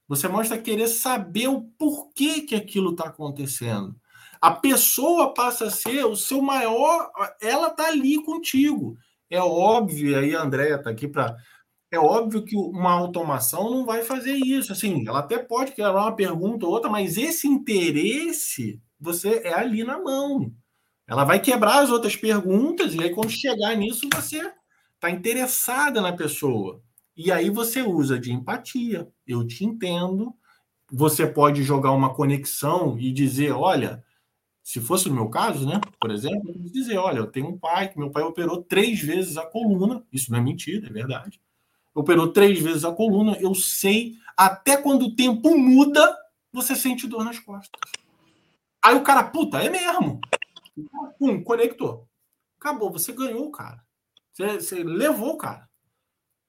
Você 0.07 0.27
mostra 0.27 0.57
querer 0.57 0.87
saber 0.87 1.47
o 1.47 1.61
porquê 1.77 2.41
que 2.41 2.55
aquilo 2.55 2.91
está 2.91 3.05
acontecendo. 3.05 3.95
A 4.41 4.51
pessoa 4.51 5.33
passa 5.33 5.65
a 5.65 5.71
ser 5.71 6.05
o 6.05 6.15
seu 6.15 6.41
maior. 6.41 7.09
Ela 7.41 7.67
está 7.67 7.87
ali 7.87 8.21
contigo. 8.23 8.97
É 9.29 9.39
óbvio, 9.39 10.17
aí 10.17 10.35
a 10.35 10.43
Andrea 10.43 10.75
está 10.75 10.89
aqui 10.89 11.07
para. 11.07 11.35
É 11.89 11.97
óbvio 11.97 12.43
que 12.43 12.55
uma 12.55 12.91
automação 12.91 13.69
não 13.69 13.85
vai 13.85 14.03
fazer 14.03 14.33
isso. 14.33 14.73
Assim, 14.73 15.07
ela 15.07 15.19
até 15.19 15.37
pode 15.37 15.71
criar 15.71 15.91
uma 15.91 16.15
pergunta 16.15 16.65
ou 16.65 16.71
outra, 16.73 16.89
mas 16.89 17.17
esse 17.17 17.47
interesse 17.47 18.81
você 18.99 19.41
é 19.43 19.53
ali 19.53 19.83
na 19.83 20.01
mão. 20.01 20.51
Ela 21.07 21.23
vai 21.25 21.39
quebrar 21.39 21.83
as 21.83 21.89
outras 21.89 22.15
perguntas, 22.15 22.95
e 22.95 23.03
aí, 23.03 23.09
quando 23.09 23.29
chegar 23.29 23.75
nisso, 23.75 24.07
você 24.13 24.51
está 24.95 25.09
interessada 25.11 26.01
na 26.01 26.13
pessoa. 26.13 26.81
E 27.15 27.31
aí 27.31 27.49
você 27.49 27.81
usa 27.81 28.19
de 28.19 28.31
empatia. 28.31 29.07
Eu 29.25 29.45
te 29.45 29.65
entendo. 29.65 30.33
Você 30.91 31.25
pode 31.25 31.63
jogar 31.63 31.91
uma 31.91 32.13
conexão 32.13 32.97
e 32.99 33.11
dizer, 33.11 33.51
olha, 33.51 34.03
se 34.63 34.79
fosse 34.79 35.09
no 35.09 35.15
meu 35.15 35.29
caso, 35.29 35.67
né? 35.67 35.79
Por 35.99 36.11
exemplo, 36.11 36.53
dizer, 36.57 36.97
olha, 36.97 37.17
eu 37.19 37.27
tenho 37.27 37.49
um 37.49 37.57
pai 37.57 37.89
que 37.89 37.99
meu 37.99 38.09
pai 38.09 38.23
operou 38.23 38.63
três 38.63 38.99
vezes 39.01 39.37
a 39.37 39.45
coluna. 39.45 40.03
Isso 40.11 40.31
não 40.31 40.39
é 40.39 40.41
mentira, 40.41 40.87
é 40.87 40.91
verdade. 40.91 41.39
Operou 41.93 42.29
três 42.29 42.59
vezes 42.59 42.85
a 42.85 42.91
coluna. 42.91 43.37
Eu 43.39 43.53
sei, 43.53 44.15
até 44.37 44.77
quando 44.77 45.07
o 45.07 45.15
tempo 45.15 45.57
muda, 45.57 46.17
você 46.51 46.75
sente 46.75 47.07
dor 47.07 47.25
nas 47.25 47.39
costas. 47.39 47.79
Aí 48.81 48.95
o 48.95 49.03
cara, 49.03 49.23
puta, 49.23 49.59
é 49.59 49.69
mesmo. 49.69 50.19
Pum, 51.19 51.43
conectou. 51.43 52.07
Acabou, 52.59 52.91
você 52.91 53.11
ganhou, 53.11 53.51
cara. 53.51 53.83
Você, 54.31 54.59
você 54.59 54.83
levou, 54.83 55.37
cara. 55.37 55.69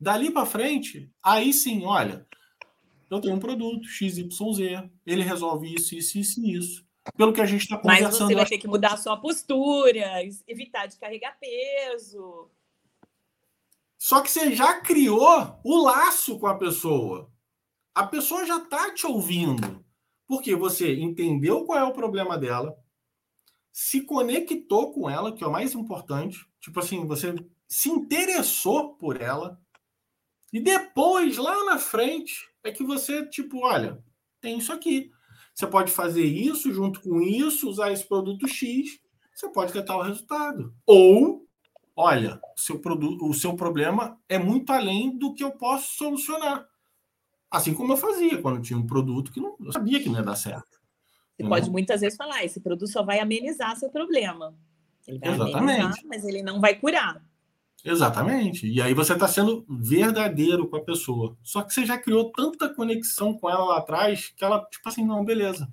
Dali 0.05 0.31
para 0.31 0.45
frente, 0.45 1.11
aí 1.23 1.51
sim, 1.51 1.83
olha, 1.87 2.27
eu 3.11 3.23
tenho 3.23 3.37
um 3.37 3.41
produto 3.41 3.89
XYZ, 3.89 4.29
ele 5.07 5.23
resolve 5.23 5.75
isso, 5.75 5.95
isso, 5.95 6.19
isso 6.19 6.41
e 6.45 6.55
isso. 6.55 6.87
Pelo 7.17 7.33
que 7.33 7.41
a 7.41 7.47
gente 7.47 7.63
está 7.63 7.79
conversando. 7.79 8.11
Mas 8.11 8.19
você 8.19 8.35
vai 8.35 8.45
ter 8.45 8.59
que 8.59 8.69
mudar 8.69 8.93
a 8.93 8.97
sua 8.99 9.17
postura, 9.17 10.23
evitar 10.47 10.87
de 10.87 10.99
carregar 10.99 11.39
peso. 11.41 12.51
Só 13.97 14.21
que 14.21 14.31
você 14.31 14.55
já 14.55 14.79
criou 14.83 15.59
o 15.65 15.83
laço 15.83 16.39
com 16.39 16.49
a 16.49 16.59
pessoa. 16.59 17.33
A 17.95 18.07
pessoa 18.07 18.45
já 18.45 18.59
está 18.59 18.93
te 18.93 19.07
ouvindo. 19.07 19.83
Porque 20.27 20.55
você 20.55 20.95
entendeu 20.95 21.65
qual 21.65 21.79
é 21.79 21.85
o 21.85 21.95
problema 21.95 22.37
dela, 22.37 22.77
se 23.73 24.03
conectou 24.03 24.93
com 24.93 25.09
ela, 25.09 25.33
que 25.33 25.43
é 25.43 25.47
o 25.47 25.53
mais 25.53 25.73
importante. 25.75 26.47
Tipo 26.61 26.81
assim, 26.81 27.07
você 27.07 27.35
se 27.67 27.89
interessou 27.89 28.97
por 28.97 29.19
ela. 29.19 29.59
E 30.55 30.61
depois, 30.61 31.37
lá 31.37 31.65
na 31.65 31.79
frente, 31.81 32.49
é 32.63 32.71
que 32.71 32.85
você, 32.85 33.27
tipo, 33.27 33.67
olha, 33.67 33.99
tem 34.41 34.57
isso 34.57 34.73
aqui. 34.73 35.11
Você 35.53 35.67
pode 35.67 35.91
fazer 35.91 36.25
isso 36.25 36.73
junto 36.73 37.01
com 37.01 37.21
isso, 37.21 37.69
usar 37.69 37.91
esse 37.91 38.07
produto 38.07 38.47
X, 38.47 39.01
você 39.35 39.49
pode 39.49 39.73
ter 39.73 39.85
tal 39.85 40.01
resultado. 40.01 40.73
Ou, 40.87 41.45
olha, 41.97 42.41
seu 42.55 42.79
produto, 42.79 43.29
o 43.29 43.35
seu 43.35 43.57
problema 43.57 44.17
é 44.29 44.39
muito 44.39 44.73
além 44.73 45.19
do 45.19 45.35
que 45.35 45.43
eu 45.43 45.51
posso 45.51 45.97
solucionar. 45.97 46.65
Assim 47.51 47.75
como 47.75 47.93
eu 47.93 47.97
fazia 47.97 48.41
quando 48.41 48.63
tinha 48.63 48.79
um 48.79 48.87
produto 48.87 49.33
que 49.33 49.41
não, 49.41 49.57
eu 49.59 49.73
sabia 49.73 50.01
que 50.01 50.09
não 50.09 50.21
ia 50.21 50.25
dar 50.25 50.37
certo. 50.37 50.81
Você 51.37 51.49
pode 51.49 51.69
muitas 51.69 52.01
vezes 52.01 52.17
falar, 52.17 52.45
esse 52.45 52.61
produto 52.61 52.87
só 52.87 53.03
vai 53.03 53.19
amenizar 53.19 53.77
seu 53.77 53.91
problema. 53.91 54.57
Ele 55.05 55.19
vai 55.19 55.31
Exatamente. 55.31 55.57
amenizar, 55.57 56.05
mas 56.07 56.25
ele 56.25 56.45
não 56.45 56.61
vai 56.61 56.77
curar. 56.77 57.21
Exatamente. 57.85 58.67
E 58.67 58.81
aí 58.81 58.95
você 58.95 59.13
está 59.13 59.29
sendo 59.29 59.67
verdadeiro 59.69 60.67
com 60.67 60.77
a 60.77 60.83
pessoa. 60.83 61.37
Só 61.43 61.63
que 61.63 61.75
você 61.75 61.85
já 61.85 61.99
criou 61.99 62.33
tanta 62.33 62.73
conexão 62.73 63.35
com 63.35 63.51
ela 63.51 63.65
lá 63.65 63.79
atrás 63.79 64.33
que 64.35 64.43
ela, 64.43 64.65
tipo 64.71 64.89
assim, 64.89 65.05
não, 65.05 65.23
beleza. 65.23 65.69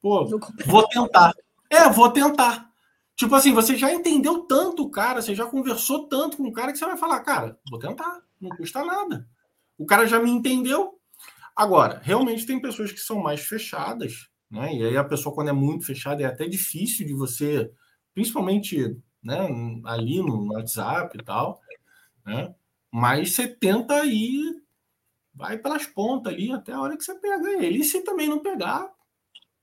Pô, 0.00 0.24
vou 0.66 0.88
tentar. 0.88 1.34
É, 1.68 1.88
vou 1.90 2.08
tentar. 2.10 2.68
Tipo 3.16 3.34
assim, 3.34 3.52
você 3.52 3.76
já 3.76 3.92
entendeu 3.92 4.44
tanto 4.44 4.84
o 4.84 4.90
cara, 4.90 5.20
você 5.20 5.34
já 5.34 5.44
conversou 5.44 6.06
tanto 6.06 6.36
com 6.36 6.44
o 6.44 6.52
cara 6.52 6.70
que 6.70 6.78
você 6.78 6.86
vai 6.86 6.96
falar, 6.96 7.18
cara, 7.20 7.58
vou 7.68 7.80
tentar, 7.80 8.20
não 8.40 8.50
custa 8.56 8.84
nada. 8.84 9.28
O 9.76 9.84
cara 9.84 10.06
já 10.06 10.20
me 10.20 10.30
entendeu. 10.30 10.94
Agora, 11.56 12.00
realmente 12.04 12.46
tem 12.46 12.62
pessoas 12.62 12.92
que 12.92 13.00
são 13.00 13.18
mais 13.18 13.40
fechadas, 13.40 14.28
né? 14.48 14.72
E 14.72 14.84
aí 14.84 14.96
a 14.96 15.02
pessoa, 15.02 15.34
quando 15.34 15.48
é 15.48 15.52
muito 15.52 15.84
fechada, 15.84 16.22
é 16.22 16.26
até 16.26 16.46
difícil 16.46 17.04
de 17.04 17.12
você, 17.12 17.68
principalmente 18.14 18.96
né, 19.28 19.46
ali 19.84 20.22
no 20.22 20.54
WhatsApp 20.54 21.14
e 21.18 21.22
tal, 21.22 21.60
né? 22.24 22.54
Mas 22.90 23.32
você 23.32 23.46
tenta 23.46 24.02
ir, 24.06 24.62
vai 25.34 25.58
pelas 25.58 25.84
pontas 25.84 26.32
ali 26.32 26.50
até 26.50 26.72
a 26.72 26.80
hora 26.80 26.96
que 26.96 27.04
você 27.04 27.14
pega 27.14 27.62
ele. 27.62 27.80
E 27.80 27.84
se 27.84 28.00
também 28.00 28.26
não 28.26 28.38
pegar, 28.38 28.90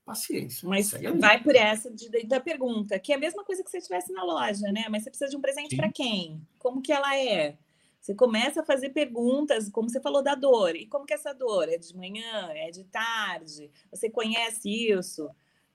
paciência. 0.04 0.68
Mas 0.68 0.92
vai 1.18 1.42
por 1.42 1.56
essa 1.56 1.90
de, 1.90 2.08
da 2.28 2.38
pergunta, 2.38 2.96
que 3.00 3.12
é 3.12 3.16
a 3.16 3.18
mesma 3.18 3.42
coisa 3.42 3.64
que 3.64 3.68
você 3.68 3.78
estivesse 3.78 4.12
na 4.12 4.22
loja, 4.22 4.70
né? 4.70 4.84
Mas 4.88 5.02
você 5.02 5.10
precisa 5.10 5.30
de 5.30 5.36
um 5.36 5.40
presente 5.40 5.74
para 5.74 5.90
quem? 5.90 6.40
Como 6.60 6.80
que 6.80 6.92
ela 6.92 7.18
é? 7.18 7.58
Você 8.00 8.14
começa 8.14 8.60
a 8.60 8.64
fazer 8.64 8.90
perguntas, 8.90 9.68
como 9.68 9.90
você 9.90 10.00
falou 10.00 10.22
da 10.22 10.36
dor. 10.36 10.76
E 10.76 10.86
como 10.86 11.04
que 11.04 11.12
é 11.12 11.16
essa 11.16 11.32
dor? 11.32 11.68
É 11.68 11.76
de 11.76 11.96
manhã? 11.96 12.50
É 12.54 12.70
de 12.70 12.84
tarde? 12.84 13.68
Você 13.90 14.08
conhece 14.08 14.92
isso? 14.92 15.28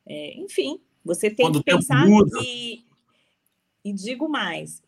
É, 0.08 0.40
enfim, 0.40 0.82
você 1.04 1.30
tem 1.30 1.48
Quando 1.48 1.62
que 1.62 1.70
pensar 1.70 2.08
e, 2.42 2.86
e 3.84 3.94
digo 3.94 4.28
mais. 4.28 4.84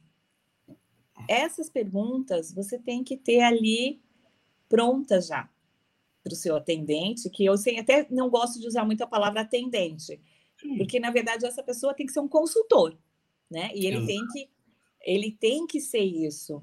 Essas 1.28 1.70
perguntas 1.70 2.54
você 2.54 2.78
tem 2.78 3.04
que 3.04 3.18
ter 3.18 3.42
ali 3.42 4.02
prontas 4.68 5.28
já 5.28 5.50
para 6.24 6.34
o 6.34 6.36
seu 6.36 6.56
atendente, 6.56 7.30
que 7.30 7.44
eu 7.44 7.58
sei, 7.58 7.80
até 7.80 8.08
não 8.10 8.30
gosto 8.30 8.60
de 8.60 8.68
usar 8.68 8.86
muito 8.86 9.04
a 9.04 9.08
palavra 9.08 9.42
atendente, 9.42 10.22
Sim. 10.60 10.78
porque 10.78 11.00
na 11.00 11.12
verdade 11.12 11.46
essa 11.46 11.62
pessoa 11.62 11.94
tem 11.94 12.06
que 12.06 12.14
ser 12.14 12.22
um 12.22 12.28
consultor, 12.28 12.98
né? 13.52 13.72
E 13.76 13.86
ele 13.86 14.06
tem 14.06 14.26
que 14.28 14.50
ele 15.04 15.32
tem 15.32 15.68
que 15.68 15.82
ser 15.82 16.04
isso. 16.04 16.62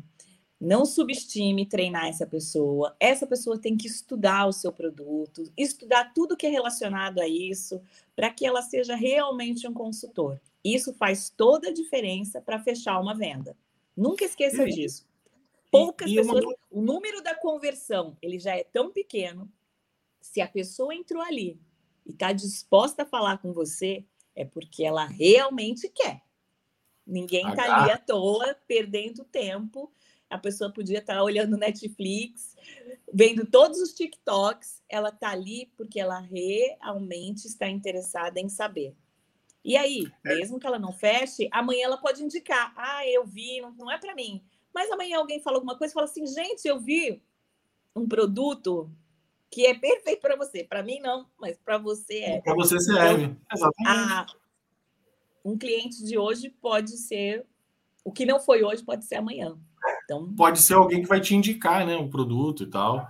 Não 0.58 0.84
subestime 0.84 1.66
treinar 1.66 2.06
essa 2.06 2.26
pessoa. 2.26 2.96
Essa 2.98 3.26
pessoa 3.26 3.58
tem 3.58 3.76
que 3.76 3.86
estudar 3.86 4.46
o 4.46 4.52
seu 4.52 4.72
produto, 4.72 5.50
estudar 5.56 6.12
tudo 6.14 6.36
que 6.36 6.46
é 6.46 6.50
relacionado 6.50 7.18
a 7.20 7.28
isso, 7.28 7.80
para 8.16 8.30
que 8.30 8.46
ela 8.46 8.62
seja 8.62 8.94
realmente 8.94 9.68
um 9.68 9.74
consultor. 9.74 10.40
Isso 10.64 10.92
faz 10.94 11.30
toda 11.30 11.68
a 11.68 11.72
diferença 11.72 12.40
para 12.40 12.60
fechar 12.60 13.00
uma 13.00 13.14
venda. 13.14 13.56
Nunca 13.96 14.24
esqueça 14.24 14.68
e, 14.68 14.72
disso. 14.72 15.06
Poucas 15.70 16.10
e, 16.10 16.16
pessoas, 16.16 16.44
uma... 16.44 16.54
o 16.70 16.82
número 16.82 17.22
da 17.22 17.34
conversão, 17.34 18.16
ele 18.20 18.38
já 18.38 18.56
é 18.56 18.64
tão 18.64 18.90
pequeno. 18.90 19.50
Se 20.20 20.40
a 20.40 20.48
pessoa 20.48 20.94
entrou 20.94 21.22
ali 21.22 21.60
e 22.04 22.10
está 22.12 22.32
disposta 22.32 23.02
a 23.02 23.06
falar 23.06 23.38
com 23.38 23.52
você, 23.52 24.04
é 24.34 24.44
porque 24.44 24.84
ela 24.84 25.06
realmente 25.06 25.88
quer. 25.88 26.22
Ninguém 27.06 27.48
está 27.48 27.82
ali 27.82 27.90
à 27.90 27.98
toa, 27.98 28.54
perdendo 28.66 29.24
tempo. 29.24 29.92
A 30.28 30.38
pessoa 30.38 30.72
podia 30.72 30.98
estar 30.98 31.16
tá 31.16 31.22
olhando 31.22 31.56
Netflix, 31.56 32.56
vendo 33.12 33.44
todos 33.44 33.80
os 33.80 33.92
TikToks. 33.92 34.82
Ela 34.88 35.08
está 35.08 35.30
ali 35.30 35.72
porque 35.76 35.98
ela 35.98 36.20
realmente 36.20 37.46
está 37.46 37.68
interessada 37.68 38.38
em 38.38 38.48
saber. 38.48 38.94
E 39.64 39.76
aí, 39.76 40.06
é. 40.24 40.36
mesmo 40.36 40.58
que 40.58 40.66
ela 40.66 40.78
não 40.78 40.92
feche, 40.92 41.48
amanhã 41.52 41.84
ela 41.84 41.98
pode 41.98 42.22
indicar: 42.22 42.72
ah, 42.76 43.06
eu 43.06 43.24
vi, 43.24 43.60
não, 43.60 43.72
não 43.72 43.90
é 43.90 43.98
para 43.98 44.14
mim. 44.14 44.42
Mas 44.74 44.90
amanhã 44.90 45.18
alguém 45.18 45.40
fala 45.40 45.56
alguma 45.56 45.76
coisa 45.76 45.92
e 45.92 45.94
fala 45.94 46.06
assim: 46.06 46.26
gente, 46.26 46.66
eu 46.66 46.78
vi 46.78 47.22
um 47.94 48.08
produto 48.08 48.90
que 49.50 49.66
é 49.66 49.74
perfeito 49.74 50.20
para 50.20 50.36
você. 50.36 50.64
Para 50.64 50.82
mim, 50.82 51.00
não, 51.00 51.26
mas 51.38 51.58
para 51.58 51.76
você 51.76 52.18
é. 52.20 52.40
Para 52.40 52.54
você 52.54 52.78
serve. 52.78 53.24
Então, 53.24 53.38
Exatamente. 53.52 53.88
A, 53.88 54.26
um 55.44 55.58
cliente 55.58 56.04
de 56.04 56.16
hoje 56.16 56.48
pode 56.48 56.96
ser. 56.96 57.44
O 58.02 58.10
que 58.10 58.24
não 58.24 58.40
foi 58.40 58.62
hoje 58.62 58.82
pode 58.82 59.04
ser 59.04 59.16
amanhã. 59.16 59.58
Então, 60.04 60.32
pode 60.34 60.60
ser 60.60 60.74
alguém 60.74 61.02
que 61.02 61.08
vai 61.08 61.20
te 61.20 61.34
indicar 61.34 61.86
né, 61.86 61.96
o 61.96 62.08
produto 62.08 62.62
e 62.62 62.66
tal. 62.66 63.06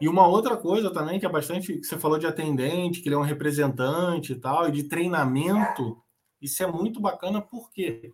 E 0.00 0.08
uma 0.08 0.26
outra 0.26 0.56
coisa 0.56 0.90
também 0.90 1.20
que 1.20 1.26
é 1.26 1.28
bastante 1.28 1.78
que 1.78 1.84
você 1.84 1.98
falou 1.98 2.18
de 2.18 2.26
atendente, 2.26 3.00
que 3.00 3.08
ele 3.08 3.14
é 3.14 3.18
um 3.18 3.22
representante 3.22 4.32
e 4.32 4.36
tal, 4.36 4.68
e 4.68 4.72
de 4.72 4.84
treinamento, 4.84 6.02
isso 6.40 6.62
é 6.62 6.66
muito 6.66 7.00
bacana 7.00 7.40
porque 7.40 8.12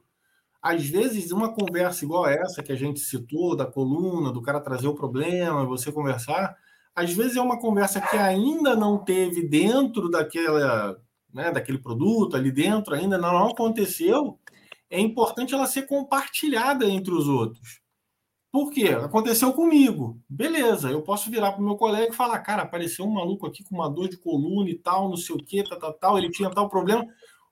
às 0.60 0.84
vezes 0.84 1.30
uma 1.30 1.52
conversa 1.52 2.04
igual 2.04 2.26
essa 2.26 2.62
que 2.62 2.72
a 2.72 2.76
gente 2.76 2.98
citou 2.98 3.54
da 3.54 3.64
coluna, 3.64 4.32
do 4.32 4.42
cara 4.42 4.60
trazer 4.60 4.88
o 4.88 4.94
problema, 4.94 5.64
você 5.64 5.92
conversar, 5.92 6.56
às 6.94 7.12
vezes 7.12 7.36
é 7.36 7.40
uma 7.40 7.60
conversa 7.60 8.00
que 8.00 8.16
ainda 8.16 8.74
não 8.74 8.98
teve 8.98 9.46
dentro 9.46 10.10
daquela, 10.10 11.00
né, 11.32 11.52
daquele 11.52 11.78
produto 11.78 12.36
ali 12.36 12.50
dentro, 12.50 12.94
ainda 12.94 13.16
não 13.16 13.48
aconteceu. 13.48 14.40
É 14.90 14.98
importante 14.98 15.54
ela 15.54 15.66
ser 15.66 15.82
compartilhada 15.82 16.84
entre 16.86 17.12
os 17.12 17.28
outros. 17.28 17.80
Por 18.52 18.70
quê? 18.70 18.88
Aconteceu 18.88 19.52
comigo. 19.52 20.20
Beleza, 20.28 20.90
eu 20.90 21.02
posso 21.02 21.30
virar 21.30 21.52
para 21.52 21.60
o 21.60 21.64
meu 21.64 21.76
colega 21.76 22.12
e 22.12 22.16
falar: 22.16 22.38
cara, 22.40 22.62
apareceu 22.62 23.04
um 23.04 23.10
maluco 23.12 23.46
aqui 23.46 23.62
com 23.64 23.74
uma 23.74 23.90
dor 23.90 24.08
de 24.08 24.16
coluna 24.16 24.70
e 24.70 24.78
tal, 24.78 25.08
não 25.08 25.16
sei 25.16 25.34
o 25.34 25.38
que, 25.38 25.62
tal, 25.62 25.78
tal, 25.78 25.92
tal, 25.92 26.18
ele 26.18 26.30
tinha 26.30 26.50
tal 26.50 26.68
problema. 26.68 27.06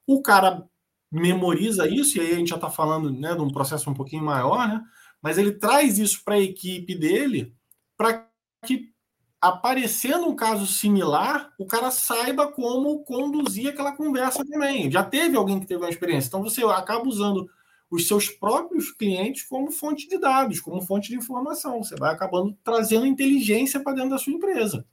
O 0.06 0.22
cara 0.22 0.66
memoriza 1.10 1.88
isso, 1.88 2.18
e 2.18 2.20
aí 2.20 2.32
a 2.32 2.36
gente 2.36 2.48
já 2.48 2.56
está 2.56 2.70
falando 2.70 3.10
né, 3.12 3.34
de 3.34 3.40
um 3.40 3.50
processo 3.50 3.88
um 3.88 3.94
pouquinho 3.94 4.24
maior, 4.24 4.66
né? 4.66 4.82
Mas 5.22 5.38
ele 5.38 5.52
traz 5.52 5.98
isso 5.98 6.22
para 6.24 6.34
a 6.34 6.40
equipe 6.40 6.94
dele 6.94 7.54
para 7.96 8.28
que, 8.66 8.92
aparecendo 9.40 10.26
um 10.26 10.34
caso 10.34 10.66
similar, 10.66 11.52
o 11.58 11.66
cara 11.66 11.90
saiba 11.90 12.50
como 12.50 13.04
conduzir 13.04 13.68
aquela 13.68 13.92
conversa 13.92 14.44
também. 14.44 14.90
Já 14.90 15.04
teve 15.04 15.36
alguém 15.36 15.60
que 15.60 15.66
teve 15.66 15.82
uma 15.82 15.88
experiência. 15.88 16.28
Então 16.28 16.42
você 16.42 16.64
acaba 16.64 17.08
usando 17.08 17.48
os 17.94 18.08
seus 18.08 18.28
próprios 18.28 18.90
clientes 18.90 19.44
como 19.44 19.70
fonte 19.70 20.08
de 20.08 20.18
dados, 20.18 20.60
como 20.60 20.82
fonte 20.82 21.10
de 21.10 21.16
informação. 21.16 21.82
Você 21.82 21.94
vai 21.94 22.12
acabando 22.12 22.56
trazendo 22.64 23.06
inteligência 23.06 23.80
para 23.80 23.94
dentro 23.94 24.10
da 24.10 24.18
sua 24.18 24.32
empresa. 24.32 24.84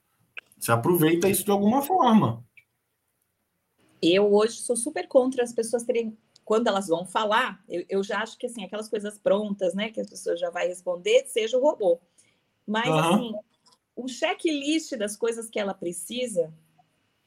Você 0.58 0.72
aproveita 0.72 1.28
isso 1.28 1.44
de 1.44 1.50
alguma 1.50 1.82
forma. 1.82 2.46
Eu 4.00 4.32
hoje 4.32 4.58
sou 4.58 4.76
super 4.76 5.08
contra 5.08 5.44
as 5.44 5.52
pessoas 5.52 5.84
terem, 5.84 6.16
quando 6.46 6.68
elas 6.68 6.88
vão 6.88 7.04
falar, 7.06 7.64
eu, 7.68 7.84
eu 7.90 8.04
já 8.04 8.20
acho 8.20 8.38
que 8.38 8.46
assim, 8.46 8.64
aquelas 8.64 8.88
coisas 8.88 9.18
prontas, 9.18 9.74
né, 9.74 9.90
que 9.90 10.00
as 10.00 10.08
pessoas 10.08 10.40
já 10.40 10.52
vai 10.52 10.68
responder, 10.68 11.26
seja 11.28 11.58
o 11.58 11.62
robô. 11.62 12.00
Mas 12.68 12.88
uhum. 12.88 13.00
assim, 13.00 13.34
o 13.96 14.08
checklist 14.08 14.96
das 14.96 15.18
coisas 15.18 15.50
que 15.50 15.60
ela 15.60 15.74
precisa, 15.74 16.54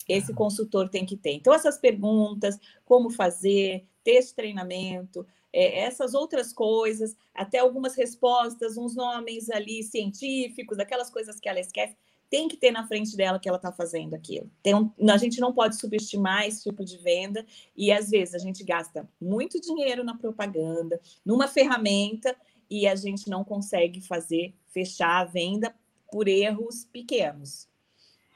esse 0.09 0.33
consultor 0.33 0.89
tem 0.89 1.05
que 1.05 1.17
ter. 1.17 1.33
Então, 1.33 1.53
essas 1.53 1.79
perguntas, 1.79 2.59
como 2.85 3.11
fazer, 3.11 3.85
ter 4.05 4.13
esse 4.13 4.35
treinamento, 4.35 5.27
é, 5.55 5.83
essas 5.85 6.15
outras 6.15 6.53
coisas, 6.53 7.17
até 7.33 7.59
algumas 7.59 7.95
respostas, 7.95 8.77
uns 8.77 8.97
nomes 8.97 9.49
ali 9.49 9.85
científicos, 9.85 10.81
aquelas 10.81 11.09
coisas 11.09 11.39
que 11.39 11.49
ela 11.49 11.61
esquece, 11.61 11.97
tem 12.29 12.49
que 12.49 12.57
ter 12.57 12.73
na 12.73 12.85
frente 12.89 13.17
dela 13.17 13.39
que 13.39 13.49
ela 13.49 13.59
está 13.59 13.71
fazendo 13.71 14.15
aquilo. 14.15 14.51
Um, 14.67 15.09
a 15.09 15.17
gente 15.17 15.41
não 15.41 15.53
pode 15.53 15.77
subestimar 15.77 16.45
esse 16.45 16.65
tipo 16.65 16.85
de 16.85 16.99
venda, 16.99 17.47
e 17.77 17.93
às 17.93 18.11
vezes 18.11 18.35
a 18.35 18.39
gente 18.39 18.65
gasta 18.65 19.09
muito 19.21 19.61
dinheiro 19.61 20.03
na 20.03 20.17
propaganda, 20.17 21.01
numa 21.25 21.47
ferramenta, 21.47 22.35
e 22.69 22.89
a 22.89 22.97
gente 22.97 23.31
não 23.31 23.45
consegue 23.45 24.01
fazer 24.01 24.53
fechar 24.71 25.21
a 25.21 25.25
venda 25.25 25.73
por 26.11 26.27
erros 26.27 26.85
pequenos. 26.93 27.69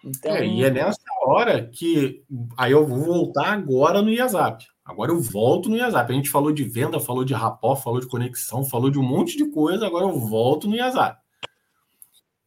Então... 0.05 0.36
É, 0.36 0.47
e 0.47 0.62
é 0.62 0.70
nessa 0.70 1.01
hora 1.24 1.66
que 1.66 2.23
aí 2.57 2.70
eu 2.70 2.86
vou 2.86 3.01
voltar 3.01 3.53
agora 3.53 4.01
no 4.01 4.11
IASAP. 4.11 4.69
Agora 4.89 5.12
eu 5.12 5.20
volto 5.20 5.69
no 5.69 5.77
IASAP. 5.77 6.10
A 6.10 6.15
gente 6.15 6.31
falou 6.31 6.51
de 6.51 6.65
venda, 6.65 6.98
falou 6.98 7.23
de 7.23 7.35
rapó, 7.35 7.77
falou 7.77 8.01
de 8.01 8.06
conexão, 8.06 8.65
falou 8.65 8.89
de 8.89 8.98
um 8.98 9.02
monte 9.02 9.36
de 9.36 9.44
coisa. 9.51 9.86
Agora 9.86 10.06
eu 10.06 10.19
volto 10.19 10.66
no 10.66 10.74
IASAP. 10.74 11.20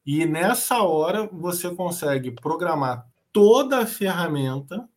E 0.04 0.26
nessa 0.26 0.82
hora 0.82 1.30
você 1.32 1.70
consegue 1.76 2.32
programar 2.32 3.06
toda 3.32 3.78
a 3.78 3.86
ferramenta 3.86 4.90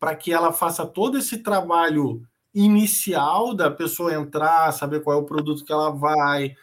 para 0.00 0.16
que 0.16 0.32
ela 0.32 0.54
faça 0.54 0.86
todo 0.86 1.18
esse 1.18 1.42
trabalho 1.42 2.22
inicial 2.54 3.52
da 3.52 3.70
pessoa 3.70 4.14
entrar, 4.14 4.72
saber 4.72 5.02
qual 5.02 5.18
é 5.18 5.20
o 5.20 5.26
produto 5.26 5.66
que 5.66 5.72
ela 5.72 5.90
vai, 5.90 6.54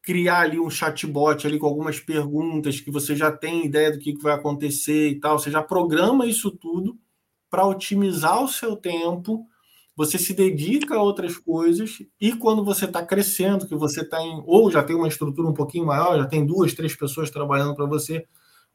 criar 0.00 0.40
ali 0.40 0.58
um 0.58 0.70
chatbot 0.70 1.46
ali 1.46 1.58
com 1.58 1.66
algumas 1.66 2.00
perguntas 2.00 2.80
que 2.80 2.90
você 2.90 3.14
já 3.14 3.30
tem 3.30 3.66
ideia 3.66 3.92
do 3.92 3.98
que 3.98 4.16
vai 4.22 4.32
acontecer 4.32 5.10
e 5.10 5.20
tal. 5.20 5.38
Você 5.38 5.50
já 5.50 5.62
programa 5.62 6.24
isso 6.24 6.50
tudo 6.50 6.98
para 7.54 7.68
otimizar 7.68 8.42
o 8.42 8.48
seu 8.48 8.74
tempo, 8.74 9.46
você 9.94 10.18
se 10.18 10.34
dedica 10.34 10.96
a 10.96 11.00
outras 11.00 11.38
coisas 11.38 12.02
e 12.20 12.32
quando 12.32 12.64
você 12.64 12.84
está 12.84 13.00
crescendo, 13.06 13.68
que 13.68 13.76
você 13.76 14.00
está 14.00 14.20
em 14.20 14.42
ou 14.44 14.72
já 14.72 14.82
tem 14.82 14.96
uma 14.96 15.06
estrutura 15.06 15.48
um 15.48 15.54
pouquinho 15.54 15.86
maior, 15.86 16.18
já 16.18 16.26
tem 16.26 16.44
duas, 16.44 16.74
três 16.74 16.96
pessoas 16.96 17.30
trabalhando 17.30 17.76
para 17.76 17.86
você, 17.86 18.26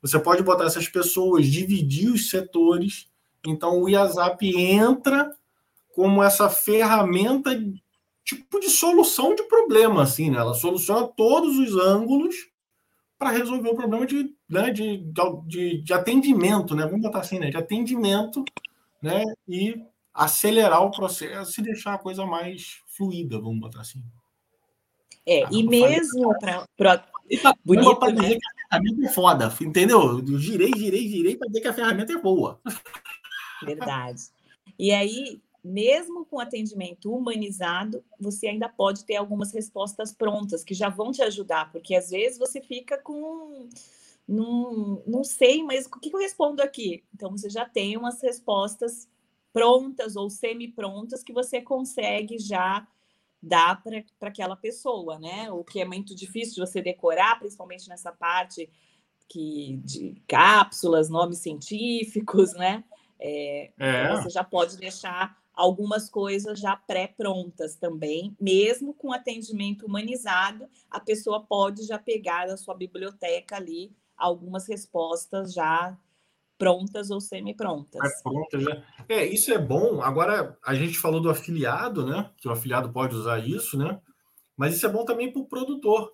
você 0.02 0.18
pode 0.18 0.44
botar 0.44 0.64
essas 0.64 0.88
pessoas, 0.88 1.48
dividir 1.48 2.10
os 2.10 2.30
setores. 2.30 3.10
Então 3.46 3.82
o 3.82 3.90
IASAP 3.90 4.44
entra 4.56 5.30
como 5.94 6.24
essa 6.24 6.50
ferramenta 6.50 7.62
tipo 8.24 8.62
de 8.62 8.70
solução 8.70 9.36
de 9.36 9.44
problema, 9.44 10.04
assim, 10.04 10.30
né? 10.30 10.38
Ela 10.38 10.54
soluciona 10.54 11.06
todos 11.06 11.60
os 11.60 11.76
ângulos 11.76 12.34
para 13.20 13.32
resolver 13.32 13.70
o 13.72 13.76
problema 13.76 14.06
de, 14.06 14.34
né, 14.50 14.72
de, 14.72 15.04
de, 15.46 15.82
de, 15.84 15.94
atendimento, 15.94 16.74
né? 16.74 16.86
Vamos 16.86 17.02
botar 17.02 17.20
assim, 17.20 17.38
né? 17.38 17.50
De 17.50 17.58
atendimento, 17.58 18.46
né? 19.02 19.24
E 19.48 19.86
acelerar 20.14 20.84
o 20.84 20.92
processo 20.92 21.60
e 21.60 21.64
deixar 21.64 21.94
a 21.94 22.00
coisa 22.00 22.26
mais 22.26 22.82
fluida, 22.88 23.40
vamos 23.40 23.60
botar 23.60 23.82
assim. 23.82 24.04
É, 25.26 25.44
ah, 25.44 25.50
e 25.52 25.64
mesmo 25.64 26.34
para. 26.76 27.06
Bonito, 27.64 27.96
para 27.98 28.12
dizer 28.12 28.30
né? 28.30 28.36
que 28.36 28.48
a 28.48 28.78
ferramenta 28.78 29.06
é 29.06 29.14
foda, 29.14 29.58
entendeu? 29.62 30.20
Eu 30.20 30.40
girei, 30.40 30.72
girei, 30.76 31.08
girei 31.08 31.38
para 31.38 31.48
dizer 31.48 31.62
que 31.62 31.68
a 31.68 31.74
ferramenta 31.74 32.14
é 32.14 32.18
boa. 32.18 32.60
Verdade. 33.64 34.24
E 34.78 34.92
aí, 34.92 35.40
mesmo 35.64 36.26
com 36.26 36.40
atendimento 36.40 37.14
humanizado, 37.14 38.04
você 38.20 38.48
ainda 38.48 38.68
pode 38.68 39.06
ter 39.06 39.18
algumas 39.18 39.54
respostas 39.54 40.12
prontas 40.12 40.64
que 40.64 40.74
já 40.74 40.90
vão 40.90 41.12
te 41.12 41.22
ajudar, 41.22 41.72
porque 41.72 41.96
às 41.96 42.10
vezes 42.10 42.40
você 42.40 42.62
fica 42.62 42.98
com. 42.98 43.70
Não, 44.30 45.02
não 45.08 45.24
sei, 45.24 45.64
mas 45.64 45.88
o 45.88 46.00
que 46.00 46.14
eu 46.14 46.20
respondo 46.20 46.62
aqui? 46.62 47.04
Então, 47.16 47.32
você 47.32 47.50
já 47.50 47.66
tem 47.66 47.98
umas 47.98 48.22
respostas 48.22 49.08
prontas 49.52 50.16
ou 50.16 50.30
semi-prontas 50.30 51.24
que 51.24 51.34
você 51.34 51.60
consegue 51.60 52.38
já 52.38 52.88
dar 53.42 53.82
para 53.82 54.30
aquela 54.30 54.56
pessoa, 54.56 55.18
né? 55.18 55.52
O 55.52 55.64
que 55.64 55.82
é 55.82 55.86
muito 55.86 56.14
difícil 56.14 56.56
de 56.56 56.72
você 56.72 56.80
decorar, 56.80 57.40
principalmente 57.40 57.90
nessa 57.90 58.12
parte 58.12 58.70
que, 59.28 59.82
de 59.84 60.22
cápsulas, 60.28 61.10
nomes 61.10 61.40
científicos, 61.40 62.54
né? 62.54 62.84
É, 63.20 63.72
é. 63.80 64.04
Então 64.04 64.22
você 64.22 64.30
já 64.30 64.44
pode 64.44 64.78
deixar 64.78 65.40
algumas 65.54 66.08
coisas 66.08 66.60
já 66.60 66.76
pré-prontas 66.76 67.76
também, 67.76 68.36
mesmo 68.40 68.94
com 68.94 69.12
atendimento 69.12 69.88
humanizado, 69.88 70.70
a 70.90 71.00
pessoa 71.00 71.44
pode 71.44 71.84
já 71.84 71.98
pegar 71.98 72.46
da 72.46 72.56
sua 72.56 72.76
biblioteca 72.76 73.56
ali 73.58 73.92
algumas 74.20 74.68
respostas 74.68 75.54
já 75.54 75.98
prontas 76.58 77.10
ou 77.10 77.22
semi-prontas. 77.22 78.02
É 78.04 78.22
pronta 78.22 78.60
já. 78.60 78.84
É, 79.08 79.26
isso 79.26 79.52
é 79.52 79.58
bom. 79.58 80.02
Agora, 80.02 80.58
a 80.66 80.76
gente 80.76 81.00
falou 81.00 81.22
do 81.22 81.30
afiliado, 81.30 82.06
né? 82.06 82.30
Que 82.38 82.48
o 82.48 82.52
afiliado 82.52 82.92
pode 82.92 83.16
usar 83.16 83.40
isso, 83.40 83.78
né? 83.78 84.00
Mas 84.58 84.76
isso 84.76 84.86
é 84.86 84.90
bom 84.90 85.06
também 85.06 85.32
para 85.32 85.42
o 85.42 85.48
produtor. 85.48 86.14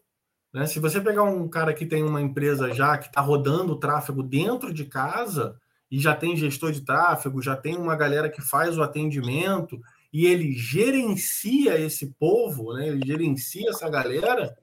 Né? 0.54 0.68
Se 0.68 0.80
você 0.80 1.02
pegar 1.02 1.24
um 1.24 1.50
cara 1.50 1.74
que 1.74 1.86
tem 1.86 2.04
uma 2.04 2.22
empresa 2.22 2.72
já 2.74 2.98
que 2.98 3.08
está 3.08 3.22
rodando 3.22 3.74
o 3.74 3.80
tráfego 3.80 4.22
dentro 4.22 4.72
de 4.72 4.86
casa, 4.86 5.60
e 5.90 6.00
já 6.00 6.16
tem 6.16 6.36
gestor 6.36 6.72
de 6.72 6.82
tráfego, 6.82 7.42
já 7.42 7.56
tem 7.56 7.78
uma 7.78 7.96
galera 7.96 8.30
que 8.30 8.42
faz 8.42 8.78
o 8.78 8.84
atendimento 8.84 9.80
e 10.12 10.26
ele 10.26 10.54
gerencia 10.54 11.80
esse 11.80 12.08
povo, 12.20 12.74
né? 12.74 12.88
ele 12.88 13.06
gerencia 13.06 13.70
essa 13.70 13.90
galera, 13.90 14.58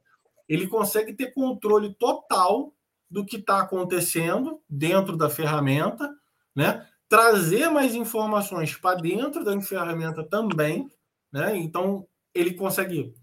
ele 0.48 0.66
consegue 0.66 1.12
ter 1.12 1.32
controle 1.32 1.94
total 1.94 2.73
do 3.12 3.24
que 3.24 3.36
está 3.36 3.60
acontecendo 3.60 4.60
dentro 4.68 5.16
da 5.16 5.28
ferramenta, 5.30 6.10
né? 6.55 6.86
trazer 7.12 7.68
mais 7.68 7.94
informações 7.94 8.74
para 8.74 8.98
dentro 8.98 9.44
da 9.44 9.60
ferramenta 9.60 10.24
também, 10.24 10.90
né? 11.30 11.55
Então 11.59 12.09
ele 12.34 12.55
consegue 12.55 13.14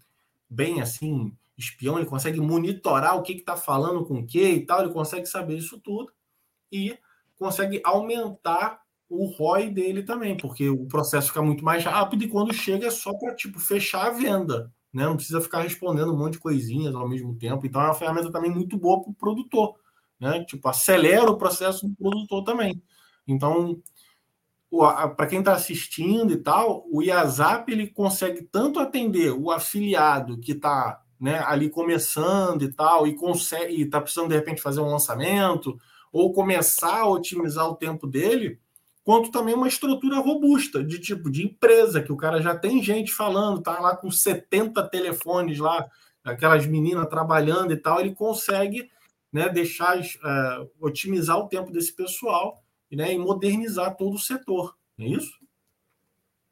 bem 0.48 0.80
assim, 0.80 1.36
espião, 1.58 1.98
ele 1.98 2.06
consegue 2.06 2.40
monitorar 2.40 3.16
o 3.16 3.22
que 3.22 3.32
está 3.32 3.56
falando 3.56 4.06
com 4.06 4.20
o 4.20 4.26
que 4.26 4.44
e 4.44 4.64
tal, 4.64 4.84
ele 4.84 4.92
consegue 4.92 5.26
saber 5.26 5.56
isso 5.56 5.76
tudo 5.80 6.12
e 6.70 6.96
consegue 7.36 7.80
aumentar 7.82 8.80
o 9.08 9.26
ROI 9.26 9.70
dele 9.70 10.04
também, 10.04 10.36
porque 10.36 10.68
o 10.68 10.86
processo 10.86 11.26
fica 11.26 11.42
muito 11.42 11.64
mais 11.64 11.84
rápido 11.84 12.22
e 12.22 12.28
quando 12.28 12.54
chega 12.54 12.86
é 12.86 12.90
só 12.92 13.12
para 13.14 13.34
tipo 13.34 13.58
fechar 13.58 14.06
a 14.06 14.10
venda, 14.10 14.72
né? 14.92 15.04
Não 15.04 15.16
precisa 15.16 15.40
ficar 15.40 15.62
respondendo 15.62 16.14
um 16.14 16.16
monte 16.16 16.34
de 16.34 16.38
coisinhas 16.38 16.94
ao 16.94 17.08
mesmo 17.08 17.34
tempo. 17.34 17.66
Então 17.66 17.82
é 17.82 17.86
uma 17.86 17.94
ferramenta 17.94 18.30
também 18.30 18.52
muito 18.52 18.76
boa 18.78 19.02
para 19.02 19.10
o 19.10 19.14
produtor, 19.14 19.79
né? 20.20 20.44
Tipo 20.44 20.68
acelera 20.68 21.30
o 21.30 21.38
processo 21.38 21.88
do 21.88 21.94
produtor 21.96 22.44
também. 22.44 22.82
Então 23.26 23.80
para 25.16 25.26
quem 25.26 25.40
está 25.40 25.54
assistindo 25.54 26.32
e 26.32 26.36
tal, 26.36 26.86
o 26.90 27.02
IASAP 27.02 27.72
ele 27.72 27.88
consegue 27.88 28.42
tanto 28.42 28.78
atender 28.78 29.32
o 29.32 29.50
afiliado 29.50 30.38
que 30.38 30.52
está 30.52 31.02
né, 31.20 31.42
ali 31.44 31.68
começando 31.68 32.62
e 32.62 32.72
tal, 32.72 33.06
e 33.06 33.14
consegue 33.14 33.82
está 33.82 34.00
precisando 34.00 34.28
de 34.28 34.36
repente 34.36 34.62
fazer 34.62 34.80
um 34.80 34.88
lançamento, 34.88 35.78
ou 36.12 36.32
começar 36.32 37.00
a 37.00 37.08
otimizar 37.08 37.68
o 37.68 37.74
tempo 37.74 38.06
dele, 38.06 38.58
quanto 39.04 39.30
também 39.30 39.54
uma 39.54 39.68
estrutura 39.68 40.18
robusta, 40.18 40.82
de 40.84 40.98
tipo 40.98 41.30
de 41.30 41.44
empresa, 41.44 42.00
que 42.00 42.12
o 42.12 42.16
cara 42.16 42.40
já 42.40 42.54
tem 42.54 42.82
gente 42.82 43.12
falando, 43.12 43.60
tá 43.60 43.78
lá 43.80 43.96
com 43.96 44.10
70 44.10 44.82
telefones 44.88 45.58
lá, 45.58 45.86
aquelas 46.24 46.64
meninas 46.66 47.08
trabalhando 47.08 47.72
e 47.72 47.76
tal, 47.76 48.00
ele 48.00 48.14
consegue 48.14 48.88
né, 49.32 49.48
deixar, 49.48 49.98
uh, 49.98 50.70
otimizar 50.80 51.38
o 51.38 51.48
tempo 51.48 51.70
desse 51.70 51.92
pessoal 51.92 52.62
né, 52.90 53.12
e 53.12 53.18
modernizar 53.18 53.96
todo 53.96 54.14
o 54.14 54.18
setor. 54.18 54.76
Não 54.98 55.06
é 55.06 55.10
isso? 55.10 55.38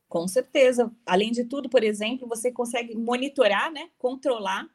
Com 0.09 0.26
certeza. 0.26 0.90
Além 1.05 1.32
de 1.32 1.44
tudo, 1.44 1.68
por 1.68 1.82
exemplo, 1.82 2.28
você 2.28 2.50
consegue 2.50 2.96
monitorar, 2.96 3.70
né, 3.72 3.90
controlar 3.98 4.68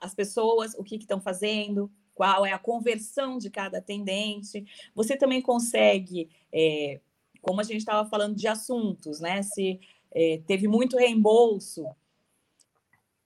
as 0.00 0.14
pessoas, 0.14 0.74
o 0.74 0.84
que 0.84 0.96
estão 0.96 1.20
fazendo, 1.20 1.90
qual 2.14 2.46
é 2.46 2.52
a 2.52 2.58
conversão 2.58 3.38
de 3.38 3.50
cada 3.50 3.78
atendente. 3.78 4.64
Você 4.94 5.16
também 5.16 5.42
consegue, 5.42 6.28
é, 6.52 7.00
como 7.40 7.60
a 7.60 7.64
gente 7.64 7.78
estava 7.78 8.08
falando 8.08 8.34
de 8.34 8.48
assuntos, 8.48 9.20
né? 9.20 9.42
Se 9.42 9.78
é, 10.10 10.40
teve 10.46 10.66
muito 10.66 10.96
reembolso, 10.96 11.84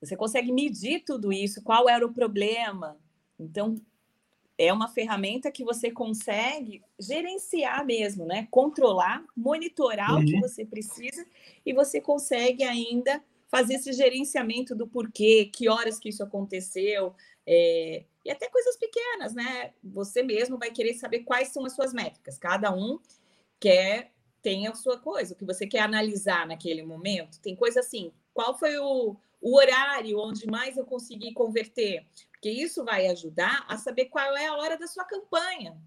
você 0.00 0.16
consegue 0.16 0.52
medir 0.52 1.04
tudo 1.04 1.32
isso, 1.32 1.62
qual 1.62 1.88
era 1.88 2.04
o 2.04 2.12
problema. 2.12 2.98
Então, 3.38 3.76
é 4.64 4.72
uma 4.72 4.88
ferramenta 4.88 5.50
que 5.50 5.64
você 5.64 5.90
consegue 5.90 6.82
gerenciar 6.98 7.84
mesmo, 7.84 8.24
né? 8.24 8.46
Controlar, 8.50 9.24
monitorar 9.36 10.14
uhum. 10.14 10.22
o 10.22 10.24
que 10.24 10.34
uhum. 10.34 10.40
você 10.40 10.64
precisa 10.64 11.26
e 11.64 11.72
você 11.72 12.00
consegue 12.00 12.62
ainda 12.64 13.22
fazer 13.48 13.74
esse 13.74 13.92
gerenciamento 13.92 14.74
do 14.74 14.86
porquê, 14.86 15.50
que 15.52 15.68
horas 15.68 15.98
que 15.98 16.08
isso 16.08 16.22
aconteceu, 16.22 17.14
é, 17.46 18.04
e 18.24 18.30
até 18.30 18.48
coisas 18.48 18.76
pequenas, 18.76 19.34
né? 19.34 19.72
Você 19.82 20.22
mesmo 20.22 20.56
vai 20.56 20.70
querer 20.70 20.94
saber 20.94 21.20
quais 21.20 21.48
são 21.48 21.64
as 21.64 21.74
suas 21.74 21.92
métricas. 21.92 22.38
Cada 22.38 22.74
um 22.74 22.98
quer 23.60 24.10
tem 24.40 24.66
a 24.66 24.74
sua 24.74 24.98
coisa, 24.98 25.34
o 25.34 25.36
que 25.36 25.44
você 25.44 25.66
quer 25.66 25.80
analisar 25.80 26.46
naquele 26.46 26.82
momento. 26.82 27.40
Tem 27.40 27.54
coisa 27.54 27.80
assim, 27.80 28.12
qual 28.34 28.58
foi 28.58 28.76
o, 28.78 29.16
o 29.40 29.56
horário 29.56 30.18
onde 30.18 30.46
mais 30.46 30.76
eu 30.76 30.84
consegui 30.84 31.32
converter? 31.32 32.04
Porque 32.42 32.50
isso 32.50 32.84
vai 32.84 33.06
ajudar 33.06 33.64
a 33.68 33.78
saber 33.78 34.06
qual 34.06 34.36
é 34.36 34.48
a 34.48 34.56
hora 34.56 34.76
da 34.76 34.88
sua 34.88 35.04
campanha. 35.04 35.80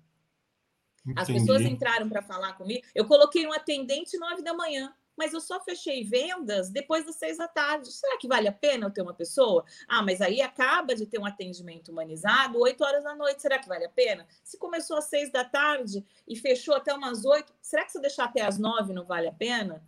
Entendi. 1.06 1.20
As 1.20 1.28
pessoas 1.28 1.62
entraram 1.64 2.08
para 2.08 2.22
falar 2.22 2.54
comigo. 2.54 2.82
Eu 2.96 3.06
coloquei 3.06 3.46
um 3.46 3.52
atendente 3.52 4.18
nove 4.18 4.42
da 4.42 4.54
manhã 4.54 4.96
mas 5.18 5.34
eu 5.34 5.40
só 5.40 5.64
fechei 5.64 6.04
vendas 6.04 6.70
depois 6.70 7.06
das 7.06 7.16
seis 7.16 7.38
da 7.38 7.48
tarde. 7.48 7.92
Será 7.92 8.18
que 8.18 8.28
vale 8.28 8.48
a 8.48 8.52
pena 8.52 8.86
eu 8.86 8.92
ter 8.92 9.02
uma 9.02 9.14
pessoa? 9.14 9.64
Ah, 9.88 10.04
mas 10.04 10.22
aí 10.22 10.42
acaba 10.42 10.94
de 10.94 11.06
ter 11.06 11.20
um 11.20 11.26
atendimento 11.26 11.90
humanizado, 11.90 12.60
oito 12.60 12.84
horas 12.84 13.04
da 13.04 13.16
noite. 13.16 13.42
Será 13.42 13.58
que 13.58 13.68
vale 13.68 13.86
a 13.86 13.90
pena? 13.90 14.28
Se 14.44 14.58
começou 14.58 14.98
às 14.98 15.06
seis 15.06 15.32
da 15.32 15.46
tarde 15.46 16.06
e 16.28 16.36
fechou 16.36 16.76
até 16.76 16.94
umas 16.94 17.24
oito, 17.24 17.54
será 17.62 17.86
que 17.86 17.92
se 17.92 17.98
eu 17.98 18.02
deixar 18.02 18.26
até 18.26 18.42
às 18.42 18.58
nove 18.58 18.94
não 18.94 19.06
vale 19.06 19.28
a 19.28 19.34
pena? 19.34 19.82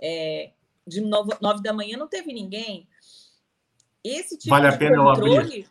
É, 0.00 0.52
de 0.86 1.00
nove, 1.00 1.36
nove 1.40 1.62
da 1.62 1.72
manhã 1.72 1.98
não 1.98 2.08
teve 2.08 2.32
ninguém. 2.32 2.88
Esse 4.02 4.36
tipo 4.36 4.50
vale 4.50 4.68
de 4.68 4.74
a 4.74 4.78
pena 4.78 4.96
controle. 4.96 5.38
abrir. 5.38 5.70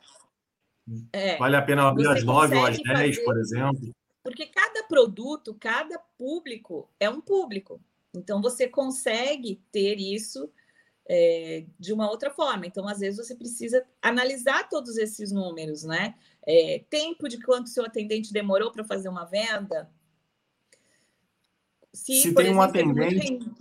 É, 1.12 1.38
vale 1.38 1.56
a 1.56 1.62
pena 1.62 1.88
abrir 1.88 2.08
às 2.08 2.24
nove 2.24 2.56
ou 2.56 2.66
às 2.66 2.78
dez, 2.78 3.24
por 3.24 3.38
exemplo. 3.38 3.96
Porque 4.24 4.46
cada 4.46 4.84
produto, 4.84 5.56
cada 5.60 5.98
público 6.18 6.90
é 7.00 7.10
um 7.10 7.22
público. 7.22 7.82
Então, 8.14 8.42
você 8.42 8.68
consegue 8.68 9.62
ter 9.72 10.00
isso 10.00 10.50
é, 11.08 11.66
de 11.80 11.92
uma 11.92 12.10
outra 12.10 12.30
forma. 12.30 12.66
Então, 12.66 12.88
às 12.88 13.00
vezes, 13.00 13.26
você 13.26 13.36
precisa 13.36 13.86
analisar 14.02 14.70
todos 14.70 14.98
esses 14.98 15.32
números, 15.32 15.84
né? 15.84 16.16
É, 16.46 16.84
tempo 16.90 17.28
de 17.28 17.40
quanto 17.42 17.70
seu 17.70 17.86
atendente 17.86 18.32
demorou 18.32 18.72
para 18.72 18.84
fazer 18.84 19.10
uma 19.10 19.26
venda. 19.26 19.90
Se, 21.94 22.22
se 22.22 22.34
tem 22.34 22.46
exemplo, 22.46 22.60
um 22.60 22.62
atendente. 22.62 23.52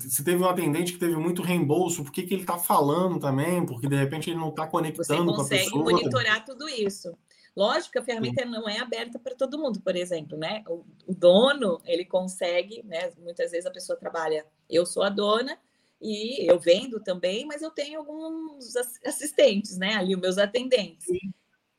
Se 0.00 0.24
teve 0.24 0.42
um 0.42 0.48
atendente 0.48 0.92
que 0.92 0.98
teve 0.98 1.16
muito 1.16 1.42
reembolso, 1.42 2.04
por 2.04 2.12
que, 2.12 2.22
que 2.22 2.34
ele 2.34 2.42
está 2.42 2.56
falando 2.56 3.18
também? 3.18 3.66
Porque 3.66 3.88
de 3.88 3.96
repente 3.96 4.30
ele 4.30 4.38
não 4.38 4.50
está 4.50 4.66
conectando 4.66 5.34
com 5.34 5.40
a 5.40 5.48
pessoa. 5.48 5.58
Você 5.58 5.70
consegue 5.70 5.78
monitorar 5.78 6.44
tudo 6.44 6.68
isso. 6.68 7.16
Lógico 7.56 7.92
que 7.92 7.98
a 7.98 8.04
ferramenta 8.04 8.42
Sim. 8.42 8.50
não 8.50 8.68
é 8.68 8.78
aberta 8.78 9.18
para 9.18 9.34
todo 9.34 9.58
mundo, 9.58 9.80
por 9.80 9.94
exemplo, 9.94 10.36
né? 10.36 10.64
O, 10.66 10.84
o, 11.06 11.14
dono, 11.14 11.80
ele 11.84 12.04
consegue, 12.04 12.82
né? 12.84 13.12
Muitas 13.18 13.52
vezes 13.52 13.66
a 13.66 13.70
pessoa 13.70 13.98
trabalha, 13.98 14.44
eu 14.68 14.84
sou 14.84 15.04
a 15.04 15.08
dona 15.08 15.58
e 16.00 16.50
eu 16.50 16.58
vendo 16.58 17.00
também, 17.00 17.46
mas 17.46 17.62
eu 17.62 17.70
tenho 17.70 18.00
alguns 18.00 18.74
assistentes, 19.04 19.78
né? 19.78 19.94
Ali, 19.94 20.14
os 20.14 20.20
meus 20.20 20.38
atendentes. 20.38 21.06
Sim. 21.06 21.32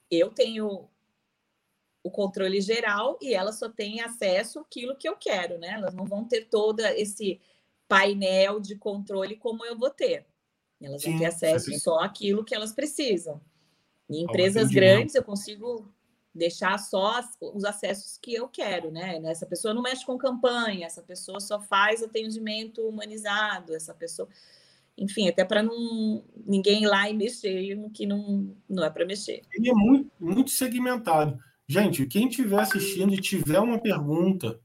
Eu 0.09 0.30
tenho 0.30 0.89
o 2.01 2.11
controle 2.11 2.61
geral 2.61 3.17
e 3.22 3.34
elas 3.34 3.59
só 3.59 3.67
têm 3.67 3.99
acesso 3.99 4.59
àquilo 4.59 4.95
que 4.95 5.09
eu 5.09 5.17
quero, 5.17 5.57
né? 5.57 5.72
Elas 5.72 5.93
não 5.93 6.05
vão 6.05 6.23
ter 6.23 6.45
todo 6.45 6.80
esse 6.81 7.41
painel 7.87 8.59
de 8.59 8.75
controle 8.75 9.35
como 9.35 9.65
eu 9.65 9.77
vou 9.77 9.89
ter. 9.89 10.25
Elas 10.81 11.01
Sim, 11.01 11.11
vão 11.11 11.19
ter 11.19 11.25
acesso 11.25 11.71
só 11.79 11.99
àquilo 11.99 12.43
que 12.43 12.53
elas 12.53 12.73
precisam. 12.73 13.41
Em 14.09 14.23
empresas 14.23 14.69
grandes, 14.69 15.15
eu 15.15 15.23
consigo 15.23 15.91
deixar 16.33 16.77
só 16.77 17.21
os 17.41 17.63
acessos 17.63 18.17
que 18.21 18.33
eu 18.33 18.47
quero, 18.47 18.91
né? 18.91 19.19
Essa 19.25 19.45
pessoa 19.45 19.73
não 19.73 19.81
mexe 19.81 20.05
com 20.05 20.17
campanha, 20.17 20.85
essa 20.85 21.01
pessoa 21.01 21.39
só 21.39 21.61
faz 21.61 22.03
atendimento 22.03 22.81
humanizado, 22.81 23.73
essa 23.73 23.93
pessoa, 23.93 24.27
enfim, 24.97 25.29
até 25.29 25.45
para 25.45 25.63
não 25.63 26.23
ninguém 26.45 26.83
ir 26.83 26.87
lá 26.87 27.09
e 27.09 27.13
mexer 27.13 27.75
no 27.75 27.89
que 27.89 28.05
não, 28.05 28.53
não 28.69 28.83
é 28.83 28.89
para 28.89 29.05
mexer. 29.05 29.41
Ele 29.53 29.69
é 29.69 29.73
muito, 29.73 30.11
muito 30.19 30.51
segmentado. 30.51 31.39
Gente, 31.67 32.05
quem 32.05 32.27
estiver 32.27 32.59
assistindo 32.59 33.13
e 33.13 33.21
tiver 33.21 33.59
uma 33.59 33.79
pergunta, 33.79 34.59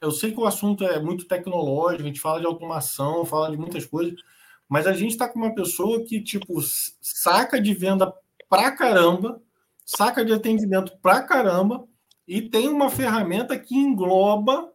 eu 0.00 0.10
sei 0.10 0.32
que 0.32 0.40
o 0.40 0.46
assunto 0.46 0.84
é 0.84 1.00
muito 1.00 1.26
tecnológico, 1.26 2.02
a 2.02 2.06
gente 2.06 2.20
fala 2.20 2.40
de 2.40 2.46
automação, 2.46 3.24
fala 3.24 3.50
de 3.50 3.56
muitas 3.56 3.86
coisas, 3.86 4.20
mas 4.68 4.86
a 4.86 4.92
gente 4.92 5.12
está 5.12 5.28
com 5.28 5.38
uma 5.38 5.54
pessoa 5.54 6.04
que, 6.04 6.22
tipo, 6.22 6.60
saca 7.00 7.60
de 7.60 7.74
venda 7.74 8.12
pra 8.48 8.70
caramba, 8.70 9.42
saca 9.84 10.24
de 10.24 10.32
atendimento 10.32 10.96
pra 11.02 11.22
caramba 11.22 11.86
e 12.26 12.42
tem 12.42 12.68
uma 12.68 12.88
ferramenta 12.88 13.58
que 13.58 13.74
engloba 13.76 14.72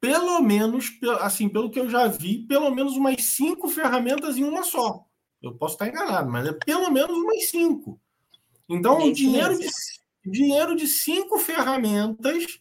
pelo 0.00 0.40
menos, 0.40 0.90
assim, 1.20 1.48
pelo 1.48 1.70
que 1.70 1.78
eu 1.78 1.88
já 1.88 2.08
vi, 2.08 2.40
pelo 2.40 2.70
menos 2.74 2.96
umas 2.96 3.22
cinco 3.22 3.68
ferramentas 3.68 4.36
em 4.36 4.42
uma 4.42 4.64
só. 4.64 5.06
Eu 5.40 5.54
posso 5.54 5.74
estar 5.74 5.88
enganado, 5.88 6.30
mas 6.30 6.46
é 6.46 6.52
pelo 6.52 6.90
menos 6.90 7.16
umas 7.16 7.48
cinco. 7.48 8.00
Então, 8.68 8.98
o 8.98 9.12
dinheiro 9.12 9.56
de, 9.58 9.68
dinheiro 10.24 10.74
de 10.74 10.86
cinco 10.88 11.38
ferramentas 11.38 12.60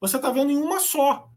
você 0.00 0.16
está 0.16 0.30
vendo 0.30 0.50
em 0.50 0.56
uma 0.56 0.80
só. 0.80 1.28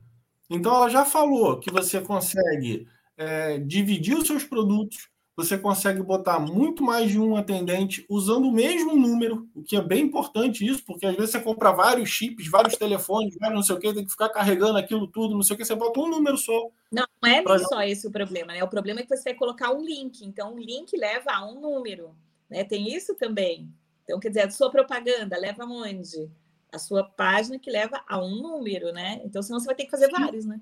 Então, 0.50 0.76
ela 0.76 0.90
já 0.90 1.06
falou 1.06 1.60
que 1.60 1.72
você 1.72 2.02
consegue 2.02 2.88
é, 3.18 3.58
dividir 3.60 4.18
os 4.18 4.28
seus 4.28 4.44
produtos, 4.44 5.10
você 5.36 5.58
consegue 5.58 6.04
botar 6.04 6.40
muito 6.40 6.84
mais 6.84 7.10
de 7.10 7.20
um 7.20 7.36
atendente 7.36 8.06
usando 8.10 8.48
o 8.48 8.52
mesmo 8.52 8.96
número, 8.96 9.48
o 9.56 9.64
que 9.64 9.76
é 9.76 9.82
bem 9.82 10.04
importante 10.04 10.66
isso, 10.66 10.84
porque 10.86 11.06
às 11.06 11.16
vezes 11.16 11.32
você 11.32 11.40
compra 11.40 11.72
vários 11.72 12.10
chips, 12.10 12.50
vários 12.50 12.76
telefones, 12.76 13.38
vários 13.40 13.56
não 13.56 13.64
sei 13.64 13.76
o 13.76 13.80
que, 13.80 13.94
tem 13.94 14.04
que 14.04 14.12
ficar 14.12 14.30
carregando 14.30 14.78
aquilo 14.78 15.08
tudo, 15.08 15.34
não 15.34 15.42
sei 15.42 15.56
o 15.56 15.58
que, 15.58 15.66
você 15.66 15.74
bota 15.74 16.00
um 16.00 16.10
número 16.10 16.38
só. 16.38 16.68
Não, 16.92 17.08
não 17.22 17.30
é 17.30 17.42
pra... 17.42 17.58
só 17.60 17.82
esse 17.82 18.06
o 18.06 18.12
problema, 18.12 18.54
né? 18.54 18.64
O 18.64 18.68
problema 18.68 19.00
é 19.00 19.04
que 19.04 19.16
você 19.16 19.30
vai 19.30 19.34
colocar 19.34 19.72
um 19.72 19.82
link, 19.82 20.22
então 20.26 20.54
o 20.54 20.60
link 20.60 20.96
leva 20.98 21.32
a 21.32 21.46
um 21.50 21.62
número, 21.62 22.14
né? 22.50 22.64
Tem 22.64 22.94
isso 22.94 23.16
também. 23.16 23.74
Então, 24.04 24.20
quer 24.20 24.30
dizer, 24.30 24.42
a 24.42 24.52
sua 24.52 24.70
propaganda 24.70 25.38
leva 25.38 25.64
onde? 25.64 26.30
A 26.72 26.80
sua 26.80 27.04
página 27.04 27.60
que 27.60 27.70
leva 27.70 28.02
a 28.08 28.18
um 28.18 28.42
número, 28.42 28.92
né? 28.92 29.22
Então, 29.26 29.42
senão 29.42 29.60
você 29.60 29.66
vai 29.66 29.76
ter 29.76 29.86
que 29.86 29.92
fazer 29.92 30.10
vários, 30.10 30.46
né? 30.46 30.60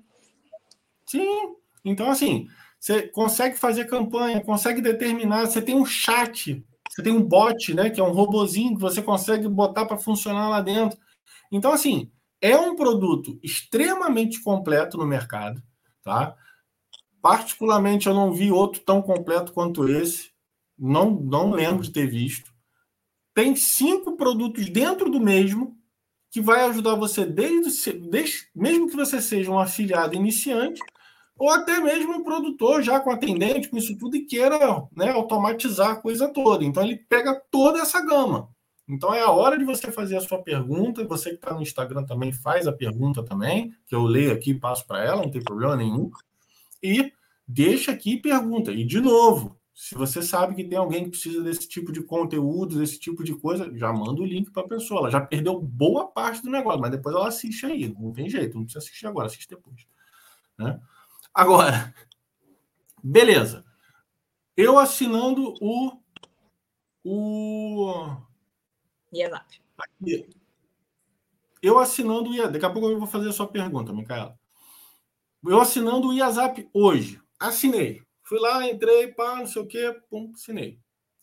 Sim. 1.06 1.54
Então, 1.84 2.10
assim, 2.10 2.48
você 2.78 3.02
consegue 3.08 3.56
fazer 3.58 3.84
campanha, 3.86 4.42
consegue 4.42 4.80
determinar, 4.80 5.46
você 5.46 5.60
tem 5.60 5.74
um 5.74 5.84
chat, 5.84 6.64
você 6.88 7.02
tem 7.02 7.12
um 7.12 7.22
bot, 7.22 7.74
né, 7.74 7.90
que 7.90 8.00
é 8.00 8.04
um 8.04 8.12
robozinho 8.12 8.74
que 8.74 8.80
você 8.80 9.02
consegue 9.02 9.48
botar 9.48 9.86
para 9.86 9.98
funcionar 9.98 10.48
lá 10.48 10.60
dentro. 10.60 10.98
Então, 11.52 11.72
assim, 11.72 12.10
é 12.40 12.56
um 12.56 12.74
produto 12.74 13.38
extremamente 13.42 14.42
completo 14.42 14.96
no 14.96 15.06
mercado, 15.06 15.62
tá? 16.02 16.34
Particularmente, 17.20 18.06
eu 18.06 18.14
não 18.14 18.32
vi 18.32 18.50
outro 18.50 18.80
tão 18.80 19.02
completo 19.02 19.52
quanto 19.52 19.86
esse. 19.88 20.30
Não, 20.78 21.10
não 21.10 21.50
lembro 21.50 21.82
de 21.82 21.90
ter 21.90 22.06
visto. 22.06 22.50
Tem 23.34 23.54
cinco 23.54 24.16
produtos 24.16 24.70
dentro 24.70 25.10
do 25.10 25.20
mesmo 25.20 25.78
que 26.30 26.40
vai 26.40 26.62
ajudar 26.62 26.94
você 26.94 27.26
desde, 27.26 27.92
desde 27.92 28.48
mesmo 28.54 28.88
que 28.88 28.96
você 28.96 29.20
seja 29.20 29.50
um 29.50 29.58
afiliado 29.58 30.14
iniciante 30.14 30.80
ou 31.36 31.50
até 31.50 31.80
mesmo 31.80 32.14
um 32.14 32.22
produtor 32.22 32.82
já 32.82 33.00
com 33.00 33.10
atendente, 33.10 33.68
com 33.68 33.76
isso 33.78 33.96
tudo, 33.96 34.14
e 34.14 34.26
queira 34.26 34.58
né, 34.94 35.10
automatizar 35.10 35.90
a 35.90 35.96
coisa 35.96 36.28
toda. 36.28 36.64
Então 36.64 36.82
ele 36.84 36.96
pega 36.96 37.34
toda 37.50 37.80
essa 37.80 38.00
gama. 38.04 38.50
Então 38.86 39.14
é 39.14 39.22
a 39.22 39.30
hora 39.30 39.56
de 39.56 39.64
você 39.64 39.90
fazer 39.90 40.16
a 40.16 40.20
sua 40.20 40.42
pergunta. 40.42 41.06
Você 41.06 41.30
que 41.30 41.36
está 41.36 41.54
no 41.54 41.62
Instagram 41.62 42.04
também 42.04 42.32
faz 42.32 42.66
a 42.66 42.72
pergunta 42.72 43.24
também, 43.24 43.72
que 43.86 43.94
eu 43.94 44.02
leio 44.02 44.32
aqui 44.32 44.52
passo 44.52 44.86
para 44.86 45.02
ela, 45.02 45.22
não 45.22 45.30
tem 45.30 45.42
problema 45.42 45.76
nenhum. 45.76 46.10
E 46.82 47.12
deixa 47.46 47.92
aqui 47.92 48.16
pergunta. 48.16 48.70
E 48.72 48.84
de 48.84 49.00
novo, 49.00 49.59
se 49.80 49.94
você 49.94 50.20
sabe 50.20 50.54
que 50.54 50.62
tem 50.62 50.76
alguém 50.76 51.04
que 51.04 51.12
precisa 51.12 51.42
desse 51.42 51.66
tipo 51.66 51.90
de 51.90 52.02
conteúdo, 52.02 52.78
desse 52.78 53.00
tipo 53.00 53.24
de 53.24 53.34
coisa, 53.34 53.74
já 53.78 53.90
manda 53.90 54.20
o 54.20 54.26
link 54.26 54.50
para 54.50 54.62
a 54.62 54.68
pessoa. 54.68 55.00
Ela 55.00 55.10
já 55.10 55.20
perdeu 55.22 55.58
boa 55.58 56.06
parte 56.06 56.42
do 56.42 56.50
negócio, 56.50 56.78
mas 56.78 56.90
depois 56.90 57.16
ela 57.16 57.28
assiste 57.28 57.64
aí. 57.64 57.88
Não 57.98 58.12
tem 58.12 58.28
jeito, 58.28 58.58
não 58.58 58.64
precisa 58.64 58.84
assistir 58.84 59.06
agora, 59.06 59.26
assiste 59.26 59.48
depois. 59.48 59.86
Né? 60.58 60.78
Agora, 61.32 61.94
beleza. 63.02 63.64
Eu 64.54 64.78
assinando 64.78 65.54
o. 65.62 65.98
O. 67.02 68.18
Aqui. 69.78 70.28
Eu 71.62 71.78
assinando 71.78 72.28
o 72.28 72.34
IASAP. 72.34 72.52
Daqui 72.52 72.66
a 72.66 72.70
pouco 72.70 72.90
eu 72.90 72.98
vou 72.98 73.08
fazer 73.08 73.30
a 73.30 73.32
sua 73.32 73.48
pergunta, 73.48 73.94
Micaela. 73.94 74.38
Eu 75.42 75.58
assinando 75.58 76.08
o 76.08 76.12
IASAP 76.12 76.68
hoje. 76.74 77.18
Assinei. 77.38 78.09
Fui 78.30 78.38
lá, 78.38 78.64
entrei, 78.64 79.08
pá, 79.08 79.38
não 79.38 79.46
sei 79.48 79.60
o 79.60 79.66
quê, 79.66 79.92
pum, 80.08 80.30
assinei. 80.32 80.78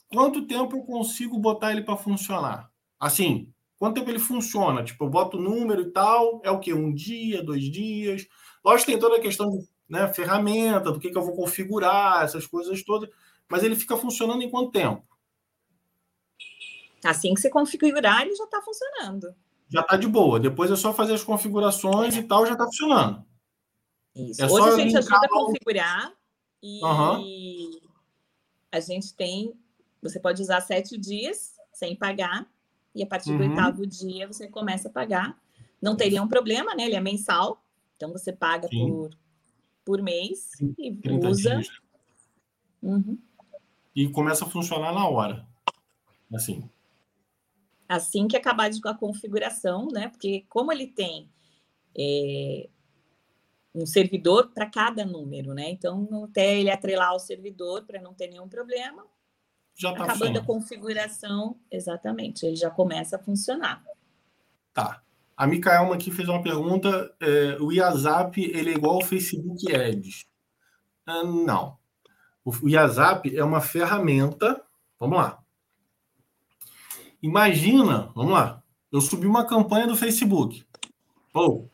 Quanto 0.10 0.46
tempo 0.46 0.76
eu 0.76 0.84
consigo 0.84 1.40
botar 1.40 1.72
ele 1.72 1.82
para 1.82 1.96
funcionar? 1.96 2.70
Assim, 3.00 3.50
quanto 3.80 3.96
tempo 3.96 4.10
ele 4.10 4.20
funciona? 4.20 4.84
Tipo, 4.84 5.06
eu 5.06 5.10
boto 5.10 5.38
o 5.38 5.42
número 5.42 5.84
e 5.84 5.92
tal, 5.92 6.42
é 6.44 6.52
o 6.52 6.60
quê? 6.60 6.74
Um 6.74 6.94
dia, 6.94 7.42
dois 7.42 7.64
dias? 7.64 8.28
Lógico, 8.62 8.92
tem 8.92 9.00
toda 9.00 9.16
a 9.16 9.22
questão 9.22 9.50
de 9.50 9.66
né, 9.88 10.06
ferramenta, 10.14 10.92
do 10.92 11.00
que, 11.00 11.10
que 11.10 11.18
eu 11.18 11.24
vou 11.24 11.34
configurar, 11.34 12.26
essas 12.26 12.46
coisas 12.46 12.84
todas. 12.84 13.10
Mas 13.50 13.64
ele 13.64 13.78
fica 13.78 13.96
funcionando 13.96 14.42
em 14.42 14.52
quanto 14.52 14.72
tempo? 14.72 15.02
Assim 17.06 17.34
que 17.34 17.40
você 17.40 17.50
configurar, 17.50 18.24
ele 18.24 18.36
já 18.36 18.44
está 18.44 18.62
funcionando. 18.62 19.34
Já 19.70 19.80
está 19.80 19.96
de 19.96 20.10
boa. 20.10 20.42
Depois 20.42 20.70
é 20.70 20.76
só 20.76 20.94
fazer 20.94 21.14
as 21.14 21.24
configurações 21.24 22.18
e 22.18 22.24
tal, 22.24 22.46
já 22.46 22.52
está 22.52 22.66
funcionando. 22.66 23.26
Isso. 24.14 24.44
É 24.44 24.46
Hoje 24.46 24.68
a 24.68 24.76
gente 24.76 24.98
ajuda 24.98 25.26
a 25.26 25.30
configurar 25.30 26.18
e 26.62 26.84
uhum. 26.84 27.80
a 28.72 28.80
gente 28.80 29.14
tem. 29.14 29.54
Você 30.02 30.20
pode 30.20 30.42
usar 30.42 30.62
sete 30.62 30.98
dias 30.98 31.56
sem 31.74 31.96
pagar, 31.96 32.48
e 32.94 33.04
a 33.04 33.08
partir 33.08 33.36
do 33.36 33.44
uhum. 33.44 33.50
oitavo 33.50 33.86
dia 33.86 34.28
você 34.28 34.48
começa 34.48 34.88
a 34.88 34.92
pagar. 34.92 35.40
Não 35.82 35.96
teria 35.96 36.24
um 36.24 36.28
problema, 36.28 36.74
né? 36.74 36.86
Ele 36.86 36.96
é 36.96 37.02
mensal, 37.02 37.64
então 37.96 38.12
você 38.12 38.34
paga 38.34 38.68
Sim. 38.68 38.88
por 38.88 39.10
por 39.88 40.02
mês 40.02 40.52
e 40.78 41.00
usa. 41.26 41.62
Uhum. 42.84 43.18
E 43.96 44.10
começa 44.10 44.44
a 44.44 44.50
funcionar 44.50 44.94
na 44.94 45.08
hora. 45.08 45.48
Assim. 46.34 46.70
Assim 47.88 48.28
que 48.28 48.36
acabar 48.36 48.70
de, 48.70 48.82
com 48.82 48.90
a 48.90 48.94
configuração, 48.94 49.88
né? 49.88 50.10
Porque 50.10 50.46
como 50.50 50.74
ele 50.74 50.88
tem 50.88 51.30
é, 51.98 52.70
um 53.74 53.86
servidor 53.86 54.52
para 54.54 54.70
cada 54.70 55.06
número, 55.06 55.54
né? 55.54 55.70
Então, 55.70 56.26
até 56.26 56.60
ele 56.60 56.70
atrelar 56.70 57.14
o 57.16 57.20
servidor 57.20 57.86
para 57.86 58.02
não 58.02 58.14
ter 58.14 58.28
nenhum 58.28 58.48
problema. 58.48 59.06
Já 59.76 59.94
tá 59.94 60.06
acabando 60.06 60.40
a 60.40 60.44
configuração, 60.44 61.60
exatamente, 61.70 62.46
ele 62.46 62.56
já 62.56 62.70
começa 62.72 63.18
a 63.18 63.20
funcionar. 63.20 63.84
Tá. 64.74 65.04
A 65.36 65.46
Micaelma 65.46 65.94
aqui 65.94 66.10
fez 66.10 66.28
uma 66.28 66.42
pergunta: 66.42 67.14
é, 67.20 67.58
o 67.60 67.68
WhatsApp 67.68 68.42
ele 68.42 68.72
é 68.72 68.74
igual 68.74 68.96
ao 68.96 69.04
Facebook 69.04 69.72
Ads? 69.72 70.26
Ah, 71.06 71.24
não. 71.24 71.78
O 72.44 72.52
WhatsApp 72.64 73.38
é 73.38 73.44
uma 73.44 73.62
ferramenta. 73.62 74.64
Vamos 75.00 75.20
lá. 75.20 75.44
Imagina, 77.22 78.12
vamos 78.16 78.34
lá. 78.34 78.64
Eu 78.92 79.00
subi 79.00 79.28
uma 79.28 79.46
campanha 79.46 79.86
do 79.86 79.96
Facebook. 79.96 80.66
Ou 81.34 81.70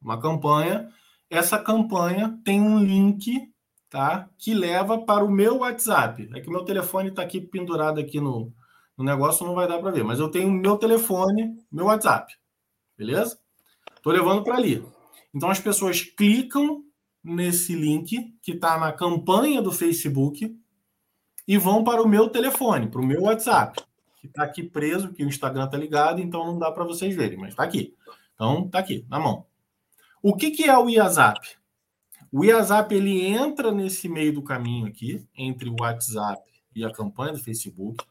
uma 0.00 0.20
campanha. 0.20 0.92
Essa 1.30 1.58
campanha 1.58 2.38
tem 2.44 2.60
um 2.60 2.78
link, 2.78 3.52
tá? 3.90 4.28
Que 4.38 4.54
leva 4.54 4.98
para 4.98 5.24
o 5.24 5.30
meu 5.30 5.58
WhatsApp. 5.58 6.28
É 6.34 6.40
que 6.40 6.48
o 6.48 6.52
meu 6.52 6.64
telefone 6.64 7.10
está 7.10 7.22
aqui 7.22 7.40
pendurado 7.40 8.00
aqui 8.00 8.20
no, 8.20 8.52
no 8.96 9.04
negócio, 9.04 9.46
não 9.46 9.54
vai 9.54 9.68
dar 9.68 9.78
para 9.78 9.90
ver. 9.90 10.04
Mas 10.04 10.18
eu 10.18 10.30
tenho 10.30 10.50
meu 10.50 10.76
telefone, 10.76 11.56
meu 11.70 11.86
WhatsApp. 11.86 12.34
Beleza? 12.96 13.38
Estou 13.96 14.12
levando 14.12 14.42
para 14.42 14.56
ali. 14.56 14.84
Então 15.34 15.50
as 15.50 15.60
pessoas 15.60 16.02
clicam 16.02 16.82
nesse 17.22 17.74
link 17.74 18.34
que 18.42 18.52
está 18.52 18.78
na 18.78 18.92
campanha 18.92 19.60
do 19.60 19.70
Facebook 19.70 20.56
e 21.46 21.58
vão 21.58 21.84
para 21.84 22.02
o 22.02 22.08
meu 22.08 22.28
telefone, 22.28 22.88
para 22.88 23.00
o 23.00 23.06
meu 23.06 23.22
WhatsApp, 23.22 23.80
que 24.20 24.26
está 24.26 24.44
aqui 24.44 24.62
preso, 24.62 25.12
que 25.12 25.24
o 25.24 25.28
Instagram 25.28 25.64
está 25.64 25.76
ligado, 25.76 26.20
então 26.20 26.44
não 26.44 26.58
dá 26.58 26.70
para 26.70 26.84
vocês 26.84 27.14
verem, 27.14 27.38
mas 27.38 27.50
está 27.50 27.62
aqui. 27.62 27.94
Então 28.34 28.66
está 28.66 28.78
aqui, 28.78 29.06
na 29.08 29.18
mão. 29.18 29.46
O 30.22 30.34
que, 30.34 30.50
que 30.50 30.64
é 30.64 30.76
o 30.76 30.86
WhatsApp? 30.86 31.56
O 32.30 32.44
WhatsApp 32.44 32.94
ele 32.94 33.24
entra 33.24 33.72
nesse 33.72 34.08
meio 34.08 34.32
do 34.32 34.42
caminho 34.42 34.86
aqui, 34.86 35.26
entre 35.36 35.68
o 35.68 35.76
WhatsApp 35.80 36.42
e 36.74 36.84
a 36.84 36.92
campanha 36.92 37.32
do 37.32 37.42
Facebook, 37.42 38.04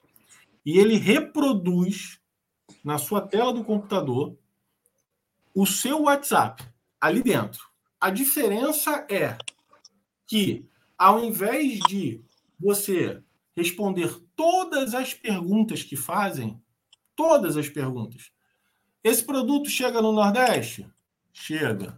e 0.65 0.77
ele 0.77 0.97
reproduz 0.97 2.19
na 2.83 2.97
sua 2.97 3.21
tela 3.21 3.53
do 3.53 3.63
computador 3.63 4.37
o 5.53 5.65
seu 5.65 6.03
WhatsApp 6.03 6.63
ali 6.99 7.21
dentro. 7.21 7.67
A 7.99 8.09
diferença 8.09 9.05
é 9.09 9.37
que, 10.25 10.65
ao 10.97 11.23
invés 11.23 11.79
de 11.87 12.21
você 12.59 13.21
responder 13.55 14.21
todas 14.35 14.93
as 14.93 15.13
perguntas 15.15 15.81
que 15.81 15.95
fazem, 15.95 16.61
todas 17.15 17.57
as 17.57 17.67
perguntas. 17.67 18.31
Esse 19.03 19.23
produto 19.23 19.67
chega 19.67 20.01
no 20.01 20.11
Nordeste? 20.11 20.87
Chega. 21.39 21.95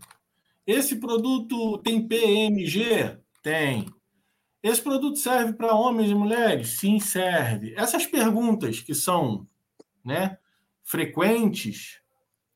Esse 0.67 0.97
produto 0.97 1.77
tem 1.79 2.05
PMG? 2.05 3.17
Tem. 3.41 3.85
Esse 4.61 4.81
produto 4.81 5.17
serve 5.17 5.53
para 5.53 5.73
homens 5.73 6.11
e 6.11 6.13
mulheres? 6.13 6.77
Sim, 6.77 6.99
serve. 6.99 7.73
Essas 7.75 8.05
perguntas 8.05 8.81
que 8.81 8.93
são 8.93 9.47
né, 10.03 10.37
frequentes, 10.83 12.01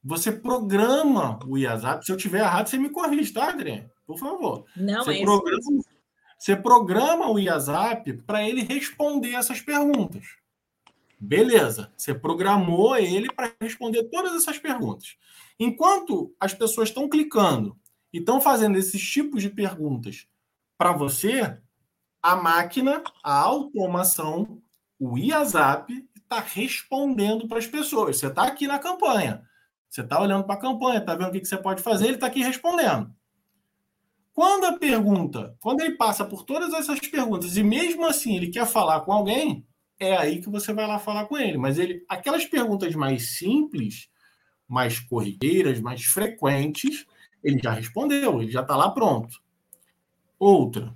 você 0.03 0.31
programa 0.31 1.39
o 1.47 1.57
IASAP. 1.57 2.05
Se 2.05 2.11
eu 2.11 2.18
tiver 2.18 2.41
errado, 2.41 2.68
você 2.68 2.77
me 2.77 2.89
corrige, 2.89 3.31
tá, 3.31 3.49
Adriane? 3.49 3.89
Por 4.05 4.19
favor. 4.19 4.65
Não, 4.76 5.05
você 5.05 5.19
é 5.19 5.23
programa, 5.23 5.57
isso. 5.57 5.89
Você 6.38 6.55
programa 6.57 7.31
o 7.31 7.39
IASAP 7.39 8.14
para 8.27 8.47
ele 8.47 8.61
responder 8.61 9.34
essas 9.34 9.61
perguntas. 9.61 10.35
Beleza, 11.18 11.89
você 11.95 12.14
programou 12.14 12.97
ele 12.97 13.31
para 13.31 13.53
responder 13.61 14.03
todas 14.10 14.35
essas 14.35 14.60
perguntas. 14.60 15.15
Enquanto 15.64 16.35
as 16.38 16.53
pessoas 16.53 16.90
estão 16.90 17.07
clicando 17.07 17.80
e 18.11 18.18
estão 18.18 18.41
fazendo 18.41 18.77
esses 18.77 19.02
tipos 19.02 19.41
de 19.41 19.49
perguntas 19.49 20.27
para 20.77 20.91
você, 20.91 21.57
a 22.22 22.35
máquina, 22.35 23.02
a 23.23 23.40
automação, 23.40 24.61
o 24.99 25.18
IASAP 25.18 26.06
está 26.18 26.41
respondendo 26.41 27.48
para 27.48 27.60
as 27.60 27.68
pessoas. 27.68 28.18
Você 28.18 28.27
está 28.27 28.44
aqui 28.44 28.68
na 28.68 28.77
campanha. 28.77 29.41
Você 29.90 30.02
está 30.02 30.22
olhando 30.22 30.44
para 30.44 30.56
a 30.56 30.60
campanha, 30.60 30.99
está 30.99 31.15
vendo 31.15 31.30
o 31.30 31.31
que 31.31 31.45
você 31.45 31.56
pode 31.56 31.81
fazer, 31.81 32.07
ele 32.07 32.15
está 32.15 32.27
aqui 32.27 32.44
respondendo. 32.44 33.10
Quando 34.34 34.65
a 34.65 34.77
pergunta, 34.77 35.56
quando 35.61 35.80
ele 35.80 35.95
passa 35.95 36.26
por 36.26 36.44
todas 36.44 36.73
essas 36.73 36.99
perguntas 36.99 37.56
e 37.56 37.64
mesmo 37.64 38.06
assim 38.06 38.35
ele 38.35 38.49
quer 38.49 38.65
falar 38.65 38.99
com 39.02 39.14
alguém, 39.14 39.65
é 39.98 40.18
aí 40.18 40.41
que 40.41 40.49
você 40.49 40.73
vai 40.73 40.85
lá 40.85 40.99
falar 40.99 41.26
com 41.26 41.38
ele. 41.38 41.57
Mas 41.57 41.80
ele, 41.80 42.03
aquelas 42.10 42.44
perguntas 42.44 42.94
mais 42.95 43.38
simples, 43.38 44.11
mais 44.68 44.99
corriqueiras, 44.99 45.80
mais 45.80 46.03
frequentes, 46.03 47.06
ele 47.44 47.60
já 47.61 47.72
respondeu, 47.72 48.41
ele 48.41 48.52
já 48.52 48.61
está 48.61 48.76
lá 48.76 48.90
pronto. 48.90 49.41
Outra, 50.40 50.95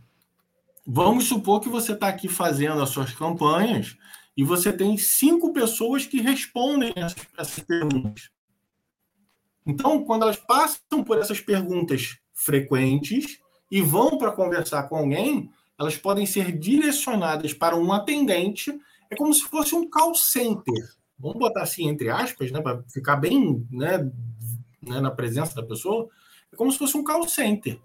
vamos 0.86 1.26
supor 1.26 1.60
que 1.60 1.70
você 1.70 1.94
está 1.94 2.08
aqui 2.08 2.28
fazendo 2.28 2.82
as 2.82 2.90
suas 2.90 3.14
campanhas 3.14 3.98
e 4.36 4.44
você 4.44 4.72
tem 4.72 4.98
cinco 4.98 5.52
pessoas 5.52 6.06
que 6.06 6.22
respondem 6.22 6.94
essas, 6.96 7.28
essas 7.38 7.64
perguntas. 7.64 8.30
Então, 9.66 10.04
quando 10.06 10.24
elas 10.24 10.38
passam 10.38 11.04
por 11.04 11.18
essas 11.18 11.42
perguntas 11.42 12.18
frequentes 12.34 13.40
e 13.70 13.82
vão 13.82 14.18
para 14.18 14.32
conversar 14.32 14.84
com 14.84 14.96
alguém, 14.96 15.52
elas 15.78 15.98
podem 15.98 16.26
ser 16.26 16.58
direcionadas 16.58 17.54
para 17.54 17.76
um 17.76 17.92
atendente. 17.92 18.80
É 19.10 19.16
como 19.16 19.34
se 19.34 19.44
fosse 19.44 19.76
um 19.76 19.90
call 19.90 20.16
center. 20.16 20.97
Vamos 21.20 21.38
botar 21.38 21.64
assim 21.64 21.88
entre 21.88 22.10
aspas, 22.10 22.52
né, 22.52 22.62
para 22.62 22.84
ficar 22.84 23.16
bem 23.16 23.66
né, 23.72 24.12
né, 24.82 25.02
na 25.02 25.12
presença 25.12 25.56
da 25.56 25.64
pessoa. 25.64 26.08
É 26.52 26.56
como 26.56 26.72
se 26.72 26.78
fosse 26.78 26.96
um 26.98 27.04
call 27.04 27.28
center. 27.28 27.80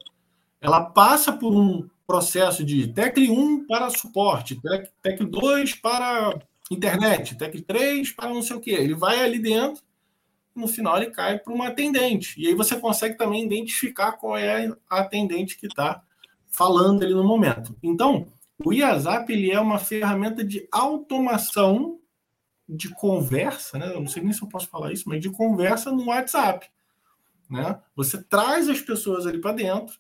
Ela 0.61 0.85
passa 0.85 1.33
por 1.33 1.55
um 1.55 1.89
processo 2.07 2.65
de 2.65 2.89
TEC 2.93 3.31
1 3.31 3.67
para 3.67 3.91
suporte, 3.91 4.61
TEC 5.03 5.25
2 5.25 5.75
para 5.77 6.39
internet, 6.71 7.37
TEC 7.37 7.63
3 7.63 8.13
para 8.13 8.29
não 8.29 8.43
sei 8.43 8.57
o 8.57 8.61
quê. 8.61 8.73
Ele 8.73 8.95
vai 8.95 9.23
ali 9.23 9.39
dentro 9.39 9.83
no 10.55 10.69
final 10.69 10.97
ele 10.97 11.11
cai 11.11 11.39
para 11.39 11.53
uma 11.53 11.69
atendente. 11.69 12.41
E 12.41 12.47
aí 12.47 12.55
você 12.55 12.77
consegue 12.79 13.17
também 13.17 13.45
identificar 13.45 14.13
qual 14.13 14.37
é 14.37 14.71
a 14.89 15.01
atendente 15.01 15.57
que 15.57 15.67
está 15.67 16.03
falando 16.51 17.03
ali 17.03 17.15
no 17.15 17.25
momento. 17.25 17.77
Então, 17.83 18.27
o 18.65 18.73
IASAP 18.73 19.31
ele 19.31 19.51
é 19.51 19.59
uma 19.59 19.79
ferramenta 19.79 20.45
de 20.45 20.67
automação 20.71 21.99
de 22.77 22.89
conversa, 22.95 23.79
né? 23.79 23.93
Eu 23.93 24.01
não 24.01 24.09
sei 24.09 24.23
nem 24.23 24.33
se 24.33 24.43
eu 24.43 24.49
posso 24.49 24.69
falar 24.69 24.93
isso, 24.93 25.09
mas 25.09 25.21
de 25.21 25.31
conversa 25.31 25.91
no 25.93 26.07
WhatsApp. 26.07 26.67
Né? 27.49 27.79
Você 27.95 28.23
traz 28.23 28.69
as 28.69 28.81
pessoas 28.81 29.27
ali 29.27 29.39
para 29.39 29.53
dentro, 29.53 29.97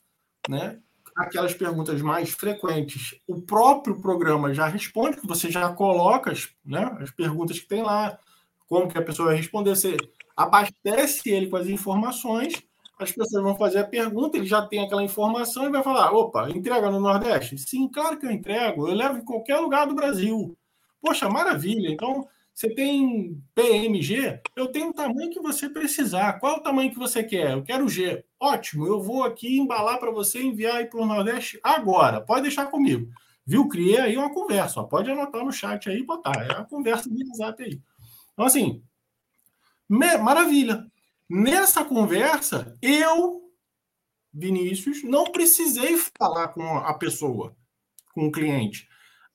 né? 0.48 0.78
Aquelas 1.14 1.52
perguntas 1.52 2.00
mais 2.00 2.30
frequentes, 2.30 3.14
o 3.28 3.42
próprio 3.42 4.00
programa 4.00 4.54
já 4.54 4.66
responde, 4.66 5.18
você 5.22 5.50
já 5.50 5.70
coloca 5.70 6.32
as, 6.32 6.48
né, 6.64 6.96
as 7.00 7.10
perguntas 7.10 7.60
que 7.60 7.68
tem 7.68 7.82
lá, 7.82 8.18
como 8.66 8.88
que 8.88 8.96
a 8.96 9.02
pessoa 9.02 9.28
vai 9.28 9.36
responder. 9.36 9.76
Você 9.76 9.98
abastece 10.34 11.28
ele 11.28 11.48
com 11.48 11.56
as 11.56 11.66
informações, 11.66 12.54
as 12.98 13.12
pessoas 13.12 13.42
vão 13.42 13.54
fazer 13.54 13.80
a 13.80 13.86
pergunta, 13.86 14.38
ele 14.38 14.46
já 14.46 14.66
tem 14.66 14.80
aquela 14.80 15.02
informação 15.02 15.66
e 15.66 15.70
vai 15.70 15.82
falar: 15.82 16.12
opa, 16.12 16.48
entrega 16.48 16.90
no 16.90 16.98
Nordeste? 16.98 17.58
Sim, 17.58 17.88
claro 17.88 18.18
que 18.18 18.24
eu 18.24 18.30
entrego, 18.30 18.88
eu 18.88 18.94
levo 18.94 19.18
em 19.18 19.24
qualquer 19.24 19.58
lugar 19.58 19.86
do 19.86 19.94
Brasil. 19.94 20.56
Poxa, 21.02 21.28
maravilha. 21.28 21.90
Então, 21.90 22.26
você 22.54 22.68
tem 22.74 23.42
PMG, 23.54 24.40
eu 24.54 24.68
tenho 24.68 24.90
o 24.90 24.94
tamanho 24.94 25.30
que 25.30 25.40
você 25.40 25.68
precisar. 25.68 26.34
Qual 26.34 26.58
o 26.58 26.62
tamanho 26.62 26.90
que 26.90 26.98
você 26.98 27.24
quer? 27.24 27.52
Eu 27.52 27.62
quero 27.62 27.88
G. 27.88 28.24
Ótimo, 28.38 28.86
eu 28.86 29.00
vou 29.00 29.24
aqui 29.24 29.58
embalar 29.58 29.98
para 29.98 30.10
você 30.10 30.42
enviar 30.42 30.76
aí 30.76 30.86
para 30.86 31.00
o 31.00 31.06
Nordeste 31.06 31.58
agora. 31.62 32.20
Pode 32.20 32.42
deixar 32.42 32.66
comigo. 32.66 33.10
Viu? 33.46 33.68
Criei 33.68 33.98
aí 33.98 34.16
uma 34.16 34.32
conversa. 34.32 34.80
Ó. 34.80 34.84
Pode 34.84 35.10
anotar 35.10 35.44
no 35.44 35.52
chat 35.52 35.88
aí 35.88 35.98
e 35.98 36.06
botar. 36.06 36.46
É 36.46 36.52
a 36.52 36.64
conversa 36.64 37.08
do 37.08 37.16
WhatsApp 37.16 37.62
aí. 37.64 37.80
Então, 38.32 38.44
assim, 38.44 38.82
Maravilha. 39.92 40.90
Nessa 41.28 41.84
conversa, 41.84 42.78
eu, 42.80 43.42
Vinícius, 44.32 45.02
não 45.04 45.24
precisei 45.24 45.98
falar 46.18 46.48
com 46.48 46.78
a 46.78 46.94
pessoa, 46.94 47.54
com 48.14 48.26
o 48.26 48.32
cliente. 48.32 48.88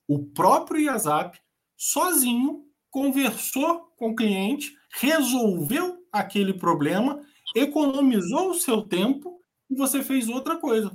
O 0.07 0.25
próprio 0.25 0.81
IASAP, 0.81 1.39
sozinho, 1.75 2.65
conversou 2.97 3.93
com 3.95 4.09
o 4.09 4.15
cliente, 4.15 4.75
resolveu 4.89 6.03
aquele 6.11 6.51
problema, 6.51 7.21
economizou 7.55 8.49
o 8.49 8.55
seu 8.55 8.81
tempo 8.81 9.39
e 9.69 9.75
você 9.75 10.01
fez 10.01 10.27
outra 10.27 10.57
coisa. 10.57 10.91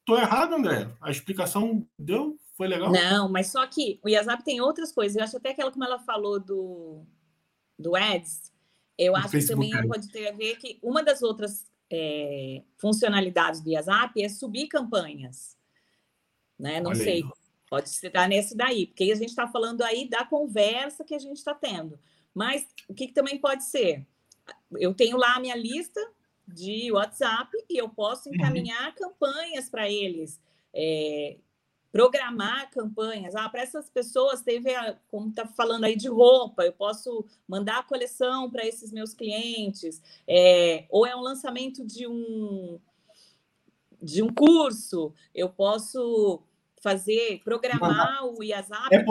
Estou 0.00 0.18
errado, 0.18 0.56
André? 0.56 0.92
A 1.00 1.12
explicação 1.12 1.86
deu? 1.96 2.36
Foi 2.56 2.66
legal? 2.66 2.90
Não, 2.90 3.28
mas 3.28 3.52
só 3.52 3.64
que 3.68 4.00
o 4.02 4.08
IASAP 4.08 4.42
tem 4.42 4.60
outras 4.60 4.90
coisas. 4.90 5.16
Eu 5.16 5.22
acho 5.22 5.36
até 5.36 5.50
aquela 5.50 5.70
como 5.70 5.84
ela 5.84 6.00
falou 6.00 6.40
do, 6.40 7.06
do 7.78 7.94
Ads, 7.94 8.52
eu 8.98 9.14
acho 9.14 9.30
que 9.30 9.46
também 9.46 9.70
pode 9.86 10.10
ter 10.10 10.26
a 10.26 10.32
ver 10.32 10.56
que 10.56 10.80
uma 10.82 11.04
das 11.04 11.22
outras 11.22 11.70
é, 11.88 12.64
funcionalidades 12.78 13.60
do 13.60 13.70
WhatsApp 13.70 14.20
é 14.20 14.28
subir 14.28 14.66
campanhas. 14.66 15.56
Né? 16.58 16.80
Não 16.80 16.90
Olha 16.90 16.98
sei, 16.98 17.22
aí. 17.22 17.30
Pode 17.74 17.88
estar 17.88 18.28
nesse 18.28 18.56
daí, 18.56 18.86
porque 18.86 19.10
a 19.10 19.16
gente 19.16 19.30
está 19.30 19.48
falando 19.48 19.82
aí 19.82 20.08
da 20.08 20.24
conversa 20.24 21.04
que 21.04 21.14
a 21.14 21.18
gente 21.18 21.38
está 21.38 21.52
tendo. 21.52 21.98
Mas 22.32 22.66
o 22.88 22.94
que, 22.94 23.08
que 23.08 23.12
também 23.12 23.36
pode 23.38 23.64
ser? 23.64 24.06
Eu 24.72 24.94
tenho 24.94 25.16
lá 25.16 25.34
a 25.34 25.40
minha 25.40 25.56
lista 25.56 26.00
de 26.46 26.92
WhatsApp 26.92 27.50
e 27.68 27.76
eu 27.76 27.88
posso 27.88 28.28
uhum. 28.28 28.36
encaminhar 28.36 28.88
uhum. 28.90 28.94
campanhas 28.94 29.68
para 29.68 29.90
eles. 29.90 30.40
É, 30.72 31.36
programar 31.90 32.70
campanhas. 32.70 33.34
Ah, 33.34 33.48
para 33.48 33.62
essas 33.62 33.90
pessoas 33.90 34.40
teve, 34.40 34.72
a, 34.72 34.96
como 35.10 35.30
está 35.30 35.44
falando 35.46 35.84
aí 35.84 35.96
de 35.96 36.08
roupa, 36.08 36.64
eu 36.64 36.72
posso 36.72 37.24
mandar 37.48 37.78
a 37.78 37.84
coleção 37.84 38.48
para 38.50 38.64
esses 38.64 38.92
meus 38.92 39.14
clientes, 39.14 40.00
é, 40.28 40.86
ou 40.90 41.04
é 41.06 41.16
um 41.16 41.20
lançamento 41.20 41.84
de 41.84 42.06
um 42.06 42.78
de 44.02 44.22
um 44.22 44.28
curso, 44.28 45.14
eu 45.34 45.48
posso 45.48 46.42
fazer, 46.84 47.40
programar 47.42 48.26
o 48.26 48.44
IASAP 48.44 48.92
é 48.92 49.02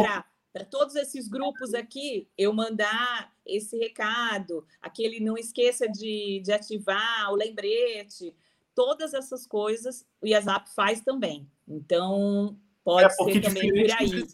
para 0.53 0.63
todos 0.69 0.95
esses 0.95 1.27
grupos 1.27 1.73
aqui, 1.73 2.27
eu 2.37 2.53
mandar 2.53 3.33
esse 3.43 3.75
recado, 3.75 4.63
aquele 4.79 5.19
não 5.19 5.35
esqueça 5.35 5.89
de, 5.89 6.41
de 6.45 6.51
ativar 6.53 7.31
o 7.31 7.35
lembrete, 7.35 8.35
todas 8.75 9.15
essas 9.15 9.47
coisas 9.47 10.05
o 10.21 10.27
IASAP 10.27 10.69
faz 10.75 11.01
também. 11.01 11.49
Então, 11.67 12.55
Pode 12.83 13.07
é 13.07 13.09
ser 13.09 13.41
também 13.41 13.71
por 13.71 13.91
aí. 13.99 14.27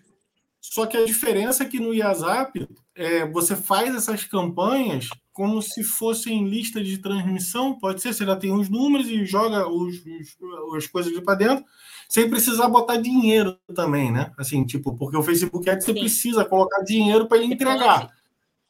Só 0.59 0.85
que 0.85 0.97
a 0.97 1.05
diferença 1.05 1.63
é 1.63 1.67
que 1.67 1.79
no 1.79 1.93
IASAP 1.93 2.67
é, 2.93 3.25
você 3.25 3.55
faz 3.55 3.95
essas 3.95 4.25
campanhas 4.25 5.07
como 5.31 5.61
se 5.61 5.85
fossem 5.85 6.49
lista 6.49 6.83
de 6.83 6.97
transmissão, 6.97 7.79
pode 7.79 8.01
ser, 8.01 8.13
você 8.13 8.25
já 8.25 8.35
tem 8.35 8.51
os 8.51 8.67
números 8.67 9.07
e 9.07 9.25
joga 9.25 9.69
os, 9.69 9.95
os 10.05 10.75
as 10.75 10.85
coisas 10.85 11.17
para 11.21 11.35
dentro, 11.35 11.63
sem 12.09 12.27
precisar 12.27 12.67
botar 12.67 12.97
dinheiro 12.97 13.59
também, 13.75 14.11
né? 14.11 14.33
Assim, 14.35 14.65
tipo, 14.65 14.95
porque 14.95 15.15
o 15.15 15.21
Facebook 15.21 15.69
Ads 15.69 15.85
você 15.85 15.93
Sim. 15.93 15.99
precisa 15.99 16.43
colocar 16.43 16.81
dinheiro 16.81 17.27
para 17.27 17.37
ele 17.37 17.47
você 17.47 17.53
entregar. 17.53 17.99
Pode, 17.99 18.13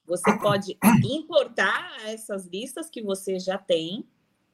você 0.06 0.38
pode 0.38 0.78
importar 1.02 1.90
essas 2.06 2.45
listas 2.45 2.90
que 2.90 3.02
você 3.02 3.40
já 3.40 3.57
tem, 3.57 4.06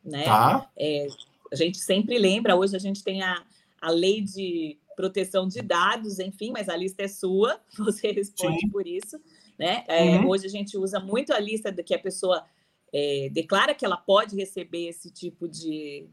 né? 0.03 0.23
Tá. 0.25 0.69
É, 0.77 1.07
a 1.51 1.55
gente 1.55 1.79
sempre 1.79 2.19
lembra, 2.19 2.55
hoje 2.55 2.75
a 2.75 2.79
gente 2.79 3.03
tem 3.03 3.23
a, 3.23 3.43
a 3.81 3.89
lei 3.89 4.21
de 4.21 4.77
proteção 4.95 5.47
de 5.47 5.63
dados, 5.63 6.19
enfim, 6.19 6.51
mas 6.51 6.69
a 6.69 6.77
lista 6.77 7.01
é 7.01 7.07
sua, 7.07 7.59
você 7.79 8.11
responde 8.11 8.59
Sim. 8.59 8.69
por 8.69 8.85
isso. 8.85 9.19
Né? 9.57 9.83
É, 9.87 10.17
uhum. 10.17 10.29
Hoje 10.29 10.45
a 10.45 10.49
gente 10.49 10.77
usa 10.77 10.99
muito 10.99 11.33
a 11.33 11.39
lista 11.39 11.71
de 11.71 11.81
que 11.81 11.95
a 11.95 11.99
pessoa 11.99 12.45
é, 12.93 13.29
declara 13.31 13.73
que 13.73 13.83
ela 13.83 13.97
pode 13.97 14.35
receber 14.35 14.89
esse 14.89 15.09
tipo 15.09 15.47
de, 15.47 16.07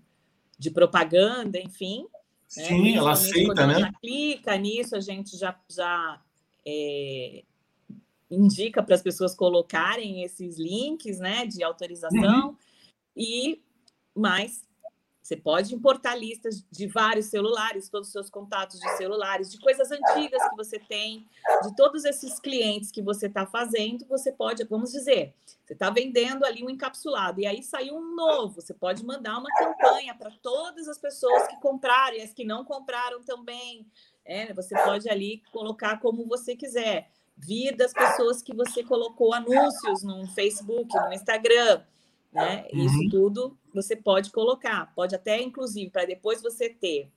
de 0.59 0.71
propaganda, 0.71 1.61
enfim. 1.61 2.07
Né? 2.57 2.65
Sim, 2.65 2.83
né? 2.83 2.93
ela 2.93 3.13
aceita, 3.13 3.67
né? 3.67 3.93
clica 4.01 4.57
nisso, 4.57 4.95
a 4.95 5.01
gente 5.01 5.37
já, 5.37 5.59
já 5.69 6.21
é, 6.67 7.43
indica 8.31 8.83
para 8.83 8.95
as 8.95 9.03
pessoas 9.03 9.35
colocarem 9.35 10.23
esses 10.23 10.59
links 10.59 11.19
né, 11.19 11.47
de 11.47 11.63
autorização, 11.63 12.49
uhum. 12.49 12.57
e 13.17 13.63
mais 14.15 14.65
você 15.23 15.37
pode 15.37 15.73
importar 15.73 16.17
listas 16.17 16.67
de 16.69 16.89
vários 16.89 17.27
celulares, 17.27 17.89
todos 17.89 18.09
os 18.09 18.13
seus 18.13 18.29
contatos 18.29 18.81
de 18.81 18.97
celulares, 18.97 19.53
de 19.53 19.59
coisas 19.61 19.91
antigas 19.93 20.43
que 20.49 20.57
você 20.57 20.81
tem, 20.81 21.29
de 21.63 21.77
todos 21.77 22.05
esses 22.05 22.41
clientes 22.41 22.91
que 22.91 23.01
você 23.01 23.27
está 23.27 23.47
fazendo, 23.47 24.05
você 24.07 24.33
pode, 24.33 24.65
vamos 24.65 24.91
dizer, 24.91 25.33
você 25.65 25.75
está 25.75 25.91
vendendo 25.91 26.45
ali 26.45 26.65
um 26.65 26.69
encapsulado 26.69 27.41
e 27.41 27.47
aí 27.47 27.63
saiu 27.63 27.95
um 27.95 28.17
novo. 28.17 28.61
Você 28.61 28.75
pode 28.75 29.05
mandar 29.05 29.39
uma 29.39 29.49
campanha 29.57 30.13
para 30.13 30.31
todas 30.43 30.89
as 30.89 30.99
pessoas 30.99 31.47
que 31.47 31.57
compraram 31.61 32.17
e 32.17 32.21
as 32.21 32.35
que 32.35 32.45
não 32.45 32.65
compraram 32.65 33.23
também. 33.23 33.87
É, 34.25 34.53
você 34.53 34.75
pode 34.75 35.09
ali 35.09 35.41
colocar 35.53 36.01
como 36.01 36.27
você 36.27 36.57
quiser. 36.57 37.11
Vir 37.37 37.75
das 37.75 37.93
pessoas 37.93 38.43
que 38.43 38.55
você 38.55 38.85
colocou 38.85 39.33
anúncios 39.33 40.03
no 40.03 40.27
Facebook, 40.29 40.95
no 40.95 41.13
Instagram. 41.13 41.83
Né? 42.33 42.67
Uhum. 42.73 42.87
Isso 42.87 43.11
tudo 43.11 43.59
você 43.75 43.95
pode 43.95 44.31
colocar, 44.31 44.93
pode 44.95 45.15
até, 45.15 45.41
inclusive, 45.41 45.91
para 45.91 46.07
depois 46.07 46.41
você 46.43 46.69
ter 46.69 47.11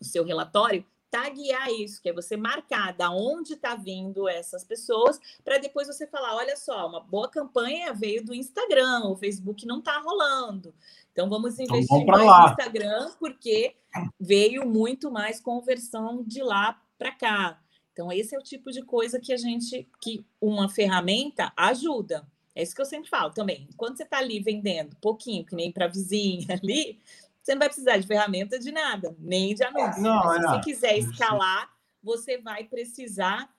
o 0.00 0.04
seu 0.04 0.24
relatório, 0.24 0.84
taguear 1.10 1.70
isso, 1.70 2.00
que 2.00 2.08
é 2.08 2.12
você 2.12 2.36
marcar 2.36 2.92
da 2.94 3.10
onde 3.10 3.52
está 3.54 3.74
vindo 3.74 4.28
essas 4.28 4.64
pessoas, 4.64 5.20
para 5.44 5.58
depois 5.58 5.86
você 5.86 6.06
falar: 6.06 6.34
olha 6.36 6.56
só, 6.56 6.88
uma 6.88 7.00
boa 7.00 7.28
campanha 7.28 7.92
veio 7.92 8.24
do 8.24 8.34
Instagram, 8.34 9.04
o 9.04 9.16
Facebook 9.16 9.66
não 9.66 9.78
está 9.78 9.98
rolando. 9.98 10.74
Então 11.12 11.28
vamos 11.28 11.58
investir 11.58 11.84
então, 11.84 12.06
mais 12.06 12.26
lá. 12.26 12.42
no 12.42 12.50
Instagram, 12.50 13.10
porque 13.18 13.76
veio 14.18 14.66
muito 14.66 15.10
mais 15.10 15.40
conversão 15.40 16.22
de 16.24 16.42
lá 16.42 16.80
para 16.98 17.12
cá. 17.12 17.58
Então, 17.92 18.10
esse 18.10 18.34
é 18.34 18.38
o 18.38 18.42
tipo 18.42 18.70
de 18.70 18.82
coisa 18.82 19.20
que 19.20 19.32
a 19.32 19.36
gente, 19.36 19.86
que 20.00 20.24
uma 20.40 20.68
ferramenta 20.68 21.52
ajuda. 21.54 22.26
É 22.54 22.62
isso 22.62 22.74
que 22.74 22.80
eu 22.80 22.86
sempre 22.86 23.08
falo 23.08 23.32
também. 23.32 23.68
Quando 23.76 23.96
você 23.96 24.02
está 24.02 24.18
ali 24.18 24.40
vendendo 24.40 24.96
pouquinho, 24.96 25.44
que 25.44 25.54
nem 25.54 25.72
para 25.72 25.86
vizinha 25.86 26.46
ali, 26.62 26.98
você 27.42 27.52
não 27.52 27.60
vai 27.60 27.68
precisar 27.68 27.96
de 27.98 28.06
ferramenta 28.06 28.58
de 28.58 28.70
nada, 28.70 29.16
nem 29.18 29.54
de 29.54 29.64
anúncio. 29.64 30.02
Não, 30.02 30.32
se 30.32 30.42
você 30.42 30.60
quiser 30.60 30.98
escalar, 30.98 31.70
você 32.02 32.38
vai 32.38 32.64
precisar 32.64 33.52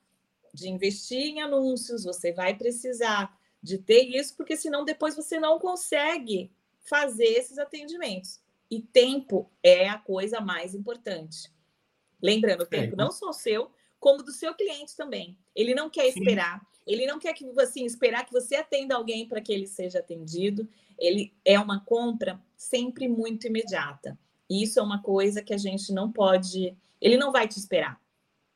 de 0.54 0.70
investir 0.70 1.18
em 1.18 1.42
anúncios, 1.42 2.04
você 2.04 2.32
vai 2.32 2.56
precisar 2.56 3.36
de 3.62 3.78
ter 3.78 4.04
isso, 4.04 4.36
porque 4.36 4.56
senão 4.56 4.86
depois 4.86 5.16
você 5.16 5.40
não 5.40 5.58
consegue 5.58 6.52
fazer 6.82 7.26
esses 7.26 7.58
atendimentos. 7.58 8.42
E 8.70 8.82
tempo 8.82 9.52
é 9.62 9.88
a 9.88 9.98
coisa 9.98 10.40
mais 10.42 10.76
importante. 10.76 11.52
Lembrando, 12.22 12.62
o 12.62 12.66
tempo 12.66 12.94
é. 12.94 12.98
não 12.98 13.12
só 13.12 13.32
seu, 13.32 13.72
como 14.00 14.24
do 14.24 14.32
seu 14.32 14.54
cliente 14.54 14.96
também. 14.96 15.38
Ele 15.56 15.74
não 15.74 15.90
quer 15.90 16.12
Sim. 16.12 16.20
esperar, 16.20 16.62
ele 16.86 17.06
não 17.06 17.20
quer 17.20 17.34
que 17.34 17.46
você 17.52 17.82
esperar 17.82 18.26
que 18.26 18.34
você 18.34 18.56
atenda 18.56 18.96
alguém 18.96 19.28
para 19.28 19.42
que 19.42 19.52
ele 19.52 19.68
seja 19.68 20.00
atendido. 20.00 20.68
Ele 20.98 21.34
é 21.44 21.60
uma 21.60 21.80
compra 21.80 22.40
sempre 22.56 23.08
muito 23.08 23.48
imediata. 23.48 24.18
E 24.50 24.64
isso 24.64 24.80
é 24.80 24.84
uma 24.84 25.02
coisa 25.02 25.42
que 25.42 25.54
a 25.54 25.58
gente 25.58 25.94
não 25.94 26.12
pode. 26.12 26.76
Ele 27.00 27.18
não 27.18 27.32
vai 27.32 27.48
te 27.48 27.58
esperar. 27.58 28.00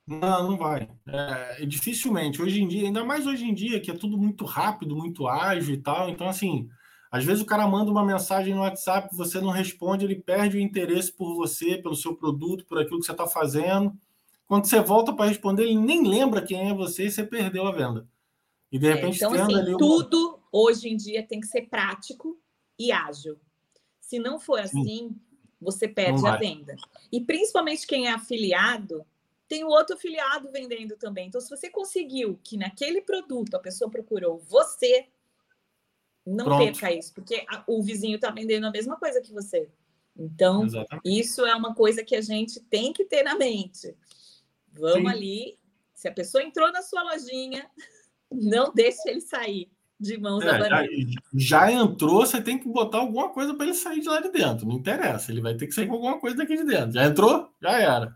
Não, 0.05 0.51
não 0.51 0.57
vai. 0.57 0.89
É, 1.05 1.65
dificilmente. 1.65 2.41
Hoje 2.41 2.61
em 2.61 2.67
dia, 2.67 2.87
ainda 2.87 3.03
mais 3.03 3.27
hoje 3.27 3.45
em 3.45 3.53
dia, 3.53 3.79
que 3.79 3.91
é 3.91 3.93
tudo 3.93 4.17
muito 4.17 4.45
rápido, 4.45 4.95
muito 4.95 5.27
ágil 5.27 5.73
e 5.73 5.77
tal. 5.77 6.09
Então, 6.09 6.27
assim, 6.29 6.69
às 7.11 7.25
vezes 7.25 7.41
o 7.41 7.45
cara 7.45 7.67
manda 7.67 7.91
uma 7.91 8.05
mensagem 8.05 8.53
no 8.53 8.61
WhatsApp, 8.61 9.13
você 9.15 9.41
não 9.41 9.49
responde, 9.49 10.05
ele 10.05 10.15
perde 10.15 10.57
o 10.57 10.61
interesse 10.61 11.11
por 11.11 11.35
você, 11.35 11.77
pelo 11.77 11.95
seu 11.95 12.15
produto, 12.15 12.65
por 12.65 12.79
aquilo 12.79 12.99
que 12.99 13.05
você 13.05 13.11
está 13.11 13.27
fazendo. 13.27 13.93
Quando 14.47 14.65
você 14.65 14.79
volta 14.79 15.13
para 15.13 15.27
responder, 15.27 15.63
ele 15.63 15.77
nem 15.77 16.07
lembra 16.07 16.41
quem 16.41 16.69
é 16.69 16.73
você 16.73 17.07
e 17.07 17.11
você 17.11 17.23
perdeu 17.23 17.67
a 17.67 17.71
venda. 17.71 18.07
E 18.71 18.77
de 18.77 18.93
repente, 18.93 19.23
é, 19.23 19.27
então, 19.27 19.43
assim, 19.43 19.55
ali 19.55 19.77
tudo 19.77 20.39
hoje 20.51 20.89
em 20.89 20.97
dia 20.97 21.23
tem 21.23 21.39
que 21.39 21.47
ser 21.47 21.63
prático 21.63 22.39
e 22.77 22.91
ágil. 22.91 23.39
Se 23.99 24.19
não 24.19 24.39
for 24.39 24.59
assim, 24.59 25.15
você 25.59 25.87
perde 25.87 26.25
a 26.25 26.37
venda. 26.37 26.75
E 27.11 27.21
principalmente 27.21 27.87
quem 27.87 28.07
é 28.07 28.11
afiliado, 28.11 29.05
tem 29.47 29.63
o 29.63 29.69
outro 29.69 29.95
afiliado 29.95 30.51
vendendo 30.51 30.97
também. 30.97 31.27
Então, 31.27 31.41
se 31.41 31.49
você 31.49 31.69
conseguiu 31.69 32.39
que 32.43 32.57
naquele 32.57 33.01
produto 33.01 33.55
a 33.55 33.59
pessoa 33.59 33.89
procurou 33.89 34.37
você, 34.37 35.07
não 36.25 36.45
Pronto. 36.45 36.63
perca 36.63 36.91
isso, 36.91 37.13
porque 37.13 37.45
a, 37.47 37.63
o 37.67 37.81
vizinho 37.81 38.15
está 38.15 38.29
vendendo 38.29 38.67
a 38.67 38.71
mesma 38.71 38.97
coisa 38.97 39.21
que 39.21 39.31
você. 39.31 39.69
Então, 40.15 40.65
Exatamente. 40.65 41.19
isso 41.19 41.45
é 41.45 41.55
uma 41.55 41.73
coisa 41.73 42.03
que 42.03 42.15
a 42.15 42.21
gente 42.21 42.59
tem 42.59 42.91
que 42.91 43.05
ter 43.05 43.23
na 43.23 43.35
mente. 43.35 43.95
Vamos 44.73 45.11
Sim. 45.11 45.17
ali. 45.17 45.59
Se 45.93 46.07
a 46.07 46.11
pessoa 46.11 46.43
entrou 46.43 46.71
na 46.71 46.81
sua 46.81 47.01
lojinha, 47.03 47.69
não 48.31 48.73
deixe 48.73 49.07
ele 49.09 49.21
sair 49.21 49.69
de 49.99 50.17
mãos 50.17 50.43
é. 50.43 50.59
Já, 50.59 50.85
já, 51.33 51.71
entrou, 51.71 52.25
você 52.25 52.41
tem 52.41 52.57
que 52.59 52.69
botar 52.69 52.99
alguma 52.99 53.29
coisa 53.29 53.53
para 53.55 53.65
ele 53.65 53.73
sair 53.73 53.99
de 53.99 54.07
lá 54.07 54.21
de 54.21 54.31
dentro. 54.31 54.67
Não 54.67 54.75
interessa, 54.75 55.31
ele 55.31 55.41
vai 55.41 55.55
ter 55.55 55.67
que 55.67 55.73
sair 55.73 55.87
com 55.87 55.93
alguma 55.93 56.19
coisa 56.19 56.37
daqui 56.37 56.55
de 56.55 56.63
dentro. 56.63 56.91
Já 56.91 57.05
entrou? 57.05 57.49
Já 57.61 57.79
era. 57.79 58.15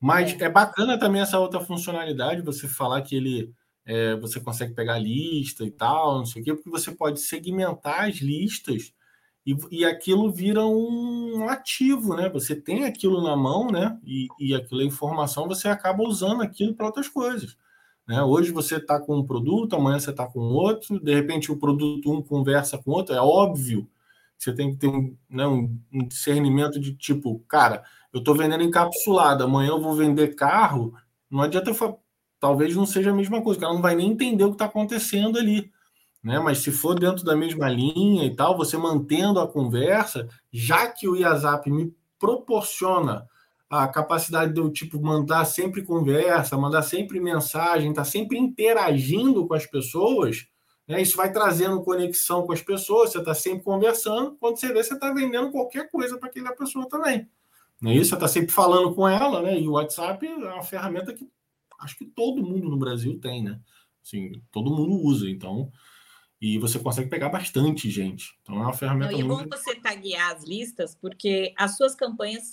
Mas 0.00 0.40
é, 0.40 0.44
é 0.44 0.48
bacana 0.48 0.98
também 0.98 1.20
essa 1.20 1.38
outra 1.38 1.60
funcionalidade, 1.60 2.42
você 2.42 2.68
falar 2.68 3.02
que 3.02 3.16
ele 3.16 3.52
é, 3.84 4.14
você 4.16 4.38
consegue 4.38 4.74
pegar 4.74 4.98
lista 4.98 5.64
e 5.64 5.70
tal, 5.70 6.18
não 6.18 6.26
sei 6.26 6.42
o 6.42 6.44
quê, 6.44 6.54
porque 6.54 6.70
você 6.70 6.92
pode 6.92 7.20
segmentar 7.20 8.08
as 8.08 8.16
listas 8.16 8.92
e, 9.46 9.56
e 9.70 9.84
aquilo 9.84 10.30
vira 10.30 10.64
um 10.66 11.48
ativo, 11.48 12.14
né? 12.14 12.28
Você 12.28 12.54
tem 12.54 12.84
aquilo 12.84 13.22
na 13.22 13.34
mão, 13.34 13.68
né? 13.68 13.98
E, 14.04 14.28
e 14.38 14.54
aquilo 14.54 14.82
é 14.82 14.84
informação, 14.84 15.48
você 15.48 15.68
acaba 15.68 16.02
usando 16.04 16.42
aquilo 16.42 16.74
para 16.74 16.86
outras 16.86 17.08
coisas. 17.08 17.56
Né? 18.08 18.22
Hoje 18.22 18.50
você 18.50 18.76
está 18.76 18.98
com 18.98 19.18
um 19.18 19.26
produto, 19.26 19.76
amanhã 19.76 20.00
você 20.00 20.10
está 20.10 20.26
com 20.26 20.40
outro, 20.40 20.98
de 20.98 21.14
repente 21.14 21.52
o 21.52 21.58
produto 21.58 22.10
um 22.10 22.22
conversa 22.22 22.78
com 22.78 22.90
outro, 22.90 23.14
é 23.14 23.20
óbvio 23.20 23.86
você 24.38 24.52
tem 24.52 24.70
que 24.70 24.76
ter 24.76 24.86
um, 24.86 25.16
né, 25.28 25.46
um, 25.46 25.76
discernimento 26.06 26.78
de 26.78 26.94
tipo, 26.94 27.40
cara, 27.48 27.82
eu 28.12 28.20
estou 28.20 28.36
vendendo 28.36 28.62
encapsulado, 28.62 29.42
amanhã 29.42 29.70
eu 29.70 29.80
vou 29.80 29.94
vender 29.94 30.36
carro, 30.36 30.94
não 31.28 31.42
adianta 31.42 31.72
talvez 32.38 32.74
não 32.74 32.86
seja 32.86 33.10
a 33.10 33.14
mesma 33.14 33.42
coisa, 33.42 33.58
o 33.58 33.60
cara 33.60 33.74
não 33.74 33.82
vai 33.82 33.96
nem 33.96 34.12
entender 34.12 34.44
o 34.44 34.50
que 34.50 34.54
está 34.54 34.66
acontecendo 34.66 35.38
ali. 35.38 35.72
Né? 36.22 36.38
Mas 36.38 36.58
se 36.58 36.70
for 36.70 36.98
dentro 36.98 37.24
da 37.24 37.36
mesma 37.36 37.68
linha 37.68 38.24
e 38.24 38.34
tal, 38.34 38.56
você 38.56 38.76
mantendo 38.76 39.40
a 39.40 39.48
conversa, 39.48 40.28
já 40.52 40.86
que 40.86 41.08
o 41.08 41.16
IASAP 41.16 41.68
me 41.68 41.92
proporciona 42.18 43.26
a 43.70 43.86
capacidade 43.86 44.52
de 44.52 44.60
eu 44.60 44.70
tipo 44.70 45.00
mandar 45.00 45.44
sempre 45.44 45.82
conversa, 45.82 46.56
mandar 46.56 46.82
sempre 46.82 47.20
mensagem, 47.20 47.90
estar 47.90 48.02
tá 48.02 48.08
sempre 48.08 48.38
interagindo 48.38 49.46
com 49.46 49.54
as 49.54 49.66
pessoas, 49.66 50.46
né? 50.86 51.02
Isso 51.02 51.16
vai 51.16 51.30
trazendo 51.30 51.82
conexão 51.82 52.46
com 52.46 52.52
as 52.52 52.62
pessoas, 52.62 53.12
você 53.12 53.18
está 53.18 53.34
sempre 53.34 53.62
conversando, 53.62 54.36
quando 54.40 54.58
você 54.58 54.72
vê, 54.72 54.82
você 54.82 54.94
está 54.94 55.12
vendendo 55.12 55.50
qualquer 55.50 55.90
coisa 55.90 56.16
para 56.16 56.30
aquela 56.30 56.52
pessoa 56.52 56.88
também. 56.88 57.28
Não 57.80 57.90
é 57.90 57.94
isso? 57.94 58.10
Você 58.10 58.14
está 58.14 58.26
sempre 58.26 58.52
falando 58.52 58.94
com 58.94 59.06
ela, 59.06 59.42
né? 59.42 59.60
E 59.60 59.68
o 59.68 59.72
WhatsApp 59.72 60.26
é 60.26 60.34
uma 60.34 60.62
ferramenta 60.62 61.12
que 61.12 61.28
acho 61.78 61.96
que 61.96 62.06
todo 62.06 62.42
mundo 62.42 62.68
no 62.68 62.76
Brasil 62.76 63.20
tem, 63.20 63.42
né? 63.42 63.60
Assim, 64.02 64.42
todo 64.50 64.74
mundo 64.74 64.94
usa, 64.94 65.28
então. 65.28 65.70
E 66.40 66.58
você 66.58 66.78
consegue 66.78 67.10
pegar 67.10 67.28
bastante 67.28 67.90
gente. 67.90 68.36
Então 68.42 68.56
é 68.56 68.60
uma 68.60 68.72
ferramenta. 68.72 69.12
Não, 69.12 69.18
e 69.18 69.22
é 69.22 69.24
bom 69.24 69.44
você 69.46 69.74
taguear 69.74 70.34
as 70.34 70.44
listas, 70.44 70.94
porque 70.94 71.52
as 71.56 71.76
suas 71.76 71.94
campanhas 71.94 72.50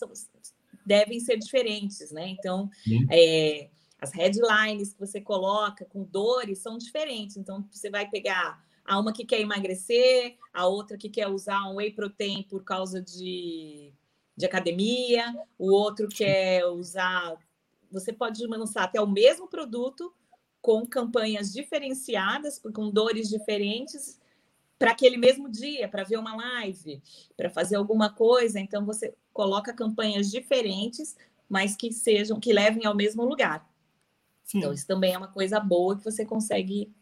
devem 0.86 1.20
ser 1.20 1.38
diferentes, 1.38 2.12
né? 2.12 2.28
Então, 2.28 2.70
é, 3.12 3.70
as 4.00 4.14
headlines 4.14 4.94
que 4.94 5.00
você 5.00 5.20
coloca 5.20 5.86
com 5.86 6.04
dores 6.04 6.60
são 6.60 6.78
diferentes. 6.78 7.38
Então, 7.38 7.68
você 7.72 7.90
vai 7.90 8.10
pegar 8.10 8.64
a 8.86 9.00
uma 9.00 9.12
que 9.12 9.26
quer 9.26 9.42
emagrecer, 9.42 10.38
a 10.54 10.68
outra 10.68 10.98
que 10.98 11.10
quer 11.10 11.28
usar 11.28 11.68
um 11.68 11.76
whey 11.76 11.92
protein 11.92 12.44
por 12.44 12.64
causa 12.64 13.02
de, 13.02 13.92
de 14.38 14.46
academia, 14.46 15.34
o 15.58 15.72
outro 15.72 16.08
quer 16.08 16.66
usar. 16.68 17.36
Você 17.92 18.14
pode 18.14 18.46
lançar 18.46 18.84
até 18.84 19.02
o 19.02 19.08
mesmo 19.08 19.48
produto 19.48 20.14
com 20.62 20.86
campanhas 20.86 21.52
diferenciadas, 21.52 22.60
com 22.60 22.90
dores 22.90 23.30
diferentes, 23.30 24.20
para 24.78 24.92
aquele 24.92 25.18
mesmo 25.18 25.50
dia, 25.50 25.88
para 25.88 26.04
ver 26.04 26.18
uma 26.18 26.36
live, 26.36 27.02
para 27.38 27.50
fazer 27.50 27.76
alguma 27.76 28.14
coisa. 28.14 28.60
Então, 28.60 28.86
você 28.86 29.16
coloca 29.36 29.74
campanhas 29.74 30.32
diferentes, 30.32 31.14
mas 31.50 31.76
que 31.76 31.92
sejam, 31.92 32.40
que 32.40 32.54
levem 32.54 32.86
ao 32.86 32.96
mesmo 32.96 33.26
lugar. 33.26 33.70
Sim. 34.46 34.60
Então, 34.60 34.72
isso 34.72 34.88
também 34.88 35.14
é 35.14 35.18
uma 35.18 35.28
coisa 35.28 35.60
boa 35.60 35.98
que 35.98 36.06
você 36.06 36.26
consegue 36.26 36.96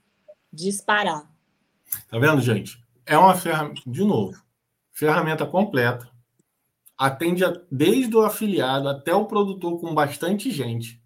disparar. 0.52 1.32
Tá 2.10 2.18
vendo, 2.18 2.42
gente? 2.42 2.84
É 3.06 3.16
uma 3.16 3.36
ferramenta, 3.36 3.84
de 3.86 4.04
novo, 4.04 4.44
ferramenta 4.92 5.46
completa. 5.46 6.12
Atende 6.98 7.46
a, 7.46 7.54
desde 7.72 8.16
o 8.16 8.22
afiliado 8.22 8.90
até 8.90 9.14
o 9.14 9.28
produtor 9.28 9.80
com 9.80 9.94
bastante 9.94 10.50
gente. 10.50 11.00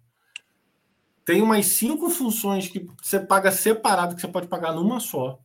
Tem 1.26 1.42
umas 1.42 1.66
cinco 1.66 2.08
funções 2.08 2.68
que 2.68 2.88
você 3.02 3.20
paga 3.20 3.52
separado, 3.52 4.14
que 4.14 4.22
você 4.22 4.28
pode 4.28 4.48
pagar 4.48 4.72
numa 4.72 4.98
só 4.98 5.38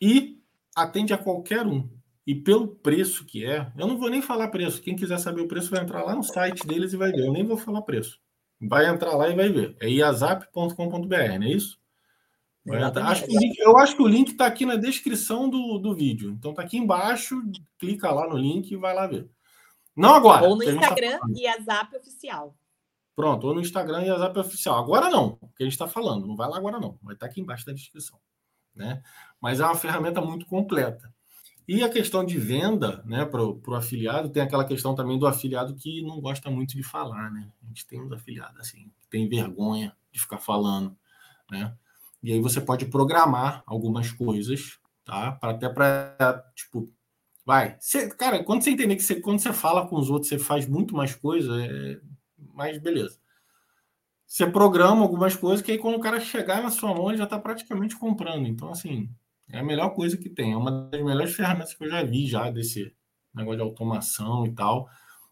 e 0.00 0.40
atende 0.74 1.12
a 1.12 1.18
qualquer 1.18 1.66
um. 1.66 1.95
E 2.26 2.34
pelo 2.34 2.68
preço 2.68 3.24
que 3.24 3.44
é, 3.44 3.70
eu 3.78 3.86
não 3.86 3.96
vou 3.96 4.10
nem 4.10 4.20
falar 4.20 4.48
preço. 4.48 4.82
Quem 4.82 4.96
quiser 4.96 5.18
saber 5.18 5.42
o 5.42 5.48
preço 5.48 5.70
vai 5.70 5.80
entrar 5.80 6.02
lá 6.02 6.14
no 6.14 6.24
site 6.24 6.66
deles 6.66 6.92
e 6.92 6.96
vai 6.96 7.12
ver. 7.12 7.26
Eu 7.26 7.32
nem 7.32 7.44
vou 7.44 7.56
falar 7.56 7.82
preço. 7.82 8.18
vai 8.60 8.86
entrar 8.86 9.14
lá 9.14 9.28
e 9.28 9.36
vai 9.36 9.48
ver. 9.48 9.76
É 9.80 9.88
iazap.com.br, 9.88 11.38
não 11.38 11.46
é 11.46 11.50
isso? 11.50 11.78
Acho 13.04 13.26
link, 13.26 13.56
eu 13.60 13.78
acho 13.78 13.94
que 13.94 14.02
o 14.02 14.08
link 14.08 14.32
está 14.32 14.46
aqui 14.46 14.66
na 14.66 14.74
descrição 14.74 15.48
do, 15.48 15.78
do 15.78 15.94
vídeo. 15.94 16.30
Então 16.30 16.50
está 16.50 16.62
aqui 16.62 16.76
embaixo, 16.76 17.40
clica 17.78 18.10
lá 18.10 18.28
no 18.28 18.36
link 18.36 18.72
e 18.72 18.76
vai 18.76 18.92
lá 18.92 19.06
ver. 19.06 19.30
Não 19.96 20.14
agora. 20.14 20.48
Ou 20.48 20.56
no 20.56 20.64
tá 20.64 20.72
Instagram 20.72 21.18
tá 21.18 21.26
e 21.32 21.46
a 21.46 21.60
Zap 21.60 21.96
Oficial. 21.96 22.56
Pronto, 23.14 23.46
ou 23.46 23.54
no 23.54 23.60
Instagram 23.60 24.02
e 24.02 24.10
a 24.10 24.18
Zap 24.18 24.36
Oficial. 24.38 24.78
Agora 24.78 25.08
não, 25.08 25.38
o 25.40 25.48
que 25.48 25.62
a 25.62 25.64
gente 25.64 25.72
está 25.72 25.86
falando. 25.86 26.26
Não 26.26 26.36
vai 26.36 26.48
lá 26.48 26.56
agora 26.56 26.80
não. 26.80 26.98
Vai 27.02 27.14
estar 27.14 27.26
tá 27.26 27.30
aqui 27.30 27.40
embaixo 27.40 27.64
da 27.64 27.72
descrição. 27.72 28.18
Né? 28.74 29.00
Mas 29.40 29.60
é 29.60 29.64
uma 29.64 29.76
ferramenta 29.76 30.20
muito 30.20 30.44
completa. 30.44 31.14
E 31.68 31.82
a 31.82 31.88
questão 31.88 32.24
de 32.24 32.38
venda 32.38 33.02
né, 33.04 33.24
para 33.24 33.42
o 33.42 33.74
afiliado, 33.74 34.30
tem 34.30 34.42
aquela 34.42 34.64
questão 34.64 34.94
também 34.94 35.18
do 35.18 35.26
afiliado 35.26 35.74
que 35.74 36.00
não 36.02 36.20
gosta 36.20 36.48
muito 36.48 36.76
de 36.76 36.82
falar. 36.82 37.30
Né? 37.30 37.50
A 37.64 37.66
gente 37.66 37.86
tem 37.86 38.00
uns 38.00 38.12
afiliados 38.12 38.60
assim, 38.60 38.90
que 39.00 39.08
tem 39.08 39.28
vergonha 39.28 39.94
de 40.12 40.20
ficar 40.20 40.38
falando. 40.38 40.96
Né? 41.50 41.74
E 42.22 42.32
aí 42.32 42.40
você 42.40 42.60
pode 42.60 42.86
programar 42.86 43.64
algumas 43.66 44.12
coisas, 44.12 44.78
tá? 45.04 45.32
Para 45.32 45.52
até 45.52 45.68
para 45.68 46.44
tipo, 46.54 46.88
vai. 47.44 47.76
Você, 47.80 48.08
cara, 48.10 48.42
quando 48.44 48.62
você 48.62 48.70
entender 48.70 48.96
que 48.96 49.02
você, 49.02 49.20
quando 49.20 49.40
você 49.40 49.52
fala 49.52 49.86
com 49.88 49.96
os 49.96 50.08
outros, 50.08 50.28
você 50.28 50.38
faz 50.38 50.66
muito 50.66 50.94
mais 50.94 51.14
coisa, 51.14 51.52
é, 51.64 52.00
mas 52.54 52.78
beleza. 52.78 53.18
Você 54.26 54.46
programa 54.46 55.02
algumas 55.02 55.36
coisas 55.36 55.64
que 55.64 55.70
aí 55.70 55.78
quando 55.78 55.96
o 55.96 56.00
cara 56.00 56.18
chegar 56.18 56.62
na 56.62 56.70
sua 56.70 56.92
mão, 56.92 57.10
ele 57.10 57.18
já 57.18 57.24
está 57.24 57.38
praticamente 57.38 57.96
comprando. 57.96 58.46
Então, 58.46 58.70
assim, 58.70 59.08
é 59.50 59.58
a 59.58 59.64
melhor 59.64 59.90
coisa 59.90 60.16
que 60.16 60.28
tem. 60.28 60.52
É 60.52 60.56
uma 60.56 60.88
das 60.90 61.02
melhores 61.02 61.34
ferramentas 61.34 61.74
que 61.74 61.84
eu 61.84 61.90
já 61.90 62.02
vi 62.02 62.26
já 62.26 62.50
desse 62.50 62.92
negócio 63.34 63.58
de 63.58 63.62
automação 63.62 64.46
e 64.46 64.52
tal. 64.52 64.88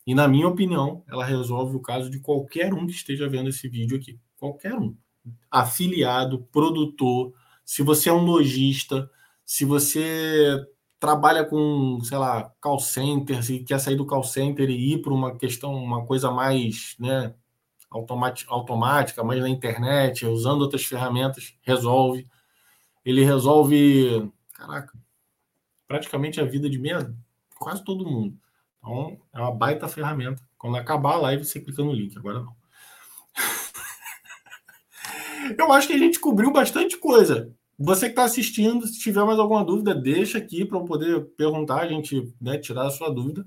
E 0.07 0.15
na 0.15 0.29
minha 0.29 0.49
opinião, 0.49 1.03
ela 1.09 1.25
resolve 1.25 1.77
o 1.77 1.81
caso 1.81 2.11
de 2.11 2.21
qualquer 2.21 2.75
um 2.75 2.87
que 2.87 2.93
esteja 2.93 3.29
vendo 3.29 3.49
esse 3.49 3.69
vídeo 3.69 3.97
aqui. 3.97 4.19
Qualquer 4.37 4.75
um 4.75 4.97
afiliado, 5.51 6.47
produtor, 6.53 7.33
se 7.65 7.83
você 7.83 8.11
é 8.11 8.13
um 8.13 8.25
lojista, 8.25 9.11
se 9.45 9.65
você 9.65 10.63
trabalha 11.01 11.45
com, 11.45 11.99
sei 12.03 12.19
lá, 12.19 12.53
call 12.61 12.79
center, 12.79 13.43
se 13.43 13.61
quer 13.61 13.79
sair 13.79 13.97
do 13.97 14.07
call 14.07 14.23
center 14.23 14.69
e 14.71 14.95
ir 14.95 15.03
para 15.03 15.13
uma 15.13 15.37
questão, 15.37 15.75
uma 15.75 16.05
coisa 16.05 16.31
mais, 16.31 16.95
né, 16.99 17.35
automática, 18.49 19.23
mais 19.23 19.41
na 19.41 19.49
internet, 19.49 20.27
usando 20.27 20.63
outras 20.63 20.85
ferramentas, 20.85 21.55
resolve. 21.63 22.27
Ele 23.05 23.25
resolve, 23.25 24.31
caraca, 24.53 24.97
praticamente 25.87 26.41
a 26.41 26.45
vida 26.45 26.71
de 26.71 26.79
meia, 26.79 27.15
quase 27.59 27.85
todo 27.85 28.09
mundo. 28.09 28.37
Então, 28.79 29.19
é 29.33 29.41
uma 29.41 29.53
baita 29.53 29.89
ferramenta. 29.89 30.43
Quando 30.59 30.77
acabar 30.77 31.15
a 31.15 31.19
live, 31.19 31.45
você 31.45 31.61
clica 31.61 31.83
no 31.83 31.93
link. 31.93 32.17
Agora 32.17 32.41
não. 32.41 32.57
Eu 35.59 35.73
acho 35.73 35.89
que 35.89 35.95
a 35.95 35.99
gente 35.99 36.19
cobriu 36.19 36.51
bastante 36.51 36.97
coisa. 36.97 37.55
Você 37.79 38.07
que 38.07 38.13
está 38.13 38.25
assistindo, 38.25 38.87
se 38.87 38.99
tiver 38.99 39.25
mais 39.25 39.39
alguma 39.39 39.65
dúvida, 39.65 39.95
deixa 39.95 40.39
aqui 40.39 40.65
para 40.65 40.79
eu 40.79 40.85
poder 40.85 41.25
perguntar, 41.37 41.81
a 41.81 41.89
gente 41.89 42.33
né, 42.41 42.57
tirar 42.57 42.87
a 42.87 42.91
sua 42.91 43.13
dúvida. 43.13 43.45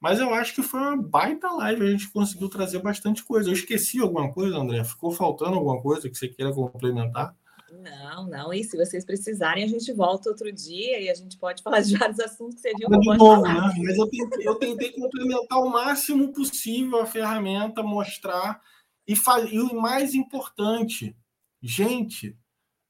Mas 0.00 0.20
eu 0.20 0.32
acho 0.32 0.54
que 0.54 0.62
foi 0.62 0.78
uma 0.78 0.96
baita 0.96 1.50
live, 1.50 1.82
a 1.82 1.90
gente 1.90 2.10
conseguiu 2.10 2.48
trazer 2.48 2.78
bastante 2.78 3.24
coisa. 3.24 3.48
Eu 3.48 3.54
esqueci 3.54 4.00
alguma 4.00 4.32
coisa, 4.32 4.56
André? 4.56 4.84
Ficou 4.84 5.10
faltando 5.10 5.56
alguma 5.56 5.82
coisa 5.82 6.08
que 6.08 6.16
você 6.16 6.28
queira 6.28 6.52
complementar? 6.52 7.34
Não, 7.70 8.28
não. 8.28 8.52
E 8.52 8.62
se 8.62 8.76
vocês 8.76 9.04
precisarem, 9.04 9.64
a 9.64 9.66
gente 9.66 9.92
volta 9.92 10.30
outro 10.30 10.52
dia 10.52 11.00
e 11.00 11.08
a 11.08 11.14
gente 11.14 11.36
pode 11.36 11.62
falar 11.62 11.80
de 11.80 11.96
vários 11.96 12.20
assuntos 12.20 12.60
que 12.62 12.72
que 12.74 12.84
eu 12.84 12.90
novo, 12.90 13.42
né? 13.42 13.72
Mas 13.78 13.98
eu 13.98 14.08
tentei, 14.08 14.48
eu 14.48 14.54
tentei 14.54 14.92
complementar 14.92 15.58
o 15.58 15.70
máximo 15.70 16.32
possível 16.32 17.00
a 17.00 17.06
ferramenta, 17.06 17.82
mostrar 17.82 18.60
e, 19.06 19.14
e 19.52 19.60
o 19.60 19.80
mais 19.80 20.14
importante, 20.14 21.16
gente 21.62 22.36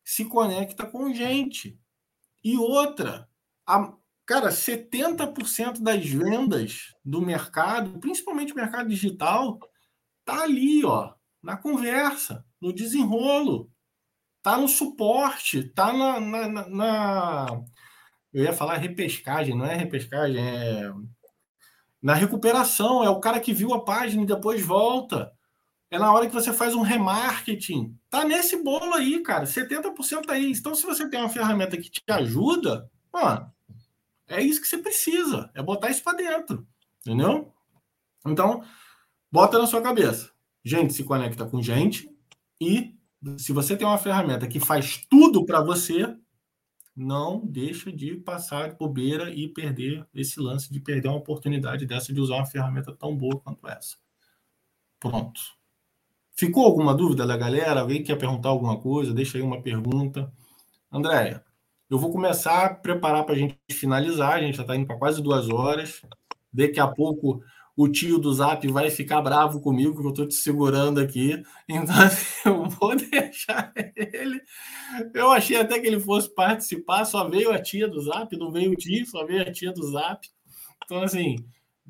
se 0.04 0.24
conecta 0.24 0.86
com 0.86 1.12
gente. 1.12 1.78
E 2.42 2.56
outra, 2.56 3.28
a, 3.66 3.92
cara, 4.24 4.50
70% 4.50 5.82
das 5.82 6.06
vendas 6.06 6.94
do 7.04 7.20
mercado, 7.20 7.98
principalmente 7.98 8.52
o 8.52 8.56
mercado 8.56 8.88
digital, 8.88 9.58
tá 10.24 10.42
ali, 10.42 10.84
ó, 10.84 11.14
na 11.42 11.56
conversa, 11.56 12.44
no 12.60 12.72
desenrolo, 12.72 13.70
tá 14.46 14.56
no 14.56 14.68
suporte, 14.68 15.64
tá 15.64 15.92
na, 15.92 16.20
na, 16.20 16.68
na, 16.68 17.46
eu 18.32 18.44
ia 18.44 18.52
falar 18.52 18.76
repescagem, 18.76 19.56
não 19.56 19.66
é 19.66 19.74
repescagem, 19.74 20.38
é 20.38 20.92
na 22.00 22.14
recuperação, 22.14 23.02
é 23.02 23.10
o 23.10 23.18
cara 23.18 23.40
que 23.40 23.52
viu 23.52 23.74
a 23.74 23.84
página 23.84 24.22
e 24.22 24.26
depois 24.26 24.64
volta. 24.64 25.32
É 25.90 25.98
na 25.98 26.12
hora 26.12 26.28
que 26.28 26.32
você 26.32 26.52
faz 26.52 26.76
um 26.76 26.82
remarketing. 26.82 27.98
Tá 28.08 28.24
nesse 28.24 28.62
bolo 28.62 28.94
aí, 28.94 29.20
cara. 29.20 29.46
70% 29.46 30.30
aí. 30.30 30.52
Então, 30.52 30.76
se 30.76 30.86
você 30.86 31.10
tem 31.10 31.18
uma 31.18 31.28
ferramenta 31.28 31.76
que 31.76 31.90
te 31.90 32.00
ajuda, 32.08 32.88
mano, 33.12 33.50
é 34.28 34.40
isso 34.40 34.60
que 34.60 34.68
você 34.68 34.78
precisa. 34.78 35.50
É 35.56 35.62
botar 35.62 35.90
isso 35.90 36.04
para 36.04 36.18
dentro. 36.18 36.64
Entendeu? 37.00 37.52
Então, 38.24 38.62
bota 39.30 39.58
na 39.58 39.66
sua 39.66 39.82
cabeça. 39.82 40.30
Gente 40.64 40.94
se 40.94 41.02
conecta 41.02 41.44
com 41.46 41.60
gente. 41.60 42.08
E 42.60 42.95
se 43.38 43.52
você 43.52 43.76
tem 43.76 43.86
uma 43.86 43.98
ferramenta 43.98 44.46
que 44.46 44.60
faz 44.60 45.04
tudo 45.08 45.44
para 45.44 45.62
você, 45.62 46.16
não 46.94 47.44
deixa 47.44 47.92
de 47.92 48.16
passar 48.16 48.74
bobeira 48.74 49.30
e 49.30 49.48
perder 49.48 50.06
esse 50.14 50.40
lance 50.40 50.72
de 50.72 50.80
perder 50.80 51.08
uma 51.08 51.18
oportunidade 51.18 51.84
dessa 51.84 52.12
de 52.12 52.20
usar 52.20 52.36
uma 52.36 52.46
ferramenta 52.46 52.92
tão 52.94 53.16
boa 53.16 53.38
quanto 53.40 53.68
essa. 53.68 53.96
Pronto. 54.98 55.40
Ficou 56.34 56.64
alguma 56.64 56.94
dúvida 56.94 57.26
da 57.26 57.36
galera? 57.36 57.80
Alguém 57.80 58.02
quer 58.02 58.16
perguntar 58.16 58.48
alguma 58.48 58.78
coisa? 58.78 59.12
Deixa 59.12 59.38
aí 59.38 59.42
uma 59.42 59.62
pergunta. 59.62 60.32
Andréia, 60.90 61.44
eu 61.88 61.98
vou 61.98 62.10
começar 62.10 62.64
a 62.64 62.74
preparar 62.74 63.24
para 63.24 63.34
a 63.34 63.38
gente 63.38 63.56
finalizar. 63.70 64.34
A 64.34 64.40
gente 64.40 64.56
já 64.56 64.62
está 64.62 64.76
indo 64.76 64.86
para 64.86 64.98
quase 64.98 65.22
duas 65.22 65.48
horas. 65.48 66.02
Daqui 66.52 66.80
a 66.80 66.88
pouco 66.88 67.42
o 67.76 67.88
tio 67.88 68.18
do 68.18 68.32
Zap 68.32 68.66
vai 68.68 68.90
ficar 68.90 69.20
bravo 69.20 69.60
comigo, 69.60 70.00
que 70.00 70.06
eu 70.06 70.10
estou 70.10 70.26
te 70.26 70.34
segurando 70.34 70.98
aqui. 70.98 71.42
Então, 71.68 71.94
eu 72.46 72.68
vou 72.70 72.96
deixar 72.96 73.72
ele. 73.94 74.40
Eu 75.12 75.30
achei 75.30 75.56
até 75.56 75.78
que 75.78 75.86
ele 75.86 76.00
fosse 76.00 76.32
participar, 76.32 77.04
só 77.04 77.28
veio 77.28 77.52
a 77.52 77.60
tia 77.60 77.88
do 77.88 78.00
Zap, 78.00 78.34
não 78.36 78.50
veio 78.50 78.72
o 78.72 78.76
tio, 78.76 79.04
só 79.06 79.26
veio 79.26 79.42
a 79.42 79.52
tia 79.52 79.72
do 79.72 79.82
Zap. 79.90 80.26
Então, 80.84 81.02
assim, 81.02 81.36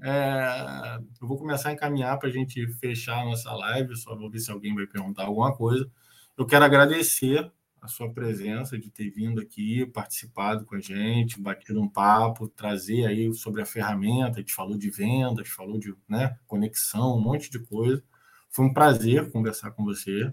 é, 0.02 0.98
eu 1.20 1.28
vou 1.28 1.38
começar 1.38 1.68
a 1.68 1.72
encaminhar 1.72 2.18
para 2.18 2.28
a 2.28 2.32
gente 2.32 2.66
fechar 2.78 3.20
a 3.20 3.24
nossa 3.24 3.52
live, 3.52 3.96
só 3.96 4.16
vou 4.16 4.30
ver 4.30 4.40
se 4.40 4.50
alguém 4.50 4.74
vai 4.74 4.86
perguntar 4.86 5.24
alguma 5.24 5.54
coisa. 5.54 5.88
Eu 6.36 6.46
quero 6.46 6.64
agradecer 6.64 7.50
a 7.86 7.88
sua 7.88 8.12
presença, 8.12 8.78
de 8.78 8.90
ter 8.90 9.10
vindo 9.10 9.40
aqui, 9.40 9.86
participado 9.86 10.64
com 10.64 10.74
a 10.74 10.80
gente, 10.80 11.40
batido 11.40 11.80
um 11.80 11.88
papo, 11.88 12.48
trazer 12.48 13.06
aí 13.06 13.32
sobre 13.32 13.62
a 13.62 13.66
ferramenta, 13.66 14.38
a 14.38 14.40
gente 14.40 14.52
falou 14.52 14.76
de 14.76 14.90
vendas, 14.90 15.48
falou 15.48 15.78
de 15.78 15.94
né, 16.08 16.36
conexão, 16.46 17.16
um 17.16 17.20
monte 17.20 17.50
de 17.50 17.58
coisa. 17.60 18.02
Foi 18.50 18.64
um 18.64 18.72
prazer 18.72 19.30
conversar 19.30 19.70
com 19.70 19.84
você. 19.84 20.30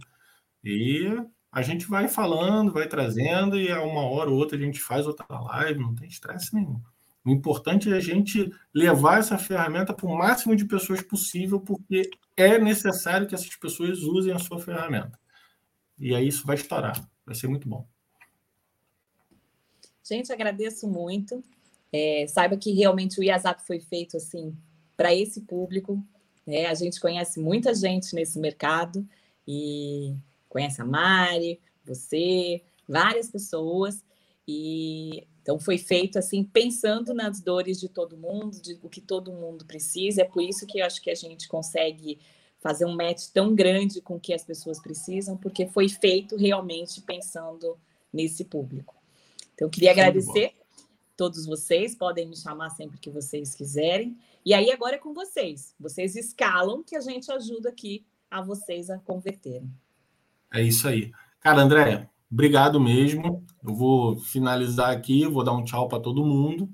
E 0.64 1.08
a 1.52 1.62
gente 1.62 1.86
vai 1.88 2.08
falando, 2.08 2.74
vai 2.74 2.88
trazendo, 2.88 3.60
e 3.60 3.72
a 3.72 3.82
uma 3.84 4.02
hora 4.02 4.30
ou 4.30 4.38
outra 4.38 4.58
a 4.58 4.62
gente 4.62 4.80
faz 4.80 5.06
outra 5.06 5.26
live, 5.30 5.80
não 5.80 5.96
tem 5.96 6.08
estresse 6.08 6.54
nenhum. 6.56 6.82
O 7.24 7.30
importante 7.30 7.92
é 7.92 7.96
a 7.96 8.02
gente 8.02 8.52
levar 8.74 9.20
essa 9.20 9.38
ferramenta 9.38 9.94
para 9.94 10.06
o 10.06 10.18
máximo 10.18 10.56
de 10.56 10.66
pessoas 10.66 11.02
possível, 11.02 11.60
porque 11.60 12.10
é 12.36 12.58
necessário 12.58 13.28
que 13.28 13.36
essas 13.36 13.56
pessoas 13.56 14.00
usem 14.00 14.34
a 14.34 14.40
sua 14.40 14.60
ferramenta. 14.60 15.18
E 15.98 16.14
aí 16.14 16.28
isso 16.28 16.46
vai 16.46 16.56
estourar. 16.56 17.13
Vai 17.26 17.36
ser 17.36 17.48
muito 17.48 17.68
bom. 17.68 17.88
Gente, 20.04 20.32
agradeço 20.32 20.88
muito. 20.88 21.44
É, 21.92 22.26
saiba 22.28 22.58
que 22.58 22.72
realmente 22.72 23.20
o 23.20 23.24
IASAP 23.24 23.62
foi 23.66 23.80
feito 23.80 24.18
assim 24.18 24.56
para 24.98 25.14
esse 25.14 25.42
público. 25.42 26.04
Né? 26.46 26.66
A 26.66 26.74
gente 26.74 27.00
conhece 27.00 27.40
muita 27.40 27.74
gente 27.74 28.14
nesse 28.14 28.40
mercado 28.40 29.08
e 29.48 30.16
conhece 30.50 30.82
a 30.82 30.86
Mari, 30.86 31.60
você, 31.86 32.62
várias 32.88 33.30
pessoas. 33.30 34.04
E 34.48 35.26
então 35.42 35.60
foi 35.60 35.78
feito 35.78 36.18
assim 36.18 36.44
pensando 36.44 37.14
nas 37.14 37.42
dores 37.42 37.80
de 37.80 37.90
todo 37.90 38.18
mundo, 38.18 38.62
de 38.62 38.80
o 38.82 38.90
que 38.90 39.02
todo 39.02 39.32
mundo 39.32 39.66
precisa. 39.66 40.22
É 40.22 40.26
por 40.26 40.42
isso 40.42 40.66
que 40.66 40.80
eu 40.80 40.86
acho 40.86 41.02
que 41.02 41.12
a 41.12 41.16
gente 41.16 41.48
consegue 41.48 42.20
fazer 42.64 42.86
um 42.86 42.96
match 42.96 43.28
tão 43.34 43.54
grande 43.54 44.02
com 44.02 44.16
o 44.16 44.20
que 44.20 44.34
as 44.34 44.44
pessoas 44.44 44.80
precisam, 44.80 45.38
porque 45.38 45.68
foi 45.68 45.88
feito 45.88 46.36
realmente 46.36 47.02
pensando 47.02 47.78
nesse 48.12 48.46
público. 48.46 48.96
Então, 49.54 49.68
eu 49.68 49.70
queria 49.70 49.92
agradecer 49.92 50.54
todos 51.16 51.46
vocês, 51.46 51.94
podem 51.94 52.28
me 52.28 52.36
chamar 52.36 52.72
sempre 52.72 52.98
que 52.98 53.10
vocês 53.10 53.54
quiserem. 53.54 54.18
E 54.46 54.54
aí, 54.54 54.72
agora 54.72 54.96
é 54.96 55.00
com 55.00 55.14
vocês. 55.14 55.76
Vocês 55.80 56.16
escalam 56.16 56.82
que 56.82 56.96
a 56.96 57.02
gente 57.02 57.32
ajuda 57.32 57.70
aqui 57.70 58.04
a 58.32 58.42
vocês 58.42 58.90
a 58.90 58.98
converterem. 58.98 59.70
É 60.52 60.62
isso 60.62 60.88
aí. 60.88 61.12
Cara, 61.40 61.62
André, 61.62 62.10
Obrigado 62.34 62.80
mesmo. 62.80 63.46
Eu 63.64 63.76
vou 63.76 64.16
finalizar 64.16 64.90
aqui, 64.90 65.24
vou 65.28 65.44
dar 65.44 65.54
um 65.54 65.64
tchau 65.64 65.88
para 65.88 66.00
todo 66.00 66.26
mundo 66.26 66.68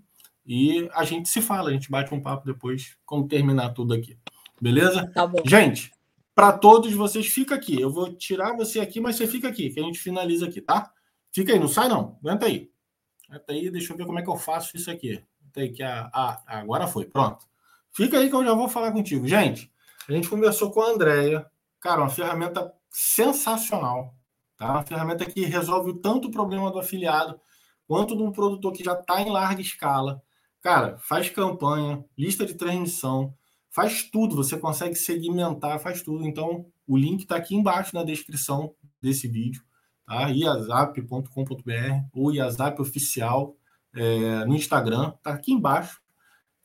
e 0.46 0.90
a 0.94 1.04
gente 1.04 1.28
se 1.28 1.42
fala, 1.42 1.70
a 1.70 1.74
gente 1.74 1.92
bate 1.92 2.16
um 2.16 2.22
papo 2.22 2.46
depois 2.46 2.96
quando 3.06 3.28
terminar 3.28 3.74
tudo 3.74 3.94
aqui. 3.94 4.18
Beleza? 4.62 5.10
Tá 5.14 5.26
bom. 5.26 5.42
Gente, 5.46 5.92
para 6.36 6.54
todos 6.54 6.94
vocês, 6.94 7.28
fica 7.28 7.56
aqui. 7.56 7.80
Eu 7.80 7.92
vou 7.92 8.14
tirar 8.16 8.56
você 8.56 8.80
aqui, 8.80 9.00
mas 9.00 9.16
você 9.16 9.28
fica 9.28 9.48
aqui, 9.48 9.70
que 9.70 9.80
a 9.80 9.84
gente 9.84 10.00
finaliza 10.00 10.48
aqui, 10.48 10.62
tá? 10.62 10.92
Fica 11.32 11.54
aí, 11.54 11.60
não 11.60 11.68
sai 11.68 11.88
não. 11.88 12.18
Aguenta 12.24 12.46
aí. 12.46 12.72
Aguenta 13.30 13.54
aí, 13.54 13.70
deixa 13.70 13.94
eu 13.94 13.98
ver 13.98 14.06
como 14.06 14.20
é 14.20 14.22
que 14.22 14.30
eu 14.30 14.38
faço 14.38 14.76
isso 14.76 14.90
aqui. 14.90 15.24
Aguenta 15.42 15.60
aí 15.60 15.70
que 15.70 15.84
a, 15.84 16.10
a, 16.14 16.60
agora 16.60 16.88
foi, 16.88 17.06
pronto. 17.06 17.46
Fica 17.92 18.18
aí 18.18 18.30
que 18.30 18.36
eu 18.36 18.44
já 18.44 18.54
vou 18.54 18.70
falar 18.70 18.92
contigo. 18.92 19.28
Gente, 19.28 19.72
a 20.08 20.14
gente 20.14 20.30
conversou 20.30 20.72
com 20.72 20.82
a 20.82 20.90
Andrea. 20.90 21.46
Cara, 21.80 22.02
uma 22.02 22.10
ferramenta 22.10 22.74
sensacional. 22.90 24.16
Tá? 24.58 24.72
Uma 24.72 24.84
ferramenta 24.84 25.26
que 25.26 25.46
resolve 25.46 25.94
tanto 26.02 26.28
o 26.28 26.32
problema 26.32 26.72
do 26.72 26.80
afiliado 26.80 27.40
quanto 27.88 28.16
de 28.16 28.22
um 28.22 28.32
produtor 28.32 28.72
que 28.72 28.84
já 28.84 28.94
está 28.94 29.22
em 29.22 29.30
larga 29.30 29.62
escala. 29.62 30.22
Cara, 30.62 30.98
faz 31.00 31.30
campanha, 31.30 32.06
lista 32.18 32.46
de 32.46 32.54
transmissão, 32.54 33.34
faz 33.80 34.04
tudo. 34.04 34.36
Você 34.36 34.58
consegue 34.58 34.96
segmentar, 34.96 35.80
faz 35.80 36.02
tudo. 36.02 36.28
Então, 36.28 36.66
o 36.86 36.98
link 36.98 37.22
está 37.22 37.38
aqui 37.38 37.56
embaixo 37.56 37.96
na 37.96 38.04
descrição 38.04 38.74
desse 39.02 39.26
vídeo, 39.26 39.64
tá? 40.06 40.30
iazap.com.br 40.30 41.24
ou 42.14 42.34
iazap 42.34 42.82
oficial 42.82 43.56
é, 43.96 44.44
no 44.44 44.54
Instagram, 44.54 45.14
tá 45.24 45.32
aqui 45.32 45.54
embaixo. 45.54 46.02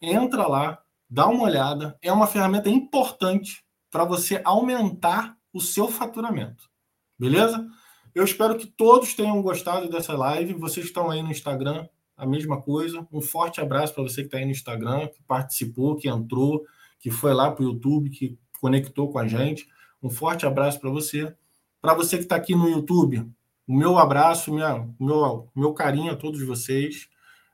Entra 0.02 0.48
lá, 0.48 0.82
dá 1.08 1.28
uma 1.28 1.44
olhada. 1.44 1.96
É 2.02 2.12
uma 2.12 2.26
ferramenta 2.26 2.68
importante 2.68 3.64
para 3.92 4.04
você 4.04 4.42
aumentar 4.44 5.36
o 5.52 5.60
seu 5.60 5.86
faturamento. 5.86 6.68
Beleza? 7.16 7.64
Eu 8.12 8.24
espero 8.24 8.56
que 8.58 8.66
todos 8.66 9.14
tenham 9.14 9.40
gostado 9.40 9.88
dessa 9.88 10.14
live. 10.14 10.54
Vocês 10.54 10.86
estão 10.86 11.10
aí 11.10 11.22
no 11.22 11.30
Instagram, 11.30 11.86
a 12.16 12.26
mesma 12.26 12.60
coisa. 12.60 13.06
Um 13.12 13.20
forte 13.20 13.60
abraço 13.60 13.94
para 13.94 14.02
você 14.02 14.22
que 14.22 14.26
está 14.26 14.38
aí 14.38 14.44
no 14.44 14.50
Instagram, 14.50 15.06
que 15.06 15.22
participou, 15.22 15.94
que 15.94 16.08
entrou, 16.08 16.64
que 17.04 17.10
foi 17.10 17.34
lá 17.34 17.50
para 17.50 17.62
o 17.62 17.68
YouTube, 17.68 18.08
que 18.08 18.38
conectou 18.58 19.12
com 19.12 19.18
a 19.18 19.28
gente. 19.28 19.68
Um 20.02 20.08
forte 20.08 20.46
abraço 20.46 20.80
para 20.80 20.88
você. 20.88 21.34
Para 21.82 21.92
você 21.92 22.16
que 22.16 22.22
está 22.22 22.34
aqui 22.34 22.54
no 22.54 22.66
YouTube, 22.66 23.30
o 23.68 23.76
meu 23.76 23.98
abraço, 23.98 24.50
minha, 24.50 24.88
meu, 24.98 25.46
meu 25.54 25.74
carinho 25.74 26.10
a 26.10 26.16
todos 26.16 26.40
vocês. 26.40 27.06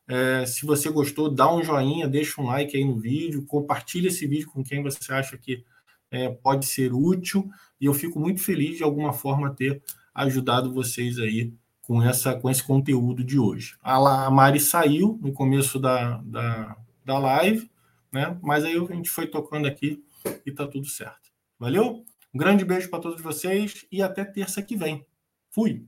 É, 0.07 0.47
se 0.47 0.65
você 0.65 0.89
gostou, 0.89 1.29
dá 1.29 1.53
um 1.53 1.65
joinha, 1.65 2.07
deixa 2.07 2.41
um 2.41 2.47
like 2.47 2.77
aí 2.77 2.85
no 2.85 2.97
vídeo, 2.97 3.45
compartilha 3.45 4.07
esse 4.07 4.25
vídeo 4.25 4.49
com 4.49 4.63
quem 4.63 4.85
você 4.85 5.13
acha 5.13 5.37
que 5.37 5.65
é, 6.13 6.29
pode 6.29 6.67
ser 6.67 6.93
útil 6.93 7.51
e 7.81 7.87
eu 7.87 7.93
fico 7.93 8.21
muito 8.21 8.41
feliz 8.41 8.77
de 8.77 8.85
alguma 8.85 9.13
forma 9.13 9.53
ter 9.53 9.83
ajudado 10.15 10.73
vocês 10.73 11.19
aí 11.19 11.53
com, 11.83 12.01
essa, 12.01 12.37
com 12.37 12.49
esse 12.49 12.63
conteúdo 12.63 13.25
de 13.25 13.37
hoje. 13.37 13.75
A, 13.83 14.27
a 14.27 14.31
Mari 14.31 14.61
saiu 14.61 15.19
no 15.21 15.33
começo 15.33 15.77
da, 15.81 16.19
da, 16.19 16.77
da 17.05 17.19
live, 17.19 17.69
né? 18.13 18.39
mas 18.43 18.65
aí 18.65 18.77
a 18.77 18.95
gente 18.95 19.11
foi 19.11 19.27
tocando 19.27 19.67
aqui 19.67 20.05
e 20.45 20.53
tá 20.53 20.67
tudo 20.67 20.87
certo. 20.87 21.31
Valeu? 21.59 22.05
Um 22.33 22.39
grande 22.39 22.65
beijo 22.65 22.89
para 22.89 23.01
todos 23.01 23.21
vocês 23.21 23.87
e 23.91 24.03
até 24.03 24.25
terça 24.25 24.63
que 24.63 24.77
vem. 24.77 25.07
Fui! 25.51 25.87